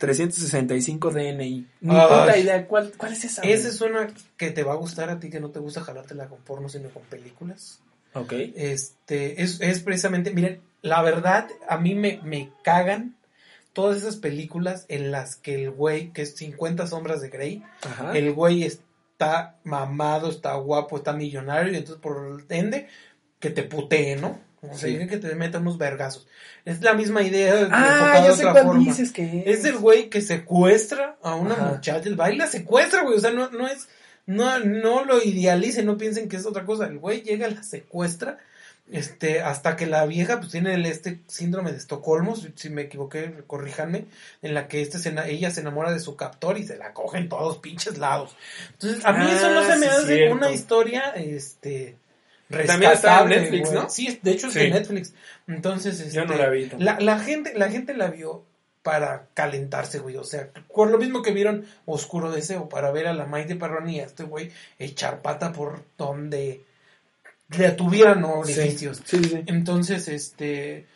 365 0.00 1.10
DNI. 1.10 1.66
Ni 1.82 1.94
puta 1.94 2.38
idea, 2.38 2.66
¿cuál, 2.66 2.90
cuál 2.96 3.12
es 3.12 3.22
esa? 3.24 3.42
Esa 3.42 3.68
es 3.68 3.80
una 3.82 4.08
que 4.38 4.50
te 4.50 4.64
va 4.64 4.72
a 4.72 4.76
gustar 4.76 5.10
a 5.10 5.20
ti, 5.20 5.28
que 5.28 5.40
no 5.40 5.50
te 5.50 5.58
gusta 5.58 5.82
jalártela 5.82 6.26
con 6.26 6.38
porno, 6.38 6.70
sino 6.70 6.88
con 6.88 7.02
películas. 7.02 7.80
Ok. 8.14 8.32
Este, 8.56 9.42
es, 9.42 9.60
es 9.60 9.80
precisamente, 9.80 10.32
miren, 10.32 10.62
la 10.80 11.02
verdad, 11.02 11.48
a 11.68 11.76
mí 11.76 11.94
me, 11.94 12.18
me 12.24 12.50
cagan 12.64 13.14
todas 13.74 13.98
esas 13.98 14.16
películas 14.16 14.86
en 14.88 15.10
las 15.10 15.36
que 15.36 15.54
el 15.54 15.70
güey, 15.70 16.14
que 16.14 16.22
es 16.22 16.34
50 16.34 16.86
sombras 16.86 17.20
de 17.20 17.28
Grey, 17.28 17.62
el 18.14 18.32
güey 18.32 18.64
está 18.64 19.58
mamado, 19.64 20.30
está 20.30 20.54
guapo, 20.54 20.96
está 20.96 21.12
millonario, 21.12 21.74
y 21.74 21.76
entonces 21.76 22.00
por 22.00 22.42
ende, 22.48 22.88
que 23.38 23.50
te 23.50 23.64
putee, 23.64 24.16
¿no? 24.16 24.40
O 24.62 24.76
sea, 24.76 25.08
que 25.08 25.16
te 25.16 25.34
metan 25.34 25.62
unos 25.62 25.78
vergazos. 25.78 26.26
Es 26.64 26.82
la 26.82 26.92
misma 26.92 27.22
idea. 27.22 27.68
Ah, 27.70 28.22
ya 28.24 28.34
sé 28.34 28.44
cuál 28.44 28.78
dices 28.78 29.12
que 29.12 29.40
es. 29.40 29.58
Es 29.60 29.64
el 29.64 29.78
güey 29.78 30.10
que 30.10 30.20
secuestra 30.20 31.16
a 31.22 31.34
una 31.34 31.56
muchacha, 31.56 32.08
el 32.08 32.16
baile 32.16 32.38
la 32.38 32.46
secuestra, 32.46 33.02
güey. 33.02 33.16
O 33.16 33.20
sea, 33.20 33.30
no, 33.30 33.50
no 33.50 33.66
es, 33.66 33.88
no, 34.26 34.58
no 34.58 35.04
lo 35.04 35.22
idealicen, 35.22 35.86
no 35.86 35.96
piensen 35.96 36.28
que 36.28 36.36
es 36.36 36.46
otra 36.46 36.64
cosa. 36.66 36.86
El 36.86 36.98
güey 36.98 37.22
llega, 37.22 37.48
la 37.48 37.62
secuestra 37.62 38.38
este, 38.92 39.40
hasta 39.40 39.76
que 39.76 39.86
la 39.86 40.04
vieja 40.06 40.38
pues 40.38 40.50
tiene 40.50 40.74
el, 40.74 40.84
este 40.84 41.20
síndrome 41.26 41.70
de 41.70 41.78
Estocolmo, 41.78 42.36
si, 42.36 42.70
me 42.70 42.82
equivoqué, 42.82 43.32
corríjanme, 43.46 44.06
en 44.42 44.54
la 44.54 44.68
que 44.68 44.82
este 44.82 44.98
se, 44.98 45.14
ella 45.30 45.50
se 45.50 45.60
enamora 45.60 45.92
de 45.92 46.00
su 46.00 46.16
captor 46.16 46.58
y 46.58 46.66
se 46.66 46.76
la 46.76 46.92
cogen 46.92 47.28
todos 47.28 47.58
pinches 47.58 47.98
lados. 47.98 48.36
Entonces, 48.72 49.04
a 49.04 49.12
mí 49.12 49.26
eso 49.30 49.50
no 49.50 49.64
se 49.64 49.76
me 49.76 49.86
ah, 49.86 49.96
hace 49.96 50.32
una 50.32 50.50
historia, 50.50 51.10
este, 51.14 51.96
También 52.66 52.92
está 52.92 53.22
en 53.22 53.28
Netflix, 53.28 53.72
¿no? 53.72 53.88
Sí, 53.88 54.18
de 54.22 54.32
hecho 54.32 54.48
es 54.48 54.54
de 54.54 54.70
Netflix. 54.70 55.14
Entonces, 55.46 56.00
este, 56.00 56.14
Yo 56.14 56.24
no 56.24 56.34
la 56.34 56.48
vi. 56.48 56.70
La, 56.78 57.18
gente, 57.20 57.52
la 57.56 57.70
gente 57.70 57.94
la 57.94 58.08
vio 58.08 58.44
para 58.82 59.28
calentarse, 59.34 60.00
güey. 60.00 60.16
O 60.16 60.24
sea, 60.24 60.48
por 60.74 60.90
lo 60.90 60.98
mismo 60.98 61.22
que 61.22 61.32
vieron 61.32 61.64
Oscuro 61.86 62.30
Deseo, 62.32 62.68
para 62.68 62.90
ver 62.90 63.06
a 63.06 63.14
la 63.14 63.26
Maite 63.26 63.54
Perroni 63.54 63.96
y 63.96 64.00
a 64.00 64.06
este 64.06 64.24
güey 64.24 64.50
echar 64.78 65.22
pata 65.22 65.52
por 65.52 65.84
donde 65.96 66.64
le 67.56 67.70
tuvieran 67.70 68.24
orificios. 68.24 69.02
Entonces, 69.46 70.08
este. 70.08 70.78
Eh, 70.78 70.86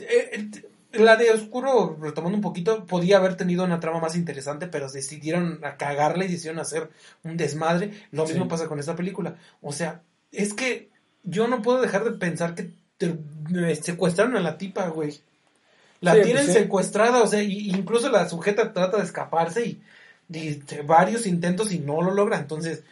eh, 0.00 0.50
la 0.92 1.14
de 1.16 1.30
Oscuro, 1.30 1.96
retomando 2.00 2.36
un 2.36 2.42
poquito, 2.42 2.84
podía 2.84 3.18
haber 3.18 3.36
tenido 3.36 3.64
una 3.64 3.78
trama 3.78 4.00
más 4.00 4.16
interesante, 4.16 4.66
pero 4.66 4.90
decidieron 4.90 5.60
a 5.64 5.76
cagarle 5.76 6.24
y 6.24 6.32
decidieron 6.32 6.58
hacer 6.58 6.90
un 7.22 7.36
desmadre. 7.36 7.92
Lo 8.10 8.26
mismo 8.26 8.48
pasa 8.48 8.66
con 8.66 8.80
esta 8.80 8.96
película. 8.96 9.36
O 9.62 9.72
sea, 9.72 10.02
es 10.32 10.54
que 10.54 10.88
yo 11.22 11.48
no 11.48 11.62
puedo 11.62 11.80
dejar 11.80 12.04
de 12.04 12.12
pensar 12.12 12.54
que 12.54 12.70
secuestraron 13.82 14.36
a 14.36 14.40
la 14.40 14.58
tipa, 14.58 14.88
güey. 14.88 15.20
La 16.00 16.12
pues 16.12 16.24
tienen 16.24 16.46
secuestrada, 16.46 17.22
o 17.22 17.26
sea, 17.26 17.42
incluso 17.42 18.10
la 18.10 18.28
sujeta 18.28 18.72
trata 18.72 18.96
de 18.96 19.04
escaparse 19.04 19.66
y, 19.66 19.82
y 20.32 20.62
varios 20.86 21.26
intentos 21.26 21.72
y 21.72 21.78
no 21.78 22.00
lo 22.00 22.12
logra. 22.14 22.38
Entonces, 22.38 22.82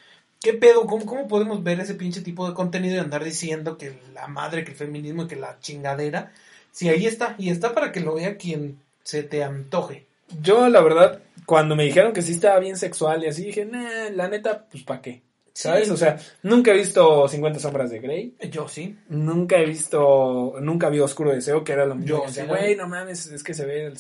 ¿Qué 0.40 0.52
pedo? 0.52 0.86
¿Cómo, 0.86 1.04
¿Cómo 1.04 1.26
podemos 1.26 1.64
ver 1.64 1.80
ese 1.80 1.94
pinche 1.94 2.20
tipo 2.20 2.46
de 2.48 2.54
contenido 2.54 2.94
y 2.94 2.98
andar 2.98 3.24
diciendo 3.24 3.76
que 3.76 3.98
la 4.14 4.28
madre, 4.28 4.64
que 4.64 4.70
el 4.70 4.76
feminismo 4.76 5.24
y 5.24 5.26
que 5.26 5.36
la 5.36 5.58
chingadera? 5.60 6.32
Si 6.70 6.88
ahí 6.88 7.06
está, 7.06 7.34
y 7.38 7.50
está 7.50 7.74
para 7.74 7.90
que 7.90 8.00
lo 8.00 8.14
vea 8.14 8.36
quien 8.36 8.78
se 9.02 9.24
te 9.24 9.42
antoje. 9.42 10.06
Yo, 10.40 10.68
la 10.68 10.80
verdad, 10.80 11.20
cuando 11.44 11.74
me 11.74 11.84
dijeron 11.84 12.12
que 12.12 12.22
sí 12.22 12.32
estaba 12.32 12.60
bien 12.60 12.76
sexual 12.76 13.24
y 13.24 13.26
así, 13.26 13.46
dije, 13.46 13.64
nah, 13.64 14.10
la 14.10 14.28
neta, 14.28 14.66
pues 14.70 14.84
¿para 14.84 15.02
qué? 15.02 15.22
¿Sabes? 15.58 15.90
O 15.90 15.96
sea, 15.96 16.16
nunca 16.44 16.70
he 16.70 16.76
visto 16.76 17.26
50 17.26 17.58
sombras 17.58 17.90
de 17.90 17.98
Grey. 17.98 18.36
Yo 18.48 18.68
sí. 18.68 18.96
Nunca 19.08 19.56
he 19.56 19.66
visto, 19.66 20.54
nunca 20.60 20.88
vi 20.88 21.00
Oscuro 21.00 21.32
Deseo, 21.32 21.64
que 21.64 21.72
era 21.72 21.84
lo 21.84 21.96
mismo. 21.96 22.24
Yo, 22.28 22.46
güey, 22.46 22.76
no 22.76 22.86
mames, 22.86 23.26
es 23.26 23.42
que 23.42 23.54
se 23.54 23.66
ve 23.66 23.86
el 23.86 23.94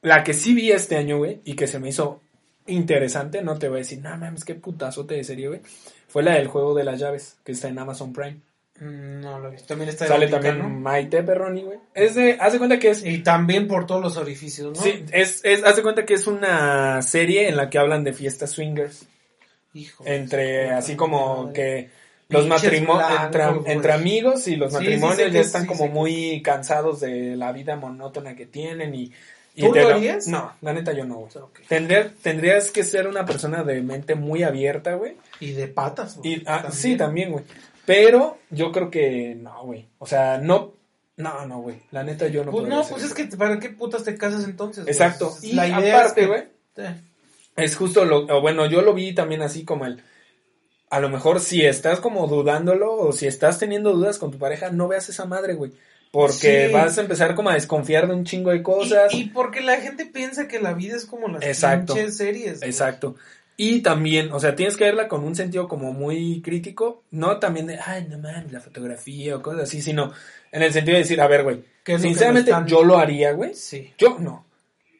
La 0.00 0.24
que 0.24 0.32
sí 0.32 0.54
vi 0.54 0.72
este 0.72 0.96
año, 0.96 1.18
güey, 1.18 1.42
y 1.44 1.56
que 1.56 1.66
se 1.66 1.78
me 1.78 1.90
hizo 1.90 2.22
interesante, 2.66 3.42
no 3.42 3.58
te 3.58 3.68
voy 3.68 3.76
a 3.76 3.78
decir, 3.80 4.00
no 4.00 4.16
mames, 4.16 4.46
qué 4.46 4.54
putazote 4.54 5.14
de 5.14 5.24
serie, 5.24 5.48
güey. 5.48 5.60
Fue 6.06 6.22
la 6.22 6.36
del 6.36 6.48
juego 6.48 6.74
de 6.74 6.84
las 6.84 6.98
llaves, 6.98 7.36
que 7.44 7.52
está 7.52 7.68
en 7.68 7.78
Amazon 7.78 8.14
Prime. 8.14 8.40
Mm, 8.80 9.20
no 9.20 9.40
lo 9.40 9.48
he 9.48 9.50
visto. 9.50 9.66
También 9.66 9.90
está 9.90 10.06
Sale 10.06 10.28
también 10.28 10.80
Maite 10.80 11.22
Perroni, 11.22 11.64
güey. 11.64 11.80
Es 11.92 12.14
de, 12.14 12.38
hace 12.40 12.56
cuenta 12.56 12.78
que 12.78 12.88
es. 12.88 13.04
Y 13.04 13.18
también 13.18 13.68
por 13.68 13.84
todos 13.84 14.00
los 14.00 14.16
orificios, 14.16 14.74
¿no? 14.74 14.82
Sí, 14.82 15.04
es, 15.12 15.44
es, 15.44 15.62
hace 15.64 15.82
cuenta 15.82 16.06
que 16.06 16.14
es 16.14 16.26
una 16.26 17.02
serie 17.02 17.46
en 17.46 17.58
la 17.58 17.68
que 17.68 17.76
hablan 17.76 18.04
de 18.04 18.14
fiestas 18.14 18.52
swingers. 18.52 19.06
Hijo. 19.74 20.04
Entre, 20.06 20.70
así 20.70 20.96
como 20.96 21.52
que 21.52 21.90
los 22.28 22.46
matrimonios, 22.46 23.10
entre, 23.66 23.92
amigos 23.92 24.48
y 24.48 24.56
los 24.56 24.72
matrimonios 24.72 25.32
ya 25.32 25.40
están 25.40 25.66
como 25.66 25.88
muy 25.88 26.42
cansados 26.42 27.00
de 27.00 27.36
la 27.36 27.52
vida 27.52 27.76
monótona 27.76 28.36
que 28.36 28.46
tienen 28.46 28.94
y 28.94 29.12
¿Tú 29.58 29.74
lo 29.74 29.88
harías? 29.88 30.28
No, 30.28 30.52
la 30.60 30.72
neta 30.72 30.92
yo 30.92 31.04
no, 31.04 31.28
tendrías 31.68 32.70
que 32.70 32.84
ser 32.84 33.08
una 33.08 33.26
persona 33.26 33.64
de 33.64 33.82
mente 33.82 34.14
muy 34.14 34.42
abierta, 34.42 34.94
güey. 34.94 35.16
Y 35.40 35.52
de 35.52 35.68
patas, 35.68 36.18
güey. 36.18 36.42
Ah, 36.46 36.68
sí, 36.70 36.96
también, 36.96 37.32
güey. 37.32 37.44
Pero 37.84 38.38
yo 38.50 38.70
creo 38.70 38.90
que 38.90 39.34
no, 39.34 39.64
güey. 39.64 39.88
O 39.98 40.06
sea, 40.06 40.38
no. 40.38 40.74
No, 41.16 41.46
no, 41.46 41.60
güey. 41.60 41.80
La 41.90 42.04
neta 42.04 42.28
yo 42.28 42.44
no 42.44 42.52
Pues 42.52 42.68
no, 42.68 42.84
pues 42.84 43.02
es 43.02 43.14
que 43.14 43.24
¿para 43.36 43.58
qué 43.58 43.70
putas 43.70 44.04
te 44.04 44.16
casas 44.16 44.44
entonces? 44.44 44.86
Exacto. 44.86 45.34
Y 45.42 45.54
la 45.54 45.76
aparte, 45.76 46.26
güey. 46.26 46.44
Es 46.76 46.86
justo 47.76 48.04
lo. 48.04 48.40
Bueno, 48.40 48.66
yo 48.66 48.82
lo 48.82 48.94
vi 48.94 49.12
también 49.14 49.42
así 49.42 49.64
como 49.64 49.86
el. 49.86 50.02
A 50.90 51.00
lo 51.00 51.08
mejor 51.10 51.40
si 51.40 51.64
estás 51.64 52.00
como 52.00 52.26
dudándolo 52.26 52.94
o 52.96 53.12
si 53.12 53.26
estás 53.26 53.58
teniendo 53.58 53.92
dudas 53.92 54.18
con 54.18 54.30
tu 54.30 54.38
pareja, 54.38 54.70
no 54.70 54.88
veas 54.88 55.08
esa 55.08 55.26
madre, 55.26 55.54
güey. 55.54 55.72
Porque 56.10 56.70
vas 56.72 56.96
a 56.96 57.02
empezar 57.02 57.34
como 57.34 57.50
a 57.50 57.54
desconfiar 57.54 58.08
de 58.08 58.14
un 58.14 58.24
chingo 58.24 58.50
de 58.50 58.62
cosas. 58.62 59.12
Y, 59.12 59.26
porque 59.26 59.60
la 59.60 59.76
gente 59.76 60.06
piensa 60.06 60.48
que 60.48 60.58
la 60.58 60.72
vida 60.72 60.96
es 60.96 61.04
como 61.04 61.28
las 61.28 61.44
exacto, 61.44 61.94
pinches 61.94 62.16
series. 62.16 62.62
Exacto. 62.62 63.16
Y 63.60 63.80
también, 63.80 64.32
o 64.32 64.38
sea, 64.38 64.54
tienes 64.54 64.76
que 64.76 64.84
verla 64.84 65.08
con 65.08 65.24
un 65.24 65.34
sentido 65.34 65.66
como 65.66 65.92
muy 65.92 66.40
crítico, 66.42 67.02
no 67.10 67.40
también 67.40 67.66
de, 67.66 67.76
ay, 67.84 68.06
no 68.08 68.16
mames, 68.16 68.52
la 68.52 68.60
fotografía 68.60 69.36
o 69.36 69.42
cosas 69.42 69.62
así, 69.62 69.82
sino 69.82 70.12
en 70.52 70.62
el 70.62 70.72
sentido 70.72 70.94
de 70.94 71.02
decir, 71.02 71.20
a 71.20 71.26
ver, 71.26 71.42
güey, 71.42 71.64
sinceramente 71.84 72.52
yo 72.66 72.84
lo 72.84 72.98
haría, 72.98 73.32
güey. 73.32 73.54
Sí. 73.54 73.92
Yo 73.98 74.16
no. 74.20 74.46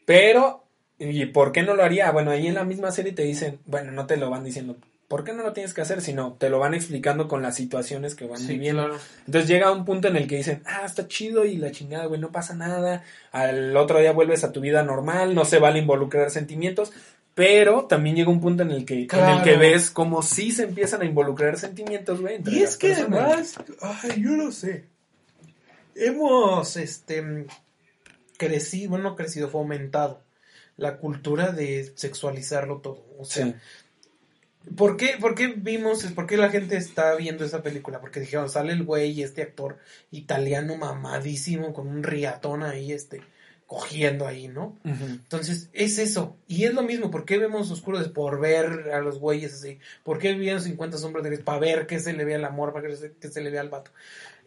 Pero, 0.05 0.65
¿y 0.99 1.27
por 1.27 1.53
qué 1.53 1.63
no 1.63 1.75
lo 1.75 1.85
haría? 1.85 2.11
Bueno, 2.11 2.31
ahí 2.31 2.47
en 2.47 2.55
la 2.55 2.65
misma 2.65 2.91
serie 2.91 3.13
te 3.13 3.23
dicen, 3.23 3.61
bueno, 3.67 3.93
no 3.93 4.07
te 4.07 4.17
lo 4.17 4.31
van 4.31 4.45
diciendo, 4.45 4.77
¿por 5.07 5.25
qué 5.25 5.33
no 5.33 5.43
lo 5.43 5.53
tienes 5.53 5.75
que 5.75 5.81
hacer? 5.81 6.01
Sino 6.01 6.35
te 6.35 6.51
lo 6.51 6.59
van 6.59 6.75
explicando 6.75 7.29
con 7.29 7.43
las 7.43 7.57
situaciones 7.57 8.15
que 8.15 8.27
van 8.27 8.47
viviendo. 8.47 8.91
Entonces 9.27 9.49
llega 9.49 9.73
un 9.73 9.85
punto 9.85 10.09
en 10.09 10.17
el 10.17 10.27
que 10.27 10.37
dicen, 10.37 10.63
ah, 10.67 10.83
está 10.85 11.09
chido 11.09 11.45
y 11.45 11.57
la 11.57 11.71
chingada, 11.71 12.07
güey, 12.07 12.21
no 12.21 12.31
pasa 12.31 12.55
nada. 12.55 13.05
Al 13.33 13.77
otro 13.77 13.99
día 13.99 14.13
vuelves 14.13 14.45
a 14.45 14.53
tu 14.53 14.61
vida 14.61 14.83
normal, 14.83 15.35
no 15.35 15.45
se 15.45 15.59
vale 15.59 15.79
involucrar 15.79 16.31
sentimientos. 16.31 16.93
Pero 17.35 17.85
también 17.85 18.17
llega 18.17 18.31
un 18.31 18.41
punto 18.41 18.65
en 18.65 18.73
el 18.73 18.85
que, 18.85 19.07
en 19.13 19.29
el 19.29 19.43
que 19.43 19.57
ves 19.57 19.93
como 19.93 20.23
sí 20.23 20.51
se 20.51 20.65
empiezan 20.65 21.03
a 21.03 21.05
involucrar 21.05 21.57
sentimientos, 21.57 22.21
güey. 22.21 22.41
Y 22.45 22.65
es 22.65 22.77
que 22.77 22.95
además, 22.95 23.55
ay, 23.81 24.23
yo 24.23 24.31
no 24.31 24.51
sé. 24.51 24.87
Hemos, 25.95 26.77
este, 26.77 27.47
crecido, 28.37 28.91
bueno, 28.91 29.11
no 29.11 29.17
crecido, 29.17 29.49
fomentado 29.49 30.21
la 30.79 30.97
cultura 30.97 31.53
de 31.53 31.93
sexualizarlo 31.95 32.79
todo. 32.79 33.05
O 33.19 33.27
sea, 33.27 33.55
¿Por 34.77 34.97
qué, 34.97 35.17
¿Por 35.21 35.35
qué 35.35 35.49
vimos, 35.49 36.03
por 36.15 36.27
qué 36.27 36.37
la 36.37 36.51
gente 36.51 36.77
está 36.77 37.15
viendo 37.15 37.45
esa 37.45 37.63
película? 37.63 38.01
Porque 38.01 38.21
dijeron, 38.21 38.51
sale 38.51 38.73
el 38.73 38.85
güey 38.85 39.13
y 39.13 39.23
este 39.23 39.43
actor 39.43 39.79
italiano 40.11 40.77
mamadísimo 40.77 41.73
con 41.73 41.89
un 41.89 42.03
riatón 42.03 42.63
ahí, 42.63 42.93
este, 42.93 43.23
cogiendo 43.67 44.27
ahí, 44.27 44.49
¿no? 44.49 44.77
Entonces, 44.85 45.71
es 45.73 45.99
eso. 45.99 46.37
Y 46.49 46.65
es 46.65 46.75
lo 46.75 46.83
mismo, 46.83 47.11
¿por 47.11 47.25
qué 47.25 47.39
vemos 47.39 47.71
Oscuros? 47.71 48.09
Por 48.09 48.41
ver 48.41 48.91
a 48.93 49.01
los 49.01 49.19
güeyes 49.19 49.55
así. 49.55 49.79
¿Por 50.05 50.19
qué 50.19 50.35
vieron 50.35 50.61
50 50.61 50.99
sombras 50.99 51.25
de 51.25 51.39
Para 51.39 51.59
ver 51.59 51.87
qué 51.87 52.01
se 52.01 52.13
le 52.13 52.25
ve 52.25 52.35
al 52.35 52.45
amor, 52.45 52.73
para 52.73 52.89
que 52.89 52.97
se, 53.29 53.41
le 53.41 53.51
vea 53.51 53.61
al 53.61 53.69
vato. 53.69 53.91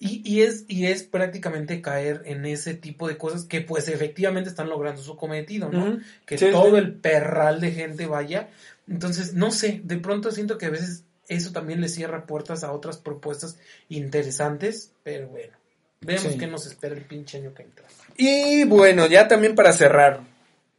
Y, 0.03 0.23
y, 0.25 0.41
es, 0.41 0.65
y 0.67 0.87
es 0.87 1.03
prácticamente 1.03 1.79
caer 1.79 2.23
en 2.25 2.45
ese 2.47 2.73
tipo 2.73 3.07
de 3.07 3.17
cosas 3.17 3.45
que 3.45 3.61
pues 3.61 3.87
efectivamente 3.87 4.49
están 4.49 4.67
logrando 4.67 4.99
su 5.03 5.15
cometido, 5.15 5.69
¿no? 5.69 5.99
Que 6.25 6.37
todo 6.37 6.75
el 6.77 6.95
perral 6.95 7.61
de 7.61 7.71
gente 7.71 8.07
vaya 8.07 8.49
entonces, 8.91 9.33
no 9.33 9.51
sé, 9.51 9.81
de 9.83 9.97
pronto 9.97 10.31
siento 10.31 10.57
que 10.57 10.65
a 10.65 10.69
veces 10.69 11.05
eso 11.27 11.51
también 11.51 11.79
le 11.79 11.87
cierra 11.87 12.25
puertas 12.25 12.63
a 12.63 12.73
otras 12.73 12.97
propuestas 12.97 13.57
interesantes, 13.87 14.91
pero 15.03 15.29
bueno, 15.29 15.53
veamos 16.01 16.35
qué 16.35 16.47
nos 16.47 16.65
espera 16.65 16.95
el 16.95 17.03
pinche 17.03 17.37
año 17.37 17.53
que 17.53 17.63
entra. 17.63 17.85
Y 18.17 18.65
bueno, 18.65 19.07
ya 19.07 19.29
también 19.29 19.55
para 19.55 19.71
cerrar, 19.71 20.21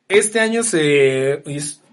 este 0.08 0.40
año 0.40 0.62
se 0.62 1.42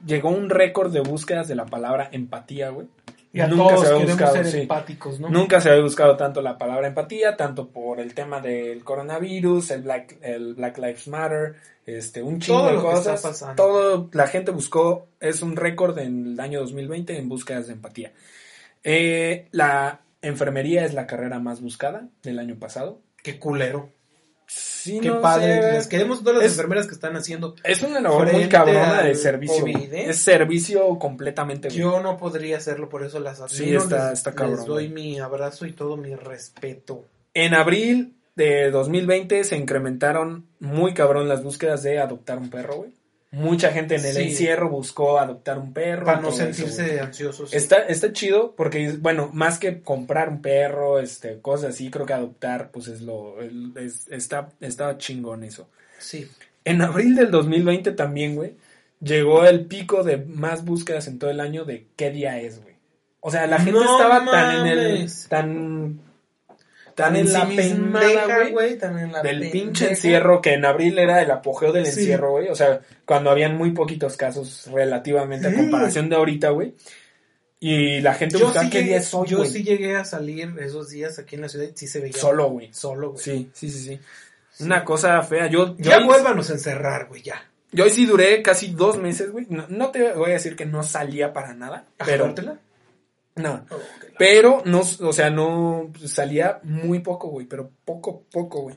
llegó 0.06 0.30
un 0.30 0.50
récord 0.50 0.92
de 0.92 1.00
búsquedas 1.00 1.48
de 1.48 1.56
la 1.56 1.66
palabra 1.66 2.10
empatía, 2.12 2.70
güey. 2.70 2.88
Nunca 3.34 3.78
se 3.78 3.88
había 3.88 4.06
buscado, 4.06 4.36
empáticos, 4.38 5.20
¿no? 5.20 5.30
Nunca 5.30 5.62
se 5.62 5.70
había 5.70 5.84
buscado 5.84 6.18
tanto 6.18 6.42
la 6.42 6.58
palabra 6.58 6.88
empatía, 6.88 7.38
tanto 7.38 7.70
por 7.70 8.00
el 8.00 8.14
tema 8.14 8.42
del 8.42 8.84
coronavirus, 8.84 9.72
el 9.72 9.82
Black, 9.84 10.18
el 10.22 10.56
Black 10.56 10.78
Lives 10.78 11.08
Matter, 11.08 11.56
este, 11.86 12.24
un 12.24 12.40
chingo 12.40 12.72
de 12.72 12.78
cosas. 12.78 13.56
Todo 13.56 14.10
la 14.14 14.28
gente 14.28 14.52
buscó, 14.52 15.08
es 15.20 15.42
un 15.42 15.56
récord 15.56 15.98
en 16.00 16.34
el 16.34 16.40
año 16.40 16.60
2020 16.62 17.18
en 17.18 17.30
búsquedas 17.30 17.68
de 17.68 17.74
empatía. 17.74 18.14
Eh, 18.84 19.48
la 19.52 20.02
enfermería 20.22 20.86
es 20.86 20.94
la 20.94 21.08
carrera 21.08 21.40
más 21.40 21.62
buscada 21.62 22.08
del 22.24 22.40
año 22.40 22.58
pasado. 22.58 23.02
Qué 23.22 23.40
culero. 23.40 23.90
Sí, 24.52 25.00
Qué 25.00 25.12
padre. 25.12 25.74
Les 25.74 25.86
queremos 25.86 26.24
todas 26.24 26.42
las 26.42 26.52
enfermeras 26.52 26.88
que 26.88 26.94
están 26.94 27.16
haciendo. 27.16 27.56
Es 27.64 27.84
una 27.84 28.00
labor 28.00 28.32
muy 28.34 28.50
cabrona 28.50 29.04
de 29.04 29.14
servicio. 29.14 29.68
¿eh? 29.68 30.06
Es 30.10 30.18
servicio 30.18 30.98
completamente. 30.98 31.70
Yo 31.70 32.02
no 32.02 32.18
podría 32.18 32.58
hacerlo, 32.58 32.90
por 32.90 33.04
eso 33.04 33.20
las 33.20 33.42
admiro. 33.42 33.52
Sí, 33.56 33.76
está, 33.76 34.12
está 34.12 34.34
cabrón. 34.34 34.58
Les 34.58 34.66
doy 34.66 34.90
mi 34.90 35.20
abrazo 35.20 35.68
y 35.68 35.74
todo 35.74 35.98
mi 35.98 36.16
respeto. 36.16 37.06
En 37.36 37.54
abril 37.54 38.16
de 38.36 38.72
2020 38.72 39.44
se 39.44 39.56
incrementaron 39.56 40.48
muy 40.60 40.96
cabrón 40.96 41.30
las 41.30 41.44
búsquedas 41.44 41.84
de 41.84 42.00
adoptar 42.00 42.40
un 42.40 42.50
perro, 42.50 42.78
güey. 42.78 42.99
Mucha 43.32 43.72
gente 43.72 43.96
en 43.96 44.06
el 44.06 44.18
encierro 44.18 44.70
buscó 44.70 45.20
adoptar 45.20 45.60
un 45.60 45.72
perro. 45.72 46.06
Para 46.06 46.20
no 46.20 46.32
sentirse 46.32 47.00
ansiosos. 47.00 47.54
Está, 47.54 47.78
está 47.78 48.12
chido 48.12 48.56
porque, 48.56 48.94
bueno, 49.00 49.30
más 49.34 49.60
que 49.60 49.82
comprar 49.82 50.30
un 50.30 50.42
perro, 50.42 51.00
este, 51.00 51.40
cosas 51.40 51.76
así, 51.76 51.92
creo 51.92 52.08
que 52.08 52.14
adoptar, 52.14 52.72
pues 52.72 52.88
es 52.88 53.02
lo, 53.02 53.36
está, 54.10 54.50
está 54.62 54.98
chingón 54.98 55.44
eso. 55.44 55.70
Sí. 56.00 56.28
En 56.66 56.82
abril 56.82 57.16
del 57.16 57.30
2020 57.30 57.92
también, 57.92 58.36
güey, 58.36 58.56
llegó 59.00 59.46
el 59.46 59.66
pico 59.66 60.04
de 60.04 60.18
más 60.18 60.66
búsquedas 60.66 61.08
en 61.08 61.20
todo 61.20 61.30
el 61.30 61.40
año 61.40 61.66
de 61.66 61.86
qué 61.96 62.10
día 62.10 62.40
es, 62.40 62.62
güey. 62.64 62.76
O 63.22 63.30
sea, 63.30 63.46
la 63.46 63.60
gente 63.60 63.80
estaba 63.80 64.26
tan 64.26 64.66
en 64.66 64.78
el, 64.80 65.12
tan 65.28 66.00
tan 67.00 67.16
en 67.16 67.34
la 67.34 67.48
pendeja, 67.48 68.50
güey, 68.50 68.78
del 69.24 69.50
pinche 69.50 69.90
encierro, 69.90 70.42
que 70.42 70.54
en 70.54 70.66
abril 70.66 71.00
era 71.00 71.22
el 71.22 71.32
apogeo 71.32 71.72
del 71.72 71.86
encierro, 71.86 72.32
güey, 72.32 72.50
o 72.50 72.56
sea, 72.56 72.82
cuando 73.06 73.32
habían 73.32 73.58
muy 73.58 73.72
poquitos 73.72 74.18
casos 74.18 74.68
relativamente 74.72 75.48
a 75.48 75.56
comparación 75.56 76.10
de 76.10 76.16
ahorita, 76.16 76.50
güey. 76.50 76.76
Y 77.62 78.00
la 78.02 78.14
gente 78.14 78.38
buscaba 78.38 78.70
qué 78.70 78.84
día 78.84 78.98
es 78.98 79.14
hoy, 79.14 79.28
Yo 79.28 79.44
sí 79.44 79.64
llegué 79.64 79.96
a 79.98 80.06
salir 80.06 80.54
esos 80.60 80.90
días 80.90 81.20
aquí 81.20 81.36
en 81.36 81.42
la 81.42 81.50
ciudad 81.50 81.66
y 81.66 81.78
sí 81.78 81.88
se 81.88 82.00
veía. 82.00 82.14
Solo, 82.14 82.50
güey. 82.50 82.74
Solo, 82.74 83.12
güey. 83.12 83.24
Sí, 83.24 83.50
sí, 83.54 83.70
sí, 83.70 83.80
sí. 83.84 84.00
Una 84.64 84.86
cosa 84.86 85.22
fea. 85.24 85.48
Yo, 85.48 85.76
ya 85.78 86.06
vuélvanos 86.06 86.50
a 86.50 86.54
encerrar, 86.54 87.08
güey, 87.08 87.22
ya. 87.22 87.44
Yo 87.72 87.84
hoy 87.84 87.90
sí 87.90 88.06
duré 88.06 88.42
casi 88.42 88.68
dos 88.74 88.98
meses, 88.98 89.32
güey. 89.32 89.46
No, 89.50 89.92
te 89.92 90.14
voy 90.14 90.32
a 90.32 90.34
decir 90.34 90.56
que 90.56 90.66
no 90.66 90.84
salía 90.84 91.34
para 91.34 91.54
nada. 91.54 91.86
pero, 91.98 92.34
no. 93.40 93.66
Oh, 93.70 93.76
pero 94.18 94.62
no, 94.66 94.82
o 94.82 95.14
sea, 95.14 95.30
no 95.30 95.92
salía 96.06 96.60
muy 96.64 97.00
poco, 97.00 97.30
güey, 97.30 97.46
pero 97.48 97.72
poco, 97.86 98.24
poco, 98.32 98.62
güey. 98.62 98.76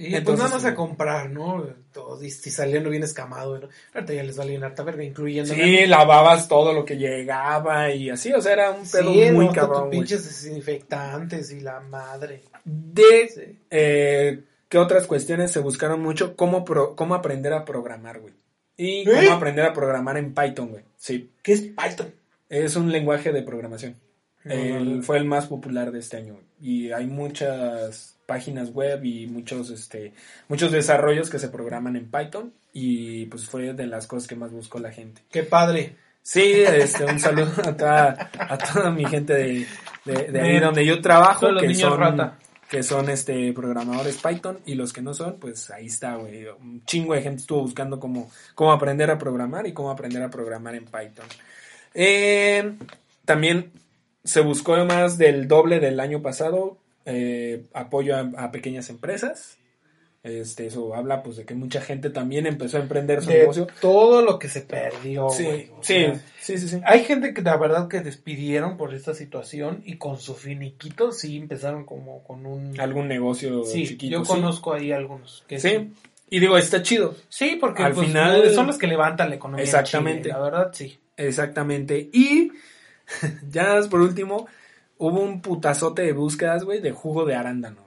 Y 0.00 0.20
pues 0.20 0.38
nada 0.38 0.50
más 0.50 0.64
a 0.64 0.76
comprar, 0.76 1.28
¿no? 1.28 1.66
Todo, 1.92 2.22
y, 2.22 2.30
saliendo 2.30 2.88
bien 2.88 3.02
escamado, 3.02 3.58
¿no? 3.58 3.68
Ahorita 3.92 4.14
ya 4.14 4.22
les 4.22 4.36
valía 4.36 4.64
harta 4.64 4.84
verga, 4.84 5.02
incluyendo. 5.02 5.52
Sí, 5.52 5.86
lavabas 5.86 6.46
todo 6.46 6.72
lo 6.72 6.84
que 6.84 6.96
llegaba 6.96 7.90
y 7.90 8.08
así, 8.08 8.32
o 8.32 8.40
sea, 8.40 8.52
era 8.52 8.70
un 8.70 8.88
pedo 8.88 9.10
muy 9.10 9.46
no, 9.46 9.52
cabrón. 9.52 9.90
pinches 9.90 10.24
desinfectantes 10.24 11.50
y 11.50 11.60
la 11.60 11.80
madre. 11.80 12.44
De. 12.64 13.56
Eh, 13.70 14.44
¿Qué 14.68 14.78
otras 14.78 15.06
cuestiones 15.08 15.50
se 15.50 15.58
buscaron 15.58 16.00
mucho? 16.00 16.36
¿Cómo, 16.36 16.64
cómo 16.64 17.14
aprender 17.16 17.52
a 17.52 17.64
programar, 17.64 18.20
güey? 18.20 18.34
Y 18.76 19.04
cómo 19.04 19.20
¿Eh? 19.20 19.30
aprender 19.30 19.64
a 19.64 19.72
programar 19.72 20.16
en 20.16 20.32
Python, 20.32 20.68
güey. 20.68 20.84
Sí. 20.96 21.32
¿Qué 21.42 21.54
es 21.54 21.62
Python? 21.62 22.14
Es 22.48 22.76
un 22.76 22.90
lenguaje 22.90 23.32
de 23.32 23.42
programación. 23.42 23.96
fue 25.02 25.18
el 25.18 25.24
más 25.24 25.46
popular 25.46 25.92
de 25.92 25.98
este 25.98 26.16
año. 26.16 26.40
Y 26.60 26.92
hay 26.92 27.06
muchas 27.06 28.16
páginas 28.26 28.70
web 28.72 29.04
y 29.04 29.26
muchos, 29.26 29.70
este, 29.70 30.12
muchos 30.48 30.72
desarrollos 30.72 31.30
que 31.30 31.38
se 31.38 31.48
programan 31.48 31.96
en 31.96 32.10
Python. 32.10 32.52
Y 32.72 33.26
pues 33.26 33.46
fue 33.46 33.72
de 33.74 33.86
las 33.86 34.06
cosas 34.06 34.28
que 34.28 34.36
más 34.36 34.52
buscó 34.52 34.78
la 34.78 34.92
gente. 34.92 35.22
¡Qué 35.30 35.42
padre! 35.42 35.96
Sí, 36.22 36.42
este, 36.42 37.06
un 37.06 37.18
saludo 37.18 37.52
a 37.64 37.74
toda, 37.74 38.30
a 38.38 38.58
toda 38.58 38.90
mi 38.90 39.06
gente 39.06 39.32
de, 39.32 39.66
de, 40.04 40.40
ahí 40.40 40.60
donde 40.60 40.84
yo 40.84 41.00
trabajo, 41.00 41.48
que 41.58 41.74
son, 41.74 42.32
que 42.68 42.82
son 42.82 43.08
este 43.08 43.50
programadores 43.54 44.18
Python, 44.18 44.58
y 44.66 44.74
los 44.74 44.92
que 44.92 45.00
no 45.00 45.14
son, 45.14 45.38
pues 45.40 45.70
ahí 45.70 45.86
está, 45.86 46.16
güey. 46.16 46.46
Un 46.46 46.84
chingo 46.84 47.14
de 47.14 47.22
gente 47.22 47.40
estuvo 47.40 47.62
buscando 47.62 47.98
cómo, 47.98 48.30
cómo 48.54 48.72
aprender 48.72 49.10
a 49.10 49.16
programar 49.16 49.66
y 49.66 49.72
cómo 49.72 49.90
aprender 49.90 50.22
a 50.22 50.28
programar 50.28 50.74
en 50.74 50.84
Python. 50.84 51.26
Eh, 52.00 52.74
también 53.24 53.72
se 54.22 54.40
buscó 54.40 54.76
más 54.84 55.18
del 55.18 55.48
doble 55.48 55.80
del 55.80 55.98
año 55.98 56.22
pasado 56.22 56.78
eh, 57.04 57.64
apoyo 57.74 58.16
a, 58.16 58.52
pequeñas 58.52 58.88
empresas. 58.88 59.58
Este, 60.22 60.66
eso 60.66 60.94
habla 60.94 61.24
pues 61.24 61.36
de 61.38 61.44
que 61.44 61.54
mucha 61.54 61.80
gente 61.80 62.10
también 62.10 62.46
empezó 62.46 62.76
a 62.76 62.80
emprender 62.80 63.20
su 63.22 63.30
negocio. 63.30 63.66
Todo 63.80 64.22
lo 64.22 64.38
que 64.38 64.48
se 64.48 64.60
perdió. 64.60 65.28
Sí, 65.30 65.70
sí, 65.80 66.06
sí, 66.40 66.58
sí, 66.58 66.80
Hay 66.84 67.02
gente 67.02 67.34
que 67.34 67.42
la 67.42 67.56
verdad 67.56 67.88
que 67.88 68.00
despidieron 68.00 68.76
por 68.76 68.94
esta 68.94 69.12
situación 69.12 69.82
y 69.84 69.96
con 69.96 70.20
su 70.20 70.34
finiquito 70.34 71.10
sí 71.10 71.36
empezaron 71.36 71.84
como 71.84 72.22
con 72.22 72.46
un... 72.46 72.78
Algún 72.78 73.08
negocio 73.08 73.64
sí, 73.64 73.96
Yo 73.96 74.22
conozco 74.22 74.72
ahí 74.72 74.92
algunos. 74.92 75.44
Que 75.48 75.58
sí. 75.58 75.90
Y 76.30 76.38
digo, 76.38 76.56
está 76.58 76.80
chido. 76.82 77.16
Sí, 77.28 77.56
porque 77.60 77.82
al 77.82 77.92
pues, 77.92 78.06
final 78.06 78.50
son 78.54 78.68
los 78.68 78.78
que 78.78 78.86
levantan 78.86 79.30
la 79.30 79.36
economía. 79.36 79.64
Exactamente. 79.64 80.28
la 80.28 80.38
verdad, 80.38 80.70
sí. 80.72 80.96
Exactamente. 81.18 82.08
Y 82.12 82.52
ya 83.50 83.78
por 83.90 84.00
último, 84.00 84.46
hubo 84.96 85.20
un 85.20 85.42
putazote 85.42 86.02
de 86.02 86.12
búsquedas, 86.12 86.64
güey, 86.64 86.80
de 86.80 86.92
jugo 86.92 87.26
de 87.26 87.34
arándano. 87.34 87.86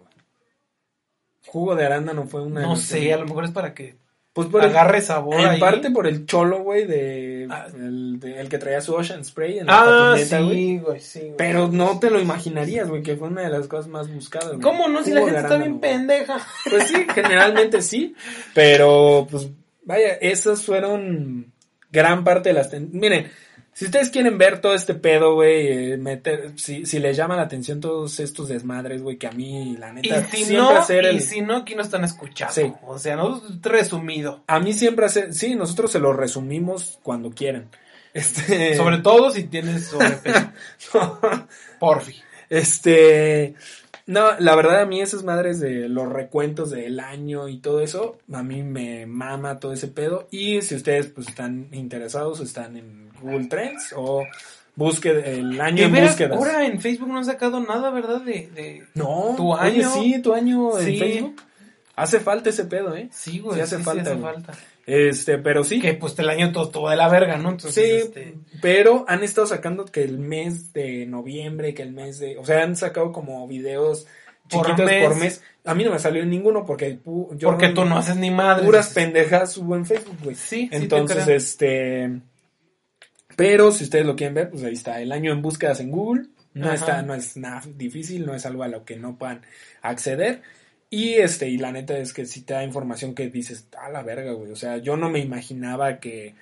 Jugo 1.48 1.76
de 1.76 1.86
arándano 1.86 2.28
fue 2.28 2.44
una. 2.44 2.62
No 2.62 2.76
sé, 2.76 3.12
a 3.14 3.18
lo 3.18 3.26
mejor 3.26 3.46
es 3.46 3.52
para 3.52 3.74
que 3.74 3.96
pues 4.34 4.48
por 4.48 4.64
agarre 4.64 5.02
sabor. 5.02 5.42
En 5.42 5.60
parte 5.60 5.92
por 5.92 6.08
el 6.08 6.26
cholo, 6.26 6.64
güey, 6.64 6.86
de, 6.86 7.48
ah. 7.50 7.68
el, 7.76 8.48
que 8.50 8.58
traía 8.58 8.80
su 8.80 8.94
Ocean 8.94 9.26
Spray 9.26 9.60
en 9.60 9.68
la 9.68 10.14
ah, 10.14 10.18
sí, 10.18 10.78
güey. 10.78 11.00
Sí, 11.02 11.34
Pero 11.38 11.68
no 11.68 12.00
te 12.00 12.10
lo 12.10 12.20
imaginarías, 12.20 12.88
güey, 12.88 13.04
que 13.04 13.18
fue 13.18 13.28
una 13.28 13.42
de 13.42 13.50
las 13.50 13.68
cosas 13.68 13.88
más 13.88 14.10
buscadas. 14.10 14.56
¿Cómo 14.62 14.88
no? 14.88 15.04
Si 15.04 15.12
la 15.12 15.22
gente 15.22 15.38
está 15.38 15.58
bien 15.58 15.80
pendeja. 15.80 16.40
Pues 16.70 16.88
sí, 16.88 17.06
generalmente 17.14 17.82
sí. 17.82 18.16
Pero, 18.54 19.28
pues, 19.30 19.50
vaya, 19.84 20.14
esas 20.22 20.64
fueron 20.64 21.52
gran 21.92 22.24
parte 22.24 22.50
de 22.50 22.54
las... 22.54 22.72
Miren, 22.74 23.32
si 23.74 23.86
ustedes 23.86 24.10
quieren 24.10 24.38
ver 24.38 24.60
todo 24.60 24.74
este 24.74 24.96
pedo, 24.96 25.36
güey, 25.36 25.94
eh, 25.94 25.98
meter, 25.98 26.52
si, 26.58 26.86
si 26.86 27.00
les 27.00 27.16
llama 27.16 27.38
la 27.38 27.44
atención 27.44 27.80
todos 27.80 28.20
estos 28.20 28.50
desmadres, 28.50 29.02
güey, 29.02 29.18
que 29.18 29.28
a 29.28 29.32
mí, 29.32 29.78
la 29.78 29.94
neta, 29.94 30.20
y 30.20 30.38
si 30.38 30.44
siempre 30.46 30.58
no, 30.58 30.70
hacer 30.78 31.06
el... 31.06 31.16
Y 31.16 31.22
si 31.22 31.42
no, 31.42 31.58
aquí 31.58 31.76
no 31.76 31.82
están 31.82 32.04
escuchando. 32.04 32.54
Sí. 32.54 32.74
O 32.86 33.00
sea, 33.00 33.16
no 33.16 33.42
resumido. 33.62 34.44
A 34.48 34.60
mí 34.60 34.74
siempre 34.74 35.06
hace, 35.06 35.32
sí, 35.32 35.56
nosotros 35.56 35.92
se 35.92 36.00
lo 36.00 36.12
resumimos 36.12 37.00
cuando 37.04 37.32
quieran. 37.32 37.70
Este... 38.14 38.76
Sobre 38.76 38.98
todo 38.98 39.32
si 39.32 39.46
tienes 39.46 39.86
sobrepeso. 39.86 40.42
Porfi. 41.80 42.14
Este... 42.50 43.56
No, 44.12 44.38
la 44.40 44.56
verdad 44.56 44.82
a 44.82 44.86
mí 44.86 45.00
esas 45.00 45.24
madres 45.24 45.62
de 45.62 45.88
los 45.88 46.12
recuentos 46.12 46.70
del 46.70 47.00
año 47.00 47.48
y 47.48 47.60
todo 47.60 47.80
eso, 47.80 48.18
a 48.34 48.44
mí 48.44 48.62
me 48.62 49.06
mama 49.06 49.60
todo 49.60 49.72
ese 49.72 49.88
pedo. 49.88 50.28
Y 50.32 50.62
si 50.62 50.76
ustedes 50.76 51.08
pues 51.08 51.30
están 51.30 51.70
interesados, 51.72 52.42
están 52.42 52.76
en 52.76 53.10
Google 53.22 53.48
Trends 53.48 53.94
o 53.96 54.26
busque 54.76 55.12
el 55.12 55.62
año 55.62 55.86
en 55.86 55.94
búsquedas. 55.94 56.38
Ahora 56.38 56.66
en 56.66 56.82
Facebook 56.82 57.08
no 57.08 57.20
han 57.20 57.26
sacado 57.26 57.62
nada, 57.62 57.90
¿verdad? 57.90 58.20
De, 58.20 58.50
de 58.54 58.84
no, 58.96 59.34
tu 59.38 59.56
año. 59.56 59.90
sí, 59.94 60.22
tu 60.22 60.34
año 60.34 60.78
en 60.78 61.00
Facebook. 61.00 61.42
Hace 61.96 62.20
falta 62.20 62.50
ese 62.50 62.66
pedo, 62.66 62.94
¿eh? 62.96 63.08
Sí, 63.14 63.40
güey. 63.40 63.56
Sí 63.56 63.62
hace 63.62 63.80
falta. 63.80 64.18
falta. 64.18 64.54
Este, 64.86 65.38
pero 65.38 65.64
sí. 65.64 65.80
Que 65.80 65.94
pues 65.94 66.18
el 66.20 66.30
año 66.30 66.52
todo, 66.52 66.70
todo 66.70 66.90
de 66.90 66.96
la 66.96 67.08
verga, 67.08 67.38
¿no? 67.38 67.52
Entonces, 67.52 67.74
sí, 67.74 68.08
este... 68.08 68.36
pero 68.62 69.06
han 69.08 69.24
estado 69.24 69.48
sacando 69.48 69.86
que 69.86 70.04
el 70.04 70.20
mes 70.20 70.74
de 70.74 71.06
noviembre, 71.06 71.74
que 71.74 71.84
el 71.84 71.92
mes 71.92 72.20
de. 72.20 72.38
O 72.38 72.46
sea, 72.46 72.64
han 72.64 72.76
sacado 72.76 73.12
como 73.12 73.48
videos 73.48 74.08
chiquitos 74.48 74.76
por 74.76 74.86
mes. 74.86 75.08
por 75.08 75.18
mes. 75.18 75.44
A 75.64 75.76
mí 75.76 75.84
no 75.84 75.92
me 75.92 76.00
salió 76.00 76.26
ninguno 76.26 76.66
porque 76.66 77.00
yo. 77.06 77.50
Porque 77.50 77.70
tú 77.70 77.86
no 77.86 77.98
haces 77.98 78.18
ni 78.18 78.32
madre. 78.32 78.66
Puras 78.66 78.90
pendejas 78.90 79.54
subo 79.54 79.76
en 79.76 79.86
Facebook, 79.86 80.18
güey. 80.24 80.36
Sí, 80.36 80.70
Entonces, 80.72 81.28
este. 81.28 82.22
Pero 83.36 83.72
si 83.72 83.86
ustedes 83.86 84.06
lo 84.06 84.16
quieren 84.16 84.36
ver, 84.36 84.50
pues 84.50 84.64
ahí 84.64 84.74
está. 84.74 85.02
El 85.02 85.12
año 85.12 85.32
en 85.32 85.42
búsquedas 85.42 85.80
en 85.80 85.92
Google. 85.92 86.28
No 86.54 86.72
está, 86.72 87.02
no 87.02 87.14
es 87.14 87.38
nada 87.38 87.62
difícil, 87.78 88.26
no 88.26 88.36
es 88.36 88.46
algo 88.46 88.64
a 88.64 88.68
lo 88.68 88.84
que 88.84 88.98
no 88.98 89.18
puedan 89.18 89.42
acceder. 89.82 90.42
Y 90.94 91.14
este, 91.14 91.48
y 91.48 91.58
la 91.58 91.72
neta 91.72 91.98
es 91.98 92.12
que 92.12 92.26
si 92.26 92.42
te 92.42 92.54
da 92.54 92.66
información 92.66 93.16
que 93.16 93.30
dices, 93.30 93.66
a 93.82 93.90
la 93.90 94.04
verga, 94.04 94.34
güey. 94.34 94.52
O 94.52 94.58
sea, 94.58 94.78
yo 94.78 94.98
no 94.98 95.10
me 95.10 95.20
imaginaba 95.20 96.02
que, 96.02 96.36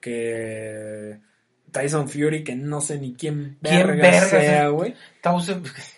que 0.00 1.18
Tyson 1.70 2.08
Fury, 2.08 2.42
que 2.42 2.56
no 2.56 2.80
sé 2.80 2.98
ni 2.98 3.12
quién 3.12 3.58
verga, 3.60 4.24
sea, 4.24 4.68
güey. 4.68 4.94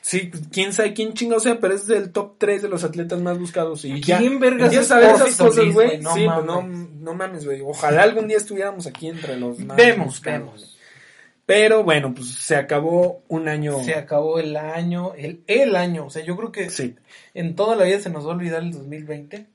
Sí, 0.01 0.33
quién 0.51 0.73
sabe 0.73 0.95
quién 0.95 1.15
chingo 1.15 1.39
sea, 1.39 1.61
pero 1.61 1.75
es 1.75 1.87
del 1.87 2.11
top 2.11 2.35
3 2.39 2.63
de 2.63 2.69
los 2.69 2.83
atletas 2.83 3.21
más 3.21 3.39
buscados. 3.39 3.85
Y 3.85 4.01
¿Quién 4.01 4.41
verga 4.41 4.67
ya 4.67 4.83
sabes 4.83 5.21
esas 5.21 5.37
cosas, 5.37 5.73
güey? 5.73 6.01
No, 6.01 6.13
sí, 6.13 6.27
pues 6.27 6.45
no, 6.45 6.63
no 6.63 7.15
mames, 7.15 7.45
güey. 7.45 7.61
Ojalá 7.61 8.03
algún 8.03 8.27
día 8.27 8.37
estuviéramos 8.37 8.89
aquí 8.89 9.07
entre 9.07 9.37
los 9.37 9.61
más 9.61 9.77
vemos, 9.77 10.21
Vemos. 10.21 10.72
Pero 11.47 11.83
bueno, 11.83 12.15
pues 12.15 12.29
se 12.29 12.57
acabó 12.57 13.23
un 13.29 13.49
año. 13.49 13.83
Se 13.83 13.95
acabó 13.95 14.39
el 14.39 14.57
año, 14.57 15.13
el, 15.15 15.43
el 15.47 15.77
año. 15.77 16.07
O 16.07 16.11
sea, 16.11 16.25
yo 16.25 16.37
creo 16.37 16.53
que 16.53 16.71
sí. 16.71 16.97
en 17.35 17.57
toda 17.57 17.77
la 17.77 17.85
vida 17.85 18.01
se 18.01 18.11
nos 18.11 18.27
va 18.27 18.33
a 18.33 18.37
olvidar 18.37 18.63
el 18.63 18.73
2020. 18.73 19.47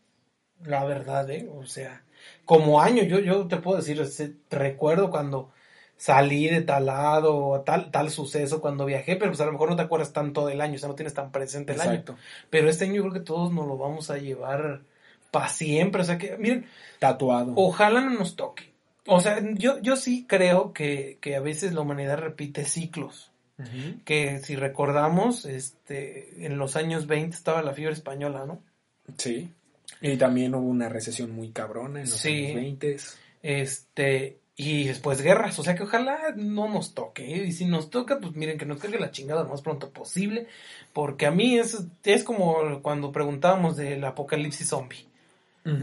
La 0.66 0.84
verdad, 0.86 1.30
¿eh? 1.30 1.50
O 1.56 1.66
sea, 1.66 2.04
como 2.46 2.82
año, 2.82 3.04
yo, 3.04 3.20
yo 3.20 3.48
te 3.48 3.58
puedo 3.58 3.78
decir, 3.78 4.02
recuerdo 4.50 5.12
cuando 5.12 5.52
salí 5.98 6.48
de 6.48 6.62
tal 6.62 6.86
lado, 6.86 7.64
tal, 7.66 7.92
tal 7.92 8.10
suceso 8.10 8.62
cuando 8.62 8.86
viajé, 8.86 9.16
pero 9.16 9.32
pues 9.32 9.42
a 9.42 9.46
lo 9.46 9.52
mejor 9.52 9.70
no 9.70 9.76
te 9.76 9.82
acuerdas 9.82 10.14
tanto 10.14 10.46
del 10.46 10.62
año, 10.62 10.76
o 10.76 10.78
sea, 10.78 10.90
no 10.90 10.96
tienes 10.96 11.14
tan 11.14 11.32
presente 11.32 11.74
el 11.74 11.82
año. 11.82 12.04
Pero 12.50 12.70
este 12.70 12.86
año 12.86 12.96
yo 12.96 13.02
creo 13.04 13.14
que 13.14 13.20
todos 13.20 13.52
nos 13.52 13.68
lo 13.68 13.78
vamos 13.78 14.10
a 14.10 14.18
llevar 14.18 14.82
para 15.32 15.50
siempre, 15.50 16.02
o 16.02 16.06
sea 16.06 16.18
que, 16.18 16.38
miren, 16.38 16.68
tatuado. 17.00 17.54
Ojalá 17.56 18.02
no 18.02 18.12
nos 18.12 18.36
toque. 18.36 18.77
O 19.08 19.20
sea, 19.22 19.42
yo, 19.54 19.82
yo 19.82 19.96
sí 19.96 20.26
creo 20.28 20.74
que, 20.74 21.18
que 21.22 21.36
a 21.36 21.40
veces 21.40 21.74
la 21.74 21.82
humanidad 21.82 22.18
repite 22.18 22.66
ciclos. 22.66 23.32
Que 24.06 24.40
si 24.40 24.56
recordamos, 24.56 25.46
este, 25.46 26.46
en 26.46 26.60
los 26.60 26.76
años 26.76 27.08
20 27.08 27.36
estaba 27.36 27.64
la 27.64 27.74
fiebre 27.74 27.96
española, 27.96 28.46
¿no? 28.46 28.62
Sí. 29.18 29.50
Y 30.00 30.16
también 30.18 30.54
hubo 30.54 30.68
una 30.68 30.90
recesión 30.90 31.32
muy 31.32 31.50
cabrona 31.50 32.02
en 32.02 32.10
los 32.10 32.24
años 32.24 32.54
20. 32.54 32.98
Este, 33.42 34.38
y 34.56 34.86
después 34.86 35.22
guerras, 35.22 35.58
o 35.60 35.64
sea 35.64 35.76
que 35.76 35.84
ojalá 35.84 36.34
no 36.36 36.68
nos 36.68 36.94
toque. 36.94 37.36
¿eh? 37.36 37.46
Y 37.48 37.52
si 37.52 37.66
nos 37.66 37.90
toca, 37.90 38.20
pues 38.20 38.36
miren 38.36 38.58
que 38.58 38.66
nos 38.66 38.80
caiga 38.80 39.00
la 39.00 39.12
chingada 39.12 39.44
lo 39.44 39.50
más 39.50 39.62
pronto 39.62 39.90
posible. 39.90 40.48
Porque 40.94 41.26
a 41.26 41.32
mí 41.32 41.58
es, 41.58 41.84
es 42.04 42.24
como 42.24 42.82
cuando 42.82 43.12
preguntábamos 43.12 43.78
del 43.78 44.04
apocalipsis 44.04 44.68
zombie. 44.68 45.07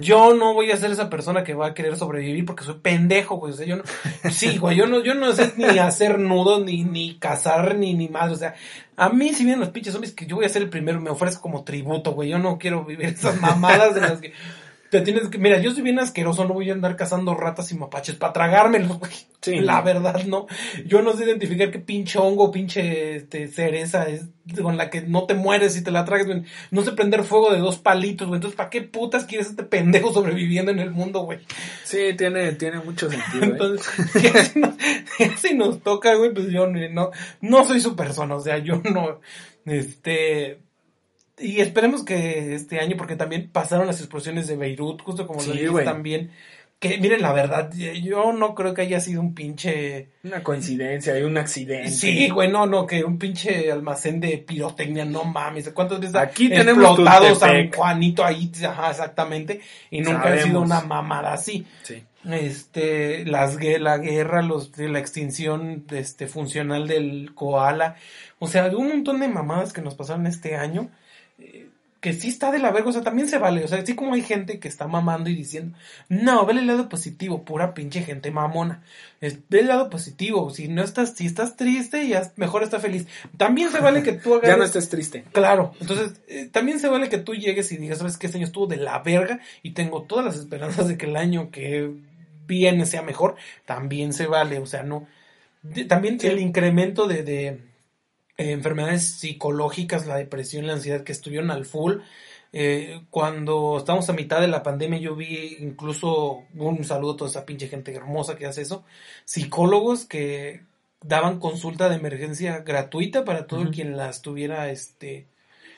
Yo 0.00 0.34
no 0.34 0.54
voy 0.54 0.70
a 0.70 0.76
ser 0.76 0.90
esa 0.90 1.10
persona 1.10 1.44
que 1.44 1.54
va 1.54 1.66
a 1.68 1.74
querer 1.74 1.96
sobrevivir 1.96 2.46
porque 2.46 2.64
soy 2.64 2.76
pendejo, 2.80 3.36
güey. 3.36 3.52
O 3.52 3.56
sea, 3.56 3.66
yo 3.66 3.76
no, 3.76 3.82
sí, 4.30 4.56
güey, 4.56 4.76
yo 4.76 4.86
no, 4.86 5.02
yo 5.02 5.14
no 5.14 5.32
sé 5.32 5.52
ni 5.56 5.78
hacer 5.78 6.18
nudo, 6.18 6.64
ni, 6.64 6.84
ni 6.84 7.16
cazar, 7.18 7.76
ni, 7.76 7.92
ni 7.92 8.08
más. 8.08 8.32
O 8.32 8.36
sea, 8.36 8.54
a 8.96 9.10
mí, 9.10 9.34
si 9.34 9.44
vienen 9.44 9.60
los 9.60 9.68
pinches 9.70 9.92
zombies, 9.92 10.14
que 10.14 10.26
yo 10.26 10.36
voy 10.36 10.46
a 10.46 10.48
ser 10.48 10.62
el 10.62 10.70
primero, 10.70 11.00
me 11.00 11.10
ofrezco 11.10 11.42
como 11.42 11.64
tributo, 11.64 12.12
güey. 12.12 12.30
Yo 12.30 12.38
no 12.38 12.58
quiero 12.58 12.84
vivir 12.84 13.08
esas 13.08 13.40
mamadas 13.40 13.94
de 13.94 14.00
las 14.00 14.20
que 14.20 14.32
tienes 15.02 15.28
que, 15.28 15.38
mira, 15.38 15.58
yo 15.60 15.72
soy 15.72 15.82
bien 15.82 15.98
asqueroso, 15.98 16.44
no 16.44 16.54
voy 16.54 16.70
a 16.70 16.74
andar 16.74 16.96
cazando 16.96 17.34
ratas 17.34 17.72
y 17.72 17.76
mapaches 17.76 18.16
para 18.16 18.32
tragármelos, 18.32 18.98
güey. 18.98 19.12
Sí, 19.40 19.56
la 19.60 19.80
verdad, 19.82 20.24
no. 20.24 20.46
Yo 20.86 21.02
no 21.02 21.12
sé 21.12 21.24
identificar 21.24 21.70
qué 21.70 21.78
pinche 21.78 22.18
hongo, 22.18 22.50
pinche 22.50 23.16
este, 23.16 23.48
cereza 23.48 24.08
es 24.08 24.26
con 24.60 24.76
la 24.76 24.90
que 24.90 25.00
no 25.00 25.24
te 25.24 25.34
mueres 25.34 25.76
y 25.76 25.82
te 25.82 25.90
la 25.90 26.04
tragas, 26.04 26.26
güey. 26.26 26.42
No 26.70 26.82
sé 26.82 26.92
prender 26.92 27.24
fuego 27.24 27.50
de 27.52 27.58
dos 27.58 27.78
palitos, 27.78 28.28
güey. 28.28 28.38
Entonces, 28.38 28.56
¿para 28.56 28.70
qué 28.70 28.82
putas 28.82 29.24
quieres 29.24 29.48
este 29.48 29.62
pendejo 29.62 30.12
sobreviviendo 30.12 30.70
en 30.70 30.80
el 30.80 30.90
mundo, 30.90 31.20
güey? 31.20 31.38
Sí, 31.84 32.14
tiene, 32.16 32.52
tiene 32.52 32.80
mucho 32.80 33.10
sentido. 33.10 33.44
¿eh? 33.44 33.48
Entonces, 33.52 33.86
si, 34.52 34.58
nos, 34.58 34.74
si 35.40 35.54
nos 35.54 35.82
toca, 35.82 36.14
güey, 36.14 36.32
pues 36.34 36.48
yo 36.50 36.66
no, 36.66 37.10
no 37.40 37.64
soy 37.64 37.80
su 37.80 37.96
persona, 37.96 38.34
o 38.34 38.40
sea, 38.40 38.58
yo 38.58 38.82
no, 38.92 39.20
este, 39.64 40.58
y 41.38 41.60
esperemos 41.60 42.04
que 42.04 42.54
este 42.54 42.80
año, 42.80 42.96
porque 42.96 43.16
también 43.16 43.50
pasaron 43.50 43.86
las 43.86 44.00
explosiones 44.00 44.46
de 44.46 44.56
Beirut, 44.56 45.02
justo 45.02 45.26
como 45.26 45.42
lo 45.42 45.52
dijiste 45.52 45.84
también. 45.84 46.30
Que 46.78 46.98
miren, 46.98 47.22
la 47.22 47.32
verdad, 47.32 47.72
yo 47.72 48.32
no 48.32 48.54
creo 48.54 48.74
que 48.74 48.82
haya 48.82 49.00
sido 49.00 49.20
un 49.20 49.34
pinche. 49.34 50.10
Una 50.22 50.42
coincidencia, 50.42 51.14
hay 51.14 51.22
un 51.22 51.38
accidente. 51.38 51.90
Sí, 51.90 52.28
güey, 52.28 52.50
no, 52.50 52.66
no, 52.66 52.86
que 52.86 53.04
un 53.04 53.18
pinche 53.18 53.72
almacén 53.72 54.20
de 54.20 54.38
pirotecnia, 54.38 55.04
no 55.04 55.24
mames. 55.24 55.70
¿Cuántas 55.70 56.00
veces 56.00 56.16
Aquí 56.16 56.48
tenemos 56.48 56.84
explotado 56.84 57.34
San 57.36 57.72
Juanito 57.72 58.24
ahí? 58.24 58.50
Ajá, 58.68 58.90
exactamente. 58.90 59.60
Y 59.90 60.02
nunca 60.02 60.34
ha 60.34 60.38
sido 60.38 60.60
una 60.60 60.82
mamada 60.82 61.32
así. 61.32 61.66
Sí. 61.82 62.02
Este, 62.30 63.24
las, 63.24 63.56
la 63.62 63.98
guerra, 63.98 64.42
los, 64.42 64.76
la 64.76 64.98
extinción 64.98 65.84
este, 65.90 66.26
funcional 66.26 66.86
del 66.86 67.34
koala. 67.34 67.96
O 68.38 68.46
sea, 68.46 68.66
un 68.76 68.88
montón 68.88 69.20
de 69.20 69.28
mamadas 69.28 69.72
que 69.72 69.80
nos 69.80 69.94
pasaron 69.94 70.26
este 70.26 70.56
año 70.56 70.90
que 72.04 72.12
sí 72.12 72.28
está 72.28 72.52
de 72.52 72.58
la 72.58 72.70
verga, 72.70 72.90
o 72.90 72.92
sea, 72.92 73.00
también 73.00 73.28
se 73.28 73.38
vale, 73.38 73.64
o 73.64 73.66
sea, 73.66 73.78
así 73.78 73.94
como 73.94 74.12
hay 74.12 74.20
gente 74.20 74.58
que 74.58 74.68
está 74.68 74.86
mamando 74.86 75.30
y 75.30 75.34
diciendo, 75.34 75.74
no, 76.10 76.44
ve 76.44 76.52
el 76.52 76.66
lado 76.66 76.90
positivo, 76.90 77.46
pura 77.46 77.72
pinche 77.72 78.02
gente 78.02 78.30
mamona, 78.30 78.82
ve 79.22 79.60
el 79.60 79.68
lado 79.68 79.88
positivo, 79.88 80.50
si 80.50 80.68
no 80.68 80.82
estás, 80.82 81.14
si 81.16 81.24
estás 81.24 81.56
triste, 81.56 82.06
ya 82.06 82.30
mejor 82.36 82.62
está 82.62 82.78
feliz, 82.78 83.06
también 83.38 83.70
se 83.70 83.80
vale 83.80 84.02
que 84.02 84.12
tú 84.12 84.34
hagas... 84.34 84.50
ya 84.50 84.58
no 84.58 84.64
estés 84.64 84.90
triste. 84.90 85.24
Claro, 85.32 85.72
entonces, 85.80 86.20
eh, 86.28 86.50
también 86.52 86.78
se 86.78 86.88
vale 86.88 87.08
que 87.08 87.16
tú 87.16 87.32
llegues 87.34 87.72
y 87.72 87.78
digas, 87.78 87.96
sabes 87.96 88.18
que 88.18 88.26
este 88.26 88.36
año 88.36 88.46
estuvo 88.46 88.66
de 88.66 88.76
la 88.76 88.98
verga 88.98 89.40
y 89.62 89.70
tengo 89.70 90.02
todas 90.02 90.26
las 90.26 90.36
esperanzas 90.36 90.88
de 90.88 90.98
que 90.98 91.06
el 91.06 91.16
año 91.16 91.50
que 91.50 91.90
viene 92.46 92.84
sea 92.84 93.00
mejor, 93.00 93.36
también 93.64 94.12
se 94.12 94.26
vale, 94.26 94.58
o 94.58 94.66
sea, 94.66 94.82
no, 94.82 95.06
también 95.88 96.18
el 96.20 96.38
incremento 96.38 97.06
de 97.08 97.22
eh, 98.36 98.52
enfermedades 98.52 99.18
psicológicas, 99.18 100.06
la 100.06 100.16
depresión, 100.16 100.66
la 100.66 100.74
ansiedad 100.74 101.04
que 101.04 101.12
estuvieron 101.12 101.50
al 101.50 101.64
full. 101.64 101.98
Eh, 102.52 103.02
cuando 103.10 103.78
estamos 103.78 104.08
a 104.08 104.12
mitad 104.12 104.40
de 104.40 104.46
la 104.46 104.62
pandemia 104.62 105.00
yo 105.00 105.16
vi 105.16 105.56
incluso 105.58 106.44
un 106.54 106.84
saludo 106.84 107.14
a 107.14 107.16
toda 107.16 107.30
esa 107.30 107.44
pinche 107.44 107.66
gente 107.66 107.92
hermosa 107.92 108.36
que 108.36 108.46
hace 108.46 108.62
eso, 108.62 108.84
psicólogos 109.24 110.04
que 110.04 110.62
daban 111.02 111.40
consulta 111.40 111.88
de 111.88 111.96
emergencia 111.96 112.60
gratuita 112.60 113.24
para 113.24 113.48
todo 113.48 113.70
quien 113.70 113.96
la 113.96 114.08
estuviera 114.08 114.70
este 114.70 115.26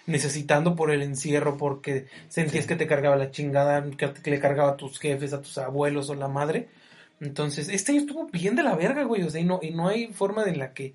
necesitando 0.07 0.76
por 0.76 0.90
el 0.90 1.02
encierro 1.02 1.57
porque 1.57 2.07
sentías 2.28 2.66
que 2.66 2.76
te 2.76 2.86
cargaba 2.86 3.16
la 3.16 3.30
chingada, 3.30 3.84
que 3.96 4.30
le 4.30 4.40
cargaba 4.40 4.72
a 4.72 4.76
tus 4.76 4.98
jefes, 4.98 5.32
a 5.32 5.42
tus 5.42 5.59
abuelos 5.59 6.11
o 6.11 6.14
la 6.14 6.28
madre. 6.28 6.68
Entonces, 7.20 7.68
este 7.68 7.92
año 7.92 8.02
estuvo 8.02 8.26
bien 8.26 8.54
de 8.54 8.62
la 8.62 8.76
verga, 8.76 9.04
güey, 9.04 9.22
o 9.22 9.30
sea, 9.30 9.40
y 9.40 9.44
no, 9.44 9.61
y 9.62 9.70
no 9.70 9.88
hay 9.88 10.12
forma 10.12 10.44
de 10.44 10.57
la 10.57 10.74
que 10.74 10.94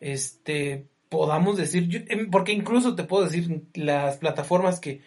este 0.00 0.86
podamos 1.08 1.56
decir, 1.56 2.06
em, 2.08 2.30
porque 2.30 2.52
incluso 2.52 2.94
te 2.94 3.04
puedo 3.04 3.24
decir, 3.24 3.62
las 3.74 4.18
plataformas 4.18 4.80
que 4.80 5.00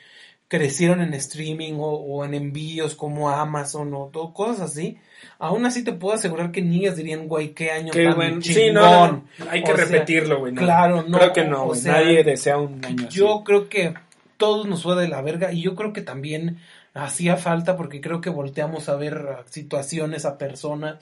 crecieron 0.48 1.02
en 1.02 1.14
streaming 1.14 1.76
o, 1.78 2.26
en 2.26 2.34
envíos 2.34 2.94
como 2.94 3.30
Amazon 3.30 3.94
o 3.94 4.10
todo, 4.12 4.34
cosas 4.34 4.72
así, 4.72 4.98
aún 5.40 5.66
así 5.66 5.82
te 5.84 5.94
puedo 5.94 6.14
asegurar 6.14 6.52
que 6.52 6.62
niñas 6.62 6.98
dirían, 6.98 7.30
güey, 7.30 7.54
qué 7.54 7.72
año 7.72 7.94
qué 7.94 8.04
tan 8.04 8.42
Sí, 8.42 8.70
no, 8.70 9.24
hay 9.50 9.64
que 9.64 9.72
repetirlo, 9.72 10.40
güey. 10.40 10.54
Claro, 10.54 11.06
no. 11.08 11.18
Creo 11.18 11.34
que 11.34 11.46
no, 11.46 11.72
nadie 11.86 12.24
desea 12.26 12.58
un 12.58 12.84
año 12.84 13.08
Yo 13.08 13.44
creo 13.46 13.70
que 13.70 13.94
todos 14.36 14.68
nos 14.68 14.84
fue 14.84 15.00
de 15.02 15.08
la 15.08 15.22
verga 15.22 15.54
y 15.54 15.62
yo 15.62 15.76
creo 15.76 15.94
que 15.94 16.02
también 16.02 16.58
hacía 16.94 17.38
falta 17.38 17.78
porque 17.78 18.02
creo 18.02 18.20
que 18.20 18.30
volteamos 18.30 18.90
a 18.90 18.98
ver 18.98 19.38
situaciones, 19.50 20.26
a 20.26 20.38
personas 20.38 20.98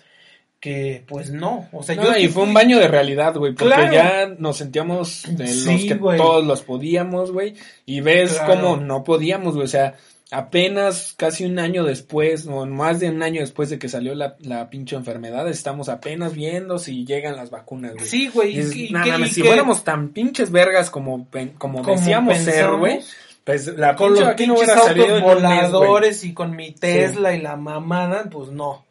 que 0.59 1.05
pues 1.07 1.31
no, 1.31 1.69
o 1.71 1.83
sea, 1.83 1.95
yo 1.95 2.17
y 2.17 2.27
fue 2.27 2.43
un 2.43 2.53
baño 2.53 2.79
de 2.79 2.89
realidad, 2.89 3.33
güey, 3.35 3.53
porque 3.53 3.89
ya 3.93 4.35
nos 4.37 4.57
sentíamos 4.57 5.23
de 5.29 5.45
los 5.45 5.83
que 5.83 5.95
todos 6.17 6.45
los 6.45 6.63
podíamos, 6.63 7.31
güey, 7.31 7.53
y 7.85 8.01
ves 8.01 8.39
cómo 8.45 8.75
no 8.75 9.03
podíamos, 9.03 9.55
güey, 9.55 9.65
o 9.65 9.69
sea, 9.69 9.95
apenas 10.31 11.13
casi 11.17 11.45
un 11.45 11.59
año 11.59 11.83
después, 11.83 12.45
o 12.45 12.65
más 12.65 12.99
de 12.99 13.09
un 13.09 13.23
año 13.23 13.41
después 13.41 13.69
de 13.69 13.79
que 13.79 13.87
salió 13.87 14.13
la, 14.15 14.35
la 14.39 14.69
pinche 14.69 14.95
enfermedad, 14.95 15.47
estamos 15.47 15.87
apenas 15.89 16.33
viendo 16.33 16.77
si 16.77 17.05
llegan 17.05 17.35
las 17.35 17.49
vacunas, 17.49 17.93
güey. 17.93 18.05
Sí, 18.05 18.27
güey. 18.27 18.61
si 18.63 19.41
fuéramos 19.41 19.83
tan 19.83 20.09
pinches 20.09 20.51
vergas 20.51 20.89
como, 20.89 21.27
como, 21.57 21.83
decíamos 21.83 22.37
ser, 22.37 22.69
güey, 22.71 22.99
pues 23.43 23.67
la 23.77 23.95
con 23.95 24.13
los 24.13 24.33
pinches 24.33 24.69
autos 24.69 25.21
voladores 25.21 26.23
y 26.23 26.33
con 26.33 26.55
mi 26.55 26.71
Tesla 26.71 27.33
y 27.33 27.41
la 27.41 27.55
mamada, 27.55 28.25
pues 28.29 28.49
no. 28.49 28.88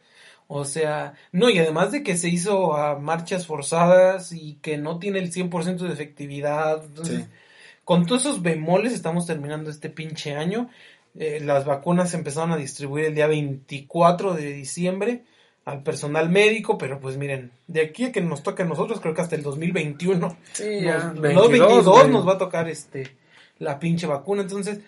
O 0.50 0.64
sea, 0.64 1.12
no, 1.30 1.50
y 1.50 1.58
además 1.58 1.92
de 1.92 2.02
que 2.02 2.16
se 2.16 2.28
hizo 2.28 2.74
a 2.74 2.98
marchas 2.98 3.46
forzadas 3.46 4.32
y 4.32 4.54
que 4.62 4.78
no 4.78 4.98
tiene 4.98 5.18
el 5.18 5.30
100% 5.30 5.76
de 5.76 5.92
efectividad. 5.92 6.82
con 7.84 8.06
todos 8.06 8.22
esos 8.22 8.42
bemoles 8.42 8.94
estamos 8.94 9.26
terminando 9.26 9.70
este 9.70 9.90
pinche 9.90 10.34
año. 10.34 10.70
Eh, 11.14 11.40
las 11.44 11.66
vacunas 11.66 12.10
se 12.10 12.16
empezaron 12.16 12.52
a 12.52 12.56
distribuir 12.56 13.04
el 13.04 13.14
día 13.14 13.26
24 13.26 14.34
de 14.34 14.52
diciembre 14.52 15.24
al 15.66 15.82
personal 15.82 16.30
médico, 16.30 16.78
pero 16.78 16.98
pues 16.98 17.18
miren, 17.18 17.52
de 17.66 17.82
aquí 17.82 18.04
a 18.04 18.12
que 18.12 18.22
nos 18.22 18.42
toque 18.42 18.62
a 18.62 18.66
nosotros, 18.66 19.00
creo 19.00 19.12
que 19.12 19.20
hasta 19.20 19.36
el 19.36 19.42
2021. 19.42 20.34
Sí, 20.54 20.80
ya, 20.80 21.12
22, 21.14 22.08
nos 22.08 22.26
va 22.26 22.32
a 22.32 22.38
tocar 22.38 22.70
este 22.70 23.18
la 23.58 23.78
pinche 23.78 24.06
vacuna, 24.06 24.42
entonces 24.42 24.80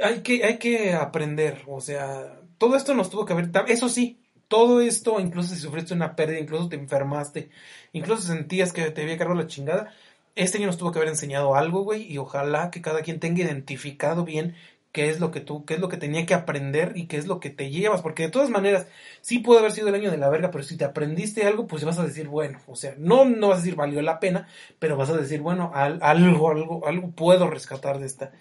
hay 0.00 0.20
que 0.20 0.44
hay 0.44 0.58
que 0.58 0.94
aprender, 0.94 1.62
o 1.66 1.80
sea, 1.80 2.38
todo 2.58 2.76
esto 2.76 2.94
nos 2.94 3.10
tuvo 3.10 3.24
que 3.24 3.32
haber, 3.32 3.50
eso 3.68 3.88
sí, 3.88 4.20
todo 4.48 4.80
esto, 4.80 5.20
incluso 5.20 5.54
si 5.54 5.60
sufriste 5.60 5.94
una 5.94 6.16
pérdida, 6.16 6.38
incluso 6.38 6.68
te 6.68 6.76
enfermaste, 6.76 7.50
incluso 7.92 8.22
sentías 8.22 8.72
que 8.72 8.90
te 8.90 9.02
había 9.02 9.18
cargado 9.18 9.40
la 9.40 9.46
chingada, 9.46 9.92
este 10.34 10.58
año 10.58 10.66
nos 10.66 10.78
tuvo 10.78 10.92
que 10.92 10.98
haber 10.98 11.08
enseñado 11.08 11.54
algo, 11.56 11.82
güey, 11.82 12.02
y 12.12 12.18
ojalá 12.18 12.70
que 12.70 12.82
cada 12.82 13.02
quien 13.02 13.20
tenga 13.20 13.42
identificado 13.42 14.24
bien 14.24 14.54
qué 14.96 15.10
es 15.10 15.20
lo 15.20 15.30
que 15.30 15.40
tú, 15.40 15.66
qué 15.66 15.74
es 15.74 15.80
lo 15.80 15.90
que 15.90 15.98
tenía 15.98 16.24
que 16.24 16.32
aprender 16.32 16.92
y 16.94 17.06
qué 17.06 17.18
es 17.18 17.26
lo 17.26 17.38
que 17.38 17.50
te 17.50 17.70
llevas, 17.70 18.00
porque 18.00 18.22
de 18.22 18.30
todas 18.30 18.48
maneras, 18.48 18.86
sí 19.20 19.40
puede 19.40 19.60
haber 19.60 19.72
sido 19.72 19.88
el 19.88 19.94
año 19.94 20.10
de 20.10 20.16
la 20.16 20.30
verga, 20.30 20.50
pero 20.50 20.64
si 20.64 20.78
te 20.78 20.86
aprendiste 20.86 21.44
algo, 21.46 21.66
pues 21.66 21.84
vas 21.84 21.98
a 21.98 22.04
decir, 22.06 22.28
bueno, 22.28 22.60
o 22.66 22.76
sea, 22.76 22.94
no, 22.98 23.26
no 23.26 23.48
vas 23.48 23.58
a 23.58 23.60
decir 23.60 23.76
valió 23.76 24.00
la 24.00 24.20
pena, 24.20 24.48
pero 24.78 24.96
vas 24.96 25.10
a 25.10 25.16
decir, 25.16 25.42
bueno, 25.42 25.70
algo, 25.74 26.50
algo, 26.50 26.86
algo 26.86 27.10
puedo 27.10 27.50
rescatar 27.50 27.98
de 27.98 28.06
esta, 28.06 28.32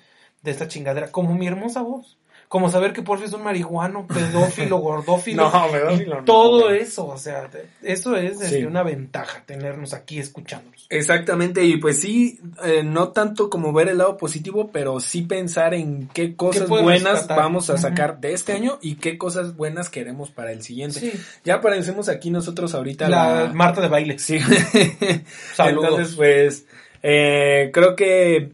de 0.44 0.52
esta 0.52 0.70
chingadera, 0.70 1.12
como 1.12 1.36
mi 1.36 1.48
hermosa 1.48 1.82
voz. 1.82 2.18
Como 2.48 2.70
saber 2.70 2.94
que 2.94 3.02
Porfi 3.02 3.26
es 3.26 3.34
un 3.34 3.44
marihuano, 3.44 4.08
pedófilo, 4.08 4.78
gordófilo. 4.80 5.52
no, 5.52 5.72
pedófilo. 5.72 6.24
todo 6.26 6.72
eso, 6.72 7.08
o 7.08 7.18
sea, 7.18 7.50
eso 7.82 8.16
es 8.16 8.42
este, 8.42 8.66
una 8.66 8.84
ventaja, 8.84 9.44
tenernos 9.46 9.94
aquí 9.94 10.20
escuchándonos. 10.20 10.86
Exactamente, 10.90 11.64
y 11.64 11.78
pues 11.78 12.00
sí, 12.00 12.40
eh, 12.64 12.84
no 12.84 13.10
tanto 13.10 13.50
como 13.50 13.74
ver 13.74 13.90
el 13.90 13.98
lado 13.98 14.18
positivo, 14.18 14.70
pero 14.72 15.00
sí 15.00 15.24
pensar 15.24 15.74
en 15.74 16.08
qué 16.14 16.36
cosas 16.36 16.70
buenas 16.70 17.28
vamos 17.28 17.70
a 17.70 17.78
sacar 17.78 18.20
de 18.20 18.34
este 18.34 18.54
año 18.54 18.78
y 18.82 18.96
qué 18.96 19.18
cosas 19.18 19.56
buenas 19.56 19.90
queremos 19.90 20.30
para 20.32 20.52
el 20.52 20.62
siguiente. 20.62 21.14
Ya 21.44 21.56
aparecemos 21.56 22.10
aquí 22.10 22.30
nosotros 22.30 22.76
ahorita. 22.76 23.10
La, 23.10 23.52
Marta 23.54 23.82
de 23.82 23.88
baile. 23.88 24.20
Sí. 24.20 24.40
Saludos. 25.54 25.90
Entonces, 25.90 26.16
pues, 26.16 26.66
eh, 27.04 27.70
creo 27.74 27.96
que 27.96 28.54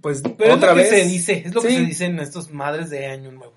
pues 0.00 0.22
Pero 0.36 0.54
otra 0.54 0.70
es 0.70 0.76
lo 0.76 0.82
vez. 0.82 0.90
Que 0.90 0.96
se 1.02 1.08
dice, 1.08 1.42
es 1.46 1.54
lo 1.54 1.62
que 1.62 1.70
se 1.70 1.80
dicen 1.80 2.18
estos 2.20 2.50
madres 2.50 2.90
de 2.90 3.06
año 3.06 3.32
nuevo. 3.32 3.54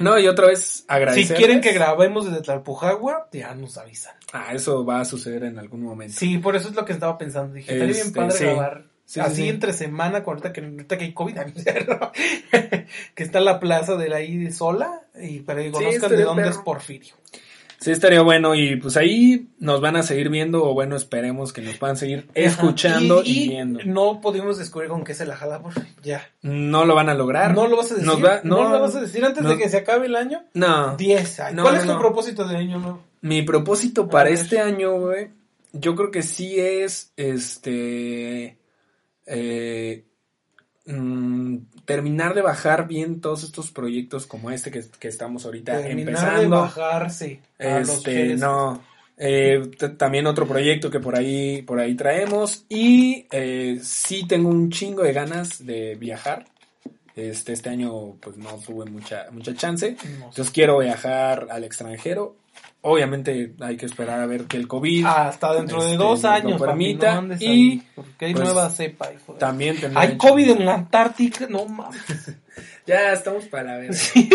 No, 0.00 0.18
y 0.18 0.26
otra 0.28 0.46
vez 0.46 0.84
agradecer. 0.88 1.26
Si 1.26 1.34
quieren 1.34 1.60
que 1.60 1.72
grabemos 1.72 2.24
desde 2.24 2.40
Tlalpujagua, 2.40 3.28
ya 3.32 3.54
nos 3.54 3.76
avisan. 3.76 4.14
Ah, 4.32 4.54
eso 4.54 4.84
va 4.84 5.00
a 5.00 5.04
suceder 5.04 5.44
en 5.44 5.58
algún 5.58 5.82
momento. 5.82 6.14
Sí, 6.16 6.38
por 6.38 6.56
eso 6.56 6.70
es 6.70 6.74
lo 6.74 6.86
que 6.86 6.94
estaba 6.94 7.18
pensando. 7.18 7.54
Dije, 7.54 7.72
estaría 7.72 7.94
bien 7.94 8.06
este, 8.06 8.18
padre 8.18 8.38
grabar. 8.38 8.84
así 9.20 9.48
entre 9.48 9.74
semana, 9.74 10.22
ahorita 10.26 10.54
que, 10.54 10.62
ahorita 10.62 10.96
que 10.96 11.04
hay 11.04 11.12
COVID, 11.12 11.36
que 13.14 13.22
está 13.22 13.40
la 13.40 13.60
plaza 13.60 13.96
de 13.96 14.08
la 14.08 14.16
ahí 14.16 14.50
sola 14.52 15.02
y 15.20 15.40
para 15.40 15.62
que 15.62 15.70
conozcan 15.70 16.10
de 16.10 16.22
dónde 16.22 16.48
es 16.48 16.56
Porfirio. 16.56 17.14
Sí, 17.80 17.92
estaría 17.92 18.20
bueno 18.20 18.54
y 18.54 18.76
pues 18.76 18.98
ahí 18.98 19.48
nos 19.58 19.80
van 19.80 19.96
a 19.96 20.02
seguir 20.02 20.28
viendo 20.28 20.62
o 20.64 20.74
bueno, 20.74 20.96
esperemos 20.96 21.54
que 21.54 21.62
nos 21.62 21.78
puedan 21.78 21.96
seguir 21.96 22.28
escuchando 22.34 23.22
y, 23.24 23.48
viendo. 23.48 23.80
No 23.86 24.20
pudimos 24.20 24.58
descubrir 24.58 24.90
con 24.90 25.02
qué 25.02 25.14
se 25.14 25.24
la 25.24 25.34
jala, 25.34 25.62
por 25.62 25.72
ya. 26.02 26.28
No 26.42 26.84
lo 26.84 26.94
van 26.94 27.08
a 27.08 27.14
lograr. 27.14 27.54
No 27.54 27.68
lo 27.68 27.78
vas 27.78 27.92
a 27.92 27.94
decir. 27.94 28.06
no, 28.44 28.68
lo 28.68 28.80
vas 28.80 28.94
a 28.96 29.00
decir 29.00 29.24
antes 29.24 29.42
de 29.42 29.56
que 29.56 29.70
se 29.70 29.78
acabe 29.78 30.06
el 30.06 30.16
año. 30.16 30.44
No. 30.52 30.94
10 30.96 31.40
años. 31.40 31.62
¿Cuál 31.62 31.76
es 31.76 31.86
tu 31.86 31.98
propósito 31.98 32.46
de 32.46 32.56
año 32.56 32.78
nuevo? 32.78 33.02
Mi 33.22 33.42
propósito 33.42 34.10
para 34.10 34.28
este 34.28 34.60
año, 34.60 34.98
güey, 34.98 35.30
yo 35.72 35.94
creo 35.94 36.10
que 36.10 36.22
sí 36.22 36.60
es 36.60 37.14
este 37.16 38.58
eh, 39.24 40.04
mm, 40.84 41.56
terminar 41.84 42.34
de 42.34 42.42
bajar 42.42 42.86
bien 42.86 43.20
todos 43.20 43.42
estos 43.42 43.70
proyectos 43.70 44.26
como 44.26 44.50
este 44.50 44.70
que, 44.70 45.08
estamos 45.08 45.44
ahorita 45.44 45.82
terminar 45.82 46.08
empezando. 46.08 46.42
de 46.42 46.48
bajarse. 46.48 47.40
Este, 47.58 48.36
no. 48.36 48.82
Eh, 49.22 49.70
también 49.98 50.26
otro 50.26 50.46
proyecto 50.46 50.90
que 50.90 50.98
por 50.98 51.14
ahí, 51.14 51.60
por 51.62 51.78
ahí 51.78 51.94
traemos. 51.94 52.64
Y 52.68 53.26
eh, 53.30 53.78
sí 53.82 54.26
tengo 54.26 54.48
un 54.48 54.70
chingo 54.70 55.02
de 55.02 55.12
ganas 55.12 55.64
de 55.66 55.94
viajar. 55.96 56.46
Este, 57.14 57.52
este 57.52 57.68
año 57.68 58.14
pues 58.20 58.38
no 58.38 58.58
tuve 58.64 58.86
mucha, 58.90 59.26
mucha 59.30 59.54
chance. 59.54 59.96
Entonces 60.02 60.50
quiero 60.50 60.78
viajar 60.78 61.48
al 61.50 61.64
extranjero. 61.64 62.36
Obviamente 62.82 63.54
hay 63.60 63.76
que 63.76 63.84
esperar 63.84 64.20
a 64.20 64.26
ver 64.26 64.44
que 64.44 64.56
el 64.56 64.66
COVID 64.66 65.04
hasta 65.04 65.54
dentro 65.54 65.82
de 65.82 65.92
este, 65.92 66.02
dos 66.02 66.24
años 66.24 66.60
permita 66.60 67.22
y 67.38 67.82
porque 67.94 68.26
hay 68.26 68.32
pues, 68.32 68.44
nueva 68.44 68.70
cepa. 68.70 69.10
También 69.38 69.76
hay 69.94 70.16
COVID 70.16 70.50
en 70.50 70.64
la 70.64 70.74
Antártica, 70.74 71.46
no 71.48 71.66
mames. 71.66 72.00
ya 72.86 73.12
estamos 73.12 73.44
para 73.44 73.76
ver. 73.76 73.94
Sí, 74.00 74.30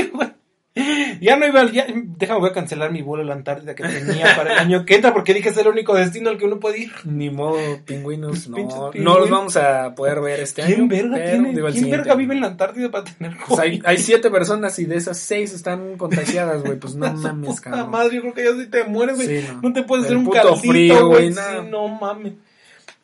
ya 1.21 1.37
no 1.37 1.47
iba, 1.47 1.71
ya, 1.71 1.85
déjame, 1.87 2.41
voy 2.41 2.49
a 2.49 2.53
cancelar 2.53 2.91
mi 2.91 3.01
vuelo 3.01 3.23
a 3.23 3.27
la 3.27 3.33
Antártida 3.33 3.75
que 3.75 3.83
tenía 3.83 4.35
para 4.35 4.53
el 4.53 4.59
año 4.59 4.85
que 4.85 4.95
entra 4.95 5.13
porque 5.13 5.33
dije 5.33 5.49
es 5.49 5.57
el 5.57 5.67
único 5.67 5.95
destino 5.95 6.29
al 6.29 6.37
que 6.37 6.45
uno 6.45 6.59
puede 6.59 6.79
ir. 6.79 6.91
Ni 7.05 7.29
modo, 7.29 7.57
pingüinos, 7.85 8.49
no, 8.49 8.91
no 8.93 9.19
los 9.19 9.29
vamos 9.29 9.55
a 9.55 9.95
poder 9.95 10.19
ver 10.19 10.41
este 10.41 10.63
¿Quién 10.63 10.81
año. 10.81 10.89
Verga 10.89 11.15
tiene, 11.15 11.53
¿Quién 11.71 11.89
verga 11.89 12.15
vive 12.15 12.33
en 12.33 12.41
la 12.41 12.47
Antártida 12.47 12.91
para 12.91 13.05
tener 13.05 13.37
pues 13.47 13.59
hay, 13.59 13.81
hay, 13.85 13.97
siete 13.97 14.29
personas 14.29 14.77
y 14.79 14.85
de 14.85 14.97
esas 14.97 15.17
seis 15.17 15.53
están 15.53 15.97
contagiadas, 15.97 16.61
güey, 16.61 16.77
pues 16.77 16.95
no 16.95 17.11
mames, 17.13 17.61
cabrón. 17.61 17.89
madre, 17.89 18.15
yo 18.15 18.21
creo 18.21 18.33
que 18.33 18.43
ya 18.43 18.51
si 18.61 18.69
te 18.69 18.83
mueres, 18.83 19.15
güey, 19.15 19.45
no. 19.61 19.71
te 19.71 19.83
puedes 19.83 20.05
hacer 20.05 20.17
un 20.17 20.29
caldito, 20.29 21.07
güey, 21.07 21.31
sí, 21.31 21.39
no 21.69 21.87
mames. 21.87 22.33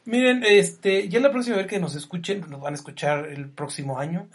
Miren, 0.03 0.43
este, 0.43 1.09
ya 1.09 1.19
la 1.19 1.31
próxima 1.31 1.57
vez 1.57 1.67
que 1.67 1.79
nos 1.79 1.95
escuchen, 1.95 2.41
nos 2.49 2.59
van 2.59 2.73
a 2.73 2.75
escuchar 2.75 3.27
el 3.27 3.49
próximo 3.49 3.99
año. 3.99 4.27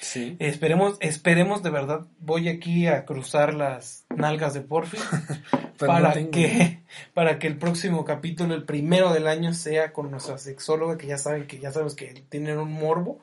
Sí. 0.00 0.36
Esperemos, 0.38 0.98
esperemos 1.00 1.62
de 1.62 1.70
verdad. 1.70 2.06
Voy 2.20 2.48
aquí 2.48 2.86
a 2.86 3.06
cruzar 3.06 3.54
las 3.54 4.04
nalgas 4.14 4.52
de 4.52 4.60
Porfi 4.60 4.98
para 5.78 6.12
que, 6.30 6.80
para 7.14 7.38
que 7.38 7.46
el 7.46 7.56
próximo 7.56 8.04
capítulo, 8.04 8.54
el 8.54 8.64
primero 8.64 9.14
del 9.14 9.28
año, 9.28 9.54
sea 9.54 9.94
con 9.94 10.10
nuestra 10.10 10.36
sexóloga, 10.36 10.98
que 10.98 11.06
ya 11.06 11.16
saben 11.16 11.46
que 11.46 11.58
ya 11.58 11.72
sabemos 11.72 11.94
que 11.94 12.24
tienen 12.28 12.58
un 12.58 12.72
morbo. 12.72 13.20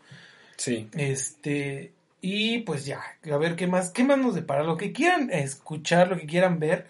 Sí. 0.58 0.90
Este, 0.94 1.94
y 2.20 2.60
pues 2.60 2.86
ya, 2.86 3.02
a 3.32 3.38
ver 3.38 3.56
qué 3.56 3.68
más, 3.68 3.92
qué 3.92 4.04
más 4.04 4.18
nos 4.18 4.34
depara, 4.34 4.64
lo 4.64 4.78
que 4.78 4.92
quieran 4.92 5.30
escuchar, 5.30 6.08
lo 6.08 6.18
que 6.18 6.26
quieran 6.26 6.58
ver 6.60 6.88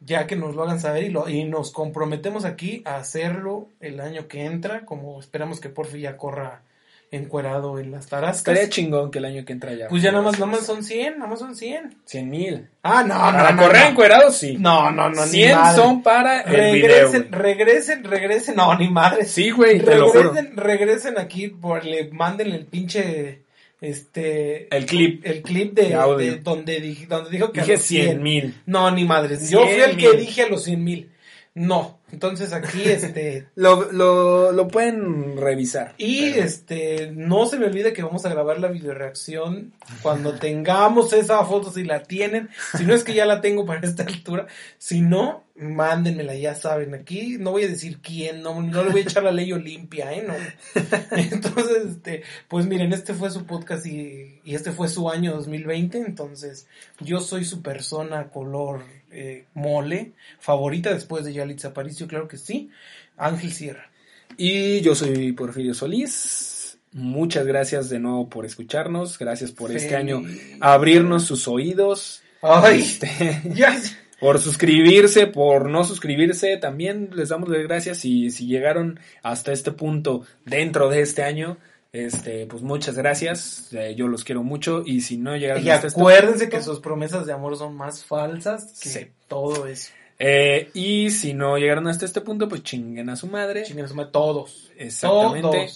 ya 0.00 0.26
que 0.26 0.36
nos 0.36 0.54
lo 0.54 0.62
hagan 0.62 0.80
saber 0.80 1.04
y, 1.04 1.08
lo, 1.08 1.28
y 1.28 1.44
nos 1.44 1.70
comprometemos 1.70 2.44
aquí 2.44 2.82
a 2.84 2.96
hacerlo 2.96 3.68
el 3.80 4.00
año 4.00 4.28
que 4.28 4.44
entra, 4.44 4.84
como 4.84 5.18
esperamos 5.18 5.60
que 5.60 5.68
Porfi 5.68 6.00
ya 6.00 6.16
corra 6.16 6.62
encuerado 7.10 7.78
en 7.78 7.90
las 7.90 8.08
tarascas. 8.08 8.38
Estaría 8.38 8.68
chingón 8.68 9.10
que 9.10 9.18
el 9.18 9.24
año 9.24 9.44
que 9.44 9.52
entra 9.52 9.72
ya. 9.72 9.88
Pues 9.88 10.02
ya 10.02 10.10
nada 10.10 10.24
más, 10.24 10.34
nada 10.34 10.46
más 10.46 10.66
son 10.66 10.82
100, 10.82 11.18
nada 11.18 11.30
más 11.30 11.38
son 11.38 11.54
100. 11.54 11.96
100 12.04 12.30
mil. 12.30 12.68
Ah, 12.82 13.04
no, 13.06 13.14
no. 13.14 13.38
Para 13.38 13.56
correr 13.56 13.86
encuerado, 13.90 14.30
sí. 14.30 14.56
No, 14.58 14.90
no, 14.90 15.10
no, 15.10 15.22
100 15.22 15.58
son 15.74 16.02
para 16.02 16.42
el 16.42 16.52
regresen, 16.52 17.22
video, 17.24 17.38
regresen, 17.40 18.04
regresen, 18.04 18.56
no, 18.56 18.76
ni 18.76 18.90
madre. 18.90 19.24
Sí, 19.24 19.50
güey, 19.50 19.80
te 19.80 19.94
lo 19.94 20.08
juro. 20.08 20.34
Regresen 20.54 21.18
aquí, 21.18 21.48
por, 21.48 21.84
le 21.84 22.10
manden 22.10 22.52
el 22.52 22.66
pinche 22.66 23.43
este 23.84 24.74
el 24.74 24.86
clip. 24.86 25.24
el 25.26 25.42
clip 25.42 25.74
de, 25.74 25.90
donde, 25.90 26.38
donde 26.38 26.80
dijo 26.80 27.52
que 27.52 27.60
dije 27.60 27.76
100 27.76 28.22
mil. 28.22 28.54
No 28.66 28.90
ni 28.90 29.04
madres. 29.04 29.50
Yo 29.50 29.66
fui 29.66 29.80
el 29.80 29.96
que 29.96 30.12
dije 30.12 30.42
a 30.42 30.48
los 30.48 30.64
100 30.64 30.82
mil 30.82 31.08
no 31.54 31.98
entonces 32.10 32.52
aquí 32.52 32.82
este 32.84 33.46
lo, 33.54 33.92
lo, 33.92 34.52
lo, 34.52 34.68
pueden 34.68 35.36
revisar 35.36 35.94
y 35.98 36.24
este 36.24 37.12
no 37.12 37.46
se 37.46 37.58
me 37.58 37.66
olvide 37.66 37.92
que 37.92 38.02
vamos 38.02 38.26
a 38.26 38.30
grabar 38.30 38.58
la 38.58 38.68
videoreacción 38.68 39.72
cuando 40.02 40.34
tengamos 40.34 41.12
esa 41.12 41.44
foto 41.44 41.70
si 41.70 41.84
la 41.84 42.02
tienen 42.02 42.50
si 42.76 42.84
no 42.84 42.94
es 42.94 43.04
que 43.04 43.14
ya 43.14 43.26
la 43.26 43.40
tengo 43.40 43.64
para 43.66 43.86
esta 43.86 44.02
altura 44.02 44.46
si 44.78 45.00
no 45.00 45.44
mándenmela, 45.56 46.34
ya 46.34 46.54
saben. 46.54 46.94
Aquí 46.94 47.38
no 47.38 47.52
voy 47.52 47.64
a 47.64 47.68
decir 47.68 48.00
quién, 48.00 48.42
no, 48.42 48.60
no 48.60 48.84
le 48.84 48.90
voy 48.90 49.00
a 49.00 49.04
echar 49.04 49.22
la 49.22 49.32
ley 49.32 49.52
Olimpia, 49.52 50.12
¿eh? 50.12 50.24
No. 50.26 50.34
Entonces, 51.16 51.84
este, 51.86 52.22
pues 52.48 52.66
miren, 52.66 52.92
este 52.92 53.14
fue 53.14 53.30
su 53.30 53.46
podcast 53.46 53.86
y, 53.86 54.40
y, 54.44 54.54
este 54.54 54.72
fue 54.72 54.88
su 54.88 55.08
año 55.08 55.32
2020. 55.34 55.98
Entonces, 55.98 56.66
yo 57.00 57.20
soy 57.20 57.44
su 57.44 57.62
persona 57.62 58.30
color 58.30 58.82
eh, 59.14 59.46
mole, 59.54 60.12
favorita 60.38 60.92
después 60.92 61.24
de 61.24 61.32
Yalitza 61.32 61.68
Aparicio, 61.68 62.06
claro 62.06 62.28
que 62.28 62.36
sí. 62.36 62.70
Ángel 63.16 63.52
Sierra. 63.52 63.90
Y 64.36 64.80
yo 64.80 64.94
soy 64.94 65.32
Porfirio 65.32 65.74
Solís. 65.74 66.78
Muchas 66.92 67.46
gracias 67.46 67.88
de 67.88 67.98
nuevo 67.98 68.28
por 68.28 68.46
escucharnos. 68.46 69.18
Gracias 69.18 69.50
por 69.50 69.72
este 69.72 69.96
año 69.96 70.22
abrirnos 70.60 71.24
sus 71.24 71.48
oídos. 71.48 72.22
Ay, 72.42 72.80
este... 72.80 73.42
por 74.20 74.40
suscribirse, 74.40 75.26
por 75.26 75.68
no 75.68 75.84
suscribirse, 75.84 76.56
también 76.56 77.10
les 77.14 77.28
damos 77.28 77.48
las 77.48 77.62
gracias 77.62 78.04
y 78.04 78.30
si 78.30 78.46
llegaron 78.46 79.00
hasta 79.22 79.52
este 79.52 79.72
punto 79.72 80.22
dentro 80.44 80.88
de 80.88 81.02
este 81.02 81.24
año, 81.24 81.58
este, 81.94 82.46
pues 82.46 82.60
muchas 82.62 82.96
gracias, 82.96 83.72
eh, 83.72 83.94
yo 83.96 84.08
los 84.08 84.24
quiero 84.24 84.42
mucho 84.42 84.82
y 84.84 85.00
si 85.02 85.16
no 85.16 85.36
llegaron 85.36 85.64
y 85.64 85.70
hasta 85.70 85.86
este 85.86 86.00
acuérdense 86.00 86.48
que 86.48 86.60
sus 86.60 86.80
promesas 86.80 87.24
de 87.24 87.32
amor 87.32 87.56
son 87.56 87.76
más 87.76 88.04
falsas 88.04 88.80
que 88.82 89.12
todo 89.28 89.68
eso. 89.68 89.92
Eh, 90.18 90.70
y 90.74 91.10
si 91.10 91.34
no 91.34 91.56
llegaron 91.56 91.86
hasta 91.86 92.04
este 92.04 92.20
punto, 92.20 92.48
pues 92.48 92.64
chinguen 92.64 93.10
a 93.10 93.16
su 93.16 93.28
madre. 93.28 93.62
Chinguen 93.62 93.84
a 93.84 93.88
su 93.88 93.94
madre 93.94 94.10
todos. 94.10 94.72
Exactamente. 94.76 95.70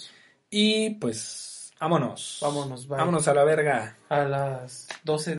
Y 0.51 0.91
pues 0.97 1.73
vámonos. 1.79 2.39
Vámonos, 2.43 2.89
Vámonos 2.89 3.29
a 3.29 3.35
la 3.35 3.45
verga. 3.45 3.97
A 4.09 4.25
las 4.25 4.89
12 5.05 5.37